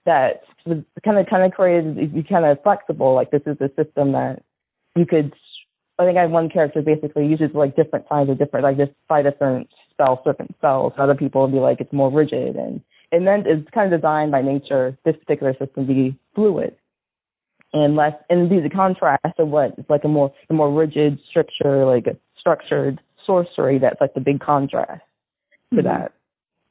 that 0.05 0.41
was 0.65 0.83
kind 1.03 1.17
of 1.17 1.25
kind 1.29 1.43
of 1.43 1.51
created 1.51 2.13
be 2.13 2.23
kind 2.23 2.45
of 2.45 2.61
flexible. 2.63 3.13
Like 3.13 3.31
this 3.31 3.41
is 3.45 3.57
a 3.59 3.69
system 3.81 4.13
that 4.13 4.43
you 4.95 5.05
could. 5.05 5.33
I 5.97 6.05
think 6.05 6.17
I 6.17 6.21
have 6.21 6.31
one 6.31 6.49
character 6.49 6.81
basically 6.81 7.27
uses 7.27 7.49
like 7.53 7.75
different 7.75 8.07
kinds 8.07 8.29
of 8.29 8.37
different 8.37 8.63
like 8.63 8.77
just 8.77 8.91
five 9.09 9.25
different 9.25 9.67
spells, 9.91 10.19
different 10.25 10.55
spells. 10.57 10.93
Other 10.97 11.15
people 11.15 11.41
will 11.41 11.51
be 11.51 11.59
like 11.59 11.81
it's 11.81 11.91
more 11.91 12.11
rigid 12.11 12.55
and 12.55 12.81
and 13.11 13.27
then 13.27 13.43
it's 13.45 13.69
kind 13.71 13.91
of 13.91 13.99
designed 13.99 14.31
by 14.31 14.41
nature 14.41 14.97
this 15.03 15.15
particular 15.17 15.53
system 15.53 15.87
to 15.87 15.93
be 15.93 16.17
fluid 16.35 16.75
and 17.73 17.95
less 17.95 18.13
and 18.29 18.49
be 18.49 18.59
the 18.59 18.69
contrast 18.69 19.37
of 19.37 19.49
what 19.49 19.73
it's 19.77 19.89
like 19.89 20.03
a 20.03 20.07
more 20.07 20.33
a 20.49 20.53
more 20.53 20.71
rigid 20.71 21.19
structure 21.29 21.85
like 21.85 22.07
a 22.07 22.15
structured 22.39 22.99
sorcery 23.25 23.77
that's 23.79 23.99
like 24.01 24.13
the 24.13 24.19
big 24.19 24.39
contrast 24.39 25.03
to 25.73 25.81
mm-hmm. 25.81 25.87
that 25.87 26.13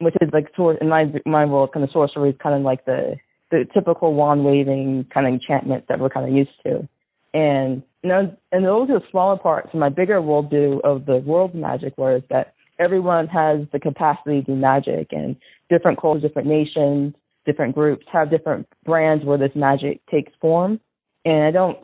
which 0.01 0.15
is 0.21 0.31
like 0.33 0.47
sor 0.57 0.75
in 0.75 0.89
my 0.89 1.07
my 1.27 1.45
world 1.45 1.73
kind 1.73 1.85
of 1.85 1.91
sorcery 1.91 2.31
is 2.31 2.37
kind 2.43 2.55
of 2.55 2.63
like 2.63 2.85
the 2.85 3.17
the 3.51 3.65
typical 3.73 4.15
wand 4.15 4.45
waving 4.45 5.07
kind 5.13 5.27
of 5.27 5.33
enchantments 5.33 5.87
that 5.89 5.99
we're 5.99 6.11
kind 6.11 6.29
of 6.29 6.35
used 6.35 6.51
to. 6.65 6.89
And 7.35 7.83
you 8.03 8.09
know 8.09 8.37
and 8.53 8.65
those 8.65 8.91
are 8.91 9.03
smaller 9.11 9.39
parts. 9.39 9.71
And 9.73 9.81
my 9.81 9.89
bigger 9.89 10.21
world 10.23 10.51
do 10.51 10.81
of 10.85 11.07
the 11.07 11.17
world 11.17 11.55
magic 11.55 11.95
where 11.97 12.17
it's 12.17 12.29
that 12.31 12.55
everyone 12.79 13.27
has 13.29 13.61
the 13.73 13.81
capacity 13.81 14.41
to 14.41 14.47
do 14.47 14.55
magic 14.55 15.09
and 15.11 15.37
different 15.69 16.01
cultures 16.01 16.23
different 16.23 16.49
nations 16.49 17.15
different 17.45 17.75
groups 17.75 18.05
have 18.13 18.31
different 18.31 18.69
brands 18.85 19.25
where 19.25 19.39
this 19.39 19.53
magic 19.55 20.05
takes 20.11 20.31
form. 20.39 20.79
And 21.25 21.45
I 21.45 21.51
don't, 21.51 21.79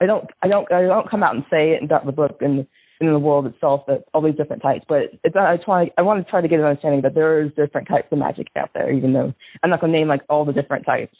I 0.00 0.06
don't, 0.06 0.30
I 0.42 0.48
don't, 0.48 0.72
I 0.72 0.82
don't 0.82 1.10
come 1.10 1.22
out 1.22 1.34
and 1.34 1.44
say 1.50 1.72
it 1.72 1.82
in 1.82 1.88
the 1.88 2.12
book 2.12 2.38
and 2.40 2.66
in 3.06 3.12
the 3.12 3.18
world 3.18 3.46
itself 3.46 3.82
that 3.86 4.04
all 4.12 4.22
these 4.22 4.36
different 4.36 4.62
types. 4.62 4.84
But 4.88 5.12
it's, 5.22 5.36
I 5.36 5.56
try, 5.64 5.90
I 5.98 6.02
want 6.02 6.24
to 6.24 6.30
try 6.30 6.40
to 6.40 6.48
get 6.48 6.60
an 6.60 6.66
understanding 6.66 7.02
that 7.02 7.14
there 7.14 7.42
is 7.42 7.50
different 7.56 7.88
types 7.88 8.08
of 8.10 8.18
magic 8.18 8.48
out 8.56 8.70
there, 8.74 8.92
even 8.92 9.12
though 9.12 9.32
I'm 9.62 9.70
not 9.70 9.80
going 9.80 9.92
to 9.92 9.98
name 9.98 10.08
like 10.08 10.22
all 10.28 10.44
the 10.44 10.52
different 10.52 10.86
types. 10.86 11.16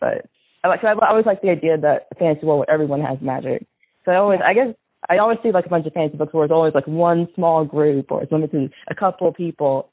But 0.00 0.26
I 0.64 0.68
like, 0.68 0.84
I 0.84 0.94
always 1.08 1.26
like 1.26 1.42
the 1.42 1.50
idea 1.50 1.78
that 1.78 2.08
fantasy 2.18 2.46
world 2.46 2.60
where 2.60 2.70
everyone 2.70 3.00
has 3.00 3.18
magic. 3.20 3.66
So 4.04 4.12
I 4.12 4.16
always, 4.16 4.40
I 4.44 4.54
guess, 4.54 4.74
I 5.08 5.18
always 5.18 5.38
see 5.42 5.52
like 5.52 5.66
a 5.66 5.70
bunch 5.70 5.86
of 5.86 5.92
fantasy 5.92 6.16
books 6.16 6.34
where 6.34 6.44
it's 6.44 6.52
always 6.52 6.74
like 6.74 6.86
one 6.86 7.28
small 7.34 7.64
group 7.64 8.10
or 8.10 8.22
it's 8.22 8.32
limited 8.32 8.70
to 8.70 8.74
a 8.90 8.94
couple 8.94 9.28
of 9.28 9.34
people. 9.34 9.90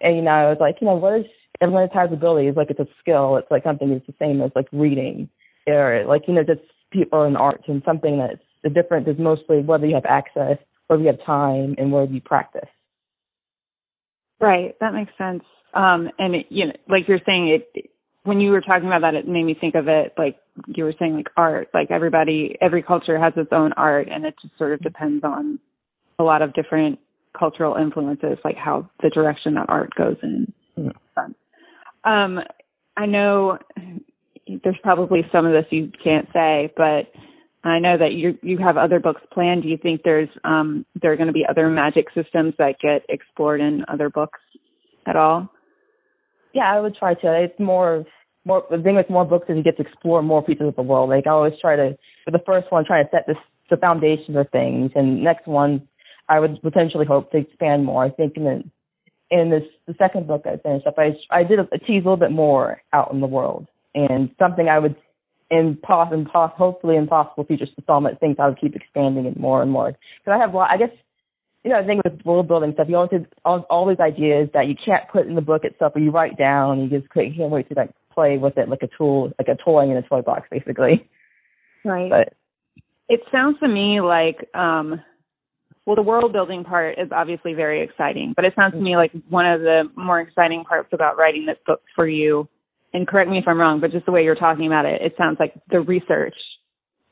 And 0.00 0.16
you 0.16 0.22
know, 0.22 0.30
I 0.30 0.48
was 0.48 0.58
like, 0.60 0.76
you 0.80 0.86
know, 0.86 0.94
what 0.94 1.20
is 1.20 1.26
everyone 1.60 1.88
has 1.92 2.10
abilities? 2.12 2.54
Like 2.56 2.70
it's 2.70 2.80
a 2.80 2.86
skill. 3.00 3.36
It's 3.36 3.50
like 3.50 3.64
something 3.64 3.90
that's 3.90 4.06
the 4.06 4.14
same 4.18 4.40
as 4.42 4.50
like 4.54 4.66
reading 4.72 5.28
or 5.68 6.04
like 6.06 6.22
you 6.26 6.34
know 6.34 6.42
just 6.42 6.60
people 6.90 7.24
in 7.24 7.36
art 7.36 7.62
and 7.68 7.82
something 7.84 8.18
that's 8.18 8.42
the 8.64 8.70
difference 8.70 9.06
is 9.06 9.16
mostly 9.18 9.60
whether 9.60 9.86
you 9.86 9.94
have 9.94 10.06
access 10.06 10.58
whether 10.88 11.02
you 11.02 11.08
have 11.08 11.24
time 11.24 11.76
and 11.78 11.92
whether 11.92 12.12
you 12.12 12.20
practice 12.20 12.68
Right, 14.40 14.76
that 14.80 14.94
makes 14.94 15.12
sense. 15.18 15.42
Um, 15.74 16.10
and 16.18 16.34
it, 16.34 16.46
you 16.48 16.66
know, 16.66 16.72
like 16.88 17.08
you're 17.08 17.20
saying, 17.26 17.60
it 17.74 17.90
when 18.24 18.40
you 18.40 18.50
were 18.50 18.60
talking 18.60 18.86
about 18.86 19.00
that, 19.00 19.14
it 19.14 19.26
made 19.26 19.44
me 19.44 19.56
think 19.58 19.74
of 19.74 19.88
it 19.88 20.12
like 20.18 20.36
you 20.66 20.84
were 20.84 20.94
saying, 20.98 21.14
like 21.14 21.28
art. 21.36 21.68
Like 21.72 21.90
everybody, 21.90 22.56
every 22.60 22.82
culture 22.82 23.18
has 23.18 23.32
its 23.36 23.50
own 23.52 23.72
art, 23.72 24.08
and 24.10 24.24
it 24.24 24.34
just 24.42 24.56
sort 24.58 24.72
of 24.72 24.80
depends 24.80 25.24
on 25.24 25.58
a 26.18 26.22
lot 26.22 26.42
of 26.42 26.52
different 26.54 26.98
cultural 27.38 27.76
influences, 27.76 28.38
like 28.44 28.56
how 28.56 28.90
the 29.02 29.10
direction 29.10 29.54
that 29.54 29.66
art 29.68 29.90
goes 29.96 30.16
in. 30.22 30.52
Um, 32.04 32.38
I 32.96 33.06
know 33.06 33.58
there's 34.46 34.78
probably 34.82 35.20
some 35.32 35.46
of 35.46 35.52
this 35.52 35.66
you 35.70 35.90
can't 36.02 36.28
say, 36.32 36.72
but 36.76 37.10
I 37.68 37.78
know 37.78 37.98
that 37.98 38.12
you 38.12 38.38
you 38.42 38.58
have 38.58 38.76
other 38.76 39.00
books 39.00 39.22
planned. 39.32 39.62
Do 39.62 39.68
you 39.68 39.76
think 39.76 40.02
there's 40.04 40.28
um 40.44 40.86
there 41.00 41.12
are 41.12 41.16
going 41.16 41.28
to 41.28 41.32
be 41.32 41.46
other 41.48 41.68
magic 41.68 42.06
systems 42.14 42.54
that 42.58 42.76
get 42.80 43.02
explored 43.08 43.60
in 43.60 43.84
other 43.88 44.10
books 44.10 44.40
at 45.06 45.16
all? 45.16 45.50
yeah 46.54 46.72
i 46.74 46.80
would 46.80 46.96
try 46.96 47.14
to. 47.14 47.42
It's 47.44 47.58
more 47.58 48.04
more 48.44 48.64
the 48.70 48.78
thing 48.78 48.96
with 48.96 49.10
more 49.10 49.24
books 49.24 49.46
is 49.48 49.56
you 49.56 49.62
get 49.62 49.76
to 49.76 49.82
explore 49.82 50.22
more 50.22 50.42
pieces 50.42 50.68
of 50.68 50.76
the 50.76 50.82
world. 50.82 51.10
Like 51.10 51.26
i 51.26 51.30
always 51.30 51.54
try 51.60 51.76
to 51.76 51.96
for 52.24 52.30
the 52.30 52.42
first 52.44 52.70
one 52.70 52.84
try 52.84 53.02
to 53.02 53.08
set 53.10 53.26
this 53.26 53.36
the 53.70 53.76
foundation 53.76 54.36
of 54.36 54.48
things. 54.50 54.92
And 54.94 55.22
next 55.22 55.46
one 55.46 55.86
i 56.28 56.40
would 56.40 56.60
potentially 56.62 57.06
hope 57.06 57.30
to 57.32 57.38
expand 57.38 57.84
more. 57.84 58.04
I 58.04 58.10
think 58.10 58.36
in 58.36 58.44
the 58.44 58.64
in 59.30 59.50
this 59.50 59.64
the 59.86 59.94
second 59.98 60.26
book 60.26 60.42
i 60.46 60.56
finished 60.56 60.86
up 60.86 60.98
i 60.98 61.10
i 61.30 61.42
did 61.42 61.58
a 61.58 61.78
tease 61.78 62.02
a 62.02 62.08
little 62.08 62.16
bit 62.16 62.32
more 62.32 62.82
out 62.92 63.12
in 63.12 63.20
the 63.20 63.26
world. 63.26 63.66
And 63.94 64.30
something 64.38 64.68
I 64.68 64.78
would 64.78 64.96
in 65.50 65.78
pos 65.82 66.08
and 66.12 66.28
pos 66.28 66.50
hopefully 66.56 66.96
in 66.96 67.06
possible 67.06 67.44
future 67.44 67.66
installment 67.76 68.20
things 68.20 68.36
I 68.38 68.48
would 68.48 68.60
keep 68.60 68.76
expanding 68.76 69.26
it 69.26 69.38
more 69.38 69.62
and 69.62 69.70
more. 69.70 69.92
Because 69.92 70.32
I 70.32 70.38
have 70.38 70.52
a 70.52 70.56
lot, 70.56 70.70
I 70.70 70.76
guess 70.76 70.90
you 71.64 71.70
know, 71.70 71.82
the 71.82 71.86
thing 71.86 72.00
with 72.04 72.24
world 72.24 72.48
building 72.48 72.72
stuff, 72.74 72.86
you 72.88 72.96
always 72.96 73.10
have 73.12 73.26
all, 73.44 73.66
all 73.68 73.88
these 73.88 74.00
ideas 74.00 74.48
that 74.54 74.68
you 74.68 74.74
can't 74.74 75.08
put 75.10 75.26
in 75.26 75.34
the 75.34 75.40
book 75.40 75.64
itself, 75.64 75.92
or 75.94 76.00
you 76.00 76.10
write 76.10 76.38
down. 76.38 76.78
And 76.78 76.90
you 76.90 77.00
just 77.00 77.12
can't 77.12 77.36
can't 77.36 77.50
wait 77.50 77.68
to 77.68 77.74
like 77.74 77.90
play 78.14 78.38
with 78.38 78.56
it 78.56 78.68
like 78.68 78.82
a 78.82 78.88
tool, 78.96 79.32
like 79.38 79.48
a 79.48 79.62
toy 79.62 79.90
in 79.90 79.96
a 79.96 80.02
toy 80.02 80.22
box, 80.22 80.48
basically. 80.50 81.08
Right. 81.84 82.10
But 82.10 82.34
It 83.08 83.20
sounds 83.32 83.58
to 83.60 83.68
me 83.68 84.00
like, 84.00 84.48
um, 84.54 85.00
well, 85.84 85.96
the 85.96 86.02
world 86.02 86.32
building 86.32 86.64
part 86.64 86.98
is 86.98 87.08
obviously 87.12 87.54
very 87.54 87.82
exciting, 87.82 88.34
but 88.36 88.44
it 88.44 88.52
sounds 88.54 88.74
to 88.74 88.80
me 88.80 88.96
like 88.96 89.12
one 89.28 89.46
of 89.46 89.60
the 89.60 89.84
more 89.96 90.20
exciting 90.20 90.64
parts 90.64 90.90
about 90.92 91.16
writing 91.16 91.46
this 91.46 91.56
book 91.66 91.80
for 91.94 92.06
you, 92.06 92.48
and 92.92 93.06
correct 93.06 93.30
me 93.30 93.38
if 93.38 93.44
I'm 93.46 93.58
wrong, 93.58 93.80
but 93.80 93.90
just 93.90 94.06
the 94.06 94.12
way 94.12 94.22
you're 94.22 94.34
talking 94.34 94.66
about 94.66 94.86
it, 94.86 95.02
it 95.02 95.14
sounds 95.18 95.36
like 95.38 95.54
the 95.70 95.80
research 95.80 96.34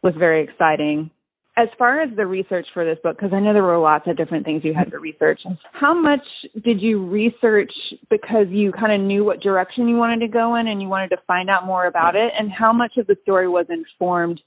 was 0.02 0.14
very 0.18 0.44
exciting. 0.44 1.10
As 1.58 1.68
far 1.78 2.02
as 2.02 2.14
the 2.14 2.26
research 2.26 2.66
for 2.74 2.84
this 2.84 2.98
book, 3.02 3.16
because 3.16 3.32
I 3.32 3.40
know 3.40 3.54
there 3.54 3.62
were 3.62 3.78
lots 3.78 4.06
of 4.06 4.16
different 4.16 4.44
things 4.44 4.62
you 4.62 4.74
had 4.74 4.90
to 4.90 4.98
research, 4.98 5.40
how 5.72 5.98
much 5.98 6.20
did 6.64 6.82
you 6.82 7.06
research 7.06 7.72
because 8.10 8.46
you 8.50 8.72
kind 8.72 8.92
of 8.92 9.06
knew 9.06 9.24
what 9.24 9.40
direction 9.40 9.88
you 9.88 9.96
wanted 9.96 10.20
to 10.20 10.28
go 10.28 10.56
in 10.56 10.68
and 10.68 10.82
you 10.82 10.88
wanted 10.88 11.08
to 11.08 11.16
find 11.26 11.48
out 11.48 11.64
more 11.64 11.86
about 11.86 12.14
it? 12.14 12.30
And 12.38 12.50
how 12.50 12.74
much 12.74 12.92
of 12.98 13.06
the 13.06 13.16
story 13.22 13.48
was 13.48 13.66
informed 13.70 14.40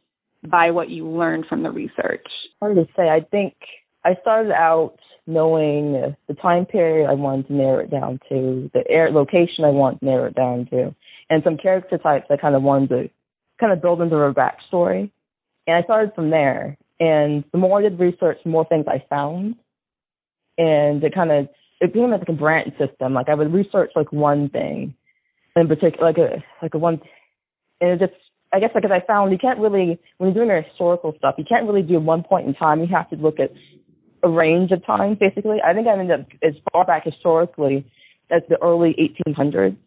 by 0.48 0.70
what 0.70 0.90
you 0.90 1.08
learned 1.08 1.46
from 1.50 1.64
the 1.64 1.72
research? 1.72 2.26
hard 2.60 2.76
to 2.76 2.86
say. 2.96 3.04
I 3.04 3.22
think 3.32 3.54
I 4.04 4.12
started 4.22 4.52
out 4.52 4.96
knowing 5.28 6.16
the 6.28 6.34
time 6.36 6.66
period 6.66 7.10
I 7.10 7.14
wanted 7.14 7.48
to 7.48 7.54
narrow 7.54 7.80
it 7.80 7.92
down 7.92 8.20
to, 8.30 8.70
the 8.74 8.84
air 8.90 9.12
location 9.12 9.64
I 9.64 9.70
wanted 9.70 10.00
to 10.00 10.06
narrow 10.06 10.26
it 10.26 10.36
down 10.36 10.68
to, 10.72 10.96
and 11.30 11.44
some 11.44 11.58
character 11.58 11.98
types 11.98 12.28
I 12.30 12.38
kind 12.38 12.56
of 12.56 12.64
wanted 12.64 12.90
to 12.90 13.10
kind 13.60 13.74
of 13.74 13.82
build 13.82 14.02
into 14.02 14.16
their 14.16 14.34
backstory. 14.34 15.12
And 15.68 15.76
I 15.76 15.84
started 15.84 16.14
from 16.16 16.30
there. 16.30 16.78
And 17.00 17.44
the 17.52 17.58
more 17.58 17.80
I 17.80 17.84
did 17.84 18.00
research, 18.00 18.40
the 18.44 18.50
more 18.50 18.66
things 18.66 18.86
I 18.88 19.04
found. 19.10 19.56
And 20.58 21.04
it 21.04 21.14
kind 21.14 21.32
of 21.32 21.50
it 21.80 21.94
became 21.94 22.12
like 22.12 22.28
a 22.28 22.34
branch 22.34 22.74
system. 22.78 23.14
Like 23.14 23.30
I 23.30 23.36
would 23.36 23.54
research 23.54 23.92
like 23.96 24.12
one 24.12 24.50
thing 24.50 24.96
in 25.56 25.68
particular, 25.68 26.08
like 26.08 26.18
a 26.18 26.44
like 26.62 26.74
a 26.74 26.78
one, 26.78 27.02
and 27.80 27.92
it 27.92 28.00
just 28.00 28.20
I 28.52 28.60
guess 28.60 28.72
because 28.74 28.92
I 28.92 29.06
found 29.06 29.32
you 29.32 29.38
can't 29.38 29.60
really 29.60 30.00
when 30.18 30.34
you're 30.34 30.46
doing 30.46 30.64
historical 30.64 31.14
stuff, 31.18 31.36
you 31.38 31.46
can't 31.48 31.66
really 31.66 31.82
do 31.82 32.00
one 32.00 32.24
point 32.24 32.48
in 32.48 32.54
time. 32.54 32.82
You 32.82 32.88
have 32.88 33.10
to 33.12 33.16
look 33.16 33.40
at 33.40 33.52
a 34.24 34.30
range 34.30 34.72
of 34.72 34.86
time, 34.86 35.16
basically. 35.20 35.58
I 35.64 35.74
think 35.74 35.88
I 35.88 35.94
ended 35.94 36.20
up 36.20 36.28
as 36.44 36.54
far 36.72 36.86
back 36.86 37.06
historically 37.06 37.86
as 38.30 38.42
the 38.50 38.62
early 38.62 38.96
1800s. 39.28 39.78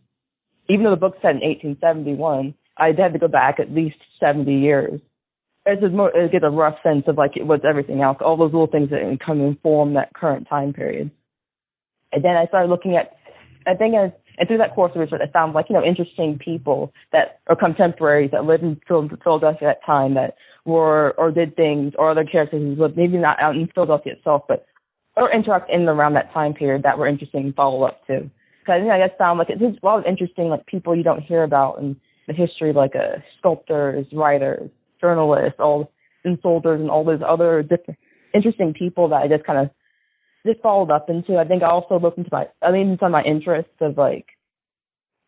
Even 0.73 0.85
though 0.85 0.91
the 0.91 0.97
book 0.97 1.17
said 1.21 1.37
in 1.37 1.43
1871, 1.43 2.55
I 2.79 2.87
had 2.97 3.13
to 3.13 3.19
go 3.19 3.29
back 3.29 3.61
at 3.61 3.71
least 3.71 3.97
70 4.21 4.51
years. 4.51 5.01
It's 5.67 5.83
just 5.83 5.93
more, 5.93 6.11
to 6.11 6.29
get 6.33 6.45
a 6.45 6.49
rough 6.49 6.77
sense 6.83 7.05
of 7.09 7.19
like 7.19 7.33
what's 7.37 7.65
everything 7.69 8.01
else, 8.01 8.17
all 8.23 8.39
those 8.39 8.53
little 8.53 8.67
things 8.67 8.89
that 8.89 9.19
come 9.25 9.43
and 9.43 9.61
form 9.61 9.93
that 9.95 10.15
current 10.15 10.49
time 10.49 10.73
period. 10.73 11.11
And 12.11 12.25
then 12.25 12.37
I 12.37 12.47
started 12.47 12.71
looking 12.71 12.97
at, 12.97 13.17
I 13.67 13.75
think 13.75 13.95
I, 13.95 14.15
and 14.39 14.49
through 14.49 14.59
that 14.59 14.75
course 14.75 14.93
of 14.95 15.03
research, 15.03 15.21
I 15.23 15.31
found 15.31 15.53
like, 15.53 15.67
you 15.69 15.75
know, 15.75 15.85
interesting 15.85 16.39
people 16.43 16.95
that 17.13 17.41
are 17.49 17.57
contemporaries 17.57 18.31
that 18.31 18.47
lived 18.47 18.63
in 18.63 18.81
Philadelphia 18.89 19.69
at 19.69 19.81
that 19.81 19.87
time 19.87 20.15
that 20.15 20.37
were, 20.65 21.13
or 21.19 21.31
did 21.31 21.55
things, 21.55 21.93
or 21.99 22.11
other 22.11 22.25
characters 22.25 22.63
who 22.63 22.83
lived 22.83 22.97
maybe 22.97 23.19
not 23.19 23.39
out 23.43 23.57
in 23.57 23.69
Philadelphia 23.75 24.15
itself, 24.15 24.45
but, 24.49 24.65
or 25.19 25.31
interact 25.31 25.69
in 25.69 25.81
and 25.81 25.89
around 25.91 26.15
that 26.15 26.33
time 26.33 26.55
period 26.55 26.85
that 26.85 26.97
were 26.97 27.07
interesting 27.07 27.51
to 27.51 27.53
follow 27.53 27.83
up 27.83 28.07
to. 28.07 28.31
Cause 28.65 28.75
I 28.77 28.81
think 28.81 28.93
I 28.93 29.07
just 29.07 29.19
found 29.19 29.39
like 29.39 29.49
there's 29.49 29.77
a 29.83 29.87
lot 29.87 29.99
of 29.99 30.05
interesting 30.07 30.49
like 30.49 30.67
people 30.67 30.97
you 30.97 31.03
don't 31.03 31.23
hear 31.23 31.43
about 31.43 31.79
in 31.79 31.97
the 32.29 32.33
history, 32.33 32.73
like 32.73 32.95
uh, 32.95 33.19
sculptors, 33.39 34.07
writers, 34.13 34.71
journalists, 35.01 35.59
all 35.59 35.91
and 36.25 36.39
soldiers 36.43 36.81
and 36.81 36.91
all 36.91 37.05
those 37.05 37.21
other 37.27 37.63
different 37.63 37.99
interesting 38.33 38.73
people 38.73 39.09
that 39.09 39.23
I 39.23 39.29
just 39.29 39.45
kind 39.45 39.59
of 39.59 39.71
just 40.47 40.63
followed 40.63 40.91
up 40.91 41.09
into. 41.09 41.37
I 41.37 41.45
think 41.45 41.63
I 41.63 41.71
also 41.71 41.99
looked 41.99 42.19
into 42.19 42.31
my, 42.33 42.47
I 42.63 42.71
mean, 42.71 42.91
into 42.91 43.09
my 43.09 43.23
interests 43.23 43.75
of 43.81 43.97
like 43.97 44.27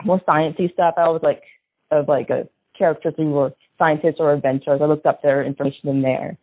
more 0.05 0.20
sciencey 0.27 0.73
stuff. 0.73 0.94
I 0.97 1.09
was 1.09 1.20
like, 1.23 1.43
of 1.90 2.09
like 2.09 2.31
a 2.31 2.48
characters 2.77 3.15
who 3.16 3.31
were 3.31 3.52
scientists 3.78 4.16
or 4.19 4.32
adventurers. 4.32 4.81
I 4.82 4.86
looked 4.86 5.06
up 5.06 5.23
their 5.23 5.44
information 5.44 5.89
in 5.89 6.02
there. 6.02 6.36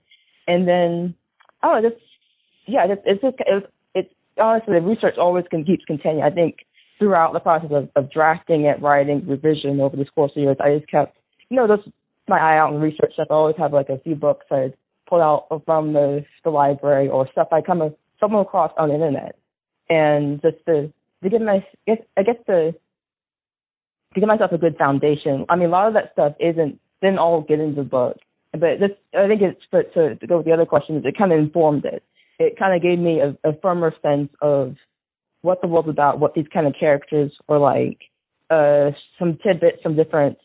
And 0.48 0.68
then, 0.68 1.16
oh, 1.64 1.80
just, 1.82 2.02
yeah, 2.68 2.88
just, 2.88 3.02
it's 3.06 3.22
just, 3.22 3.36
it's, 3.40 3.68
it's 3.94 4.14
honestly, 4.38 4.74
the 4.74 4.82
research 4.86 5.16
always 5.18 5.46
can, 5.50 5.64
keeps 5.64 5.84
continuing. 5.86 6.24
I 6.24 6.30
think 6.30 6.58
throughout 7.02 7.34
the 7.34 7.40
process 7.40 7.72
of, 7.72 7.90
of 7.95 8.11
drafting 8.11 8.65
it, 8.65 8.80
writing, 8.80 9.28
revision 9.28 9.82
over 9.82 9.98
this 9.98 10.10
course 10.14 10.32
of 10.36 10.44
years, 10.44 10.57
I 10.64 10.78
just 10.78 10.90
kept, 10.90 11.18
you 11.49 11.57
know, 11.57 11.65
just 11.68 11.90
my 12.28 12.38
eye 12.38 12.60
out 12.60 12.72
and 12.72 12.82
research 12.82 13.14
stuff. 13.14 13.26
I 13.32 13.34
always 13.34 13.56
have 13.57 13.73
like 13.73 13.90
a 13.90 13.98
few 13.98 14.14
books 14.14 14.45
I 14.52 14.72
pull 15.10 15.19
out 15.19 15.64
from 15.65 15.94
the, 15.94 16.23
the 16.44 16.52
library 16.52 17.10
or 17.10 17.28
stuff 17.32 17.48
I 17.52 17.61
come 17.61 17.95
stumble 18.18 18.41
across 18.41 18.72
on 18.78 18.90
the 18.90 18.94
internet, 18.95 19.36
and 19.90 20.40
just 20.44 20.64
to 20.68 20.94
to 21.23 21.30
give 21.30 21.41
my 21.41 21.65
I 21.88 22.22
guess 22.22 22.36
to 22.45 22.72
to 22.72 24.19
give 24.19 24.28
myself 24.28 24.52
a 24.52 24.60
good 24.60 24.78
foundation. 24.78 25.48
I 25.49 25.56
mean, 25.56 25.69
a 25.69 25.72
lot 25.72 25.88
of 25.88 25.95
that 25.95 26.11
stuff 26.14 26.34
isn't 26.40 26.80
didn't 27.02 27.18
all 27.18 27.41
get 27.41 27.60
into 27.60 27.82
the 27.82 27.90
book, 27.90 28.18
but 28.52 28.80
this 28.80 28.91
I 29.18 29.28
think 29.28 29.41
it's 29.41 29.61
but 29.72 29.91
to, 29.95 30.15
to 30.18 30.28
go 30.28 30.38
with 30.38 30.45
the 30.45 30.53
other 30.53 30.68
questions, 30.68 31.03
it 31.03 31.18
kind 31.18 31.32
of 31.32 31.40
informed 31.40 31.86
it. 31.86 32.03
It 32.38 32.60
kind 32.60 32.76
of 32.76 32.84
gave 32.84 32.99
me 32.99 33.22
a, 33.22 33.36
a 33.49 33.60
firmer 33.60 33.91
sense 34.03 34.30
of 34.40 34.76
what 35.42 35.62
the 35.62 35.68
world's 35.68 35.90
about, 35.90 36.20
what 36.20 36.34
these 36.34 36.46
kind 36.54 36.68
of 36.68 36.74
characters 36.80 37.32
were 37.48 37.58
like, 37.58 38.00
uh, 38.50 38.92
some 39.18 39.38
tidbits, 39.44 39.82
some 39.84 39.96
different, 39.96 40.38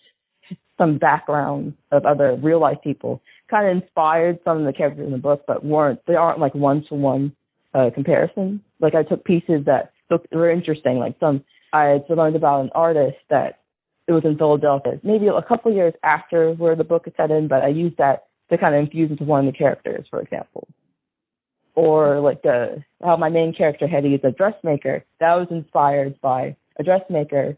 some 0.79 0.99
background 0.99 1.75
of 1.91 2.05
other 2.05 2.37
real 2.43 2.61
life 2.61 2.79
people. 2.83 3.21
Kind 3.51 3.69
of 3.69 3.83
inspired 3.83 4.39
some 4.45 4.59
of 4.59 4.65
the 4.65 4.73
characters 4.73 5.07
in 5.07 5.13
the 5.13 5.19
book, 5.19 5.45
but 5.47 5.65
weren't 5.65 6.01
they 6.07 6.15
aren't 6.15 6.41
like 6.41 6.55
one 6.55 6.85
to 6.89 6.95
one 6.95 7.33
uh, 7.75 7.91
comparison. 7.95 8.61
Like 8.81 8.95
I 8.95 9.03
took 9.03 9.25
pieces 9.25 9.65
that 9.67 9.93
looked 10.11 10.33
were 10.33 10.51
interesting. 10.51 10.99
Like 10.99 11.17
some 11.21 11.45
I 11.73 11.99
learned 12.09 12.37
about 12.37 12.63
an 12.63 12.71
artist 12.75 13.19
that 13.31 13.61
it 14.09 14.13
was 14.13 14.25
in 14.25 14.39
Philadelphia, 14.39 15.01
maybe 15.03 15.27
a 15.27 15.43
couple 15.43 15.73
years 15.75 15.95
after 16.03 16.53
where 16.53 16.77
the 16.77 16.85
book 16.85 17.05
is 17.07 17.13
set 17.17 17.31
in, 17.31 17.49
but 17.49 17.63
I 17.63 17.69
used 17.69 17.97
that 17.99 18.27
to 18.51 18.59
kind 18.59 18.75
of 18.75 18.81
infuse 18.85 19.11
into 19.11 19.25
one 19.25 19.47
of 19.47 19.53
the 19.53 19.59
characters, 19.59 20.07
for 20.09 20.21
example. 20.21 20.69
Or 21.77 22.21
like 22.21 22.43
the 22.43 22.83
how 23.05 23.17
my 23.17 23.29
main 23.29 23.55
character 23.55 23.87
Hetty 23.87 24.15
is 24.15 24.25
a 24.25 24.33
dressmaker. 24.33 25.05
That 25.21 25.35
was 25.35 25.49
inspired 25.51 26.21
by 26.21 26.57
a 26.79 26.83
dressmaker, 26.83 27.57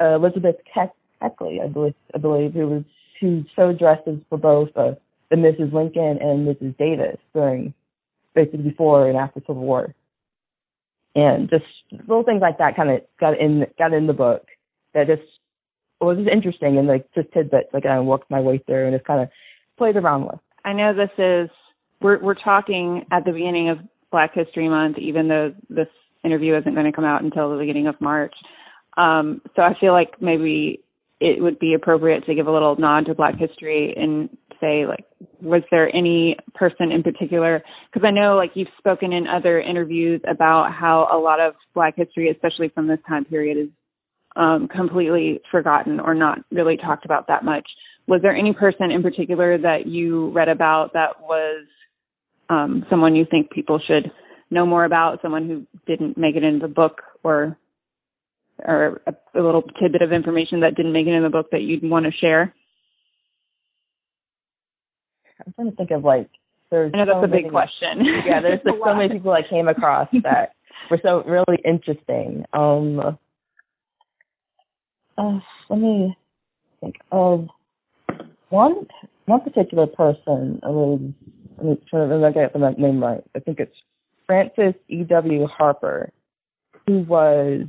uh, 0.00 0.14
Elizabeth 0.16 0.56
Keckley, 0.76 1.62
I 1.62 1.66
believe, 1.66 1.94
I 2.14 2.18
believe, 2.18 2.52
who 2.52 2.68
was 2.68 2.84
who 3.20 3.44
sewed 3.56 3.78
dresses 3.78 4.20
for 4.28 4.38
both 4.38 4.68
uh, 4.76 4.92
the 5.30 5.36
Mrs. 5.36 5.72
Lincoln 5.72 6.18
and 6.20 6.46
Mrs. 6.46 6.76
Davis 6.76 7.16
during 7.34 7.74
basically 8.34 8.70
before 8.70 9.08
and 9.08 9.16
after 9.16 9.40
Civil 9.40 9.62
War. 9.62 9.94
And 11.14 11.50
just 11.50 11.64
little 12.06 12.22
things 12.22 12.40
like 12.40 12.58
that 12.58 12.76
kind 12.76 12.90
of 12.90 13.00
got 13.18 13.38
in 13.38 13.66
got 13.78 13.92
in 13.92 14.06
the 14.06 14.12
book 14.12 14.46
that 14.94 15.06
just 15.06 15.22
was 16.00 16.16
just 16.18 16.30
interesting 16.30 16.78
and 16.78 16.88
like 16.88 17.06
just 17.14 17.32
tidbits 17.32 17.68
like 17.72 17.86
I 17.86 18.00
worked 18.00 18.30
my 18.30 18.40
way 18.40 18.58
through 18.58 18.86
and 18.86 18.94
just 18.94 19.06
kind 19.06 19.22
of 19.22 19.28
played 19.76 19.96
around 19.96 20.24
with. 20.24 20.40
I 20.64 20.72
know 20.72 20.94
this 20.94 21.10
is 21.18 21.50
we're 22.00 22.18
we're 22.20 22.34
talking 22.34 23.06
at 23.10 23.24
the 23.24 23.32
beginning 23.32 23.70
of 23.70 23.78
Black 24.10 24.32
History 24.34 24.68
Month, 24.68 24.98
even 24.98 25.28
though 25.28 25.54
this 25.68 25.88
interview 26.24 26.56
isn't 26.58 26.74
going 26.74 26.86
to 26.86 26.92
come 26.92 27.04
out 27.04 27.22
until 27.22 27.50
the 27.50 27.58
beginning 27.58 27.86
of 27.86 28.00
March. 28.00 28.34
Um, 28.96 29.40
so 29.56 29.62
I 29.62 29.74
feel 29.80 29.92
like 29.92 30.20
maybe 30.20 30.80
it 31.20 31.42
would 31.42 31.58
be 31.58 31.74
appropriate 31.74 32.24
to 32.26 32.34
give 32.34 32.46
a 32.46 32.52
little 32.52 32.76
nod 32.76 33.06
to 33.06 33.14
Black 33.14 33.36
history 33.38 33.94
and 33.96 34.28
say 34.60 34.86
like 34.86 35.04
was 35.40 35.62
there 35.70 35.94
any 35.94 36.36
person 36.54 36.92
in 36.92 37.02
particular 37.02 37.62
because 37.92 38.06
i 38.06 38.10
know 38.10 38.36
like 38.36 38.50
you've 38.54 38.68
spoken 38.78 39.12
in 39.12 39.26
other 39.26 39.60
interviews 39.60 40.20
about 40.30 40.72
how 40.72 41.08
a 41.12 41.18
lot 41.18 41.40
of 41.40 41.54
black 41.74 41.94
history 41.96 42.30
especially 42.30 42.68
from 42.68 42.86
this 42.86 42.98
time 43.08 43.24
period 43.24 43.56
is 43.56 43.68
um 44.36 44.68
completely 44.68 45.40
forgotten 45.50 45.98
or 45.98 46.14
not 46.14 46.38
really 46.52 46.76
talked 46.76 47.04
about 47.04 47.26
that 47.26 47.44
much 47.44 47.66
was 48.06 48.20
there 48.22 48.36
any 48.36 48.52
person 48.52 48.90
in 48.90 49.02
particular 49.02 49.56
that 49.58 49.86
you 49.86 50.30
read 50.30 50.48
about 50.48 50.92
that 50.92 51.20
was 51.22 51.64
um 52.50 52.84
someone 52.90 53.16
you 53.16 53.24
think 53.30 53.50
people 53.50 53.80
should 53.86 54.10
know 54.50 54.66
more 54.66 54.84
about 54.84 55.22
someone 55.22 55.48
who 55.48 55.66
didn't 55.86 56.18
make 56.18 56.36
it 56.36 56.44
into 56.44 56.66
the 56.66 56.72
book 56.72 57.00
or 57.22 57.56
or 58.62 59.00
a, 59.06 59.14
a 59.38 59.40
little 59.40 59.62
tidbit 59.62 60.02
of 60.02 60.12
information 60.12 60.60
that 60.60 60.74
didn't 60.74 60.92
make 60.92 61.06
it 61.06 61.14
in 61.14 61.22
the 61.22 61.30
book 61.30 61.50
that 61.52 61.62
you'd 61.62 61.88
want 61.88 62.04
to 62.04 62.12
share 62.12 62.54
I'm 65.46 65.52
trying 65.54 65.70
to 65.70 65.76
think 65.76 65.90
of 65.90 66.04
like 66.04 66.28
there's 66.70 66.92
I 66.94 66.98
know 66.98 67.06
that's 67.06 67.16
so 67.16 67.24
a 67.24 67.28
big 67.28 67.44
many, 67.44 67.50
question. 67.50 68.04
yeah, 68.26 68.40
there's 68.40 68.60
like 68.64 68.76
so 68.84 68.94
many 68.94 69.08
people 69.08 69.32
I 69.32 69.42
came 69.48 69.68
across 69.68 70.08
that 70.22 70.54
were 70.90 71.00
so 71.02 71.22
really 71.24 71.58
interesting. 71.64 72.44
Um 72.52 73.18
uh, 75.18 75.38
let 75.68 75.78
me 75.78 76.16
think 76.80 76.96
of 77.12 77.48
one 78.48 78.86
one 79.26 79.40
particular 79.40 79.86
person. 79.86 80.60
I 80.62 80.68
was 80.68 81.00
let 81.62 81.70
me 81.70 81.86
try 81.88 82.00
to 82.00 82.06
remember 82.06 82.52
the 82.52 82.70
name 82.80 83.02
right. 83.02 83.22
I 83.34 83.40
think 83.40 83.60
it's 83.60 83.74
Frances 84.26 84.74
E. 84.88 85.02
W. 85.04 85.46
Harper, 85.46 86.10
who 86.86 87.00
was 87.00 87.66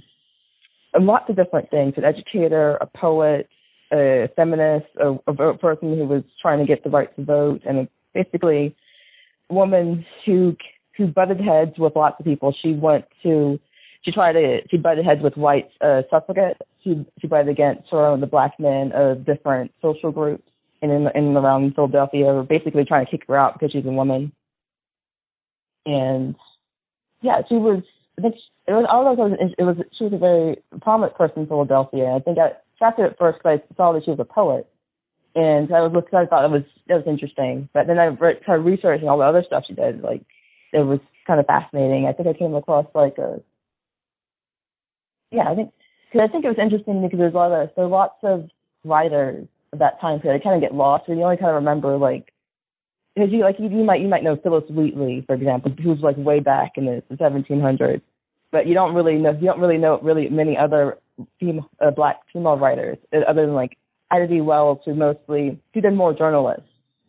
lots 0.99 1.29
of 1.29 1.35
different 1.35 1.69
things, 1.69 1.93
an 1.97 2.03
educator, 2.03 2.77
a 2.79 2.85
poet, 2.85 3.49
a 3.91 4.29
feminist, 4.35 4.87
a, 4.97 5.15
a 5.27 5.57
person 5.57 5.97
who 5.97 6.05
was 6.05 6.23
trying 6.41 6.59
to 6.59 6.65
get 6.65 6.83
the 6.83 6.89
right 6.89 7.13
to 7.15 7.23
vote, 7.23 7.61
and 7.65 7.87
basically 8.13 8.75
a 9.49 9.53
woman 9.53 10.05
who 10.25 10.55
who 10.97 11.07
butted 11.07 11.39
heads 11.39 11.71
with 11.77 11.95
lots 11.95 12.17
of 12.19 12.25
people. 12.25 12.53
She 12.61 12.73
went 12.73 13.05
to 13.23 13.59
she 14.03 14.11
tried 14.11 14.33
to 14.33 14.59
she 14.69 14.77
butted 14.77 15.05
heads 15.05 15.21
with 15.21 15.35
white 15.35 15.69
uh, 15.81 16.03
suffragettes. 16.09 16.59
She 16.83 17.05
she 17.19 17.27
butted 17.27 17.49
against 17.49 17.89
her 17.91 18.05
own 18.05 18.21
the 18.21 18.27
black 18.27 18.59
men 18.59 18.91
of 18.93 19.25
different 19.25 19.71
social 19.81 20.11
groups 20.11 20.50
in 20.81 20.89
in, 20.89 21.07
in 21.15 21.25
and 21.25 21.37
around 21.37 21.75
Philadelphia, 21.75 22.25
were 22.25 22.43
basically 22.43 22.85
trying 22.85 23.05
to 23.05 23.11
kick 23.11 23.27
her 23.27 23.37
out 23.37 23.53
because 23.53 23.71
she's 23.71 23.85
a 23.85 23.89
woman. 23.89 24.31
And 25.85 26.35
yeah, 27.21 27.41
she 27.47 27.55
was. 27.55 27.83
I 28.17 28.21
think 28.21 28.35
she, 28.35 28.41
it 28.67 28.73
was. 28.73 28.85
i 28.89 28.93
don't 28.93 29.07
All 29.07 29.15
those 29.15 29.31
was, 29.39 29.53
it 29.57 29.63
was. 29.63 29.77
She 29.97 30.03
was 30.05 30.13
a 30.13 30.17
very 30.17 30.57
prominent 30.81 31.17
person 31.17 31.43
in 31.43 31.47
Philadelphia. 31.47 32.13
I 32.15 32.19
think 32.19 32.37
I 32.37 32.51
attracted 32.75 33.05
at 33.05 33.17
first 33.17 33.39
because 33.39 33.59
I 33.61 33.75
saw 33.75 33.93
that 33.93 34.03
she 34.03 34.11
was 34.11 34.19
a 34.19 34.25
poet, 34.25 34.67
and 35.35 35.73
I 35.73 35.81
was 35.81 35.91
looking. 35.93 36.17
I 36.17 36.25
thought 36.25 36.45
it 36.45 36.51
was 36.51 36.63
that 36.87 36.95
was 36.95 37.07
interesting. 37.07 37.69
But 37.73 37.87
then 37.87 37.99
I 37.99 38.05
re- 38.05 38.39
started 38.43 38.63
researching 38.63 39.07
all 39.07 39.17
the 39.17 39.25
other 39.25 39.43
stuff 39.45 39.63
she 39.67 39.73
did. 39.73 40.01
Like 40.01 40.23
it 40.73 40.85
was 40.85 40.99
kind 41.27 41.39
of 41.39 41.45
fascinating. 41.45 42.07
I 42.07 42.13
think 42.13 42.27
I 42.27 42.37
came 42.37 42.55
across 42.55 42.85
like 42.93 43.17
a 43.17 43.41
yeah. 45.31 45.49
I 45.49 45.55
think 45.55 45.71
because 46.11 46.27
I 46.27 46.31
think 46.31 46.45
it 46.45 46.49
was 46.49 46.61
interesting 46.61 47.01
because 47.01 47.19
there's 47.19 47.33
a 47.33 47.37
lot 47.37 47.51
of 47.51 47.69
there 47.75 47.85
are 47.85 47.87
lots 47.87 48.17
of 48.23 48.49
writers 48.83 49.47
that 49.73 49.99
time 50.01 50.19
period. 50.19 50.39
They 50.39 50.43
kind 50.43 50.55
of 50.55 50.61
get 50.61 50.75
lost, 50.75 51.07
or 51.07 51.15
you 51.15 51.23
only 51.23 51.37
kind 51.37 51.49
of 51.49 51.55
remember 51.55 51.97
like 51.97 52.31
because 53.15 53.29
you 53.31 53.41
like 53.41 53.55
you, 53.59 53.69
you 53.69 53.83
might 53.83 54.01
you 54.01 54.07
might 54.07 54.23
know 54.23 54.37
Phillis 54.41 54.69
Wheatley, 54.69 55.23
for 55.25 55.35
example, 55.35 55.71
who's 55.83 55.99
like 56.01 56.17
way 56.17 56.39
back 56.39 56.73
in 56.75 56.85
the 56.85 57.03
1700s, 57.11 58.01
but 58.51 58.67
you 58.67 58.73
don't 58.73 58.95
really 58.95 59.17
know 59.17 59.31
you 59.31 59.47
don't 59.47 59.59
really 59.59 59.77
know 59.77 59.99
really 60.01 60.29
many 60.29 60.57
other 60.57 60.97
female, 61.39 61.69
uh, 61.79 61.91
black 61.91 62.17
female 62.31 62.57
writers, 62.57 62.97
uh, 63.13 63.19
other 63.27 63.45
than 63.45 63.55
like 63.55 63.77
Ida 64.11 64.27
B. 64.27 64.41
Wells, 64.41 64.79
who 64.85 64.95
mostly 64.95 65.59
she 65.73 65.81
did 65.81 65.93
more 65.93 66.13
journalists 66.13 66.67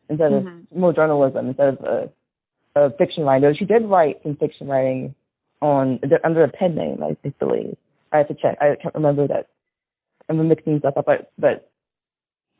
instead 0.08 0.32
of 0.32 0.44
Mhm. 0.44 0.66
more 0.74 0.92
journalism 0.92 1.48
instead 1.48 1.68
of 1.68 1.84
uh, 1.84 2.06
uh, 2.78 2.90
fiction 2.98 3.24
writing. 3.24 3.54
She 3.54 3.64
did 3.64 3.84
write 3.84 4.22
some 4.22 4.36
fiction 4.36 4.68
writing 4.68 5.14
on 5.60 6.00
under 6.24 6.42
a 6.44 6.48
pen 6.48 6.74
name, 6.74 7.02
I 7.02 7.16
believe. 7.38 7.76
I 8.12 8.18
have 8.18 8.28
to 8.28 8.34
check. 8.34 8.58
I 8.60 8.76
can't 8.76 8.94
remember 8.94 9.26
that. 9.28 9.46
I'm 10.28 10.48
mixing 10.48 10.78
stuff 10.80 10.96
up, 10.96 11.06
but 11.06 11.30
but 11.38 11.70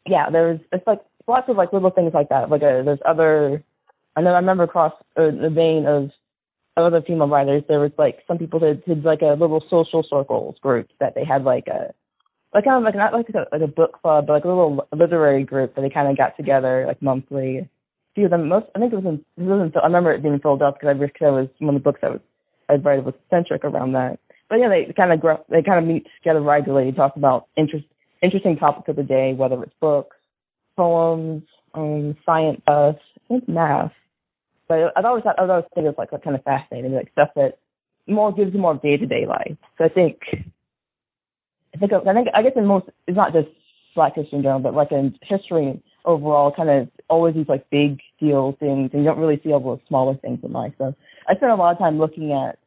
yeah, 0.06 0.30
there's 0.30 0.60
it's 0.72 0.86
like 0.86 1.00
lots 1.26 1.48
of 1.48 1.56
like 1.56 1.72
little 1.72 1.90
things 1.90 2.12
like 2.14 2.28
that. 2.28 2.50
Like 2.50 2.62
uh 2.62 2.82
there's 2.82 2.98
other. 3.06 3.62
I 4.14 4.20
know 4.20 4.32
I 4.32 4.36
remember 4.36 4.64
across 4.64 4.92
uh, 5.16 5.30
the 5.30 5.50
vein 5.50 5.86
of 5.86 6.10
other 6.76 7.02
female 7.02 7.28
writers, 7.28 7.62
there 7.68 7.80
was 7.80 7.92
like 7.98 8.18
some 8.26 8.38
people 8.38 8.60
that 8.60 8.84
did 8.86 9.04
like 9.04 9.22
a 9.22 9.36
little 9.38 9.62
social 9.70 10.04
circles 10.08 10.56
group 10.60 10.88
that 11.00 11.14
they 11.14 11.24
had 11.24 11.44
like 11.44 11.66
a 11.66 11.94
like 12.54 12.64
kind 12.64 12.76
of 12.76 12.82
like 12.84 12.94
not 12.94 13.12
like 13.12 13.28
a, 13.30 13.46
like 13.50 13.62
a 13.62 13.66
book 13.66 14.00
club, 14.00 14.26
but 14.26 14.34
like 14.34 14.44
a 14.44 14.48
little 14.48 14.86
literary 14.92 15.44
group 15.44 15.74
that 15.74 15.80
they 15.80 15.90
kind 15.90 16.08
of 16.08 16.16
got 16.16 16.36
together 16.36 16.84
like 16.86 17.00
monthly. 17.00 17.58
A 17.58 17.68
few 18.14 18.26
of 18.26 18.30
them, 18.30 18.48
most 18.48 18.66
I 18.74 18.78
think 18.78 18.92
it 18.92 18.96
was 18.96 19.06
in, 19.06 19.24
it 19.42 19.48
was 19.48 19.72
I 19.80 19.86
remember 19.86 20.12
it 20.12 20.22
being 20.22 20.38
filled 20.38 20.62
up 20.62 20.74
because 20.74 20.90
I 20.90 20.98
because 20.98 21.20
that 21.20 21.32
was 21.32 21.48
one 21.58 21.74
of 21.74 21.82
the 21.82 21.84
books 21.84 22.00
that 22.02 22.12
was 22.12 22.20
I 22.68 22.74
read 22.74 23.04
was 23.04 23.14
centric 23.30 23.64
around 23.64 23.92
that. 23.92 24.18
But 24.48 24.56
yeah, 24.56 24.68
they 24.68 24.92
kind 24.92 25.12
of 25.12 25.20
grow, 25.20 25.42
they 25.48 25.62
kind 25.62 25.78
of 25.78 25.86
meet 25.86 26.06
together 26.18 26.40
regularly, 26.40 26.88
and 26.88 26.96
talk 26.96 27.16
about 27.16 27.48
interest 27.56 27.86
interesting 28.22 28.56
topics 28.56 28.88
of 28.88 28.96
the 28.96 29.02
day, 29.02 29.34
whether 29.34 29.62
it's 29.62 29.74
books, 29.80 30.16
poems, 30.76 31.42
um, 31.74 32.16
science, 32.24 32.60
uh, 32.66 32.92
math. 33.46 33.92
But 34.68 34.92
I've 34.96 35.04
always 35.04 35.24
thought, 35.24 35.38
I've 35.38 35.50
always 35.50 35.66
think 35.74 35.86
it's 35.86 35.98
like 35.98 36.10
kind 36.10 36.36
of 36.36 36.44
fascinating, 36.44 36.94
like 36.94 37.10
stuff 37.12 37.30
that 37.36 37.58
more 38.06 38.32
gives 38.32 38.54
you 38.54 38.60
more 38.60 38.74
day 38.74 38.96
to 38.96 39.06
day 39.06 39.26
life. 39.26 39.56
So 39.78 39.84
I 39.84 39.88
think, 39.88 40.18
I 41.74 41.78
think, 41.78 41.92
I 41.92 42.12
think, 42.14 42.28
I 42.34 42.42
guess 42.42 42.52
in 42.56 42.66
most, 42.66 42.86
it's 43.06 43.16
not 43.16 43.32
just 43.32 43.48
Black 43.94 44.14
history 44.14 44.38
in 44.38 44.42
general, 44.42 44.60
but 44.60 44.74
like 44.74 44.90
in 44.90 45.14
history 45.22 45.82
overall, 46.04 46.52
kind 46.52 46.70
of 46.70 46.88
always 47.08 47.34
these 47.34 47.48
like 47.48 47.68
big 47.70 48.00
deal 48.18 48.56
things, 48.58 48.90
and 48.92 49.02
you 49.02 49.04
don't 49.04 49.18
really 49.18 49.40
see 49.44 49.52
all 49.52 49.60
the 49.60 49.82
smaller 49.88 50.14
things 50.16 50.38
in 50.42 50.52
life. 50.52 50.72
So 50.78 50.94
I 51.28 51.34
spent 51.34 51.52
a 51.52 51.56
lot 51.56 51.72
of 51.72 51.78
time 51.78 51.98
looking 51.98 52.32
at 52.32 52.58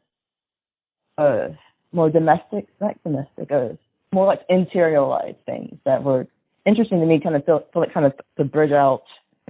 uh 1.18 1.50
more 1.92 2.10
domestic, 2.10 2.68
not 2.80 3.02
domestic, 3.04 3.52
uh, 3.52 3.70
more 4.16 4.26
like 4.26 4.48
interiorized 4.48 5.36
things 5.46 5.78
that 5.86 6.04
were 6.04 6.26
interesting 6.66 7.02
to 7.02 7.06
me. 7.06 7.20
Kind 7.22 7.36
of 7.36 7.46
feel, 7.46 7.64
feel 7.74 7.82
like 7.84 7.94
kind 7.94 8.06
of 8.06 8.14
to 8.38 8.46
bridge 8.46 8.72
out, 8.72 9.04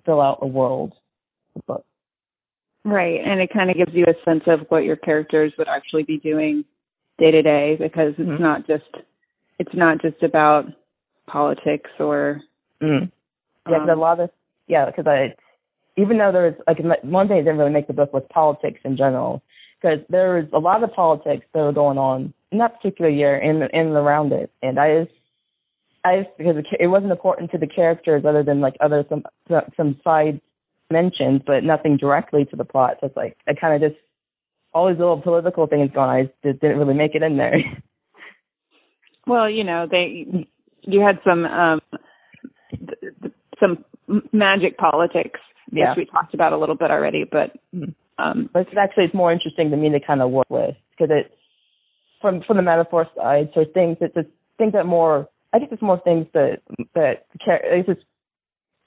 fill 0.05 0.19
out 0.19 0.39
a 0.41 0.47
world. 0.47 0.93
But 1.67 1.85
Right, 2.83 3.19
and 3.25 3.39
it 3.41 3.49
kind 3.51 3.69
of 3.71 3.77
gives 3.77 3.93
you 3.93 4.05
a 4.05 4.13
sense 4.29 4.43
of 4.47 4.59
what 4.69 4.83
your 4.83 4.95
characters 4.95 5.53
would 5.57 5.67
actually 5.67 6.03
be 6.03 6.17
doing 6.17 6.65
day 7.17 7.31
to 7.31 7.41
day 7.41 7.77
because 7.79 8.13
it's 8.17 8.29
Mhm. 8.29 8.39
not 8.39 8.67
just 8.67 8.83
it's 9.57 9.73
not 9.73 10.01
just 10.01 10.21
about 10.21 10.65
politics 11.27 11.89
or 11.99 12.41
Mm. 12.81 13.09
Yeah, 13.69 13.79
'cause 13.79 13.87
a 13.89 13.93
Um, 13.93 13.99
lot 13.99 14.19
of 14.19 14.29
yeah, 14.67 14.85
because 14.85 15.07
I 15.07 15.33
even 15.95 16.17
though 16.17 16.31
there 16.31 16.43
was 16.51 16.55
like 16.67 16.79
one 17.03 17.27
thing 17.27 17.37
that 17.37 17.43
didn't 17.45 17.57
really 17.57 17.71
make 17.71 17.87
the 17.87 17.93
book 17.93 18.11
was 18.13 18.23
politics 18.29 18.81
in 18.83 18.97
general, 18.97 19.41
because 19.79 20.05
there 20.09 20.35
was 20.35 20.45
a 20.51 20.59
lot 20.59 20.83
of 20.83 20.91
politics 20.93 21.45
that 21.53 21.61
were 21.63 21.71
going 21.71 21.97
on 21.97 22.33
in 22.55 22.59
that 22.59 22.77
particular 22.77 23.11
year 23.11 23.35
in 23.37 23.57
in 23.57 23.87
and 23.87 23.97
around 23.97 24.31
it, 24.31 24.49
and 24.63 24.79
I 24.79 25.03
just 25.03 25.15
I 26.05 26.21
just 26.23 26.37
because 26.37 26.55
it, 26.55 26.65
it 26.79 26.87
wasn't 26.87 27.11
important 27.11 27.51
to 27.51 27.57
the 27.57 27.67
characters 27.67 28.23
other 28.25 28.43
than 28.43 28.61
like 28.61 28.75
other 28.79 29.03
some 29.09 29.23
some 29.75 29.99
side 30.03 30.39
mentions, 30.89 31.41
but 31.45 31.65
nothing 31.65 31.97
directly 31.97 32.45
to 32.45 32.55
the 32.55 32.63
plot. 32.63 32.97
So 33.01 33.07
it's 33.07 33.17
like 33.17 33.35
I 33.45 33.53
kind 33.53 33.75
of 33.83 33.91
just 33.91 34.01
all 34.73 34.87
these 34.87 34.97
little 34.99 35.21
political 35.21 35.67
things 35.67 35.91
going. 35.93 36.09
on, 36.09 36.15
I 36.15 36.23
just 36.47 36.61
didn't 36.61 36.77
really 36.77 36.93
make 36.93 37.13
it 37.13 37.23
in 37.23 37.35
there. 37.35 37.55
well, 39.27 39.49
you 39.49 39.65
know, 39.65 39.85
they 39.91 40.47
you 40.83 41.01
had 41.01 41.19
some 41.27 41.43
um 41.43 41.81
some 43.59 43.83
magic 44.31 44.77
politics 44.77 45.41
Yeah. 45.71 45.89
which 45.89 45.97
we 45.97 46.05
talked 46.05 46.33
about 46.33 46.53
a 46.53 46.57
little 46.57 46.75
bit 46.75 46.89
already, 46.89 47.25
but 47.25 47.51
Mhm. 47.75 47.93
um 48.17 48.49
but 48.53 48.67
it's 48.67 48.77
actually 48.77 49.05
it's 49.05 49.13
more 49.13 49.33
interesting 49.33 49.71
to 49.71 49.77
me 49.77 49.89
to 49.89 49.99
kind 49.99 50.21
of 50.21 50.31
work 50.31 50.49
with 50.49 50.75
because 50.91 51.09
it's 51.11 51.34
from 52.25 52.41
from 52.41 52.57
the 52.57 52.63
metaphor 52.63 53.07
side. 53.15 53.49
So 53.53 53.65
things 53.71 53.97
it's 54.01 54.15
just 54.15 54.29
things 54.57 54.73
that 54.73 54.87
more 54.87 55.29
I 55.53 55.59
think 55.59 55.71
it's 55.71 55.81
more 55.81 56.01
things 56.03 56.25
that 56.33 56.57
that 56.95 57.27
it's 57.45 57.87
just 57.87 58.01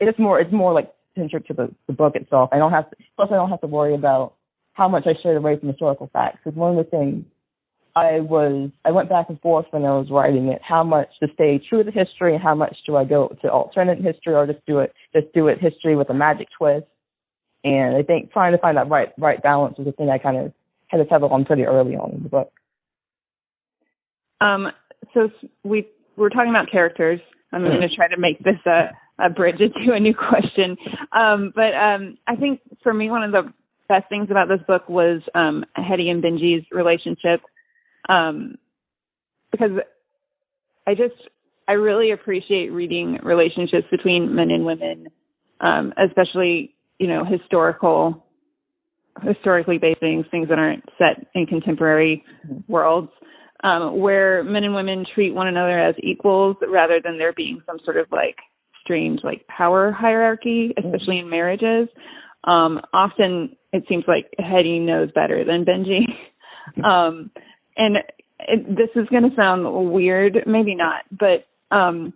it's 0.00 0.18
more 0.18 0.40
it's 0.40 0.52
more 0.52 0.72
like 0.72 0.92
centric 1.16 1.46
to 1.46 1.54
the 1.54 1.72
the 1.86 1.92
book 1.92 2.16
itself. 2.16 2.50
I 2.52 2.58
don't 2.58 2.72
have 2.72 2.90
to, 2.90 2.96
plus 3.14 3.28
I 3.30 3.36
don't 3.36 3.50
have 3.50 3.60
to 3.60 3.68
worry 3.68 3.94
about 3.94 4.34
how 4.72 4.88
much 4.88 5.04
I 5.06 5.16
strayed 5.20 5.36
away 5.36 5.56
from 5.56 5.68
historical 5.68 6.10
facts. 6.12 6.38
Because 6.42 6.56
one 6.56 6.76
of 6.76 6.84
the 6.84 6.90
things 6.90 7.24
I 7.94 8.18
was 8.18 8.70
I 8.84 8.90
went 8.90 9.08
back 9.08 9.26
and 9.28 9.40
forth 9.40 9.66
when 9.70 9.84
I 9.84 9.90
was 9.90 10.08
writing 10.10 10.48
it, 10.48 10.60
how 10.66 10.82
much 10.82 11.08
to 11.22 11.28
stay 11.34 11.60
true 11.68 11.84
to 11.84 11.90
history 11.92 12.34
and 12.34 12.42
how 12.42 12.56
much 12.56 12.76
do 12.86 12.96
I 12.96 13.04
go 13.04 13.36
to 13.42 13.48
alternate 13.48 13.98
history 13.98 14.34
or 14.34 14.48
just 14.48 14.66
do 14.66 14.80
it 14.80 14.92
just 15.14 15.32
do 15.32 15.46
it 15.46 15.58
history 15.60 15.94
with 15.94 16.10
a 16.10 16.14
magic 16.14 16.48
twist. 16.58 16.86
And 17.62 17.94
I 17.94 18.02
think 18.02 18.32
trying 18.32 18.50
to 18.50 18.58
find 18.58 18.76
that 18.76 18.88
right 18.88 19.10
right 19.16 19.40
balance 19.40 19.78
was 19.78 19.86
the 19.86 19.92
thing 19.92 20.10
I 20.10 20.18
kind 20.18 20.36
of 20.36 20.52
had 20.88 20.98
to 20.98 21.06
settle 21.08 21.28
on 21.28 21.44
pretty 21.44 21.64
early 21.64 21.94
on 21.94 22.14
in 22.14 22.22
the 22.24 22.28
book. 22.28 22.52
Um, 24.40 24.68
so 25.14 25.30
we 25.64 25.88
we're 26.16 26.28
talking 26.30 26.50
about 26.50 26.70
characters. 26.70 27.20
I'm 27.52 27.62
going 27.62 27.80
to 27.80 27.94
try 27.94 28.08
to 28.08 28.18
make 28.18 28.38
this 28.40 28.58
a, 28.66 28.90
a 29.24 29.30
bridge 29.30 29.56
into 29.60 29.92
a 29.94 30.00
new 30.00 30.14
question. 30.14 30.76
Um, 31.12 31.52
but 31.54 31.74
um, 31.74 32.18
I 32.26 32.36
think 32.36 32.60
for 32.82 32.92
me, 32.92 33.10
one 33.10 33.22
of 33.22 33.32
the 33.32 33.52
best 33.88 34.08
things 34.08 34.28
about 34.30 34.48
this 34.48 34.60
book 34.66 34.88
was 34.88 35.22
um, 35.34 35.64
Hetty 35.74 36.10
and 36.10 36.22
Benji's 36.22 36.66
relationship, 36.70 37.40
um, 38.08 38.56
because 39.50 39.70
I 40.86 40.94
just 40.94 41.14
I 41.66 41.72
really 41.72 42.12
appreciate 42.12 42.70
reading 42.70 43.18
relationships 43.22 43.86
between 43.90 44.34
men 44.34 44.50
and 44.50 44.64
women, 44.64 45.08
um, 45.60 45.94
especially 45.96 46.74
you 46.98 47.06
know 47.06 47.24
historical 47.24 48.24
historically 49.22 49.78
based 49.78 50.00
things, 50.00 50.24
things 50.30 50.48
that 50.48 50.58
aren't 50.58 50.84
set 50.96 51.26
in 51.34 51.46
contemporary 51.46 52.24
worlds 52.68 53.10
um, 53.64 53.98
where 53.98 54.44
men 54.44 54.64
and 54.64 54.74
women 54.74 55.04
treat 55.14 55.34
one 55.34 55.48
another 55.48 55.78
as 55.78 55.94
equals 56.02 56.56
rather 56.68 57.00
than 57.02 57.18
there 57.18 57.32
being 57.32 57.60
some 57.66 57.78
sort 57.84 57.96
of 57.96 58.06
like 58.12 58.36
strange 58.82 59.20
like 59.22 59.46
power 59.46 59.92
hierarchy, 59.92 60.74
especially 60.76 61.18
in 61.18 61.28
marriages. 61.28 61.88
Um, 62.44 62.80
often 62.92 63.56
it 63.72 63.84
seems 63.88 64.04
like 64.06 64.26
Hetty 64.38 64.78
knows 64.78 65.10
better 65.14 65.44
than 65.44 65.64
Benji. 65.64 66.06
um, 66.84 67.30
and 67.76 67.96
it, 68.40 68.66
this 68.68 68.90
is 68.94 69.08
going 69.08 69.28
to 69.28 69.36
sound 69.36 69.92
weird, 69.92 70.38
maybe 70.46 70.74
not, 70.74 71.02
but 71.10 71.46
um, 71.74 72.14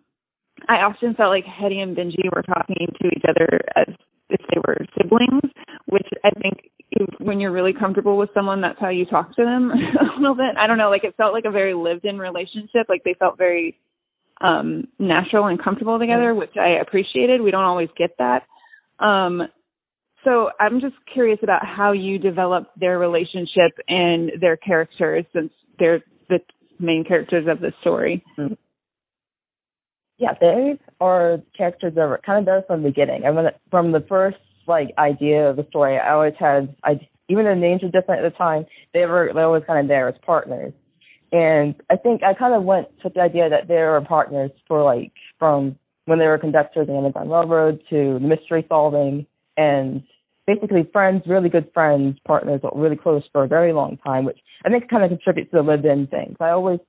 I 0.68 0.76
often 0.76 1.14
felt 1.14 1.30
like 1.30 1.44
Hetty 1.44 1.80
and 1.80 1.96
Benji 1.96 2.24
were 2.34 2.42
talking 2.42 2.86
to 3.00 3.08
each 3.08 3.24
other 3.28 3.60
as 3.76 3.94
if 4.30 4.40
they 4.48 4.60
were 4.66 4.78
siblings, 4.96 5.52
which 5.86 6.06
I 6.24 6.30
think 6.40 6.61
you're 7.42 7.52
really 7.52 7.74
comfortable 7.78 8.16
with 8.16 8.30
someone, 8.34 8.60
that's 8.62 8.80
how 8.80 8.88
you 8.88 9.04
talk 9.04 9.34
to 9.36 9.44
them 9.44 9.70
a 10.00 10.20
little 10.20 10.34
bit. 10.34 10.56
I 10.58 10.66
don't 10.66 10.78
know, 10.78 10.90
like 10.90 11.04
it 11.04 11.14
felt 11.16 11.34
like 11.34 11.44
a 11.46 11.50
very 11.50 11.74
lived 11.74 12.04
in 12.04 12.18
relationship. 12.18 12.86
Like 12.88 13.04
they 13.04 13.14
felt 13.18 13.36
very 13.36 13.78
um 14.40 14.88
natural 14.98 15.46
and 15.46 15.62
comfortable 15.62 15.98
together, 15.98 16.34
which 16.34 16.56
I 16.56 16.80
appreciated. 16.80 17.42
We 17.42 17.50
don't 17.50 17.64
always 17.64 17.90
get 17.96 18.16
that. 18.18 18.44
Um 18.98 19.42
so 20.24 20.50
I'm 20.60 20.80
just 20.80 20.94
curious 21.12 21.40
about 21.42 21.66
how 21.66 21.92
you 21.92 22.18
developed 22.18 22.78
their 22.78 22.98
relationship 22.98 23.72
and 23.88 24.32
their 24.40 24.56
characters 24.56 25.24
since 25.32 25.52
they're 25.78 26.02
the 26.28 26.38
main 26.78 27.04
characters 27.04 27.46
of 27.48 27.60
the 27.60 27.72
story. 27.80 28.24
Yeah, 30.18 30.34
they 30.40 30.78
are 31.00 31.38
characters 31.56 31.94
that 31.96 32.08
were 32.08 32.20
kind 32.24 32.40
of 32.40 32.44
there 32.44 32.62
from 32.66 32.82
the 32.82 32.90
beginning. 32.90 33.24
I 33.24 33.32
mean, 33.32 33.46
from 33.70 33.90
the 33.90 34.04
first 34.08 34.36
like 34.68 34.94
idea 34.96 35.50
of 35.50 35.56
the 35.56 35.66
story, 35.68 35.98
I 35.98 36.12
always 36.12 36.34
had, 36.38 36.76
I 36.84 37.00
even 37.32 37.44
though 37.44 37.54
names 37.54 37.82
were 37.82 37.88
different 37.88 38.24
at 38.24 38.32
the 38.32 38.36
time, 38.36 38.66
they 38.92 39.06
were 39.06 39.28
they 39.28 39.40
were 39.40 39.46
always 39.46 39.64
kind 39.66 39.80
of 39.80 39.88
there 39.88 40.08
as 40.08 40.14
partners. 40.24 40.72
And 41.32 41.74
I 41.90 41.96
think 41.96 42.22
I 42.22 42.34
kind 42.34 42.54
of 42.54 42.62
went 42.62 42.88
with 43.02 43.14
the 43.14 43.20
idea 43.20 43.48
that 43.48 43.66
they 43.66 43.74
were 43.74 44.00
partners 44.06 44.50
for 44.68 44.82
like 44.84 45.12
from 45.38 45.76
when 46.04 46.18
they 46.18 46.26
were 46.26 46.38
conductors 46.38 46.88
in 46.88 46.94
the 46.94 46.98
Underground 46.98 47.30
Railroad 47.30 47.82
to 47.90 48.20
mystery 48.20 48.66
solving 48.68 49.26
and 49.56 50.02
basically 50.46 50.88
friends, 50.92 51.22
really 51.26 51.48
good 51.48 51.70
friends, 51.72 52.18
partners, 52.26 52.60
really 52.74 52.96
close 52.96 53.22
for 53.32 53.44
a 53.44 53.48
very 53.48 53.72
long 53.72 53.96
time, 53.98 54.24
which 54.24 54.38
I 54.64 54.68
think 54.68 54.90
kind 54.90 55.04
of 55.04 55.10
contributes 55.10 55.50
to 55.52 55.58
the 55.58 55.62
lived-in 55.62 56.08
thing. 56.08 56.36
So 56.38 56.44
I 56.44 56.50
always 56.50 56.80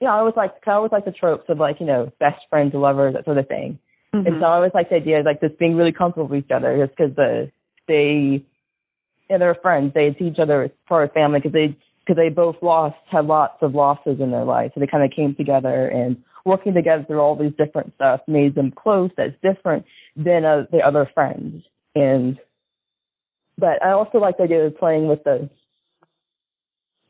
yeah, 0.00 0.12
I 0.12 0.18
always 0.18 0.34
like 0.36 0.52
I 0.66 0.72
always 0.72 0.92
like 0.92 1.06
the 1.06 1.12
tropes 1.12 1.48
of 1.48 1.58
like 1.58 1.80
you 1.80 1.86
know 1.86 2.12
best 2.20 2.42
friends, 2.50 2.72
lovers, 2.74 3.14
that 3.14 3.24
sort 3.24 3.38
of 3.38 3.48
thing. 3.48 3.78
And 4.12 4.26
mm-hmm. 4.26 4.40
so 4.40 4.46
I 4.46 4.56
always 4.56 4.72
like 4.74 4.90
the 4.90 4.96
idea 4.96 5.20
of 5.20 5.26
like 5.26 5.40
just 5.40 5.58
being 5.58 5.76
really 5.76 5.92
comfortable 5.92 6.28
with 6.28 6.44
each 6.44 6.50
other, 6.50 6.76
just 6.84 6.96
because 6.96 7.16
the 7.16 7.50
they 7.88 8.44
yeah 9.28 9.38
they're 9.38 9.54
friends. 9.56 9.92
They 9.94 10.14
see 10.18 10.26
each 10.26 10.38
other 10.38 10.62
as 10.64 10.70
part 10.88 11.08
of 11.08 11.12
family 11.12 11.40
because 11.40 11.52
they 11.52 11.76
because 12.00 12.16
they 12.16 12.28
both 12.28 12.56
lost 12.62 12.96
had 13.10 13.26
lots 13.26 13.58
of 13.62 13.74
losses 13.74 14.20
in 14.20 14.30
their 14.30 14.44
life, 14.44 14.72
so 14.74 14.80
they 14.80 14.86
kind 14.86 15.04
of 15.04 15.10
came 15.10 15.34
together 15.34 15.88
and 15.88 16.22
working 16.44 16.74
together 16.74 17.04
through 17.04 17.18
all 17.18 17.34
these 17.34 17.52
different 17.58 17.92
stuff 17.96 18.20
made 18.28 18.54
them 18.54 18.70
close. 18.70 19.10
That's 19.16 19.34
different 19.42 19.84
than 20.14 20.44
uh, 20.44 20.66
the 20.70 20.78
other 20.78 21.10
friends. 21.12 21.64
And 21.94 22.38
but 23.58 23.82
I 23.84 23.92
also 23.92 24.18
like 24.18 24.36
the 24.36 24.44
idea 24.44 24.66
of 24.66 24.78
playing 24.78 25.08
with 25.08 25.24
the 25.24 25.50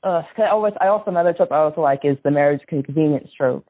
uh, 0.07 0.23
I 0.39 0.49
always, 0.51 0.75
I 0.81 0.87
also 0.87 1.11
another 1.11 1.33
trope 1.33 1.51
I 1.51 1.57
also 1.57 1.81
like 1.81 2.01
is 2.05 2.17
the 2.23 2.31
marriage 2.31 2.61
convenience 2.69 3.29
trope, 3.37 3.67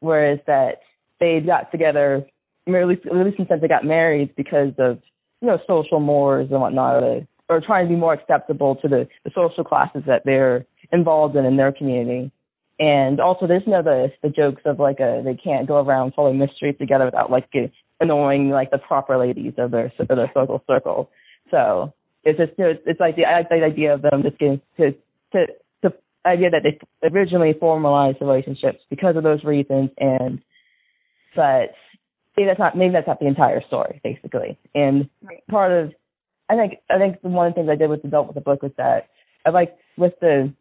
whereas 0.00 0.38
that 0.46 0.82
they 1.18 1.40
got 1.40 1.70
together, 1.72 2.26
at 2.66 2.86
least, 2.86 3.06
at 3.06 3.14
least 3.14 3.38
in 3.38 3.44
the 3.44 3.48
sense 3.48 3.60
they 3.62 3.68
got 3.68 3.84
married 3.84 4.36
because 4.36 4.72
of 4.78 5.00
you 5.40 5.48
know 5.48 5.58
social 5.66 5.98
mores 5.98 6.48
and 6.50 6.60
whatnot, 6.60 7.02
or, 7.02 7.26
or 7.48 7.60
trying 7.60 7.86
to 7.86 7.94
be 7.94 7.98
more 7.98 8.12
acceptable 8.12 8.76
to 8.76 8.88
the, 8.88 9.08
the 9.24 9.30
social 9.34 9.64
classes 9.64 10.02
that 10.06 10.22
they're 10.24 10.66
involved 10.92 11.36
in 11.36 11.44
in 11.44 11.56
their 11.56 11.72
community. 11.72 12.30
And 12.78 13.20
also, 13.20 13.46
there's 13.46 13.66
no 13.66 13.82
the 13.82 14.12
the 14.22 14.28
jokes 14.28 14.62
of 14.64 14.78
like 14.78 15.00
a 15.00 15.22
they 15.24 15.34
can't 15.34 15.66
go 15.66 15.84
around 15.84 16.12
solving 16.14 16.38
mysteries 16.38 16.76
together 16.78 17.06
without 17.06 17.30
like 17.30 17.50
get, 17.50 17.72
annoying 18.00 18.50
like 18.50 18.70
the 18.70 18.78
proper 18.78 19.18
ladies 19.18 19.54
of 19.58 19.72
their 19.72 19.92
of 19.98 20.08
their 20.08 20.30
social 20.32 20.62
circle. 20.66 21.10
So 21.50 21.92
it's 22.22 22.38
just 22.38 22.52
you 22.56 22.64
know, 22.64 22.72
it's 22.86 23.00
like 23.00 23.16
the 23.16 23.24
I 23.24 23.38
like 23.38 23.48
the 23.48 23.64
idea 23.64 23.94
of 23.94 24.02
them 24.02 24.22
just 24.22 24.38
getting 24.38 24.60
to 24.76 24.92
to 25.32 25.46
the 25.82 25.92
idea 26.24 26.50
that 26.50 26.62
they 26.62 27.08
originally 27.08 27.54
formalized 27.58 28.18
relationships 28.20 28.78
because 28.90 29.16
of 29.16 29.24
those 29.24 29.42
reasons, 29.42 29.90
and 29.98 30.40
but 31.34 31.74
maybe 32.36 32.46
that's 32.46 32.60
not 32.60 32.76
maybe 32.76 32.92
that's 32.92 33.08
not 33.08 33.18
the 33.18 33.26
entire 33.26 33.62
story 33.66 34.00
basically. 34.04 34.56
And 34.74 35.08
part 35.50 35.72
of 35.72 35.92
I 36.48 36.56
think 36.56 36.74
I 36.90 36.98
think 36.98 37.16
one 37.22 37.46
of 37.46 37.54
the 37.54 37.60
things 37.60 37.70
I 37.70 37.76
did 37.76 37.90
with 37.90 38.02
the 38.02 38.08
adult 38.08 38.28
with 38.28 38.34
the 38.34 38.40
book 38.40 38.62
was 38.62 38.72
that 38.76 39.08
I 39.44 39.50
like 39.50 39.76
with 39.96 40.14
the 40.20 40.52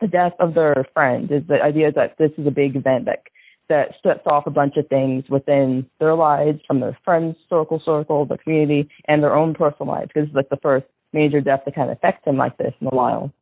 the 0.00 0.06
death 0.06 0.32
of 0.38 0.54
their 0.54 0.86
friend 0.94 1.30
is 1.30 1.42
the 1.48 1.60
idea 1.60 1.92
that 1.92 2.16
this 2.18 2.30
is 2.38 2.46
a 2.46 2.50
big 2.50 2.76
event 2.76 3.06
that 3.06 3.22
that 3.68 3.94
sets 4.02 4.26
off 4.26 4.46
a 4.46 4.50
bunch 4.50 4.76
of 4.76 4.88
things 4.88 5.24
within 5.28 5.86
their 6.00 6.14
lives 6.14 6.58
from 6.66 6.80
their 6.80 6.96
friends 7.04 7.36
circle 7.50 7.82
circle, 7.84 8.24
the 8.24 8.38
community, 8.38 8.88
and 9.06 9.22
their 9.22 9.34
own 9.34 9.54
personal 9.54 9.92
lives 9.92 10.10
because 10.12 10.26
it's 10.28 10.36
like 10.36 10.48
the 10.48 10.56
first 10.62 10.86
major 11.12 11.40
death 11.40 11.60
that 11.64 11.74
kind 11.74 11.90
of 11.90 11.96
affects 11.96 12.24
them 12.24 12.36
like 12.36 12.56
this 12.56 12.72
in 12.80 12.86
a 12.86 12.90
while. 12.90 13.32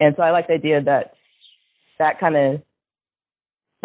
And 0.00 0.14
so 0.16 0.22
I 0.22 0.30
like 0.30 0.46
the 0.46 0.54
idea 0.54 0.82
that 0.82 1.14
that 1.98 2.18
kind 2.18 2.36
of 2.36 2.62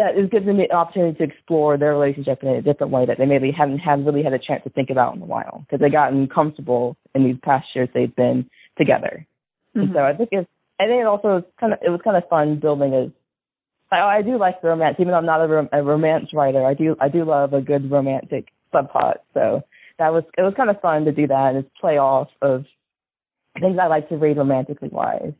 that 0.00 0.16
is 0.18 0.30
gives 0.30 0.46
them 0.46 0.56
the 0.56 0.72
opportunity 0.72 1.16
to 1.18 1.24
explore 1.24 1.76
their 1.76 1.92
relationship 1.92 2.42
in 2.42 2.48
a 2.48 2.62
different 2.62 2.90
way 2.90 3.04
that 3.04 3.18
they 3.18 3.26
maybe 3.26 3.52
haven't 3.52 3.78
had 3.78 4.04
really 4.04 4.22
had 4.22 4.32
a 4.32 4.38
chance 4.38 4.64
to 4.64 4.70
think 4.70 4.88
about 4.88 5.14
in 5.14 5.20
a 5.20 5.26
while 5.26 5.60
because 5.60 5.80
they've 5.80 5.92
gotten 5.92 6.26
comfortable 6.26 6.96
in 7.14 7.22
these 7.22 7.36
past 7.42 7.66
years 7.74 7.88
they've 7.92 8.16
been 8.16 8.48
together. 8.78 9.26
And 9.74 9.84
Mm-hmm. 9.84 9.94
so 9.94 10.00
I 10.00 10.14
think 10.14 10.30
it's 10.32 10.48
I 10.80 10.86
think 10.86 11.00
it 11.00 11.06
also 11.06 11.44
kind 11.60 11.72
of 11.72 11.78
it 11.82 11.90
was 11.90 12.00
kind 12.02 12.16
of 12.16 12.28
fun 12.28 12.58
building 12.58 12.92
a. 12.92 13.12
I, 13.94 14.18
I 14.18 14.22
do 14.22 14.38
like 14.38 14.62
the 14.62 14.68
romance, 14.68 14.96
even 14.98 15.12
though 15.12 15.18
I'm 15.18 15.26
not 15.26 15.42
a, 15.42 15.46
rom- 15.46 15.68
a 15.72 15.82
romance 15.82 16.30
writer. 16.32 16.64
I 16.64 16.74
do 16.74 16.96
I 17.00 17.08
do 17.08 17.24
love 17.24 17.52
a 17.52 17.60
good 17.60 17.90
romantic 17.90 18.48
subplot. 18.74 19.18
So 19.34 19.62
that 19.98 20.12
was 20.12 20.24
it 20.36 20.42
was 20.42 20.54
kind 20.56 20.70
of 20.70 20.80
fun 20.80 21.04
to 21.04 21.12
do 21.12 21.26
that 21.26 21.52
and 21.54 21.74
play 21.74 21.98
off 21.98 22.28
of 22.40 22.64
things 23.60 23.78
I 23.80 23.86
like 23.86 24.08
to 24.08 24.16
read 24.16 24.38
romantically 24.38 24.88
wise. 24.88 25.34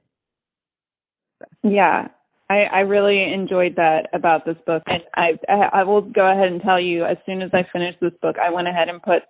Yeah, 1.62 2.08
I, 2.50 2.64
I 2.64 2.80
really 2.80 3.32
enjoyed 3.32 3.76
that 3.76 4.08
about 4.12 4.44
this 4.44 4.56
book, 4.66 4.82
and 4.86 5.02
I, 5.14 5.38
I 5.48 5.80
I 5.80 5.84
will 5.84 6.02
go 6.02 6.28
ahead 6.28 6.48
and 6.48 6.60
tell 6.60 6.80
you 6.80 7.04
as 7.04 7.16
soon 7.24 7.42
as 7.42 7.50
I 7.54 7.62
finish 7.72 7.94
this 8.00 8.12
book, 8.20 8.36
I 8.44 8.50
went 8.50 8.66
ahead 8.66 8.88
and 8.88 9.00
put 9.00 9.22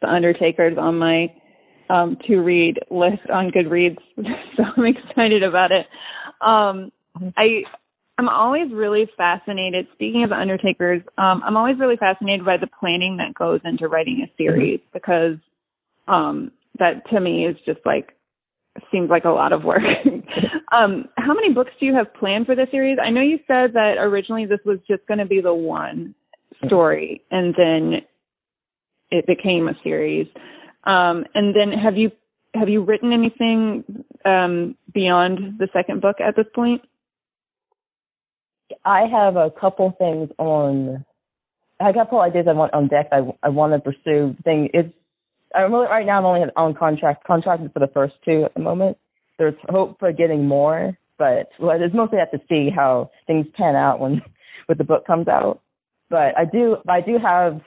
The 0.00 0.06
Undertakers 0.06 0.78
on 0.78 0.96
my 0.96 1.26
um 1.90 2.16
to 2.28 2.36
read 2.36 2.78
list 2.88 3.28
on 3.34 3.50
Goodreads, 3.50 3.98
so 4.16 4.62
I'm 4.76 4.84
excited 4.86 5.42
about 5.42 5.72
it. 5.72 5.86
Um, 6.40 6.92
I 7.36 7.62
I'm 8.16 8.28
always 8.28 8.72
really 8.72 9.08
fascinated. 9.16 9.88
Speaking 9.94 10.22
of 10.22 10.30
Undertakers, 10.30 11.02
um, 11.18 11.42
I'm 11.44 11.56
always 11.56 11.80
really 11.80 11.96
fascinated 11.96 12.46
by 12.46 12.58
the 12.58 12.68
planning 12.78 13.16
that 13.16 13.34
goes 13.34 13.60
into 13.64 13.88
writing 13.88 14.24
a 14.24 14.32
series 14.36 14.78
because 14.92 15.36
um 16.06 16.52
that 16.78 17.10
to 17.10 17.18
me 17.18 17.44
is 17.44 17.56
just 17.66 17.80
like 17.84 18.14
seems 18.90 19.10
like 19.10 19.24
a 19.24 19.30
lot 19.30 19.52
of 19.52 19.64
work. 19.64 19.82
um, 20.72 21.06
how 21.16 21.34
many 21.34 21.52
books 21.52 21.70
do 21.80 21.86
you 21.86 21.94
have 21.94 22.12
planned 22.14 22.46
for 22.46 22.54
this 22.54 22.68
series? 22.70 22.98
I 23.02 23.10
know 23.10 23.20
you 23.20 23.38
said 23.46 23.74
that 23.74 23.94
originally 23.98 24.46
this 24.46 24.60
was 24.64 24.78
just 24.88 25.06
going 25.06 25.18
to 25.18 25.26
be 25.26 25.40
the 25.40 25.54
one 25.54 26.14
story, 26.66 27.22
and 27.30 27.54
then 27.56 28.00
it 29.10 29.26
became 29.26 29.68
a 29.68 29.74
series. 29.82 30.26
Um, 30.84 31.24
and 31.34 31.54
then 31.54 31.72
have 31.72 31.96
you 31.96 32.10
have 32.54 32.68
you 32.68 32.82
written 32.84 33.12
anything 33.12 33.84
um, 34.24 34.76
beyond 34.92 35.58
the 35.58 35.68
second 35.72 36.00
book 36.00 36.16
at 36.20 36.34
this 36.36 36.46
point? 36.54 36.82
I 38.84 39.06
have 39.10 39.36
a 39.36 39.50
couple 39.50 39.94
things 39.98 40.30
on. 40.38 41.04
I 41.80 41.86
have 41.86 41.94
a 41.94 41.98
couple 41.98 42.20
ideas 42.20 42.46
I 42.48 42.54
want 42.54 42.74
on 42.74 42.88
deck. 42.88 43.08
I 43.12 43.20
I 43.42 43.48
want 43.50 43.72
to 43.72 43.80
pursue. 43.80 44.34
Thing 44.44 44.70
it's 44.72 44.92
I'm 45.54 45.72
really, 45.72 45.86
right 45.86 46.06
now 46.06 46.18
I'm 46.18 46.26
only 46.26 46.46
on 46.56 46.74
contract 46.74 47.24
contracted 47.24 47.72
for 47.72 47.78
the 47.78 47.88
first 47.88 48.14
two 48.24 48.44
at 48.44 48.54
the 48.54 48.60
moment. 48.60 48.98
There's 49.38 49.54
hope 49.68 49.98
for 49.98 50.12
getting 50.12 50.46
more, 50.46 50.96
but 51.16 51.48
well, 51.58 51.76
it's 51.80 51.94
mostly 51.94 52.18
have 52.18 52.30
to 52.32 52.40
see 52.48 52.70
how 52.74 53.10
things 53.26 53.46
pan 53.54 53.76
out 53.76 54.00
when 54.00 54.22
when 54.66 54.78
the 54.78 54.84
book 54.84 55.06
comes 55.06 55.28
out. 55.28 55.60
But 56.10 56.36
I 56.36 56.44
do 56.44 56.76
I 56.88 57.00
do 57.00 57.18
have 57.22 57.60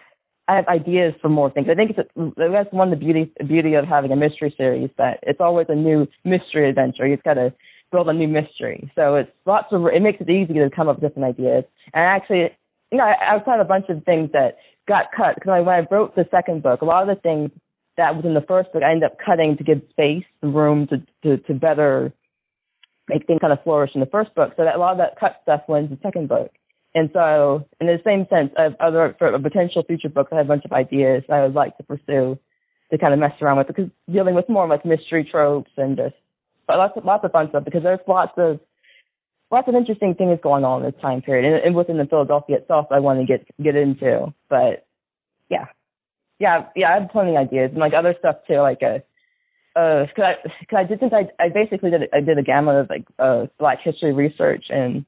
I 0.47 0.55
have 0.57 0.67
ideas 0.67 1.13
for 1.21 1.29
more 1.29 1.49
things. 1.49 1.67
I 1.71 1.75
think 1.75 1.91
it's 1.91 1.99
a, 1.99 2.31
that's 2.35 2.73
one 2.73 2.91
of 2.91 2.99
the 2.99 3.05
beauty 3.05 3.31
beauty 3.47 3.75
of 3.75 3.85
having 3.85 4.11
a 4.11 4.15
mystery 4.15 4.53
series 4.57 4.89
that 4.97 5.19
it's 5.23 5.39
always 5.39 5.67
a 5.69 5.75
new 5.75 6.07
mystery 6.25 6.69
adventure. 6.69 7.07
You've 7.07 7.23
got 7.23 7.35
to 7.35 7.53
build 7.91 8.09
a 8.09 8.13
new 8.13 8.27
mystery. 8.27 8.91
So 8.95 9.15
it's 9.15 9.31
lots 9.45 9.67
of 9.71 9.85
it 9.87 10.01
makes 10.01 10.21
it 10.21 10.29
easy 10.29 10.53
to 10.53 10.69
come 10.69 10.87
up 10.87 11.01
with 11.01 11.09
different 11.09 11.29
ideas. 11.37 11.63
And 11.93 12.03
actually, 12.03 12.49
you 12.91 12.97
know, 12.97 13.05
I, 13.05 13.35
I've 13.35 13.45
had 13.45 13.59
a 13.59 13.65
bunch 13.65 13.85
of 13.89 14.03
things 14.03 14.31
that 14.33 14.57
got 14.87 15.05
cut 15.15 15.35
because 15.35 15.49
when 15.65 15.75
I 15.75 15.87
wrote 15.89 16.15
the 16.15 16.27
second 16.31 16.63
book, 16.63 16.81
a 16.81 16.85
lot 16.85 17.07
of 17.07 17.15
the 17.15 17.21
things 17.21 17.51
that 17.97 18.15
was 18.15 18.25
in 18.25 18.33
the 18.33 18.45
first 18.47 18.71
book 18.71 18.83
I 18.83 18.91
ended 18.91 19.11
up 19.11 19.17
cutting 19.23 19.57
to 19.57 19.63
give 19.63 19.81
space, 19.91 20.25
and 20.41 20.55
room 20.55 20.87
to 20.87 21.03
to, 21.23 21.37
to 21.43 21.53
better 21.53 22.13
make 23.07 23.27
things 23.27 23.39
kind 23.41 23.53
of 23.53 23.63
flourish 23.63 23.91
in 23.93 24.01
the 24.01 24.07
first 24.07 24.33
book. 24.35 24.53
So 24.55 24.63
that 24.63 24.75
a 24.75 24.79
lot 24.79 24.93
of 24.93 24.97
that 24.99 25.19
cut 25.19 25.39
stuff 25.43 25.61
went 25.67 25.85
into 25.85 25.95
the 25.95 26.01
second 26.01 26.29
book. 26.29 26.51
And 26.93 27.09
so, 27.13 27.65
in 27.79 27.87
the 27.87 27.99
same 28.03 28.27
sense, 28.29 28.51
of 28.57 28.73
other 28.79 29.15
for 29.17 29.27
a 29.27 29.39
potential 29.39 29.83
future 29.83 30.09
book, 30.09 30.27
I 30.31 30.35
have 30.35 30.45
a 30.45 30.47
bunch 30.47 30.65
of 30.65 30.73
ideas 30.73 31.23
I 31.29 31.41
would 31.41 31.53
like 31.53 31.77
to 31.77 31.83
pursue 31.83 32.37
to 32.91 32.97
kind 32.97 33.13
of 33.13 33.19
mess 33.19 33.31
around 33.41 33.57
with 33.57 33.67
because 33.67 33.89
dealing 34.11 34.35
with 34.35 34.49
more 34.49 34.67
like 34.67 34.85
mystery 34.85 35.27
tropes 35.29 35.71
and 35.77 35.95
just 35.95 36.15
but 36.67 36.77
lots 36.77 36.93
of 36.97 37.05
lots 37.05 37.23
of 37.23 37.31
fun 37.31 37.47
stuff 37.49 37.63
because 37.63 37.83
there's 37.83 37.99
lots 38.07 38.33
of 38.37 38.59
lots 39.49 39.67
of 39.67 39.75
interesting 39.75 40.13
things 40.15 40.37
going 40.43 40.65
on 40.65 40.83
in 40.83 40.91
this 40.91 41.01
time 41.01 41.21
period 41.21 41.45
and, 41.45 41.63
and 41.63 41.75
within 41.75 41.97
the 41.97 42.05
Philadelphia 42.05 42.57
itself 42.57 42.87
I 42.91 42.99
want 42.99 43.19
to 43.19 43.25
get 43.25 43.47
get 43.63 43.75
into. 43.75 44.33
But 44.49 44.85
yeah, 45.49 45.65
yeah, 46.41 46.65
yeah, 46.75 46.89
I 46.89 46.99
have 46.99 47.11
plenty 47.11 47.31
of 47.31 47.37
ideas 47.37 47.69
and 47.71 47.79
like 47.79 47.93
other 47.93 48.15
stuff 48.17 48.37
too, 48.47 48.57
like 48.57 48.81
a. 48.81 49.03
Uh, 49.73 50.05
cause 50.13 50.25
I, 50.25 50.33
cause 50.69 50.79
I 50.79 50.83
did 50.83 50.99
since 50.99 51.13
I, 51.13 51.29
I 51.41 51.47
basically 51.47 51.91
did, 51.91 52.01
I 52.11 52.19
did 52.19 52.37
a 52.37 52.43
gamut 52.43 52.75
of 52.75 52.89
like, 52.89 53.05
uh, 53.19 53.45
black 53.57 53.77
history 53.81 54.11
research 54.11 54.65
and 54.69 55.05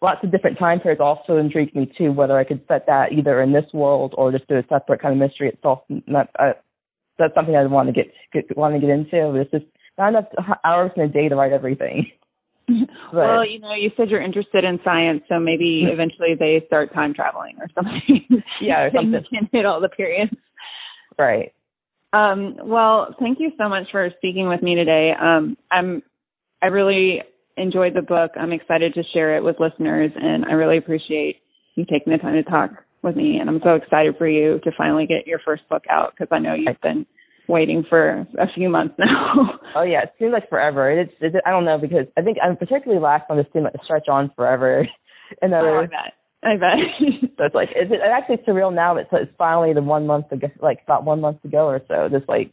lots 0.00 0.20
of 0.22 0.30
different 0.30 0.58
time 0.58 0.78
periods 0.78 1.00
also 1.00 1.38
intrigued 1.38 1.74
me 1.74 1.90
too, 1.98 2.12
whether 2.12 2.38
I 2.38 2.44
could 2.44 2.60
set 2.68 2.86
that 2.86 3.10
either 3.10 3.42
in 3.42 3.52
this 3.52 3.64
world 3.72 4.14
or 4.16 4.30
just 4.30 4.46
do 4.46 4.56
a 4.56 4.62
separate 4.68 5.02
kind 5.02 5.14
of 5.14 5.18
mystery 5.18 5.48
itself. 5.48 5.80
Not, 6.06 6.28
uh, 6.38 6.52
that's 7.18 7.34
something 7.34 7.56
I 7.56 7.66
want 7.66 7.88
to 7.88 7.92
get, 7.92 8.12
get 8.32 8.56
want 8.56 8.74
to 8.74 8.80
get 8.80 8.90
into. 8.90 9.34
It's 9.34 9.50
just 9.50 9.64
not 9.98 10.10
enough 10.10 10.26
hours 10.64 10.92
in 10.94 11.02
a 11.02 11.08
day 11.08 11.28
to 11.28 11.34
write 11.34 11.52
everything. 11.52 12.06
well, 13.12 13.46
you 13.46 13.60
know, 13.60 13.74
you 13.74 13.90
said 13.96 14.10
you're 14.10 14.22
interested 14.22 14.64
in 14.64 14.80
science, 14.84 15.22
so 15.28 15.38
maybe 15.38 15.84
eventually 15.92 16.34
they 16.38 16.64
start 16.66 16.92
time 16.92 17.14
traveling 17.14 17.56
or 17.58 17.68
something. 17.74 18.42
Yeah, 18.60 18.84
or 18.84 18.90
something. 18.94 19.22
Can 19.30 19.48
hit 19.52 19.66
all 19.66 19.80
the 19.80 19.88
periods. 19.88 20.32
Right. 21.18 21.52
Um, 22.12 22.56
well, 22.64 23.14
thank 23.20 23.38
you 23.38 23.50
so 23.58 23.68
much 23.68 23.84
for 23.92 24.08
speaking 24.16 24.48
with 24.48 24.62
me 24.62 24.74
today. 24.74 25.12
Um, 25.20 25.56
I'm, 25.70 26.02
I 26.62 26.66
really 26.66 27.20
enjoyed 27.56 27.94
the 27.94 28.02
book. 28.02 28.32
I'm 28.36 28.52
excited 28.52 28.94
to 28.94 29.02
share 29.12 29.36
it 29.36 29.44
with 29.44 29.56
listeners, 29.60 30.10
and 30.14 30.44
I 30.44 30.52
really 30.52 30.78
appreciate 30.78 31.36
you 31.74 31.84
taking 31.84 32.12
the 32.12 32.18
time 32.18 32.34
to 32.34 32.42
talk 32.42 32.70
with 33.02 33.16
me. 33.16 33.36
And 33.38 33.50
I'm 33.50 33.60
so 33.62 33.74
excited 33.74 34.16
for 34.16 34.28
you 34.28 34.58
to 34.64 34.70
finally 34.76 35.06
get 35.06 35.26
your 35.26 35.40
first 35.44 35.68
book 35.68 35.84
out 35.90 36.12
because 36.12 36.28
I 36.30 36.38
know 36.38 36.54
you've 36.54 36.80
been 36.82 37.06
waiting 37.48 37.84
for 37.88 38.26
a 38.38 38.46
few 38.54 38.68
months 38.68 38.94
now. 38.98 39.58
oh 39.76 39.82
yeah, 39.82 40.02
it 40.04 40.12
seems 40.18 40.32
like 40.32 40.48
forever. 40.48 40.90
It's, 40.90 41.12
it's 41.20 41.36
I 41.44 41.50
don't 41.50 41.64
know 41.64 41.78
because 41.78 42.06
I 42.16 42.22
think 42.22 42.38
I'm 42.42 42.56
particularly 42.56 43.02
last 43.02 43.28
one. 43.28 43.38
This 43.38 43.46
seemed 43.52 43.64
like 43.64 43.74
to 43.74 43.80
stretch 43.84 44.08
on 44.08 44.30
forever. 44.36 44.86
and 45.42 45.54
Oh, 45.54 45.82
I 45.82 45.86
bet. 45.86 46.14
I 46.42 46.56
bet. 46.56 47.30
so 47.38 47.44
it's 47.44 47.54
like 47.54 47.68
it's 47.74 47.90
it 47.90 48.00
actually 48.04 48.38
surreal 48.46 48.74
now. 48.74 48.96
It's 48.96 49.10
it's 49.12 49.32
finally 49.38 49.74
the 49.74 49.82
one 49.82 50.06
month 50.06 50.30
ago, 50.32 50.48
like 50.60 50.78
about 50.84 51.04
one 51.04 51.20
month 51.20 51.44
ago 51.44 51.66
or 51.66 51.80
so. 51.88 52.08
Just 52.10 52.28
like 52.28 52.52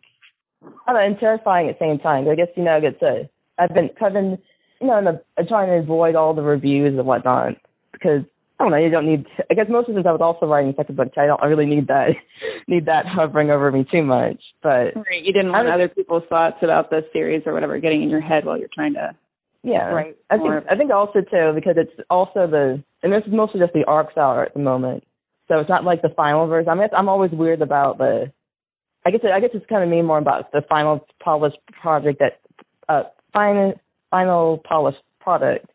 I 0.87 0.93
don't 0.93 0.95
know, 0.95 1.05
and 1.05 1.19
terrifying 1.19 1.69
at 1.69 1.79
the 1.79 1.85
same 1.85 1.99
time. 1.99 2.27
I 2.27 2.35
guess 2.35 2.53
you 2.55 2.63
know, 2.63 2.79
it's 2.81 3.01
a 3.01 3.29
I've 3.61 3.73
been 3.73 3.89
I've 4.01 4.13
been 4.13 4.37
you 4.83 4.89
know, 4.89 4.97
in 4.97 5.05
the, 5.05 5.21
trying 5.47 5.69
to 5.69 5.81
avoid 5.81 6.15
all 6.15 6.33
the 6.33 6.41
reviews 6.41 6.97
and 6.97 7.07
whatnot 7.07 7.53
because 7.93 8.23
I 8.59 8.63
don't 8.63 8.71
know. 8.71 8.77
You 8.77 8.89
don't 8.89 9.05
need. 9.05 9.25
I 9.49 9.55
guess 9.55 9.65
most 9.67 9.89
of 9.89 9.95
this 9.95 10.05
I 10.07 10.11
was 10.11 10.21
also 10.21 10.45
writing 10.45 10.71
a 10.71 10.75
second 10.75 10.95
book. 10.95 11.09
I 11.17 11.25
don't 11.25 11.41
I 11.41 11.47
really 11.47 11.65
need 11.65 11.87
that 11.87 12.09
need 12.67 12.85
that 12.85 13.05
hovering 13.05 13.49
over 13.49 13.71
me 13.71 13.85
too 13.91 14.03
much. 14.03 14.39
But 14.61 14.95
right, 14.95 15.23
you 15.23 15.33
didn't 15.33 15.51
want 15.51 15.67
other 15.67 15.89
people's 15.89 16.23
thoughts 16.29 16.57
about 16.61 16.89
the 16.89 17.01
series 17.11 17.43
or 17.45 17.53
whatever 17.53 17.79
getting 17.79 18.03
in 18.03 18.09
your 18.09 18.21
head 18.21 18.45
while 18.45 18.57
you're 18.57 18.69
trying 18.73 18.93
to. 18.93 19.15
Yeah, 19.63 19.85
Right. 19.89 20.17
I 20.29 20.37
think 20.37 20.49
I 20.69 20.75
think 20.75 20.91
also 20.91 21.21
too 21.21 21.53
because 21.55 21.75
it's 21.77 22.07
also 22.09 22.47
the 22.47 22.83
and 23.01 23.13
this 23.13 23.23
is 23.25 23.33
mostly 23.33 23.61
just 23.61 23.73
the 23.73 23.85
ARC 23.85 24.09
out 24.17 24.45
at 24.45 24.53
the 24.53 24.59
moment, 24.59 25.03
so 25.47 25.59
it's 25.59 25.69
not 25.69 25.85
like 25.85 26.01
the 26.01 26.13
final 26.15 26.47
version. 26.47 26.69
I 26.69 26.75
mean, 26.75 26.89
I'm 26.95 27.09
always 27.09 27.31
weird 27.31 27.61
about 27.61 27.97
the. 27.97 28.31
I 29.05 29.11
guess 29.11 29.21
I 29.23 29.39
guess 29.39 29.51
it's 29.53 29.65
kind 29.67 29.83
of 29.83 29.89
me 29.89 30.01
more 30.01 30.17
about 30.17 30.51
the 30.51 30.63
final 30.67 31.05
polished 31.23 31.57
project 31.81 32.19
that 32.19 32.41
uh 32.89 33.03
final 33.31 33.73
final 34.11 34.61
polished 34.67 35.01
product, 35.21 35.65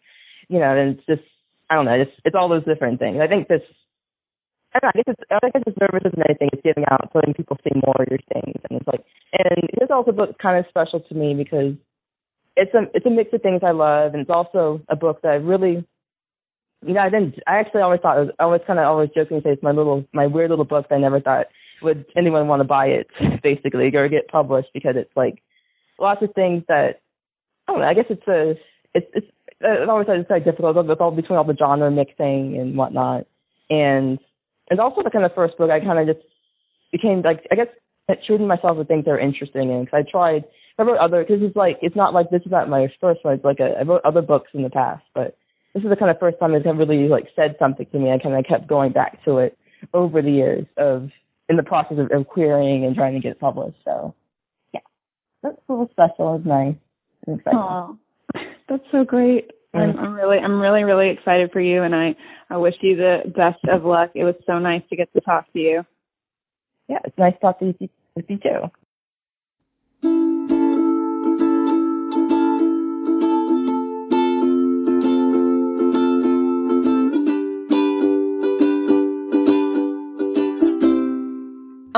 you 0.48 0.58
know, 0.58 0.76
and 0.76 0.98
it's 0.98 1.06
just 1.06 1.28
I 1.70 1.74
don't 1.74 1.84
know, 1.84 2.00
it's 2.00 2.12
it's 2.24 2.36
all 2.36 2.48
those 2.48 2.64
different 2.64 2.98
things. 2.98 3.18
I 3.22 3.26
think 3.26 3.48
this 3.48 3.62
I, 4.74 4.80
don't 4.80 4.88
know, 4.88 5.00
I 5.00 5.02
guess 5.02 5.14
it's 5.16 5.22
I 5.30 5.50
guess 5.50 5.62
it's 5.66 5.78
services 5.78 6.12
and 6.14 6.24
anything. 6.28 6.50
It's 6.52 6.62
getting 6.62 6.84
out, 6.90 7.10
letting 7.14 7.34
people 7.34 7.56
see 7.64 7.74
more 7.74 7.96
of 8.00 8.08
your 8.10 8.20
things, 8.32 8.56
and 8.68 8.80
it's 8.80 8.86
like, 8.86 9.04
and 9.32 9.68
this 9.80 9.88
also 9.90 10.12
book 10.12 10.36
kind 10.40 10.58
of 10.58 10.66
special 10.68 11.00
to 11.00 11.14
me 11.14 11.34
because 11.34 11.74
it's 12.56 12.74
a 12.74 12.84
it's 12.92 13.06
a 13.06 13.10
mix 13.10 13.32
of 13.32 13.42
things 13.42 13.62
I 13.64 13.70
love, 13.70 14.12
and 14.12 14.20
it's 14.20 14.30
also 14.30 14.82
a 14.88 14.96
book 14.96 15.22
that 15.22 15.32
I 15.32 15.34
really, 15.36 15.86
you 16.86 16.94
know, 16.94 17.00
I 17.00 17.08
didn't. 17.08 17.36
I 17.46 17.58
actually 17.58 17.80
always 17.80 18.00
thought 18.00 18.18
it 18.18 18.26
was. 18.26 18.34
I 18.38 18.46
was 18.46 18.60
kind 18.66 18.78
of 18.78 18.84
always 18.84 19.10
joking 19.14 19.40
say 19.42 19.50
it's 19.50 19.62
my 19.62 19.72
little 19.72 20.04
my 20.12 20.26
weird 20.26 20.50
little 20.50 20.66
book 20.66 20.88
that 20.88 20.96
I 20.96 21.00
never 21.00 21.20
thought 21.20 21.46
would 21.80 22.04
anyone 22.16 22.48
want 22.48 22.60
to 22.60 22.64
buy 22.64 22.86
it 22.86 23.06
basically 23.42 23.94
or 23.94 24.08
get 24.08 24.28
published 24.28 24.68
because 24.74 24.96
it's 24.96 25.16
like 25.16 25.42
lots 25.98 26.22
of 26.22 26.34
things 26.34 26.64
that 26.68 27.00
I 27.66 27.72
don't 27.72 27.80
know. 27.80 27.86
I 27.86 27.94
guess 27.94 28.10
it's 28.10 28.28
a 28.28 28.54
it's 28.92 29.06
it's 29.14 29.26
Uh, 29.62 29.82
it 29.82 29.88
always 29.88 30.06
it's 30.08 30.30
like 30.30 30.44
difficult 30.44 30.76
with 30.86 31.00
all 31.00 31.10
between 31.10 31.36
all 31.36 31.44
the 31.44 31.56
genre 31.56 31.90
mixing 31.90 32.56
and 32.58 32.76
whatnot, 32.76 33.26
and 33.68 34.18
it's 34.70 34.80
also 34.80 35.02
the 35.02 35.10
kind 35.10 35.24
of 35.24 35.34
first 35.34 35.58
book 35.58 35.70
I 35.70 35.80
kind 35.80 35.98
of 35.98 36.14
just 36.14 36.26
became 36.92 37.22
like 37.22 37.46
I 37.50 37.56
guess 37.56 37.68
shooting 38.26 38.46
myself 38.46 38.76
with 38.76 38.88
things 38.88 39.04
that 39.04 39.10
are 39.10 39.18
interesting 39.18 39.70
in 39.70 39.84
because 39.84 40.04
I 40.06 40.10
tried 40.10 40.44
I 40.78 40.82
wrote 40.84 40.98
other 40.98 41.24
because 41.24 41.42
it's 41.42 41.56
like 41.56 41.78
it's 41.82 41.96
not 41.96 42.14
like 42.14 42.30
this 42.30 42.42
is 42.46 42.52
not 42.52 42.68
my 42.68 42.86
first 43.00 43.24
one. 43.24 43.34
It's 43.34 43.44
like 43.44 43.58
a, 43.60 43.70
uh, 43.76 43.80
I 43.80 43.82
wrote 43.82 44.02
other 44.04 44.22
books 44.22 44.50
in 44.54 44.62
the 44.62 44.70
past, 44.70 45.02
but 45.14 45.36
this 45.74 45.82
is 45.82 45.90
the 45.90 45.96
kind 45.96 46.10
of 46.10 46.18
first 46.20 46.38
time 46.38 46.54
it's 46.54 46.64
really 46.64 47.08
like 47.08 47.26
said 47.34 47.56
something 47.58 47.86
to 47.90 47.98
me. 47.98 48.10
I 48.10 48.18
kind 48.18 48.36
of 48.36 48.44
kept 48.46 48.68
going 48.68 48.92
back 48.92 49.22
to 49.24 49.38
it 49.38 49.58
over 49.92 50.22
the 50.22 50.30
years 50.30 50.66
of 50.76 51.10
in 51.48 51.56
the 51.56 51.62
process 51.62 51.98
of, 51.98 52.10
of 52.12 52.28
querying 52.28 52.84
and 52.84 52.94
trying 52.94 53.14
to 53.14 53.20
get 53.20 53.32
it 53.32 53.40
published. 53.40 53.78
So 53.84 54.14
yeah, 54.72 54.80
that's 55.42 55.56
a 55.68 55.72
little 55.72 55.88
special. 55.90 56.36
It's 56.36 56.46
nice. 56.46 56.74
and 57.26 57.38
exciting. 57.38 57.58
Aw, 57.58 57.94
that's 58.68 58.84
so 58.92 59.04
great. 59.04 59.50
I'm, 59.74 59.98
I'm 59.98 60.14
really, 60.14 60.38
I'm 60.38 60.60
really, 60.60 60.82
really 60.84 61.10
excited 61.10 61.50
for 61.52 61.60
you, 61.60 61.82
and 61.82 61.94
I, 61.94 62.16
I 62.50 62.56
wish 62.56 62.74
you 62.80 62.96
the 62.96 63.32
best 63.36 63.62
of 63.70 63.84
luck. 63.84 64.10
It 64.14 64.24
was 64.24 64.34
so 64.46 64.58
nice 64.58 64.82
to 64.90 64.96
get 64.96 65.12
to 65.12 65.20
talk 65.20 65.52
to 65.52 65.58
you. 65.58 65.84
Yeah, 66.88 66.98
it's 67.04 67.18
nice 67.18 67.34
talking 67.40 67.74
to 67.74 67.84
you, 67.84 67.88
with 68.16 68.24
you 68.28 68.38
too. 70.02 70.37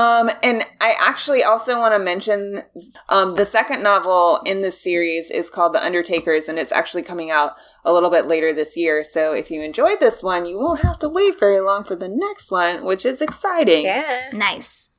Um, 0.01 0.31
and 0.41 0.63
I 0.79 0.95
actually 0.99 1.43
also 1.43 1.77
want 1.77 1.93
to 1.93 1.99
mention 1.99 2.63
um, 3.09 3.35
the 3.35 3.45
second 3.45 3.83
novel 3.83 4.41
in 4.47 4.63
this 4.63 4.81
series 4.81 5.29
is 5.29 5.51
called 5.51 5.73
The 5.73 5.85
Undertakers, 5.85 6.49
and 6.49 6.57
it's 6.57 6.71
actually 6.71 7.03
coming 7.03 7.29
out 7.29 7.51
a 7.85 7.93
little 7.93 8.09
bit 8.09 8.25
later 8.25 8.51
this 8.51 8.75
year. 8.75 9.03
So 9.03 9.31
if 9.31 9.51
you 9.51 9.61
enjoyed 9.61 9.99
this 9.99 10.23
one, 10.23 10.47
you 10.47 10.57
won't 10.57 10.81
have 10.81 10.97
to 10.99 11.09
wait 11.09 11.39
very 11.39 11.59
long 11.59 11.83
for 11.83 11.95
the 11.95 12.07
next 12.07 12.49
one, 12.49 12.83
which 12.83 13.05
is 13.05 13.21
exciting. 13.21 13.85
Yeah. 13.85 14.31
Nice. 14.33 14.91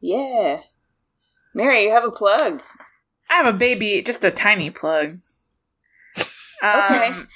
Yeah. 0.00 0.62
Mary, 1.54 1.84
you 1.84 1.90
have 1.90 2.04
a 2.04 2.10
plug. 2.10 2.62
I 3.30 3.34
have 3.34 3.54
a 3.54 3.56
baby, 3.56 4.02
just 4.02 4.24
a 4.24 4.32
tiny 4.32 4.70
plug. 4.70 5.20
Okay. 6.64 7.08
Um, 7.08 7.28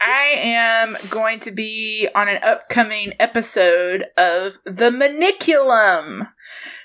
I 0.00 0.34
am 0.38 0.96
going 1.10 1.40
to 1.40 1.50
be 1.50 2.08
on 2.14 2.28
an 2.28 2.42
upcoming 2.42 3.12
episode 3.20 4.06
of 4.16 4.58
The 4.64 4.90
Maniculum, 4.90 6.28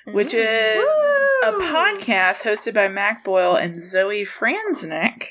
which 0.07 0.33
is 0.33 0.83
a 1.43 1.51
podcast 1.51 2.43
hosted 2.43 2.73
by 2.73 2.89
Mac 2.89 3.23
Boyle 3.23 3.55
and 3.55 3.81
Zoe 3.81 4.25
Franznik, 4.25 5.27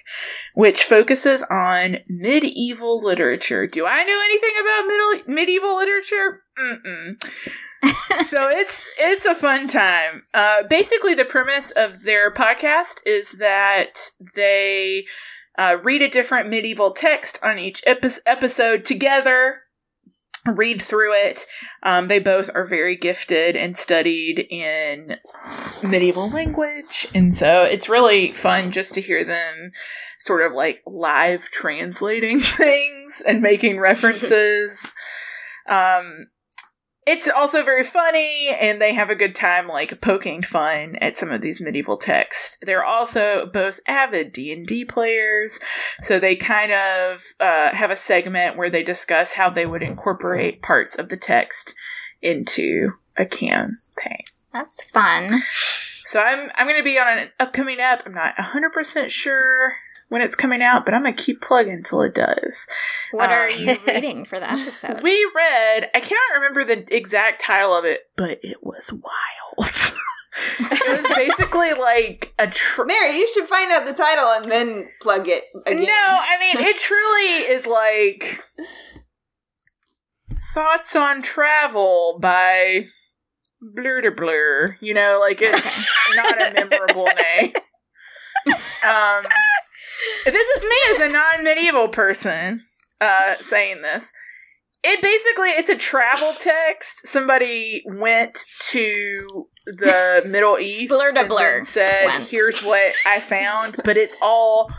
which 0.54 0.84
focuses 0.84 1.42
on 1.50 1.98
medieval 2.08 3.02
literature. 3.02 3.66
Do 3.66 3.84
I 3.84 4.02
know 4.02 4.20
anything 4.24 4.52
about 4.60 4.86
middle, 4.86 5.34
medieval 5.34 5.76
literature? 5.76 6.42
Mm-mm. 6.58 7.22
so 8.24 8.48
it's 8.48 8.88
it's 8.98 9.26
a 9.26 9.34
fun 9.34 9.68
time. 9.68 10.22
Uh, 10.32 10.62
basically, 10.68 11.14
the 11.14 11.24
premise 11.24 11.70
of 11.72 12.02
their 12.04 12.32
podcast 12.32 13.00
is 13.04 13.32
that 13.32 14.10
they 14.34 15.04
uh, 15.58 15.76
read 15.82 16.02
a 16.02 16.08
different 16.08 16.48
medieval 16.48 16.92
text 16.92 17.38
on 17.42 17.58
each 17.58 17.82
epi- 17.86 18.20
episode 18.26 18.84
together 18.84 19.60
read 20.46 20.80
through 20.82 21.12
it. 21.14 21.46
Um, 21.82 22.08
they 22.08 22.18
both 22.18 22.50
are 22.54 22.64
very 22.64 22.96
gifted 22.96 23.56
and 23.56 23.76
studied 23.76 24.46
in 24.50 25.18
medieval 25.82 26.28
language. 26.30 27.06
And 27.14 27.34
so 27.34 27.62
it's 27.62 27.88
really 27.88 28.32
fun 28.32 28.70
just 28.70 28.94
to 28.94 29.00
hear 29.00 29.24
them 29.24 29.72
sort 30.18 30.42
of 30.42 30.52
like 30.52 30.82
live 30.86 31.44
translating 31.44 32.40
things 32.40 33.22
and 33.26 33.40
making 33.40 33.78
references. 33.78 34.90
Um, 35.68 36.26
it's 37.06 37.28
also 37.28 37.62
very 37.62 37.84
funny 37.84 38.54
and 38.58 38.80
they 38.80 38.94
have 38.94 39.10
a 39.10 39.14
good 39.14 39.34
time 39.34 39.68
like 39.68 40.00
poking 40.00 40.42
fun 40.42 40.96
at 41.00 41.16
some 41.16 41.30
of 41.30 41.42
these 41.42 41.60
medieval 41.60 41.96
texts. 41.96 42.56
They're 42.62 42.84
also 42.84 43.46
both 43.52 43.80
avid 43.86 44.32
d&d 44.32 44.84
players 44.86 45.58
so 46.00 46.18
they 46.18 46.36
kind 46.36 46.72
of 46.72 47.22
uh, 47.40 47.74
have 47.74 47.90
a 47.90 47.96
segment 47.96 48.56
where 48.56 48.70
they 48.70 48.82
discuss 48.82 49.32
how 49.32 49.50
they 49.50 49.66
would 49.66 49.82
incorporate 49.82 50.62
parts 50.62 50.94
of 50.96 51.08
the 51.08 51.16
text 51.16 51.74
into 52.22 52.92
a 53.16 53.26
campaign. 53.26 54.24
That's 54.52 54.82
fun. 54.84 55.28
so 56.04 56.20
i'm 56.20 56.50
i'm 56.54 56.66
going 56.66 56.78
to 56.78 56.84
be 56.84 56.98
on 56.98 57.18
an 57.18 57.28
upcoming 57.38 57.80
app. 57.80 58.04
I'm 58.06 58.14
not 58.14 58.36
100% 58.36 59.08
sure 59.10 59.74
when 60.14 60.22
it's 60.22 60.36
coming 60.36 60.62
out 60.62 60.84
but 60.84 60.94
i'm 60.94 61.02
going 61.02 61.12
to 61.12 61.20
keep 61.20 61.42
plugging 61.42 61.72
until 61.72 62.00
it 62.02 62.14
does 62.14 62.68
What 63.10 63.30
are 63.30 63.48
Um, 63.48 63.58
you 63.58 63.76
reading 63.86 64.24
for 64.24 64.38
the 64.38 64.48
episode? 64.48 65.02
we 65.02 65.28
read, 65.34 65.90
I 65.92 65.98
cannot 65.98 66.34
remember 66.36 66.64
the 66.64 66.86
exact 66.94 67.40
title 67.40 67.76
of 67.76 67.84
it, 67.84 68.02
but 68.16 68.38
it 68.44 68.58
was 68.62 68.92
wild. 68.92 69.70
it 70.60 71.02
was 71.02 71.16
basically 71.16 71.72
like 71.72 72.32
a 72.38 72.46
tr- 72.46 72.84
Mary, 72.84 73.16
you 73.16 73.26
should 73.34 73.44
find 73.48 73.72
out 73.72 73.86
the 73.86 73.92
title 73.92 74.28
and 74.28 74.44
then 74.44 74.88
plug 75.02 75.26
it 75.28 75.42
again. 75.66 75.82
No, 75.84 75.92
I 75.92 76.38
mean 76.38 76.64
it 76.64 76.76
truly 76.78 77.52
is 77.52 77.66
like 77.66 78.40
Thoughts 80.54 80.94
on 80.94 81.22
Travel 81.22 82.18
by 82.20 82.84
Blur 83.60 84.02
to 84.02 84.10
Blur. 84.12 84.76
You 84.80 84.94
know, 84.94 85.18
like 85.20 85.38
it's 85.42 85.86
not 86.16 86.40
a 86.40 86.52
memorable 86.54 87.08
name. 87.40 87.52
Um 88.84 89.24
this 90.24 90.48
is 90.48 90.62
me 90.62 90.76
as 90.90 91.10
a 91.10 91.12
non-medieval 91.12 91.88
person 91.88 92.60
uh 93.00 93.34
saying 93.36 93.82
this. 93.82 94.12
It 94.82 95.00
basically 95.00 95.50
it's 95.50 95.70
a 95.70 95.76
travel 95.76 96.34
text. 96.40 97.06
Somebody 97.06 97.82
went 97.86 98.44
to 98.70 99.48
the 99.66 100.22
Middle 100.28 100.58
East 100.58 100.90
Blur 100.90 101.12
to 101.12 101.20
and 101.20 101.28
blur 101.28 101.64
said, 101.64 102.06
went. 102.06 102.28
"Here's 102.28 102.62
what 102.62 102.92
I 103.06 103.20
found," 103.20 103.76
but 103.84 103.96
it's 103.96 104.16
all 104.20 104.70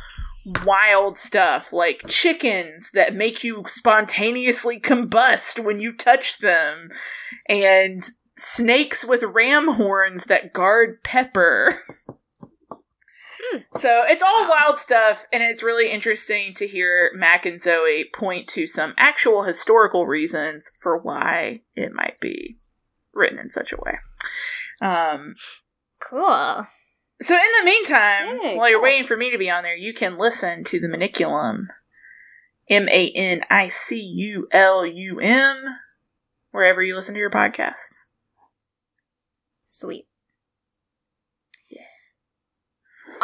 wild 0.64 1.18
stuff 1.18 1.74
like 1.74 2.04
chickens 2.08 2.92
that 2.94 3.16
make 3.16 3.44
you 3.44 3.64
spontaneously 3.68 4.80
combust 4.80 5.64
when 5.64 5.82
you 5.82 5.92
touch 5.92 6.38
them 6.38 6.90
and 7.50 8.08
snakes 8.38 9.04
with 9.04 9.24
ram 9.24 9.74
horns 9.74 10.26
that 10.26 10.54
guard 10.54 11.04
pepper. 11.04 11.82
So 13.76 14.04
it's 14.08 14.24
all 14.24 14.48
wild 14.50 14.78
stuff, 14.78 15.26
and 15.32 15.44
it's 15.44 15.64
really 15.64 15.92
interesting 15.92 16.54
to 16.56 16.68
hear 16.68 17.12
Mac 17.14 17.46
and 17.46 17.60
Zoe 17.60 18.06
point 18.14 18.48
to 18.50 18.68
some 18.68 18.94
actual 18.98 19.44
historical 19.44 20.06
reasons 20.06 20.72
for 20.80 20.98
why 20.98 21.62
it 21.76 21.94
might 21.94 22.20
be 22.20 22.58
written 23.14 23.40
in 23.40 23.50
such 23.50 23.74
a 23.74 23.78
way. 23.78 24.00
Um, 24.82 25.36
cool. 26.00 26.68
So 27.22 27.34
in 27.34 27.42
the 27.60 27.66
meantime, 27.66 28.58
while 28.58 28.70
you're 28.70 28.80
cool. 28.80 28.84
waiting 28.84 29.08
for 29.08 29.16
me 29.16 29.32
to 29.32 29.38
be 29.38 29.50
on 29.50 29.64
there, 29.64 29.76
you 29.76 29.94
can 29.94 30.18
listen 30.18 30.64
to 30.66 30.80
the 30.80 30.88
Maniculum, 30.88 31.68
M 32.70 32.90
A 32.90 33.12
N 33.12 33.44
I 33.50 33.68
C 33.68 34.02
U 34.02 34.48
L 34.52 34.86
U 34.86 35.20
M, 35.20 35.64
wherever 36.52 36.84
you 36.84 36.96
listen 36.96 37.14
to 37.14 37.20
your 37.20 37.30
podcast. 37.30 37.94
Sweet. 39.64 40.08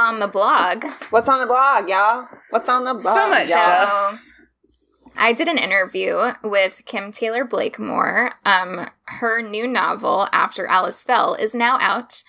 On 0.02 0.18
the 0.20 0.28
blog. 0.28 0.84
What's 1.12 1.30
on 1.30 1.40
the 1.40 1.46
blog, 1.46 1.88
y'all? 1.88 2.28
What's 2.50 2.68
on 2.68 2.86
the 2.86 2.94
blog? 2.96 3.04
So 3.04 3.30
much 3.30 3.50
y'all? 3.50 3.58
stuff. 3.58 4.26
I 5.16 5.32
did 5.32 5.48
an 5.48 5.60
interview 5.60 6.32
with 6.44 6.82
Kim 6.86 7.12
Taylor 7.12 7.46
Blakemore. 7.46 8.32
Um, 8.44 8.90
her 9.06 9.44
new 9.44 9.68
novel, 9.68 10.28
After 10.32 10.66
Alice 10.66 11.04
Fell, 11.04 11.36
is 11.36 11.54
now 11.54 11.78
out. 11.80 12.24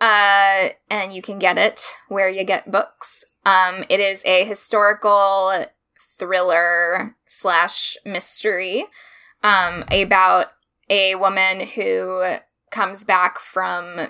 Uh, 0.00 0.70
and 0.88 1.12
you 1.12 1.20
can 1.20 1.38
get 1.38 1.58
it 1.58 1.82
where 2.08 2.30
you 2.30 2.42
get 2.42 2.70
books. 2.70 3.26
Um, 3.44 3.84
it 3.90 4.00
is 4.00 4.24
a 4.24 4.46
historical 4.46 5.66
thriller 6.18 7.16
slash 7.26 7.98
mystery 8.06 8.86
um, 9.42 9.84
about 9.90 10.46
a 10.88 11.16
woman 11.16 11.66
who 11.66 12.36
comes 12.70 13.04
back 13.04 13.38
from 13.38 14.08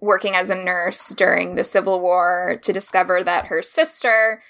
working 0.00 0.34
as 0.34 0.50
a 0.50 0.54
nurse 0.54 1.14
during 1.14 1.54
the 1.54 1.64
Civil 1.64 2.00
War 2.00 2.58
to 2.62 2.72
discover 2.72 3.22
that 3.24 3.46
her 3.46 3.62
sister 3.62 4.42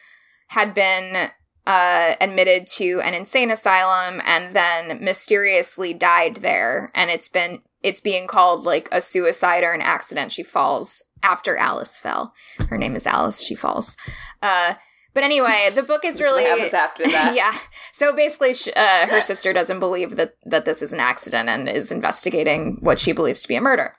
had 0.48 0.74
been 0.74 1.30
uh, 1.66 2.14
admitted 2.20 2.66
to 2.66 3.00
an 3.00 3.14
insane 3.14 3.50
asylum 3.50 4.22
and 4.24 4.52
then 4.52 5.02
mysteriously 5.02 5.92
died 5.92 6.36
there. 6.36 6.90
And 6.94 7.10
it's 7.10 7.28
been 7.28 7.62
it's 7.82 8.00
being 8.00 8.26
called 8.26 8.64
like 8.64 8.88
a 8.90 9.00
suicide 9.00 9.62
or 9.62 9.72
an 9.72 9.80
accident. 9.80 10.32
She 10.32 10.42
falls 10.42 11.04
after 11.22 11.56
Alice 11.56 11.96
fell. 11.96 12.34
Her 12.68 12.78
name 12.78 12.96
is 12.96 13.06
Alice. 13.06 13.40
She 13.40 13.54
falls. 13.54 13.96
Uh, 14.42 14.74
but 15.14 15.24
anyway, 15.24 15.70
the 15.74 15.82
book 15.82 16.04
is 16.04 16.20
really 16.20 16.44
happens 16.44 16.74
after 16.74 17.04
that. 17.04 17.34
yeah. 17.36 17.56
So 17.92 18.14
basically, 18.14 18.54
sh 18.54 18.68
uh, 18.76 19.06
her 19.06 19.20
sister 19.20 19.52
doesn't 19.52 19.80
believe 19.80 20.16
that 20.16 20.36
that 20.44 20.64
this 20.64 20.82
is 20.82 20.92
an 20.92 21.00
accident 21.00 21.48
and 21.48 21.68
is 21.68 21.90
investigating 21.90 22.78
what 22.80 22.98
she 22.98 23.12
believes 23.12 23.42
to 23.42 23.48
be 23.48 23.56
a 23.56 23.60
murder. 23.60 23.94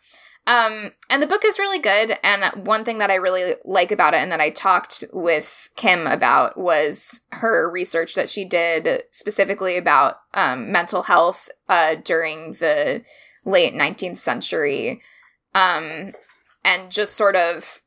Um, 0.47 0.93
and 1.09 1.21
the 1.21 1.27
book 1.27 1.43
is 1.43 1.59
really 1.59 1.77
good. 1.77 2.17
And 2.23 2.65
one 2.65 2.85
thing 2.85 2.99
that 2.99 3.11
I 3.11 3.15
really 3.15 3.55
like 3.65 3.91
about 3.91 4.13
it 4.13 4.21
and 4.21 4.31
that 4.31 4.39
I 4.39 4.49
talked 4.49 5.03
with 5.11 5.69
Kim 5.75 6.07
about 6.07 6.57
was 6.57 7.21
her 7.31 7.69
research 7.69 8.15
that 8.15 8.29
she 8.29 8.45
did 8.45 9.03
specifically 9.11 9.75
about 9.75 10.19
um, 10.33 10.71
mental 10.71 11.03
health 11.03 11.49
uh, 11.67 11.95
during 11.95 12.53
the 12.53 13.03
late 13.45 13.73
19th 13.73 14.17
century. 14.17 15.01
Um, 15.53 16.13
and 16.63 16.91
just 16.91 17.15
sort 17.15 17.35
of 17.35 17.81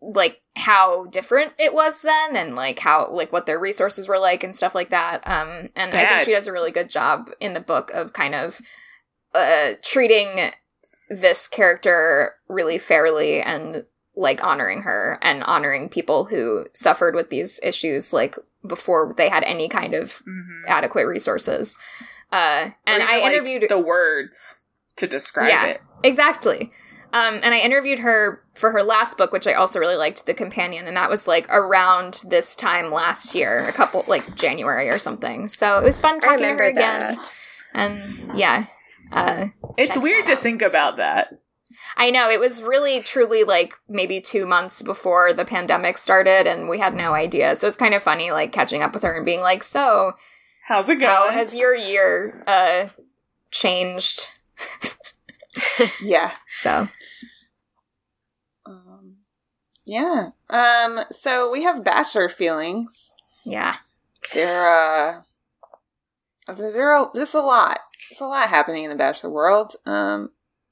like 0.00 0.42
how 0.56 1.06
different 1.06 1.52
it 1.58 1.72
was 1.72 2.02
then 2.02 2.36
and 2.36 2.54
like 2.54 2.80
how 2.80 3.10
like 3.10 3.32
what 3.32 3.46
their 3.46 3.58
resources 3.58 4.08
were 4.08 4.18
like 4.18 4.44
and 4.44 4.54
stuff 4.54 4.74
like 4.74 4.90
that 4.90 5.26
um 5.26 5.70
and 5.74 5.94
i 5.94 6.06
think 6.06 6.20
she 6.20 6.32
does 6.32 6.46
a 6.46 6.52
really 6.52 6.70
good 6.70 6.88
job 6.88 7.30
in 7.40 7.54
the 7.54 7.60
book 7.60 7.90
of 7.92 8.12
kind 8.12 8.34
of 8.34 8.60
uh 9.34 9.72
treating 9.82 10.52
this 11.08 11.48
character 11.48 12.34
really 12.48 12.78
fairly 12.78 13.40
and 13.40 13.84
like 14.16 14.42
honoring 14.42 14.82
her 14.82 15.18
and 15.22 15.42
honoring 15.44 15.88
people 15.88 16.24
who 16.24 16.66
suffered 16.72 17.14
with 17.14 17.30
these 17.30 17.60
issues 17.62 18.12
like 18.12 18.36
before 18.66 19.12
they 19.16 19.28
had 19.28 19.44
any 19.44 19.68
kind 19.68 19.94
of 19.94 20.22
adequate 20.66 21.04
resources 21.04 21.76
uh 22.32 22.70
and 22.86 23.02
Or 23.02 23.06
i 23.06 23.18
even, 23.18 23.22
like, 23.22 23.32
interviewed 23.32 23.64
the 23.68 23.78
words 23.78 24.62
to 24.96 25.06
describe 25.06 25.48
yeah, 25.48 25.66
it. 25.66 25.82
Exactly. 26.02 26.72
Um, 27.12 27.40
and 27.42 27.54
I 27.54 27.60
interviewed 27.60 28.00
her 28.00 28.42
for 28.54 28.72
her 28.72 28.82
last 28.82 29.16
book, 29.16 29.32
which 29.32 29.46
I 29.46 29.54
also 29.54 29.78
really 29.78 29.96
liked, 29.96 30.26
The 30.26 30.34
Companion, 30.34 30.86
and 30.86 30.96
that 30.96 31.08
was 31.08 31.28
like 31.28 31.46
around 31.48 32.22
this 32.28 32.56
time 32.56 32.90
last 32.92 33.34
year, 33.34 33.66
a 33.66 33.72
couple 33.72 34.04
like 34.08 34.34
January 34.34 34.90
or 34.90 34.98
something. 34.98 35.48
So 35.48 35.78
it 35.78 35.84
was 35.84 36.00
fun 36.00 36.20
talking 36.20 36.38
to 36.38 36.44
her 36.44 36.50
remember 36.52 36.64
again. 36.64 37.18
And 37.72 38.30
yeah, 38.34 38.66
uh, 39.12 39.46
It's 39.76 39.96
weird 39.96 40.26
to 40.26 40.36
think 40.36 40.62
about 40.62 40.96
that. 40.96 41.38
I 41.96 42.10
know 42.10 42.30
it 42.30 42.40
was 42.40 42.62
really 42.62 43.00
truly 43.02 43.44
like 43.44 43.74
maybe 43.88 44.20
two 44.20 44.46
months 44.46 44.82
before 44.82 45.32
the 45.32 45.44
pandemic 45.44 45.98
started, 45.98 46.46
and 46.46 46.68
we 46.68 46.78
had 46.78 46.94
no 46.94 47.12
idea. 47.14 47.54
So 47.56 47.66
it's 47.66 47.76
kind 47.76 47.94
of 47.94 48.02
funny, 48.02 48.30
like 48.30 48.52
catching 48.52 48.82
up 48.82 48.94
with 48.94 49.02
her 49.02 49.14
and 49.14 49.26
being 49.26 49.40
like, 49.40 49.62
"So, 49.62 50.12
how's 50.66 50.88
it 50.88 50.96
going? 50.96 51.06
How 51.12 51.24
going? 51.24 51.34
has 51.34 51.54
your 51.54 51.74
year 51.74 52.42
uh, 52.46 52.88
changed?" 53.50 54.28
yeah. 56.02 56.32
So 56.62 56.88
Um, 58.64 59.16
yeah. 59.84 60.30
Um. 60.50 61.00
So 61.10 61.50
we 61.50 61.62
have 61.64 61.84
bachelor 61.84 62.28
feelings. 62.28 63.14
yeah, 63.44 63.76
There. 64.32 64.66
Uh. 65.18 65.22
There, 66.46 66.72
there 66.72 66.92
are, 66.92 67.10
there's 67.14 67.34
a 67.34 67.40
lot. 67.40 67.78
There's 68.10 68.20
a 68.20 68.26
lot 68.26 68.48
happening 68.48 68.84
in 68.84 68.90
the 68.90 68.96
Bachelor 68.96 69.30
world. 69.30 69.76
Um. 69.86 70.30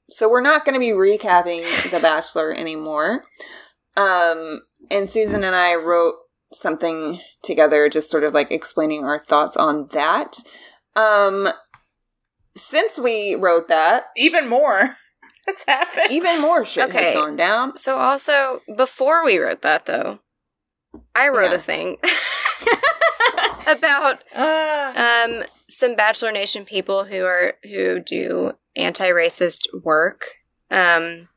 So 0.09 0.29
we're 0.29 0.41
not 0.41 0.65
going 0.65 0.75
to 0.75 0.79
be 0.79 0.91
recapping 0.91 1.63
The 1.91 1.99
Bachelor 1.99 2.53
anymore. 2.53 3.23
Um. 3.97 4.61
And 4.91 5.09
Susan 5.09 5.43
and 5.43 5.55
I 5.55 5.75
wrote 5.75 6.15
something 6.53 7.19
together, 7.43 7.89
just 7.89 8.09
sort 8.11 8.23
of 8.23 8.33
like 8.33 8.51
explaining 8.51 9.03
our 9.03 9.19
thoughts 9.19 9.57
on 9.57 9.87
that. 9.91 10.37
Um. 10.95 11.49
Since 12.57 12.97
we 12.99 13.35
wrote 13.35 13.67
that, 13.67 14.05
even 14.15 14.47
more 14.47 14.95
has 15.47 15.63
happened. 15.67 16.11
Even 16.11 16.39
more 16.41 16.63
shit 16.63 16.87
Okay. 16.89 17.03
has 17.05 17.13
gone 17.15 17.35
down. 17.35 17.75
So 17.75 17.97
also 17.97 18.61
before 18.77 19.25
we 19.25 19.37
wrote 19.37 19.61
that 19.63 19.87
though, 19.87 20.19
I 21.13 21.27
wrote 21.27 21.51
Yeah. 21.51 21.57
a 21.57 21.59
thing 21.59 21.97
about 23.67 24.23
um 24.35 25.43
some 25.77 25.95
Bachelor 25.95 26.31
Nation 26.31 26.65
people 26.65 27.05
who 27.05 27.25
are 27.25 27.53
who 27.63 27.99
do 27.99 28.53
anti-racist 28.75 29.67
work. 29.83 30.25
Um 30.71 31.27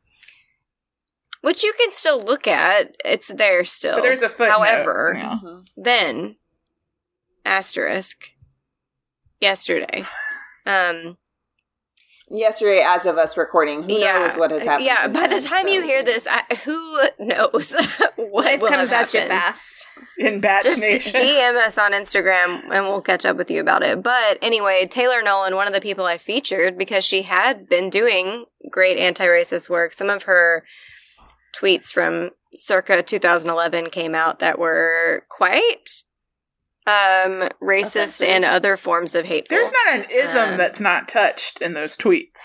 which 1.41 1.63
you 1.63 1.73
can 1.79 1.93
still 1.93 2.21
look 2.21 2.47
at. 2.49 2.97
It's 3.05 3.29
there 3.29 3.65
still. 3.65 3.95
But 3.95 4.03
there's 4.03 4.23
a 4.23 4.29
footnote, 4.29 4.55
However, 4.59 5.15
yeah. 5.17 5.39
then 5.77 6.37
asterisk 7.45 8.31
yesterday. 9.41 10.05
Um 10.67 11.17
Yesterday, 12.31 12.83
as 12.87 13.07
of 13.07 13.17
us 13.17 13.37
recording, 13.39 13.83
who 13.83 13.99
knows 14.01 14.37
what 14.37 14.51
has 14.51 14.63
happened? 14.65 14.85
Yeah, 14.85 15.05
since 15.05 15.15
by 15.17 15.27
the 15.27 15.41
time 15.41 15.63
so- 15.63 15.69
you 15.69 15.83
hear 15.83 16.03
this, 16.03 16.27
I, 16.31 16.43
who 16.65 17.01
knows 17.19 17.73
what 18.17 18.45
Life 18.45 18.61
will 18.61 18.69
comes 18.69 18.91
have 18.91 19.05
at 19.09 19.15
you 19.15 19.21
fast. 19.27 19.87
In 20.19 20.41
Batch 20.41 20.65
Just 20.65 20.81
Nation. 20.81 21.13
DM 21.15 21.57
us 21.57 21.79
on 21.79 21.93
Instagram 21.93 22.65
and 22.71 22.85
we'll 22.87 23.01
catch 23.01 23.25
up 23.25 23.37
with 23.37 23.51
you 23.51 23.61
about 23.61 23.83
it. 23.83 24.03
But 24.03 24.39
anyway, 24.43 24.87
Taylor 24.87 25.23
Nolan, 25.23 25.55
one 25.55 25.67
of 25.67 25.73
the 25.73 25.81
people 25.81 26.05
I 26.05 26.19
featured 26.19 26.77
because 26.77 27.05
she 27.05 27.23
had 27.23 27.69
been 27.69 27.89
doing 27.89 28.45
great 28.71 28.99
anti-racist 28.99 29.71
work. 29.71 29.93
Some 29.93 30.11
of 30.11 30.25
her 30.25 30.65
tweets 31.57 31.93
from 31.93 32.31
circa 32.55 33.03
2011 33.03 33.91
came 33.91 34.15
out 34.15 34.39
that 34.41 34.59
were 34.59 35.25
quite 35.29 36.03
um 36.89 37.49
racist 37.63 38.27
and 38.27 38.45
other 38.45 38.77
forms 38.77 39.15
of 39.15 39.27
hate. 39.27 39.49
There's 39.49 39.71
not 39.85 39.95
an 39.97 40.07
ism 40.11 40.53
Um, 40.53 40.57
that's 40.57 40.81
not 40.81 41.07
touched 41.09 41.61
in 41.61 41.75
those 41.75 41.97
tweets. 41.97 42.41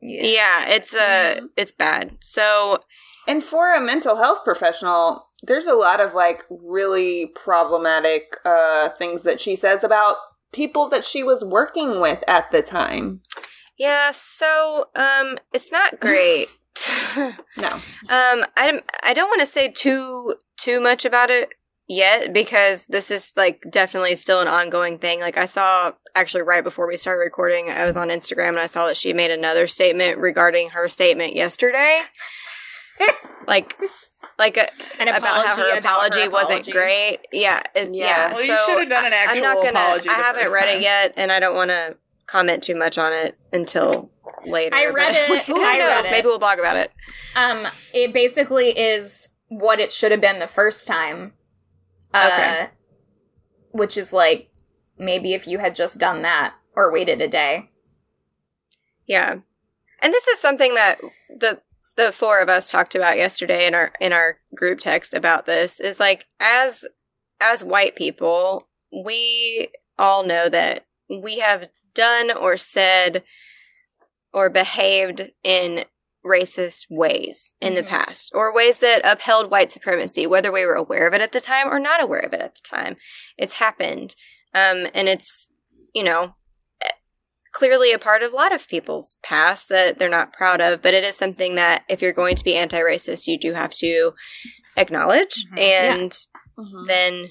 Yeah, 0.00 0.68
it's 0.68 0.94
uh 0.94 1.40
it's 1.56 1.72
bad. 1.72 2.16
So 2.20 2.82
And 3.26 3.42
for 3.42 3.74
a 3.74 3.80
mental 3.80 4.16
health 4.16 4.44
professional, 4.44 5.28
there's 5.42 5.66
a 5.66 5.74
lot 5.74 6.00
of 6.00 6.14
like 6.14 6.44
really 6.50 7.26
problematic 7.34 8.22
uh, 8.44 8.90
things 8.90 9.22
that 9.24 9.40
she 9.40 9.56
says 9.56 9.82
about 9.84 10.16
people 10.52 10.88
that 10.88 11.04
she 11.04 11.22
was 11.22 11.44
working 11.44 12.00
with 12.00 12.22
at 12.28 12.50
the 12.52 12.62
time. 12.62 13.20
Yeah, 13.76 14.12
so 14.12 14.86
um 14.94 15.36
it's 15.52 15.72
not 15.72 15.98
great. 15.98 16.46
no. 17.16 17.34
Um 18.08 18.44
I 18.56 18.82
I 19.02 19.14
don't 19.14 19.28
want 19.28 19.40
to 19.40 19.46
say 19.46 19.68
too 19.72 20.36
too 20.56 20.80
much 20.80 21.04
about 21.04 21.30
it 21.30 21.48
yet 21.88 22.32
because 22.32 22.86
this 22.86 23.10
is 23.10 23.32
like 23.36 23.64
definitely 23.70 24.14
still 24.16 24.40
an 24.40 24.48
ongoing 24.48 24.98
thing. 24.98 25.20
Like 25.20 25.36
I 25.36 25.46
saw 25.46 25.92
actually 26.14 26.42
right 26.42 26.62
before 26.62 26.86
we 26.86 26.96
started 26.96 27.20
recording, 27.20 27.70
I 27.70 27.84
was 27.84 27.96
on 27.96 28.08
Instagram 28.08 28.50
and 28.50 28.58
I 28.60 28.66
saw 28.66 28.86
that 28.86 28.96
she 28.96 29.12
made 29.12 29.30
another 29.30 29.66
statement 29.66 30.18
regarding 30.18 30.70
her 30.70 30.88
statement 30.88 31.34
yesterday. 31.34 32.00
like 33.46 33.72
like 34.38 34.56
a, 34.56 34.68
An 35.00 35.08
about 35.08 35.46
how 35.46 35.56
her 35.56 35.70
apology 35.70 35.72
her 35.72 35.78
apology 35.78 36.28
wasn't 36.28 36.50
apology. 36.68 36.72
great. 36.72 37.18
Yeah, 37.32 37.62
it- 37.74 37.92
Yeah. 37.94 38.04
yeah. 38.06 38.32
Well, 38.34 38.44
you 38.44 38.56
should 38.66 38.78
have 38.80 38.88
done 38.88 39.06
an 39.06 39.12
I- 39.12 39.16
I'm 39.22 39.28
actual 39.30 39.42
not 39.42 39.56
gonna. 39.56 39.70
apology 39.70 40.08
I 40.08 40.12
haven't 40.14 40.52
read 40.52 40.66
time. 40.66 40.76
it 40.78 40.82
yet, 40.82 41.14
and 41.16 41.32
I 41.32 41.40
don't 41.40 41.54
want 41.56 41.70
to 41.70 41.96
comment 42.26 42.62
too 42.62 42.74
much 42.76 42.98
on 42.98 43.12
it 43.12 43.36
until 43.52 44.10
later. 44.44 44.74
I 44.76 44.86
read 44.86 45.14
it. 45.16 45.42
Who 45.46 45.56
I 45.60 45.72
read 45.78 46.04
it. 46.04 46.10
Maybe 46.10 46.26
we'll 46.26 46.38
blog 46.38 46.58
about 46.58 46.76
it. 46.76 46.92
Um, 47.34 47.66
it 47.94 48.12
basically 48.12 48.78
is 48.78 49.30
what 49.48 49.80
it 49.80 49.90
should 49.92 50.12
have 50.12 50.20
been 50.20 50.38
the 50.38 50.46
first 50.46 50.86
time. 50.86 51.32
Uh, 52.12 52.30
Okay. 52.32 52.68
Which 53.70 53.96
is 53.96 54.12
like 54.12 54.50
maybe 54.96 55.34
if 55.34 55.46
you 55.46 55.58
had 55.58 55.74
just 55.74 55.98
done 55.98 56.22
that 56.22 56.54
or 56.74 56.92
waited 56.92 57.20
a 57.20 57.28
day. 57.28 57.70
Yeah, 59.06 59.36
and 60.00 60.12
this 60.12 60.26
is 60.26 60.38
something 60.40 60.74
that 60.74 61.00
the 61.28 61.60
the 61.96 62.12
four 62.12 62.40
of 62.40 62.48
us 62.48 62.70
talked 62.70 62.94
about 62.94 63.16
yesterday 63.16 63.66
in 63.66 63.74
our 63.74 63.92
in 64.00 64.12
our 64.12 64.38
group 64.54 64.80
text 64.80 65.14
about 65.14 65.46
this 65.46 65.80
is 65.80 65.98
like 65.98 66.26
as 66.40 66.86
as 67.40 67.64
white 67.64 67.96
people 67.96 68.68
we 68.92 69.68
all 69.98 70.24
know 70.24 70.48
that 70.48 70.86
we 71.10 71.40
have 71.40 71.68
done 71.94 72.30
or 72.30 72.56
said 72.56 73.24
or 74.32 74.48
behaved 74.48 75.32
in 75.42 75.84
racist 76.24 76.86
ways 76.90 77.52
in 77.60 77.74
the 77.74 77.82
past 77.82 78.32
or 78.34 78.52
ways 78.54 78.80
that 78.80 79.00
upheld 79.04 79.50
white 79.50 79.70
supremacy 79.70 80.26
whether 80.26 80.50
we 80.52 80.66
were 80.66 80.74
aware 80.74 81.06
of 81.06 81.14
it 81.14 81.20
at 81.20 81.32
the 81.32 81.40
time 81.40 81.68
or 81.68 81.78
not 81.78 82.02
aware 82.02 82.18
of 82.20 82.32
it 82.32 82.40
at 82.40 82.54
the 82.54 82.60
time. 82.68 82.96
It's 83.36 83.58
happened. 83.58 84.14
Um 84.52 84.86
and 84.94 85.08
it's 85.08 85.52
you 85.94 86.02
know 86.04 86.34
clearly 87.52 87.92
a 87.92 87.98
part 87.98 88.22
of 88.22 88.32
a 88.32 88.36
lot 88.36 88.54
of 88.54 88.68
people's 88.68 89.16
past 89.22 89.68
that 89.68 89.98
they're 89.98 90.08
not 90.08 90.32
proud 90.32 90.60
of, 90.60 90.82
but 90.82 90.94
it 90.94 91.02
is 91.02 91.16
something 91.16 91.54
that 91.54 91.82
if 91.88 92.02
you're 92.02 92.12
going 92.12 92.36
to 92.36 92.44
be 92.44 92.54
anti 92.54 92.78
racist, 92.78 93.26
you 93.26 93.38
do 93.38 93.52
have 93.54 93.74
to 93.74 94.12
acknowledge 94.76 95.44
and 95.56 96.16
Mhm. 96.58 96.86
then 96.86 97.30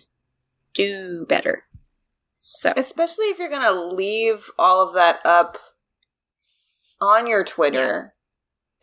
do 0.73 1.25
better. 1.29 1.65
So, 2.37 2.73
Especially 2.75 3.25
if 3.25 3.39
you're 3.39 3.49
going 3.49 3.61
to 3.61 3.71
leave 3.93 4.49
all 4.57 4.81
of 4.87 4.93
that 4.95 5.19
up 5.25 5.57
on 6.99 7.27
your 7.27 7.43
Twitter 7.43 8.15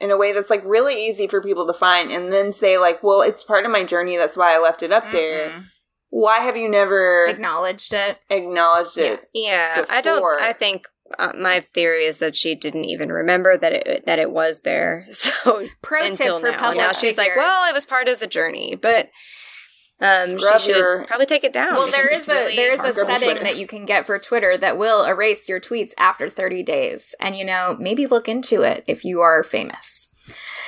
in 0.05 0.11
a 0.11 0.19
way 0.19 0.33
that's 0.33 0.51
like 0.51 0.63
really 0.65 0.95
easy 1.07 1.27
for 1.27 1.41
people 1.41 1.67
to 1.67 1.73
find 1.73 2.13
and 2.13 2.31
then 2.31 2.53
say 2.53 2.77
like, 2.77 3.03
well, 3.03 3.23
it's 3.23 3.43
part 3.43 3.65
of 3.65 3.71
my 3.71 3.83
journey. 3.83 4.17
That's 4.19 4.37
why 4.37 4.55
I 4.55 4.59
left 4.59 4.83
it 4.83 4.93
up 4.93 5.11
there. 5.11 5.65
why 6.11 6.41
have 6.41 6.57
you 6.57 6.69
never 6.69 7.27
acknowledged 7.27 7.95
it? 7.95 8.19
Acknowledged 8.29 8.99
it. 8.99 9.29
Yeah, 9.33 9.87
I 9.89 10.03
don't. 10.03 10.23
I 10.41 10.53
think 10.53 10.87
uh, 11.19 11.33
my 11.39 11.67
theory 11.75 12.05
is 12.05 12.19
that 12.19 12.37
she 12.37 12.55
didn't 12.55 12.85
even 12.85 13.11
remember 13.11 13.57
that 13.57 13.73
it 13.73 14.07
that 14.07 14.19
it 14.19 14.31
was 14.31 14.61
there. 14.61 15.07
So 15.13 15.67
Pro 15.83 16.11
tip 16.11 16.39
for 16.39 16.51
now, 16.51 16.59
public 16.59 16.77
now 16.79 16.93
she's 16.93 17.17
like, 17.17 17.35
well, 17.35 17.69
it 17.69 17.75
was 17.75 17.87
part 17.87 18.09
of 18.09 18.21
the 18.21 18.27
journey, 18.27 18.77
but 18.77 19.09
um, 20.05 20.39
Scrub 20.39 20.61
she 20.61 20.67
should 20.73 20.77
your- 20.77 21.05
probably 21.07 21.27
take 21.27 21.45
it 21.45 21.53
down. 21.53 21.75
Well, 21.75 21.87
because 21.87 22.27
there 22.27 22.37
a 22.37 22.45
really 22.45 22.57
there 22.57 22.73
is 22.73 22.81
a 22.81 22.83
hard. 22.83 22.95
Scrub 22.95 23.09
your 23.09 23.19
setting 23.19 23.43
that 23.45 23.57
you 23.59 23.67
can 23.67 23.85
get 23.85 24.07
for 24.07 24.19
Twitter 24.19 24.57
that 24.59 24.77
will 24.79 25.05
erase 25.05 25.49
your 25.49 25.61
tweets 25.61 25.93
after 25.99 26.29
30 26.29 26.63
days. 26.63 27.15
And 27.21 27.37
you 27.37 27.45
know, 27.45 27.77
maybe 27.79 28.07
look 28.07 28.29
into 28.29 28.63
it 28.63 28.85
if 28.87 29.05
you 29.05 29.21
are 29.21 29.43
famous. 29.43 30.09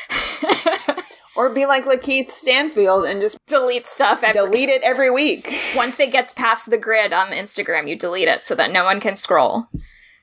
Or 1.37 1.51
be 1.51 1.67
like 1.67 1.85
Lakeith 1.85 2.31
Stanfield 2.31 3.05
and 3.05 3.21
just 3.21 3.37
delete 3.47 3.85
stuff 3.85 4.25
every 4.25 4.33
delete 4.41 4.71
it 4.71 4.83
every 4.83 5.11
week. 5.11 5.55
Once 5.77 6.01
it 6.01 6.11
gets 6.11 6.33
past 6.33 6.71
the 6.71 6.79
grid 6.79 7.13
on 7.13 7.29
Instagram, 7.29 7.87
you 7.89 7.95
delete 7.95 8.27
it 8.27 8.47
so 8.47 8.55
that 8.55 8.73
no 8.73 8.85
one 8.85 9.01
can 9.01 9.17
scroll. 9.17 9.67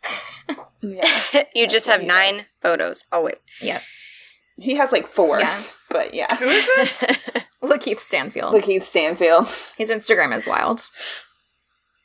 you 0.81 1.67
just 1.67 1.85
have 1.85 2.03
nine 2.03 2.47
photos 2.63 3.05
always. 3.11 3.45
Yep. 3.61 3.83
He 4.57 4.75
has 4.75 4.91
like 4.91 5.07
four. 5.07 5.39
Yeah. 5.39 5.61
But 5.93 6.13
yeah. 6.13 6.27
Lakeith 7.63 7.99
Stanfield. 7.99 8.53
Lakeith 8.53 8.83
Stanfield. 8.83 9.45
His 9.77 9.89
Instagram 9.91 10.35
is 10.35 10.47
wild. 10.47 10.89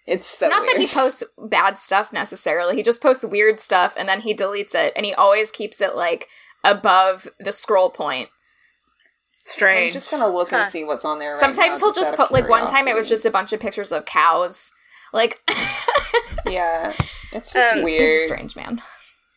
It's 0.06 0.26
so 0.28 0.46
it's 0.46 0.54
not 0.54 0.64
that 0.66 0.76
he 0.80 0.86
posts 0.86 1.24
bad 1.38 1.78
stuff 1.78 2.12
necessarily. 2.12 2.76
He 2.76 2.82
just 2.82 3.02
posts 3.02 3.24
weird 3.26 3.58
stuff 3.60 3.94
and 3.98 4.08
then 4.08 4.20
he 4.20 4.34
deletes 4.34 4.74
it 4.74 4.92
and 4.96 5.04
he 5.04 5.12
always 5.14 5.50
keeps 5.50 5.80
it 5.80 5.96
like 5.96 6.28
above 6.64 7.28
the 7.40 7.52
scroll 7.52 7.90
point. 7.90 8.28
I'm 8.28 9.38
Strange. 9.52 9.92
just 9.94 10.10
gonna 10.10 10.28
look 10.28 10.50
Huh. 10.50 10.56
and 10.58 10.72
see 10.72 10.84
what's 10.84 11.04
on 11.04 11.18
there. 11.18 11.32
right 11.32 11.40
Sometimes 11.40 11.80
now, 11.80 11.86
he'll 11.86 11.94
just 11.94 12.14
put 12.14 12.30
like 12.32 12.48
one 12.48 12.66
time 12.66 12.86
it 12.88 12.94
was 12.94 13.08
just 13.08 13.24
a 13.26 13.30
bunch 13.30 13.52
of 13.52 13.60
pictures 13.60 13.92
of 13.92 14.04
cows. 14.04 14.70
Like 15.12 15.40
Yeah. 16.46 16.92
It's 17.32 17.52
just 17.52 17.76
Um, 17.76 17.82
weird. 17.82 18.00
he's 18.08 18.20
a 18.22 18.24
strange 18.24 18.56
man. 18.56 18.82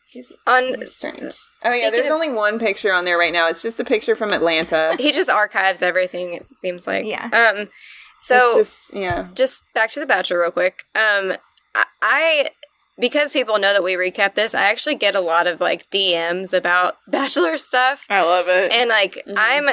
He's, 0.08 0.32
On 0.46 0.64
It's 0.80 0.96
strange. 0.96 1.34
Oh 1.64 1.72
yeah, 1.72 1.90
there's 1.90 2.08
of- 2.08 2.14
only 2.14 2.30
one 2.30 2.58
picture 2.58 2.92
on 2.92 3.04
there 3.04 3.18
right 3.18 3.32
now. 3.32 3.48
It's 3.48 3.62
just 3.62 3.78
a 3.80 3.84
picture 3.84 4.14
from 4.16 4.32
Atlanta. 4.32 4.96
he 5.00 5.12
just 5.12 5.28
archives 5.30 5.82
everything. 5.82 6.34
It 6.34 6.46
seems 6.62 6.86
like 6.86 7.04
Yeah. 7.06 7.24
Um, 7.32 7.68
so 8.20 8.36
it's 8.36 8.54
just 8.88 8.94
yeah. 8.94 9.28
just 9.34 9.62
back 9.74 9.90
to 9.92 10.00
the 10.00 10.06
Bachelor 10.06 10.40
real 10.40 10.50
quick. 10.50 10.84
Um, 10.94 11.34
I, 11.74 11.84
I 12.02 12.50
because 12.98 13.32
people 13.32 13.58
know 13.58 13.72
that 13.72 13.82
we 13.82 13.94
recap 13.94 14.34
this, 14.34 14.54
I 14.54 14.62
actually 14.70 14.96
get 14.96 15.14
a 15.14 15.20
lot 15.20 15.46
of 15.46 15.60
like 15.60 15.88
DMs 15.90 16.52
about 16.52 16.96
Bachelor 17.08 17.56
stuff, 17.56 18.06
I 18.10 18.22
love 18.22 18.46
it. 18.48 18.70
and 18.72 18.88
like 18.90 19.22
I'm. 19.36 19.68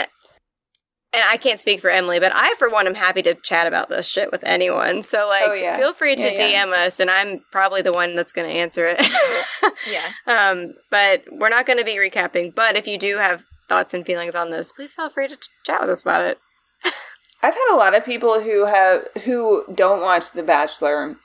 And 1.11 1.23
I 1.27 1.37
can't 1.37 1.59
speak 1.59 1.81
for 1.81 1.89
Emily, 1.89 2.19
but 2.19 2.31
I, 2.35 2.53
for 2.59 2.69
one, 2.69 2.85
am 2.85 2.93
happy 2.93 3.23
to 3.23 3.33
chat 3.33 3.65
about 3.65 3.89
this 3.89 4.05
shit 4.07 4.31
with 4.31 4.43
anyone. 4.43 5.01
So, 5.01 5.27
like, 5.27 5.43
Oh, 5.47 5.53
yeah. 5.53 5.75
feel 5.77 5.91
free 5.91 6.15
to 6.15 6.21
Yeah, 6.21 6.47
yeah. 6.47 6.65
DM 6.65 6.71
us, 6.85 6.99
and 6.99 7.09
I'm 7.09 7.41
probably 7.51 7.81
the 7.81 7.91
one 7.91 8.15
that's 8.15 8.31
going 8.31 8.47
to 8.47 8.53
answer 8.55 8.85
it. 8.87 8.99
Yeah. 9.89 10.11
um, 10.27 10.73
but 10.91 11.23
we're 11.31 11.49
not 11.49 11.65
going 11.65 11.79
to 11.79 11.85
be 11.85 11.95
recapping. 11.95 12.53
But 12.53 12.75
if 12.75 12.85
you 12.85 12.97
do 12.97 13.17
have 13.17 13.43
thoughts 13.69 13.93
and 13.93 14.05
feelings 14.05 14.35
on 14.35 14.51
this, 14.51 14.71
please 14.71 14.93
feel 14.93 15.09
free 15.09 15.27
to 15.29 15.35
ch- 15.37 15.49
chat 15.65 15.81
with 15.81 15.89
us 15.89 16.01
about 16.03 16.21
it. 16.25 16.37
I've 17.41 17.53
had 17.53 17.73
a 17.73 17.77
lot 17.77 17.95
of 17.95 18.03
people 18.05 18.41
who 18.41 18.65
have 18.65 19.07
who 19.23 19.63
don't 19.73 20.01
watch 20.01 20.31
The 20.31 20.43
Bachelor, 20.43 21.15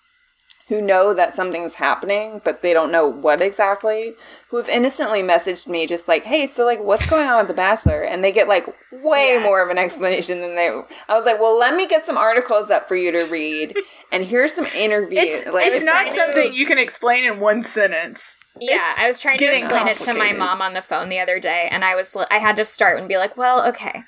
who 0.68 0.80
know 0.80 1.12
that 1.12 1.36
something's 1.36 1.74
happening, 1.74 2.40
but 2.42 2.62
they 2.62 2.72
don't 2.72 2.90
know 2.90 3.06
what 3.06 3.40
exactly. 3.42 4.14
Who 4.48 4.56
have 4.56 4.68
innocently 4.68 5.22
messaged 5.22 5.66
me 5.66 5.86
just 5.86 6.08
like, 6.08 6.24
"Hey, 6.24 6.46
so 6.46 6.64
like, 6.64 6.80
what's 6.80 7.08
going 7.10 7.26
on 7.28 7.38
with 7.38 7.48
The 7.48 7.54
Bachelor?" 7.54 8.02
And 8.02 8.24
they 8.24 8.32
get 8.32 8.48
like 8.48 8.66
way 8.90 9.34
Yeah. 9.34 9.40
more 9.42 9.60
of 9.62 9.68
an 9.70 9.76
explanation 9.78 10.40
than 10.40 10.54
they. 10.56 10.68
I 10.68 11.14
was 11.14 11.26
like, 11.26 11.38
"Well, 11.40 11.58
let 11.58 11.74
me 11.74 11.86
get 11.86 12.04
some 12.06 12.16
articles 12.16 12.70
up 12.70 12.88
for 12.88 12.96
you 12.96 13.10
to 13.12 13.24
read, 13.24 13.76
and 14.10 14.24
here's 14.24 14.54
some 14.54 14.66
interviews." 14.74 15.40
it's 15.42 15.46
like, 15.48 15.66
it's 15.66 15.84
not 15.84 15.92
trying 15.92 16.08
to- 16.08 16.14
something 16.14 16.54
you 16.54 16.64
can 16.66 16.78
explain 16.78 17.24
in 17.24 17.40
one 17.40 17.62
sentence. 17.62 18.38
Yeah, 18.58 18.90
It's 18.92 19.00
I 19.00 19.06
was 19.08 19.18
trying 19.20 19.36
to 19.38 19.44
explain 19.54 19.88
it 19.88 19.98
to 19.98 20.14
my 20.14 20.32
mom 20.32 20.62
on 20.62 20.74
the 20.74 20.82
phone 20.82 21.08
the 21.08 21.18
other 21.20 21.38
day, 21.40 21.68
and 21.70 21.84
I 21.84 21.94
was 21.94 22.16
I 22.30 22.38
had 22.38 22.56
to 22.56 22.64
start 22.64 22.98
and 22.98 23.08
be 23.08 23.18
like, 23.18 23.36
"Well, 23.36 23.66
okay, 23.68 24.02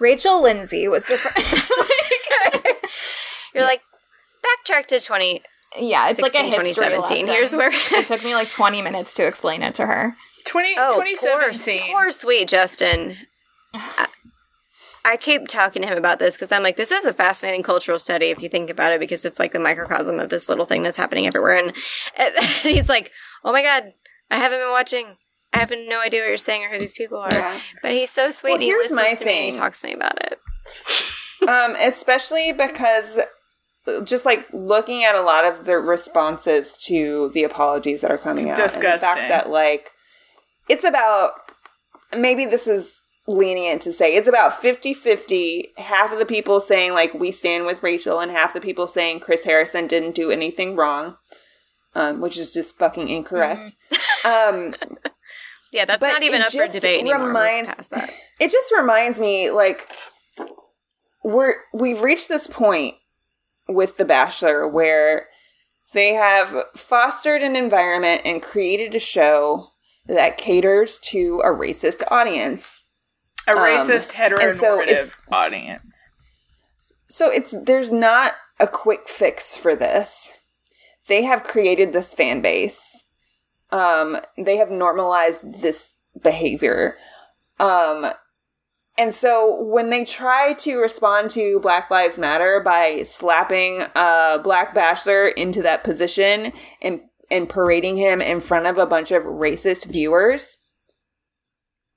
Rachel 0.00 0.42
Lindsay 0.42 0.88
was 0.88 1.04
the 1.04 1.18
first." 1.18 1.70
You're 3.54 3.64
like, 3.64 3.82
backtrack 4.44 4.86
to 4.86 5.00
20. 5.00 5.42
Yeah, 5.78 6.08
it's 6.10 6.20
like 6.20 6.34
a 6.34 6.42
history 6.42 6.70
2017. 6.72 7.00
lesson. 7.00 7.26
Here's 7.28 7.52
where. 7.52 7.70
it 7.98 8.06
took 8.06 8.22
me 8.24 8.34
like 8.34 8.48
twenty 8.50 8.82
minutes 8.82 9.14
to 9.14 9.26
explain 9.26 9.62
it 9.62 9.74
to 9.76 9.86
her. 9.86 10.14
20, 10.46 10.74
Oh, 10.78 10.90
poor, 10.94 11.04
2017. 11.04 11.92
poor 11.92 12.12
sweet 12.12 12.46
Justin. 12.48 13.16
I, 13.74 14.06
I 15.04 15.16
keep 15.16 15.48
talking 15.48 15.82
to 15.82 15.88
him 15.88 15.98
about 15.98 16.20
this 16.20 16.36
because 16.36 16.52
I'm 16.52 16.62
like, 16.62 16.76
this 16.76 16.92
is 16.92 17.04
a 17.04 17.12
fascinating 17.12 17.64
cultural 17.64 17.98
study 17.98 18.26
if 18.26 18.40
you 18.40 18.48
think 18.48 18.70
about 18.70 18.92
it, 18.92 19.00
because 19.00 19.24
it's 19.24 19.40
like 19.40 19.52
the 19.52 19.58
microcosm 19.60 20.20
of 20.20 20.28
this 20.28 20.48
little 20.48 20.64
thing 20.66 20.84
that's 20.84 20.96
happening 20.96 21.26
everywhere. 21.26 21.56
And, 21.56 21.72
and 22.16 22.34
he's 22.62 22.88
like, 22.88 23.10
oh 23.44 23.52
my 23.52 23.62
God, 23.62 23.92
I 24.30 24.38
haven't 24.38 24.60
been 24.60 24.70
watching. 24.70 25.16
I 25.52 25.58
have 25.58 25.70
no 25.70 26.00
idea 26.00 26.20
what 26.20 26.28
you're 26.28 26.36
saying 26.36 26.64
or 26.64 26.68
who 26.68 26.78
these 26.78 26.94
people 26.94 27.18
are. 27.18 27.32
Yeah. 27.32 27.60
But 27.82 27.92
he's 27.92 28.10
so 28.10 28.30
sweet. 28.30 28.50
Well, 28.50 28.54
and 28.56 28.62
he 28.62 28.68
here's 28.68 28.90
listens 28.90 28.96
my 28.96 29.14
to 29.14 29.24
me 29.24 29.46
and 29.46 29.54
he 29.54 29.58
talks 29.60 29.80
to 29.80 29.88
me 29.88 29.94
about 29.94 30.18
it. 30.24 30.38
um, 31.48 31.74
especially 31.80 32.52
because 32.52 33.18
just 34.04 34.24
like 34.24 34.46
looking 34.52 35.04
at 35.04 35.14
a 35.14 35.20
lot 35.20 35.44
of 35.44 35.64
the 35.64 35.78
responses 35.78 36.76
to 36.76 37.30
the 37.34 37.44
apologies 37.44 38.00
that 38.00 38.10
are 38.10 38.18
coming 38.18 38.48
It's 38.48 38.58
out, 38.58 38.74
and 38.74 38.82
the 38.82 38.98
fact 38.98 39.28
that 39.28 39.50
like 39.50 39.92
it's 40.68 40.84
about 40.84 41.32
maybe 42.16 42.44
this 42.44 42.66
is 42.66 43.02
lenient 43.28 43.82
to 43.82 43.92
say 43.92 44.14
it's 44.14 44.28
about 44.28 44.52
50-50 44.52 45.76
half 45.78 46.12
of 46.12 46.20
the 46.20 46.26
people 46.26 46.60
saying 46.60 46.92
like 46.92 47.12
we 47.12 47.32
stand 47.32 47.66
with 47.66 47.82
rachel 47.82 48.20
and 48.20 48.30
half 48.30 48.54
the 48.54 48.60
people 48.60 48.86
saying 48.86 49.18
chris 49.18 49.42
harrison 49.42 49.88
didn't 49.88 50.14
do 50.14 50.30
anything 50.30 50.76
wrong 50.76 51.16
um, 51.96 52.20
which 52.20 52.36
is 52.36 52.52
just 52.54 52.78
fucking 52.78 53.08
incorrect 53.08 53.74
um, 54.24 54.76
Yeah, 55.72 55.84
that's 55.84 56.00
not 56.00 56.22
even 56.22 56.42
up 56.42 56.50
for 56.50 56.66
debate 56.66 57.00
anymore. 57.00 57.26
Reminds- 57.26 57.74
past 57.74 57.90
that. 57.90 58.10
it 58.40 58.50
just 58.50 58.72
reminds 58.72 59.20
me 59.20 59.50
like 59.50 59.88
we're 61.24 61.54
we've 61.74 62.00
reached 62.02 62.28
this 62.28 62.46
point 62.46 62.94
with 63.68 63.96
the 63.96 64.04
bachelor 64.04 64.66
where 64.66 65.28
they 65.92 66.14
have 66.14 66.64
fostered 66.74 67.42
an 67.42 67.56
environment 67.56 68.22
and 68.24 68.42
created 68.42 68.94
a 68.94 68.98
show 69.00 69.68
that 70.06 70.38
caters 70.38 70.98
to 71.00 71.40
a 71.44 71.48
racist 71.48 72.02
audience. 72.10 72.84
A 73.48 73.52
Um, 73.52 73.58
racist 73.58 74.18
and 74.18 74.56
so 74.56 74.78
heteronormative 74.78 74.88
it's- 74.88 75.12
audience. 75.30 75.96
so 77.08 77.30
it's 77.30 77.54
there's 77.62 77.92
not 77.92 78.34
a 78.58 78.66
quick 78.66 79.08
fix 79.08 79.56
for 79.56 79.76
this. 79.76 80.32
They 81.06 81.22
have 81.22 81.44
created 81.44 81.92
this 81.92 82.14
fan 82.14 82.40
base. 82.40 83.04
Um 83.70 84.20
they 84.36 84.56
have 84.56 84.70
normalized 84.70 85.60
this 85.62 85.92
behavior. 86.20 86.96
Um 87.60 88.12
and 88.98 89.14
so 89.14 89.62
when 89.64 89.90
they 89.90 90.04
try 90.04 90.54
to 90.54 90.78
respond 90.78 91.30
to 91.30 91.60
black 91.60 91.90
lives 91.90 92.18
matter 92.18 92.60
by 92.60 93.02
slapping 93.02 93.82
a 93.94 94.40
black 94.42 94.74
bachelor 94.74 95.28
into 95.28 95.62
that 95.62 95.84
position 95.84 96.52
and 96.82 97.00
and 97.30 97.48
parading 97.48 97.96
him 97.96 98.22
in 98.22 98.40
front 98.40 98.66
of 98.66 98.78
a 98.78 98.86
bunch 98.86 99.10
of 99.10 99.24
racist 99.24 99.86
viewers 99.86 100.58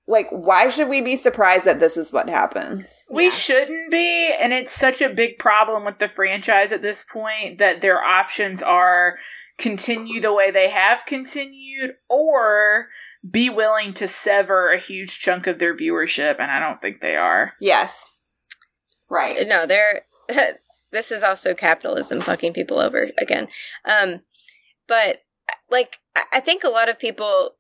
like 0.10 0.28
why 0.32 0.70
should 0.70 0.90
we 0.90 1.02
be 1.02 1.16
surprised 1.16 1.66
that 1.66 1.80
this 1.80 1.96
is 1.96 2.12
what 2.12 2.28
happens? 2.28 3.04
We 3.12 3.30
shouldn't 3.30 3.92
be, 3.92 4.34
and 4.42 4.52
it's 4.52 4.72
such 4.72 5.02
a 5.02 5.10
big 5.10 5.38
problem 5.38 5.86
with 5.86 6.00
the 6.00 6.08
franchise 6.08 6.72
at 6.72 6.82
this 6.82 7.04
point 7.04 7.60
that 7.60 7.82
their 7.82 8.02
options 8.02 8.64
are 8.64 9.18
continue 9.60 10.20
the 10.20 10.34
way 10.34 10.50
they 10.50 10.70
have 10.70 11.06
continued 11.06 11.94
or 12.10 12.88
be 13.30 13.50
willing 13.50 13.94
to 13.96 14.08
sever 14.08 14.70
a 14.70 14.78
huge 14.78 15.20
chunk 15.20 15.48
of 15.48 15.60
their 15.60 15.76
viewership, 15.76 16.36
and 16.40 16.52
I 16.52 16.60
don't 16.60 16.82
think 16.82 17.02
they 17.02 17.16
are. 17.16 17.54
yes 17.60 18.06
right 19.10 19.48
No, 19.48 19.66
they're. 19.66 20.02
this 20.91 21.12
is 21.12 21.24
also 21.24 21.54
capitalism 21.56 22.22
fucking 22.22 22.54
people 22.54 22.80
over 22.80 23.10
again. 23.18 23.48
Um, 23.86 24.22
but 24.88 25.24
like, 25.70 25.98
I- 26.16 26.26
I 26.34 26.40
think 26.40 26.64
a 26.64 26.70
lot 26.70 26.90
of 26.90 27.00
people 27.00 27.56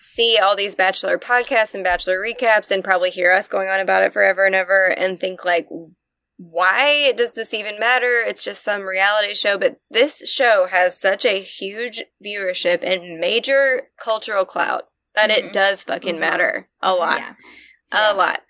see 0.00 0.38
all 0.38 0.56
these 0.56 0.74
Bachelor 0.74 1.18
podcasts 1.18 1.74
and 1.74 1.82
Bachelor 1.84 2.18
recaps 2.18 2.70
and 2.70 2.82
probably 2.84 3.10
hear 3.10 3.32
us 3.32 3.48
going 3.48 3.68
on 3.68 3.80
about 3.80 4.02
it 4.02 4.12
forever 4.12 4.44
and 4.46 4.54
ever 4.54 4.86
and 4.86 5.18
think 5.20 5.44
like, 5.44 5.68
why 6.38 7.12
does 7.12 7.32
this 7.32 7.54
even 7.54 7.78
matter? 7.78 8.22
It's 8.26 8.42
just 8.44 8.62
some 8.62 8.82
reality 8.82 9.34
show. 9.34 9.56
But 9.58 9.80
this 9.90 10.28
show 10.30 10.66
has 10.70 10.98
such 10.98 11.24
a 11.24 11.40
huge 11.40 12.04
viewership 12.24 12.80
and 12.82 13.18
major 13.18 13.88
cultural 13.98 14.44
clout 14.44 14.88
that 15.14 15.30
Mhm. 15.30 15.36
it 15.38 15.52
does 15.52 15.82
fucking 15.84 16.18
matter 16.18 16.68
a 16.82 16.94
lot. 16.94 17.20
Yeah. 17.20 17.34
A 17.92 18.14
lot. 18.14 18.42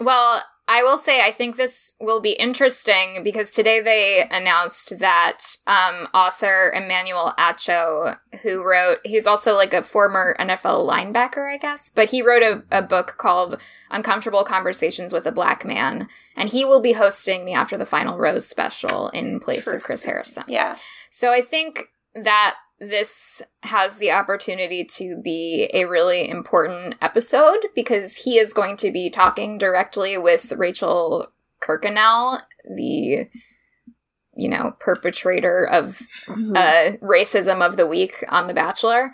Well, 0.00 0.42
I 0.70 0.84
will 0.84 0.96
say 0.96 1.20
I 1.20 1.32
think 1.32 1.56
this 1.56 1.96
will 2.00 2.20
be 2.20 2.30
interesting 2.30 3.24
because 3.24 3.50
today 3.50 3.80
they 3.80 4.28
announced 4.30 5.00
that 5.00 5.56
um, 5.66 6.06
author 6.14 6.70
Emmanuel 6.70 7.34
Acho, 7.36 8.16
who 8.42 8.62
wrote, 8.62 8.98
he's 9.04 9.26
also 9.26 9.54
like 9.54 9.74
a 9.74 9.82
former 9.82 10.36
NFL 10.38 10.88
linebacker, 10.88 11.52
I 11.52 11.56
guess, 11.56 11.90
but 11.90 12.10
he 12.10 12.22
wrote 12.22 12.44
a, 12.44 12.62
a 12.70 12.82
book 12.82 13.16
called 13.18 13.60
Uncomfortable 13.90 14.44
Conversations 14.44 15.12
with 15.12 15.26
a 15.26 15.32
Black 15.32 15.64
Man, 15.64 16.06
and 16.36 16.50
he 16.50 16.64
will 16.64 16.80
be 16.80 16.92
hosting 16.92 17.46
the 17.46 17.54
After 17.54 17.76
the 17.76 17.84
Final 17.84 18.16
Rose 18.16 18.46
special 18.46 19.08
in 19.08 19.40
place 19.40 19.66
of 19.66 19.82
Chris 19.82 20.04
Harrison. 20.04 20.44
Yeah. 20.46 20.76
So 21.10 21.32
I 21.32 21.40
think 21.40 21.88
that 22.14 22.54
this 22.80 23.42
has 23.62 23.98
the 23.98 24.10
opportunity 24.10 24.84
to 24.84 25.20
be 25.22 25.68
a 25.74 25.84
really 25.84 26.28
important 26.28 26.94
episode 27.02 27.66
because 27.74 28.16
he 28.16 28.38
is 28.38 28.54
going 28.54 28.78
to 28.78 28.90
be 28.90 29.10
talking 29.10 29.58
directly 29.58 30.16
with 30.16 30.52
Rachel 30.52 31.28
Kirkconnell, 31.60 32.40
the 32.74 33.28
you 34.34 34.48
know 34.48 34.76
perpetrator 34.80 35.64
of 35.64 36.00
uh, 36.28 36.92
racism 37.02 37.64
of 37.64 37.76
the 37.76 37.86
week 37.86 38.24
on 38.28 38.46
The 38.46 38.54
Bachelor. 38.54 39.12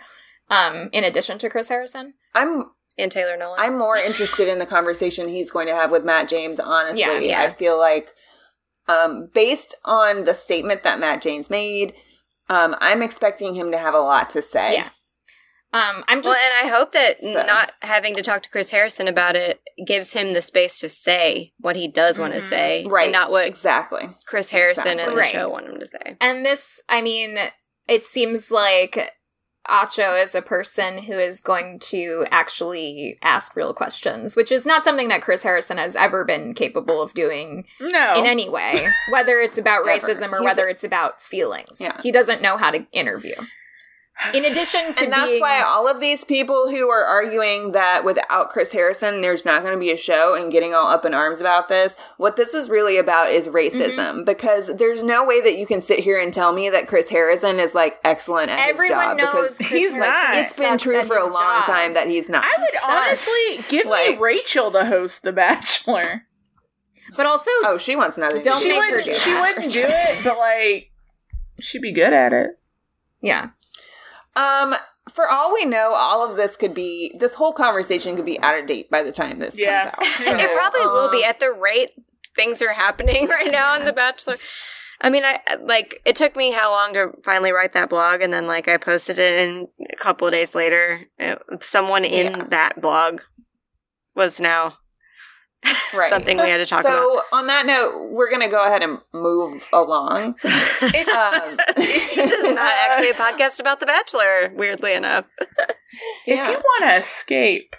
Um, 0.49 0.89
in 0.93 1.03
addition 1.03 1.37
to 1.39 1.49
Chris 1.49 1.67
Harrison, 1.67 2.13
I'm 2.33 2.71
and 2.97 3.11
Taylor 3.11 3.35
Nolan. 3.35 3.59
I'm 3.59 3.77
more 3.77 3.97
interested 3.97 4.47
in 4.47 4.59
the 4.59 4.65
conversation 4.65 5.27
he's 5.27 5.51
going 5.51 5.67
to 5.67 5.75
have 5.75 5.91
with 5.91 6.05
Matt 6.05 6.29
James. 6.29 6.59
Honestly, 6.59 7.01
Yeah, 7.01 7.19
yeah. 7.19 7.41
I 7.43 7.49
feel 7.49 7.77
like, 7.77 8.11
um, 8.87 9.29
based 9.33 9.75
on 9.83 10.23
the 10.23 10.33
statement 10.33 10.83
that 10.83 10.99
Matt 10.99 11.21
James 11.21 11.49
made, 11.49 11.93
um, 12.49 12.75
I'm 12.79 13.01
expecting 13.01 13.55
him 13.55 13.71
to 13.71 13.77
have 13.77 13.93
a 13.93 13.99
lot 13.99 14.29
to 14.31 14.41
say. 14.41 14.73
Yeah. 14.75 14.89
Um, 15.73 16.05
I'm 16.07 16.21
just. 16.21 16.27
well, 16.37 16.37
and 16.59 16.65
I 16.67 16.73
hope 16.73 16.93
that 16.93 17.21
So- 17.21 17.45
not 17.45 17.73
having 17.81 18.13
to 18.15 18.21
talk 18.21 18.41
to 18.43 18.49
Chris 18.49 18.69
Harrison 18.71 19.07
about 19.07 19.35
it 19.35 19.61
gives 19.85 20.13
him 20.13 20.31
the 20.33 20.41
space 20.41 20.79
to 20.79 20.87
say 20.89 21.51
what 21.59 21.75
he 21.75 21.87
does 21.89 22.17
want 22.17 22.33
to 22.35 22.41
say, 22.41 22.85
Right. 22.87 23.03
And 23.03 23.11
not 23.11 23.31
what 23.31 23.45
exactly 23.45 24.09
Chris 24.25 24.49
Harrison 24.51 24.97
and 24.99 25.11
the 25.11 25.17
Right. 25.17 25.29
show 25.31 25.49
want 25.49 25.67
him 25.67 25.79
to 25.79 25.87
say. 25.87 26.15
And 26.21 26.45
this, 26.45 26.81
I 26.87 27.01
mean, 27.01 27.37
it 27.87 28.03
seems 28.05 28.49
like 28.49 29.11
Acho 29.69 30.21
is 30.21 30.33
a 30.33 30.41
person 30.41 30.99
who 31.03 31.19
is 31.19 31.41
going 31.41 31.79
to 31.79 32.25
actually 32.31 33.17
ask 33.21 33.55
real 33.55 33.73
questions, 33.73 34.35
which 34.35 34.51
is 34.51 34.65
not 34.65 34.83
something 34.83 35.09
that 35.09 35.21
Chris 35.21 35.43
Harrison 35.43 35.77
has 35.77 35.95
ever 35.95 36.23
been 36.23 36.53
capable 36.53 37.01
of 37.01 37.13
doing 37.13 37.65
No. 37.81 38.15
in 38.17 38.25
any 38.25 38.47
way, 38.49 38.87
whether 39.11 39.39
it's 39.39 39.57
about 39.57 39.85
racism 39.85 40.31
or 40.31 40.37
He's- 40.39 40.43
whether 40.45 40.67
it's 40.67 40.83
about 40.83 41.21
feelings. 41.21 41.79
Yeah. 41.81 41.99
He 42.01 42.11
doesn't 42.11 42.41
know 42.41 42.57
how 42.57 42.71
to 42.71 42.85
interview. 42.91 43.35
In 44.33 44.45
addition 44.45 44.93
to 44.93 45.03
and 45.03 45.13
that's 45.13 45.25
being, 45.27 45.41
why 45.41 45.61
all 45.61 45.87
of 45.87 45.99
these 45.99 46.25
people 46.25 46.69
who 46.71 46.89
are 46.89 47.03
arguing 47.05 47.73
that 47.73 48.03
without 48.03 48.49
Chris 48.49 48.71
Harrison, 48.71 49.21
there's 49.21 49.45
not 49.45 49.61
going 49.61 49.73
to 49.75 49.79
be 49.79 49.91
a 49.91 49.95
show 49.97 50.33
and 50.33 50.51
getting 50.51 50.73
all 50.73 50.87
up 50.87 51.05
in 51.05 51.13
arms 51.13 51.39
about 51.39 51.67
this, 51.67 51.95
what 52.17 52.35
this 52.35 52.55
is 52.55 52.67
really 52.69 52.97
about 52.97 53.29
is 53.29 53.47
racism. 53.47 53.95
Mm-hmm. 53.95 54.23
Because 54.23 54.75
there's 54.77 55.03
no 55.03 55.23
way 55.23 55.39
that 55.41 55.57
you 55.57 55.67
can 55.67 55.81
sit 55.81 55.99
here 55.99 56.19
and 56.19 56.33
tell 56.33 56.51
me 56.51 56.69
that 56.71 56.87
Chris 56.87 57.09
Harrison 57.09 57.59
is 57.59 57.75
like 57.75 57.99
excellent 58.03 58.49
at 58.49 58.57
everyone 58.67 59.17
his 59.19 59.27
job. 59.27 59.33
knows 59.35 59.57
because 59.57 59.57
Chris 59.57 59.69
He's 59.69 59.91
Harrison 59.91 59.99
not. 60.31 60.35
it's 60.35 60.59
been 60.59 60.77
true 60.79 61.03
for 61.03 61.17
a 61.17 61.23
long 61.31 61.57
job. 61.59 61.65
time 61.65 61.93
that 61.93 62.07
he's 62.07 62.27
not. 62.27 62.43
I 62.43 62.55
would 62.59 62.69
sucks. 62.73 63.27
honestly 63.27 63.65
give 63.69 63.85
Like- 63.85 64.15
me 64.17 64.17
Rachel 64.23 64.71
to 64.71 64.85
host 64.85 65.21
The 65.21 65.31
Bachelor. 65.31 66.23
But 67.15 67.25
also, 67.27 67.51
oh, 67.63 67.77
she 67.77 67.95
wants 67.95 68.17
nothing. 68.17 68.41
Don't 68.41 68.57
to 68.57 68.63
She 68.63 68.69
make 68.69 68.81
her 68.83 68.97
wouldn't. 68.97 69.05
do 69.05 69.11
it. 69.11 69.15
She 69.17 69.29
that. 69.31 69.55
wouldn't 69.55 69.73
do 69.73 69.85
it, 69.87 70.23
but 70.23 70.37
like, 70.37 70.91
she'd 71.61 71.81
be 71.81 71.91
good 71.93 72.13
at 72.13 72.33
it. 72.33 72.59
yeah. 73.21 73.49
Um, 74.37 74.75
for 75.11 75.29
all 75.29 75.53
we 75.53 75.65
know, 75.65 75.93
all 75.95 76.29
of 76.29 76.35
this 76.37 76.55
could 76.57 76.73
be 76.73 77.15
this 77.19 77.33
whole 77.33 77.53
conversation 77.53 78.15
could 78.15 78.25
be 78.25 78.39
out 78.41 78.57
of 78.59 78.65
date 78.65 78.89
by 78.91 79.01
the 79.03 79.11
time 79.11 79.39
this 79.39 79.57
Yeah. 79.57 79.91
comes 79.91 80.07
out. 80.07 80.19
It 80.27 80.41
It 80.41 80.55
probably 80.57 80.85
will 80.87 81.09
be 81.09 81.23
Um, 81.23 81.29
at 81.29 81.39
the 81.39 81.51
rate 81.51 81.91
things 82.35 82.61
are 82.61 82.73
happening 82.73 83.27
right 83.37 83.51
now 83.51 83.73
on 83.73 83.85
The 83.85 83.93
Bachelor. 83.93 84.35
I 84.99 85.09
mean, 85.09 85.23
I 85.25 85.39
like 85.61 86.01
it 86.05 86.15
took 86.15 86.35
me 86.35 86.51
how 86.51 86.71
long 86.71 86.93
to 86.95 87.11
finally 87.23 87.51
write 87.51 87.73
that 87.73 87.89
blog, 87.89 88.21
and 88.21 88.33
then 88.33 88.47
like 88.47 88.67
I 88.67 88.77
posted 88.77 89.19
it, 89.19 89.47
and 89.47 89.67
a 89.91 89.95
couple 89.95 90.25
of 90.27 90.33
days 90.33 90.55
later, 90.55 91.01
it, 91.19 91.39
someone 91.63 92.03
in 92.03 92.31
Yeah. 92.33 92.43
that 92.49 92.81
blog 92.81 93.21
was 94.15 94.39
now 94.41 94.77
Right. 95.93 96.09
something 96.09 96.37
we 96.37 96.49
had 96.49 96.57
to 96.57 96.65
talk 96.65 96.83
so, 96.83 96.89
about. 96.89 97.23
So, 97.31 97.37
on 97.37 97.47
that 97.47 97.65
note, 97.65 98.09
we're 98.11 98.29
going 98.29 98.41
to 98.41 98.47
go 98.47 98.65
ahead 98.65 98.83
and 98.83 98.99
move 99.13 99.67
along. 99.73 100.35
It, 100.43 101.07
Um, 101.07 101.57
this 101.75 102.17
is 102.17 102.53
not 102.53 102.73
actually 102.75 103.09
a 103.09 103.13
podcast 103.13 103.59
about 103.59 103.79
The 103.79 103.85
Bachelor, 103.85 104.51
weirdly 104.55 104.93
enough. 104.93 105.25
If 106.27 106.47
you 106.49 106.53
want 106.57 106.83
to 106.83 106.97
escape 106.97 107.75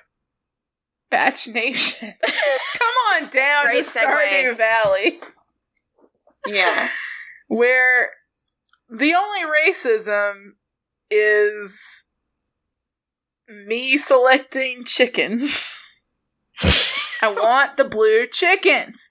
Batch 1.11 1.47
Nation, 1.47 2.15
come 2.23 3.23
on 3.23 3.29
down 3.29 3.67
Great 3.67 3.85
to 3.85 3.91
segue. 3.91 4.03
Stardew 4.03 4.57
Valley, 4.57 5.21
yeah. 6.47 6.89
where 7.49 8.11
the 8.89 9.15
only 9.15 9.43
racism 9.45 10.53
is 11.11 12.07
me 13.49 13.99
selecting 13.99 14.85
chickens. 14.85 16.03
I 17.23 17.33
want 17.33 17.77
the 17.77 17.85
blue 17.85 18.27
chickens. 18.27 19.09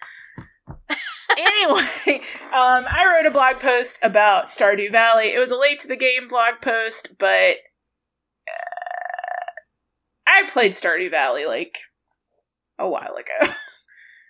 anyway, 1.38 2.22
um, 2.54 2.86
I 2.88 3.04
wrote 3.06 3.28
a 3.28 3.32
blog 3.32 3.60
post 3.60 4.00
about 4.02 4.48
Stardew 4.48 4.92
Valley. 4.92 5.34
It 5.34 5.40
was 5.40 5.52
a 5.52 5.58
late 5.58 5.80
to 5.82 5.88
the 5.88 5.96
game 5.96 6.28
blog 6.28 6.56
post, 6.62 7.18
but 7.18 7.58
uh, 8.48 9.52
I 10.26 10.50
played 10.50 10.74
Stardew 10.74 11.12
Valley 11.12 11.46
like 11.46 11.78
a 12.80 12.88
while 12.88 13.16
ago. 13.16 13.54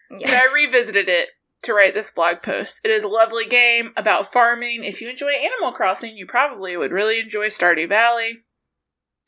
And 0.10 0.22
Yeah. 0.22 0.40
I 0.42 0.54
revisited 0.54 1.10
it 1.10 1.28
to 1.64 1.74
write 1.74 1.94
this 1.94 2.12
blog 2.12 2.42
post. 2.42 2.80
It 2.86 2.92
is 2.92 3.04
a 3.04 3.10
lovely 3.10 3.46
game 3.46 3.92
about 3.98 4.32
farming. 4.32 4.86
If 4.86 5.02
you 5.02 5.10
enjoy 5.10 5.32
Animal 5.32 5.74
Crossing, 5.74 6.16
you 6.16 6.26
probably 6.26 6.78
would 6.78 6.94
really 6.94 7.20
enjoy 7.20 7.48
Stardew 7.50 7.90
Valley. 7.90 8.44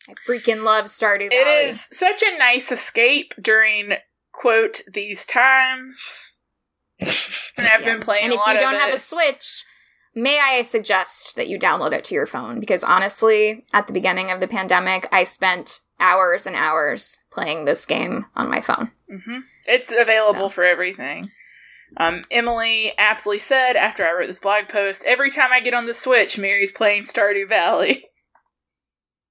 I 0.08 0.14
freaking 0.26 0.64
love 0.64 0.86
Stardew 0.86 1.32
Valley. 1.32 1.36
It 1.36 1.68
is 1.68 1.86
such 1.92 2.24
a 2.24 2.38
nice 2.38 2.72
escape 2.72 3.34
during 3.42 3.96
quote 4.40 4.82
these 4.92 5.26
times. 5.26 6.36
and 7.00 7.68
I've 7.68 7.86
been 7.86 8.00
playing 8.00 8.26
And 8.26 8.34
if 8.34 8.40
you 8.48 8.54
don't 8.60 8.76
have 8.76 8.90
it. 8.90 8.96
a 8.96 9.00
Switch, 9.00 9.64
may 10.16 10.40
I 10.40 10.62
suggest 10.64 11.36
that 11.36 11.48
you 11.48 11.58
download 11.60 11.94
it 11.94 12.04
to 12.06 12.16
your 12.16 12.26
phone? 12.26 12.60
Because 12.60 12.84
honestly, 12.84 13.62
at 13.74 13.88
the 13.88 13.94
beginning 13.94 14.32
of 14.32 14.40
the 14.40 14.48
pandemic, 14.48 15.08
I 15.12 15.24
spent 15.24 15.80
hours 16.00 16.48
and 16.48 16.56
hours 16.56 17.20
playing 17.32 17.66
this 17.66 17.86
game 17.86 18.26
on 18.36 18.50
my 18.50 18.62
phone. 18.62 18.92
hmm 19.10 19.40
It's 19.68 19.92
available 19.92 20.50
So. 20.50 20.56
for 20.56 20.64
everything. 20.64 21.30
Um, 21.98 22.24
Emily 22.30 22.94
aptly 22.98 23.40
said 23.40 23.76
after 23.76 24.06
I 24.06 24.12
wrote 24.14 24.28
this 24.28 24.40
blog 24.40 24.68
post, 24.70 25.04
every 25.06 25.32
time 25.32 25.50
I 25.52 25.60
get 25.60 25.74
on 25.74 25.88
the 25.88 25.94
Switch, 25.94 26.38
Mary's 26.38 26.72
playing 26.72 27.02
Stardew 27.04 27.50
Valley. 27.50 28.06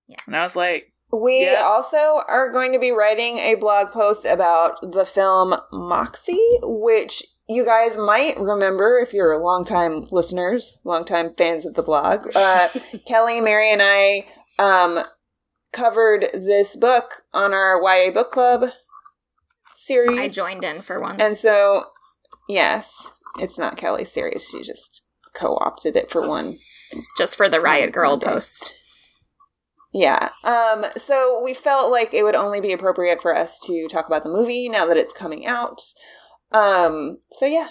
Yeah. 0.08 0.16
And 0.26 0.34
I 0.34 0.42
was 0.42 0.56
like, 0.56 0.90
We 1.12 1.44
Yeah. 1.44 1.62
also 1.62 2.20
are 2.28 2.50
going 2.52 2.72
to 2.72 2.78
be 2.78 2.90
writing 2.90 3.38
a 3.38 3.54
blog 3.54 3.90
post 3.90 4.24
about 4.24 4.78
the 4.82 5.06
film 5.06 5.58
Moxie, 5.72 6.58
which 6.62 7.22
you 7.48 7.64
guys 7.64 7.96
might 7.96 8.38
remember 8.38 8.98
if 8.98 9.14
you're 9.14 9.38
longtime 9.38 10.06
listeners, 10.10 10.80
longtime 10.84 11.34
fans 11.34 11.64
of 11.64 11.74
the 11.74 11.82
blog. 11.82 12.28
Uh, 12.36 12.68
Kelly, 13.06 13.40
Mary, 13.40 13.72
and 13.72 13.80
I 13.82 14.26
um, 14.58 15.02
covered 15.72 16.26
this 16.34 16.76
book 16.76 17.22
on 17.32 17.54
our 17.54 17.80
YA 17.82 18.10
book 18.10 18.30
club 18.30 18.66
series. 19.76 20.18
I 20.18 20.28
joined 20.28 20.62
in 20.64 20.82
for 20.82 21.00
once. 21.00 21.22
And 21.22 21.36
so, 21.38 21.84
yes, 22.48 23.06
it's 23.38 23.58
not 23.58 23.78
Kelly's 23.78 24.12
series. 24.12 24.46
She 24.46 24.62
just 24.62 25.02
co 25.32 25.56
opted 25.60 25.96
it 25.96 26.10
for 26.10 26.26
one 26.28 26.58
just 27.16 27.36
for 27.36 27.48
the 27.48 27.60
Riot 27.60 27.92
Girl 27.92 28.18
post. 28.18 28.74
Yeah. 29.92 30.30
Um, 30.44 30.84
so 30.96 31.40
we 31.42 31.54
felt 31.54 31.90
like 31.90 32.12
it 32.12 32.22
would 32.22 32.34
only 32.34 32.60
be 32.60 32.72
appropriate 32.72 33.22
for 33.22 33.34
us 33.34 33.58
to 33.60 33.88
talk 33.88 34.06
about 34.06 34.22
the 34.22 34.28
movie 34.30 34.68
now 34.68 34.84
that 34.86 34.96
it's 34.96 35.12
coming 35.12 35.46
out. 35.46 35.80
Um, 36.52 37.18
so 37.32 37.46
yeah. 37.46 37.68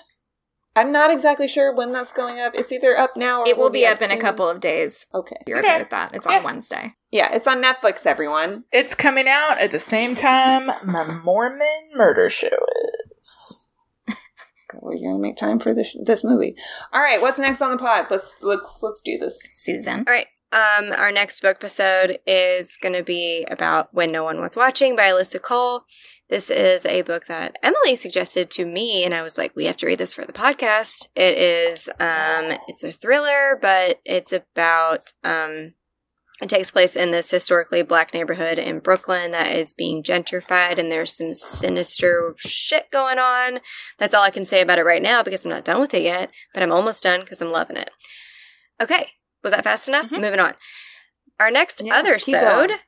I'm 0.76 0.92
not 0.92 1.10
exactly 1.12 1.48
sure 1.48 1.74
when 1.76 1.92
that's 1.92 2.12
going 2.12 2.40
up. 2.40 2.54
It's 2.54 2.72
either 2.72 2.96
up 2.96 3.18
now 3.18 3.42
or 3.42 3.48
It 3.48 3.58
will 3.58 3.72
be 3.72 3.88
up 3.88 4.00
in 4.00 4.12
a 4.12 4.18
couple 4.18 4.48
of 4.48 4.60
days. 4.60 5.08
Okay. 5.12 5.38
You're 5.48 5.58
Okay. 5.58 5.70
okay 5.70 5.80
with 5.80 5.90
that. 5.90 6.14
It's 6.14 6.28
on 6.28 6.44
Wednesday. 6.44 6.94
Yeah, 7.10 7.34
it's 7.34 7.48
on 7.48 7.64
Netflix, 7.64 8.06
everyone. 8.06 8.66
it's 8.72 8.94
coming 8.94 9.28
out 9.28 9.58
at 9.60 9.72
the 9.72 9.80
same 9.80 10.14
time 10.14 10.68
my 10.84 11.04
Mormon 11.24 11.90
murder 11.96 12.30
show 12.30 12.50
is. 13.20 13.72
We're 14.76 14.94
gonna 14.96 15.18
make 15.18 15.36
time 15.38 15.60
for 15.60 15.74
this 15.74 15.96
this 16.04 16.24
movie. 16.24 16.54
All 16.94 17.02
right, 17.02 17.22
what's 17.22 17.40
next 17.40 17.62
on 17.62 17.72
the 17.72 17.78
pod? 17.78 18.08
Let's 18.12 18.36
let's 18.44 18.80
let's 18.84 19.02
do 19.02 19.18
this. 19.18 19.40
Susan. 19.56 20.04
All 20.08 20.14
right. 20.14 20.28
Um, 20.52 20.94
our 20.94 21.12
next 21.12 21.42
book 21.42 21.58
episode 21.58 22.20
is 22.26 22.78
going 22.82 22.96
to 22.96 23.04
be 23.04 23.46
about 23.52 23.94
When 23.94 24.12
No 24.12 24.24
One 24.24 24.40
Was 24.40 24.56
Watching 24.56 24.96
by 24.96 25.10
Alyssa 25.10 25.42
Cole. 25.42 25.84
This 26.30 26.50
is 26.50 26.86
a 26.86 27.02
book 27.02 27.26
that 27.28 27.58
Emily 27.62 27.96
suggested 27.96 28.50
to 28.52 28.66
me, 28.66 29.04
and 29.04 29.14
I 29.14 29.22
was 29.22 29.38
like, 29.38 29.56
"We 29.56 29.66
have 29.66 29.78
to 29.78 29.86
read 29.86 29.98
this 29.98 30.14
for 30.14 30.26
the 30.26 30.34
podcast." 30.34 31.08
It 31.16 31.38
is, 31.38 31.90
um, 32.00 32.58
it's 32.68 32.84
a 32.84 32.92
thriller, 32.92 33.58
but 33.62 34.00
it's 34.06 34.32
about 34.34 35.14
um, 35.24 35.74
It 36.40 36.50
takes 36.50 36.70
place 36.70 36.96
in 36.96 37.10
this 37.12 37.32
historically 37.32 37.82
black 37.82 38.14
neighborhood 38.14 38.60
in 38.60 38.80
Brooklyn 38.80 39.32
that 39.32 39.56
is 39.56 39.74
being 39.74 40.04
gentrified, 40.04 40.78
and 40.78 40.92
there's 40.92 41.18
some 41.18 41.34
sinister 41.34 42.36
shit 42.38 42.92
going 42.92 43.18
on. 43.18 43.60
That's 43.98 44.14
all 44.14 44.24
I 44.24 44.30
can 44.30 44.46
say 44.46 44.62
about 44.62 44.78
it 44.78 44.86
right 44.86 45.02
now 45.02 45.24
because 45.24 45.46
I'm 45.46 45.52
not 45.52 45.66
done 45.66 45.82
with 45.82 45.94
it 45.96 46.04
yet, 46.04 46.30
but 46.54 46.62
I'm 46.62 46.72
almost 46.72 47.02
done 47.04 47.22
because 47.22 47.42
I'm 47.42 47.52
loving 47.52 47.78
it. 47.78 47.90
Okay, 48.80 49.14
was 49.48 49.54
that 49.54 49.64
fast 49.64 49.88
enough? 49.88 50.12
Moving 50.12 50.40
on. 50.40 50.56
Our 51.40 51.50
next 51.50 51.82
other 51.90 52.16
keep 52.18 52.36
sode 52.36 52.70
going. 52.70 52.80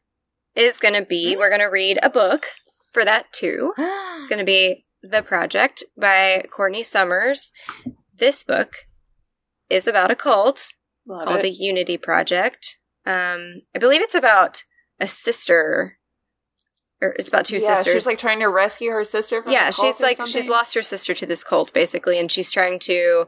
is 0.55 0.79
going 0.79 0.93
to 0.93 1.05
be 1.05 1.37
we're 1.37 1.49
going 1.49 1.61
to 1.61 1.67
read 1.67 1.99
a 2.03 2.09
book 2.09 2.47
for 2.91 3.05
that 3.05 3.31
too. 3.31 3.73
it's 3.77 4.27
going 4.27 4.39
to 4.39 4.45
be 4.45 4.85
The 5.01 5.21
Project 5.21 5.83
by 5.97 6.43
Courtney 6.51 6.83
Summers. 6.83 7.53
This 8.13 8.43
book 8.43 8.73
is 9.69 9.87
about 9.87 10.11
a 10.11 10.15
cult 10.15 10.73
Love 11.07 11.23
called 11.23 11.39
it. 11.39 11.43
the 11.43 11.51
Unity 11.51 11.97
Project. 11.97 12.77
Um, 13.05 13.61
I 13.73 13.79
believe 13.79 14.01
it's 14.01 14.15
about 14.15 14.63
a 14.99 15.07
sister, 15.07 15.97
or 17.01 17.15
it's 17.17 17.29
about 17.29 17.45
two 17.45 17.57
yeah, 17.57 17.75
sisters. 17.75 17.93
she's 17.93 18.05
like 18.05 18.17
trying 18.19 18.39
to 18.39 18.47
rescue 18.47 18.91
her 18.91 19.03
sister 19.03 19.41
from 19.41 19.51
yeah, 19.51 19.69
the 19.69 19.75
cult 19.75 19.87
she's 19.95 20.01
or 20.01 20.03
like 20.05 20.17
something? 20.17 20.33
she's 20.41 20.49
lost 20.49 20.73
her 20.75 20.81
sister 20.81 21.13
to 21.13 21.25
this 21.25 21.43
cult 21.43 21.73
basically, 21.73 22.19
and 22.19 22.31
she's 22.31 22.51
trying 22.51 22.79
to 22.79 23.25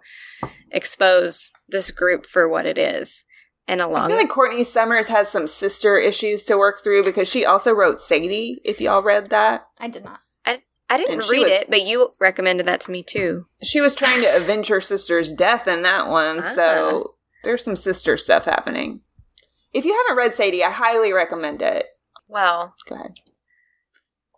expose 0.72 1.50
this 1.70 1.92
group 1.92 2.26
for 2.26 2.48
what 2.48 2.66
it 2.66 2.78
is. 2.78 3.26
And 3.68 3.80
along 3.80 3.96
I 3.96 3.98
along, 4.00 4.10
feel 4.10 4.18
like 4.18 4.30
Courtney 4.30 4.64
Summers 4.64 5.08
has 5.08 5.30
some 5.30 5.48
sister 5.48 5.98
issues 5.98 6.44
to 6.46 6.58
work 6.58 6.84
through 6.84 7.04
because 7.04 7.28
she 7.30 7.46
also 7.46 7.72
wrote 7.72 8.02
Sadie. 8.02 8.60
If 8.66 8.82
y'all 8.82 9.04
read 9.04 9.30
that, 9.30 9.68
I 9.80 9.88
did 9.88 10.04
not. 10.04 10.20
I 10.46 10.64
I 10.90 10.98
didn't 10.98 11.22
And 11.22 11.30
read 11.30 11.44
was- 11.44 11.52
it, 11.52 11.70
but 11.70 11.86
you 11.86 12.12
recommended 12.20 12.66
that 12.66 12.82
to 12.82 12.92
me 12.92 13.04
too. 13.04 13.46
she 13.64 13.80
was 13.80 13.96
trying 13.96 14.22
to 14.22 14.36
avenge 14.36 14.68
her 14.68 14.82
sister's 14.82 15.32
death 15.32 15.68
in 15.68 15.84
that 15.84 16.08
one. 16.08 16.42
Ah. 16.44 16.50
So 16.50 17.16
there's 17.44 17.64
some 17.64 17.76
sister 17.78 18.18
stuff 18.18 18.46
happening. 18.46 19.02
If 19.74 19.86
you 19.86 19.96
haven't 19.96 20.18
read 20.18 20.34
Sadie, 20.36 20.64
I 20.66 20.72
highly 20.72 21.14
recommend 21.14 21.62
it. 21.62 21.86
Well, 22.28 22.76
Go 22.90 22.96
ahead. 22.96 23.14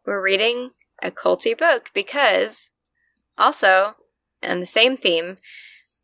We're 0.06 0.24
reading 0.24 0.72
a 1.02 1.12
culty 1.12 1.58
book 1.58 1.92
because 1.94 2.72
also 3.38 3.96
on 4.42 4.60
the 4.60 4.66
same 4.66 4.98
theme 4.98 5.38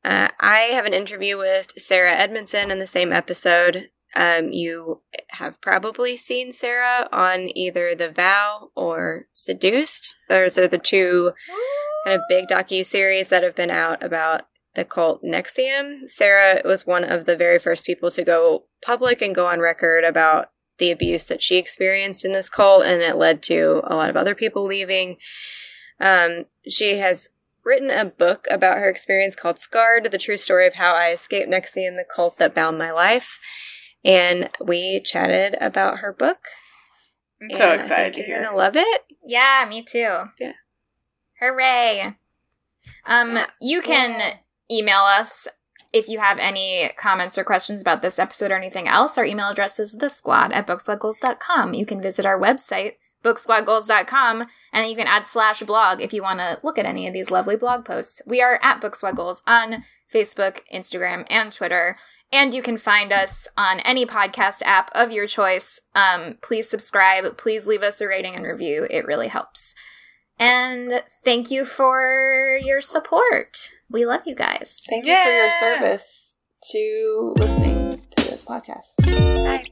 uh, 0.04 0.30
i 0.40 0.60
have 0.72 0.86
an 0.86 0.94
interview 0.94 1.38
with 1.38 1.74
sarah 1.78 2.14
edmondson 2.14 2.72
in 2.72 2.80
the 2.80 2.88
same 2.88 3.12
episode. 3.12 3.90
Um, 4.16 4.52
you 4.52 5.02
have 5.30 5.62
probably 5.62 6.18
seen 6.18 6.52
sarah 6.52 7.08
on 7.12 7.56
either 7.56 7.94
the 7.94 8.12
vow 8.12 8.72
or 8.76 9.28
seduced. 9.34 10.16
Those 10.28 10.58
are 10.58 10.68
the 10.68 10.80
two 10.80 11.34
kind 12.06 12.16
of 12.16 12.22
big 12.28 12.48
docu-series 12.48 13.30
that 13.30 13.44
have 13.44 13.56
been 13.56 13.70
out 13.70 14.02
about 14.02 14.44
the 14.74 14.84
cult 14.84 15.22
NXIVM. 15.24 16.10
Sarah 16.10 16.62
was 16.66 16.88
one 16.88 17.04
of 17.04 17.26
the 17.26 17.38
very 17.38 17.60
first 17.60 17.86
people 17.86 18.10
to 18.12 18.24
go 18.24 18.64
public 18.84 19.22
and 19.22 19.36
go 19.36 19.46
on 19.46 19.60
record 19.60 20.04
about 20.04 20.50
the 20.80 20.92
abuse 20.92 21.26
that 21.28 21.42
she 21.42 21.58
experienced 21.58 22.26
in 22.26 22.32
this 22.32 22.50
cult, 22.50 22.84
and 22.84 23.02
it 23.02 23.16
led 23.16 23.44
to 23.44 23.82
a 23.84 23.96
lot 23.96 24.10
of 24.10 24.18
other 24.18 24.36
people 24.36 24.66
leaving. 24.66 25.18
Um, 26.00 26.46
she 26.68 26.98
has 26.98 27.30
written 27.64 27.92
a 27.92 28.06
book 28.06 28.48
about 28.50 28.78
her 28.78 28.90
experience 28.90 29.36
called 29.36 29.60
Scarred, 29.60 30.10
the 30.12 30.18
true 30.18 30.38
story 30.38 30.66
of 30.66 30.76
how 30.76 30.96
I 30.96 31.12
escaped 31.12 31.52
NXIVM, 31.52 31.96
the 31.96 32.06
cult 32.06 32.38
that 32.38 32.56
bound 32.56 32.78
my 32.78 32.92
life. 32.92 33.40
And 34.04 34.50
we 34.60 35.02
chatted 35.02 35.56
about 35.60 36.00
her 36.00 36.14
book. 36.14 36.40
I'm 37.42 37.56
so 37.58 37.64
and 37.70 37.80
I 37.80 37.84
excited 37.84 38.16
think 38.16 38.26
to 38.26 38.32
you're 38.32 38.44
gonna 38.44 38.58
love 38.58 38.76
it. 38.76 39.02
Yeah, 39.24 39.66
me 39.70 39.84
too. 39.84 40.24
Yeah. 40.40 40.54
Hooray. 41.40 42.16
Um, 43.06 43.40
you 43.62 43.82
can 43.82 44.40
email 44.72 45.00
us 45.00 45.48
if 45.92 46.08
you 46.08 46.20
have 46.20 46.38
any 46.40 46.92
comments 46.98 47.38
or 47.38 47.44
questions 47.44 47.82
about 47.82 48.02
this 48.02 48.20
episode 48.20 48.52
or 48.52 48.58
anything 48.58 48.88
else. 48.88 49.18
Our 49.18 49.26
email 49.26 49.50
address 49.50 49.80
is 49.80 49.96
thesquad 49.96 50.54
at 50.54 50.68
booksquadgoals.com. 50.68 51.74
You 51.74 51.86
can 51.86 52.02
visit 52.02 52.26
our 52.26 52.40
website, 52.40 52.94
booksquadgoals.com, 53.24 54.46
and 54.72 54.90
you 54.90 54.96
can 54.96 55.08
add 55.08 55.26
slash 55.26 55.62
blog 55.62 56.02
if 56.02 56.14
you 56.14 56.22
want 56.22 56.40
to 56.40 56.60
look 56.64 56.78
at 56.78 56.86
any 56.86 57.08
of 57.08 57.14
these 57.14 57.32
lovely 57.32 57.56
blog 57.56 57.86
posts. 57.86 58.22
We 58.26 58.42
are 58.42 58.60
at 58.62 58.82
booksquadgoals 58.82 59.42
on 59.48 59.84
Facebook, 60.14 60.62
Instagram, 60.74 61.26
and 61.30 61.52
Twitter. 61.52 61.96
And 62.32 62.54
you 62.54 62.62
can 62.62 62.78
find 62.78 63.12
us 63.12 63.48
on 63.58 63.80
any 63.80 64.06
podcast 64.06 64.62
app 64.64 64.92
of 64.94 65.12
your 65.12 65.26
choice. 65.26 65.82
Um, 65.96 66.38
please 66.44 66.70
subscribe. 66.70 67.38
Please 67.38 67.66
leave 67.66 67.82
us 67.82 68.02
a 68.02 68.08
rating 68.08 68.36
and 68.36 68.46
review. 68.46 68.86
It 68.90 69.06
really 69.06 69.30
helps. 69.30 69.74
And 70.40 71.04
thank 71.24 71.52
you 71.52 71.66
for 71.66 72.58
your 72.62 72.82
support. 72.82 73.74
We 73.90 74.06
love 74.06 74.22
you 74.26 74.36
guys. 74.36 74.86
Thank 74.90 75.06
you 75.06 75.16
for 75.16 75.30
your 75.30 75.52
service 75.52 76.36
to 76.72 77.34
listening 77.38 78.02
to 78.16 78.24
this 78.30 78.44
podcast. 78.44 78.96
Bye. 79.04 79.66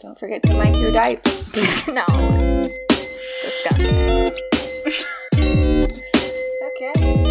Don't 0.00 0.18
forget 0.18 0.42
to 0.44 0.54
mic 0.54 0.74
your 0.76 0.92
dipe. 0.92 1.24
no. 1.88 2.06
Disgusting. 3.42 4.32
Okay. 6.82 7.30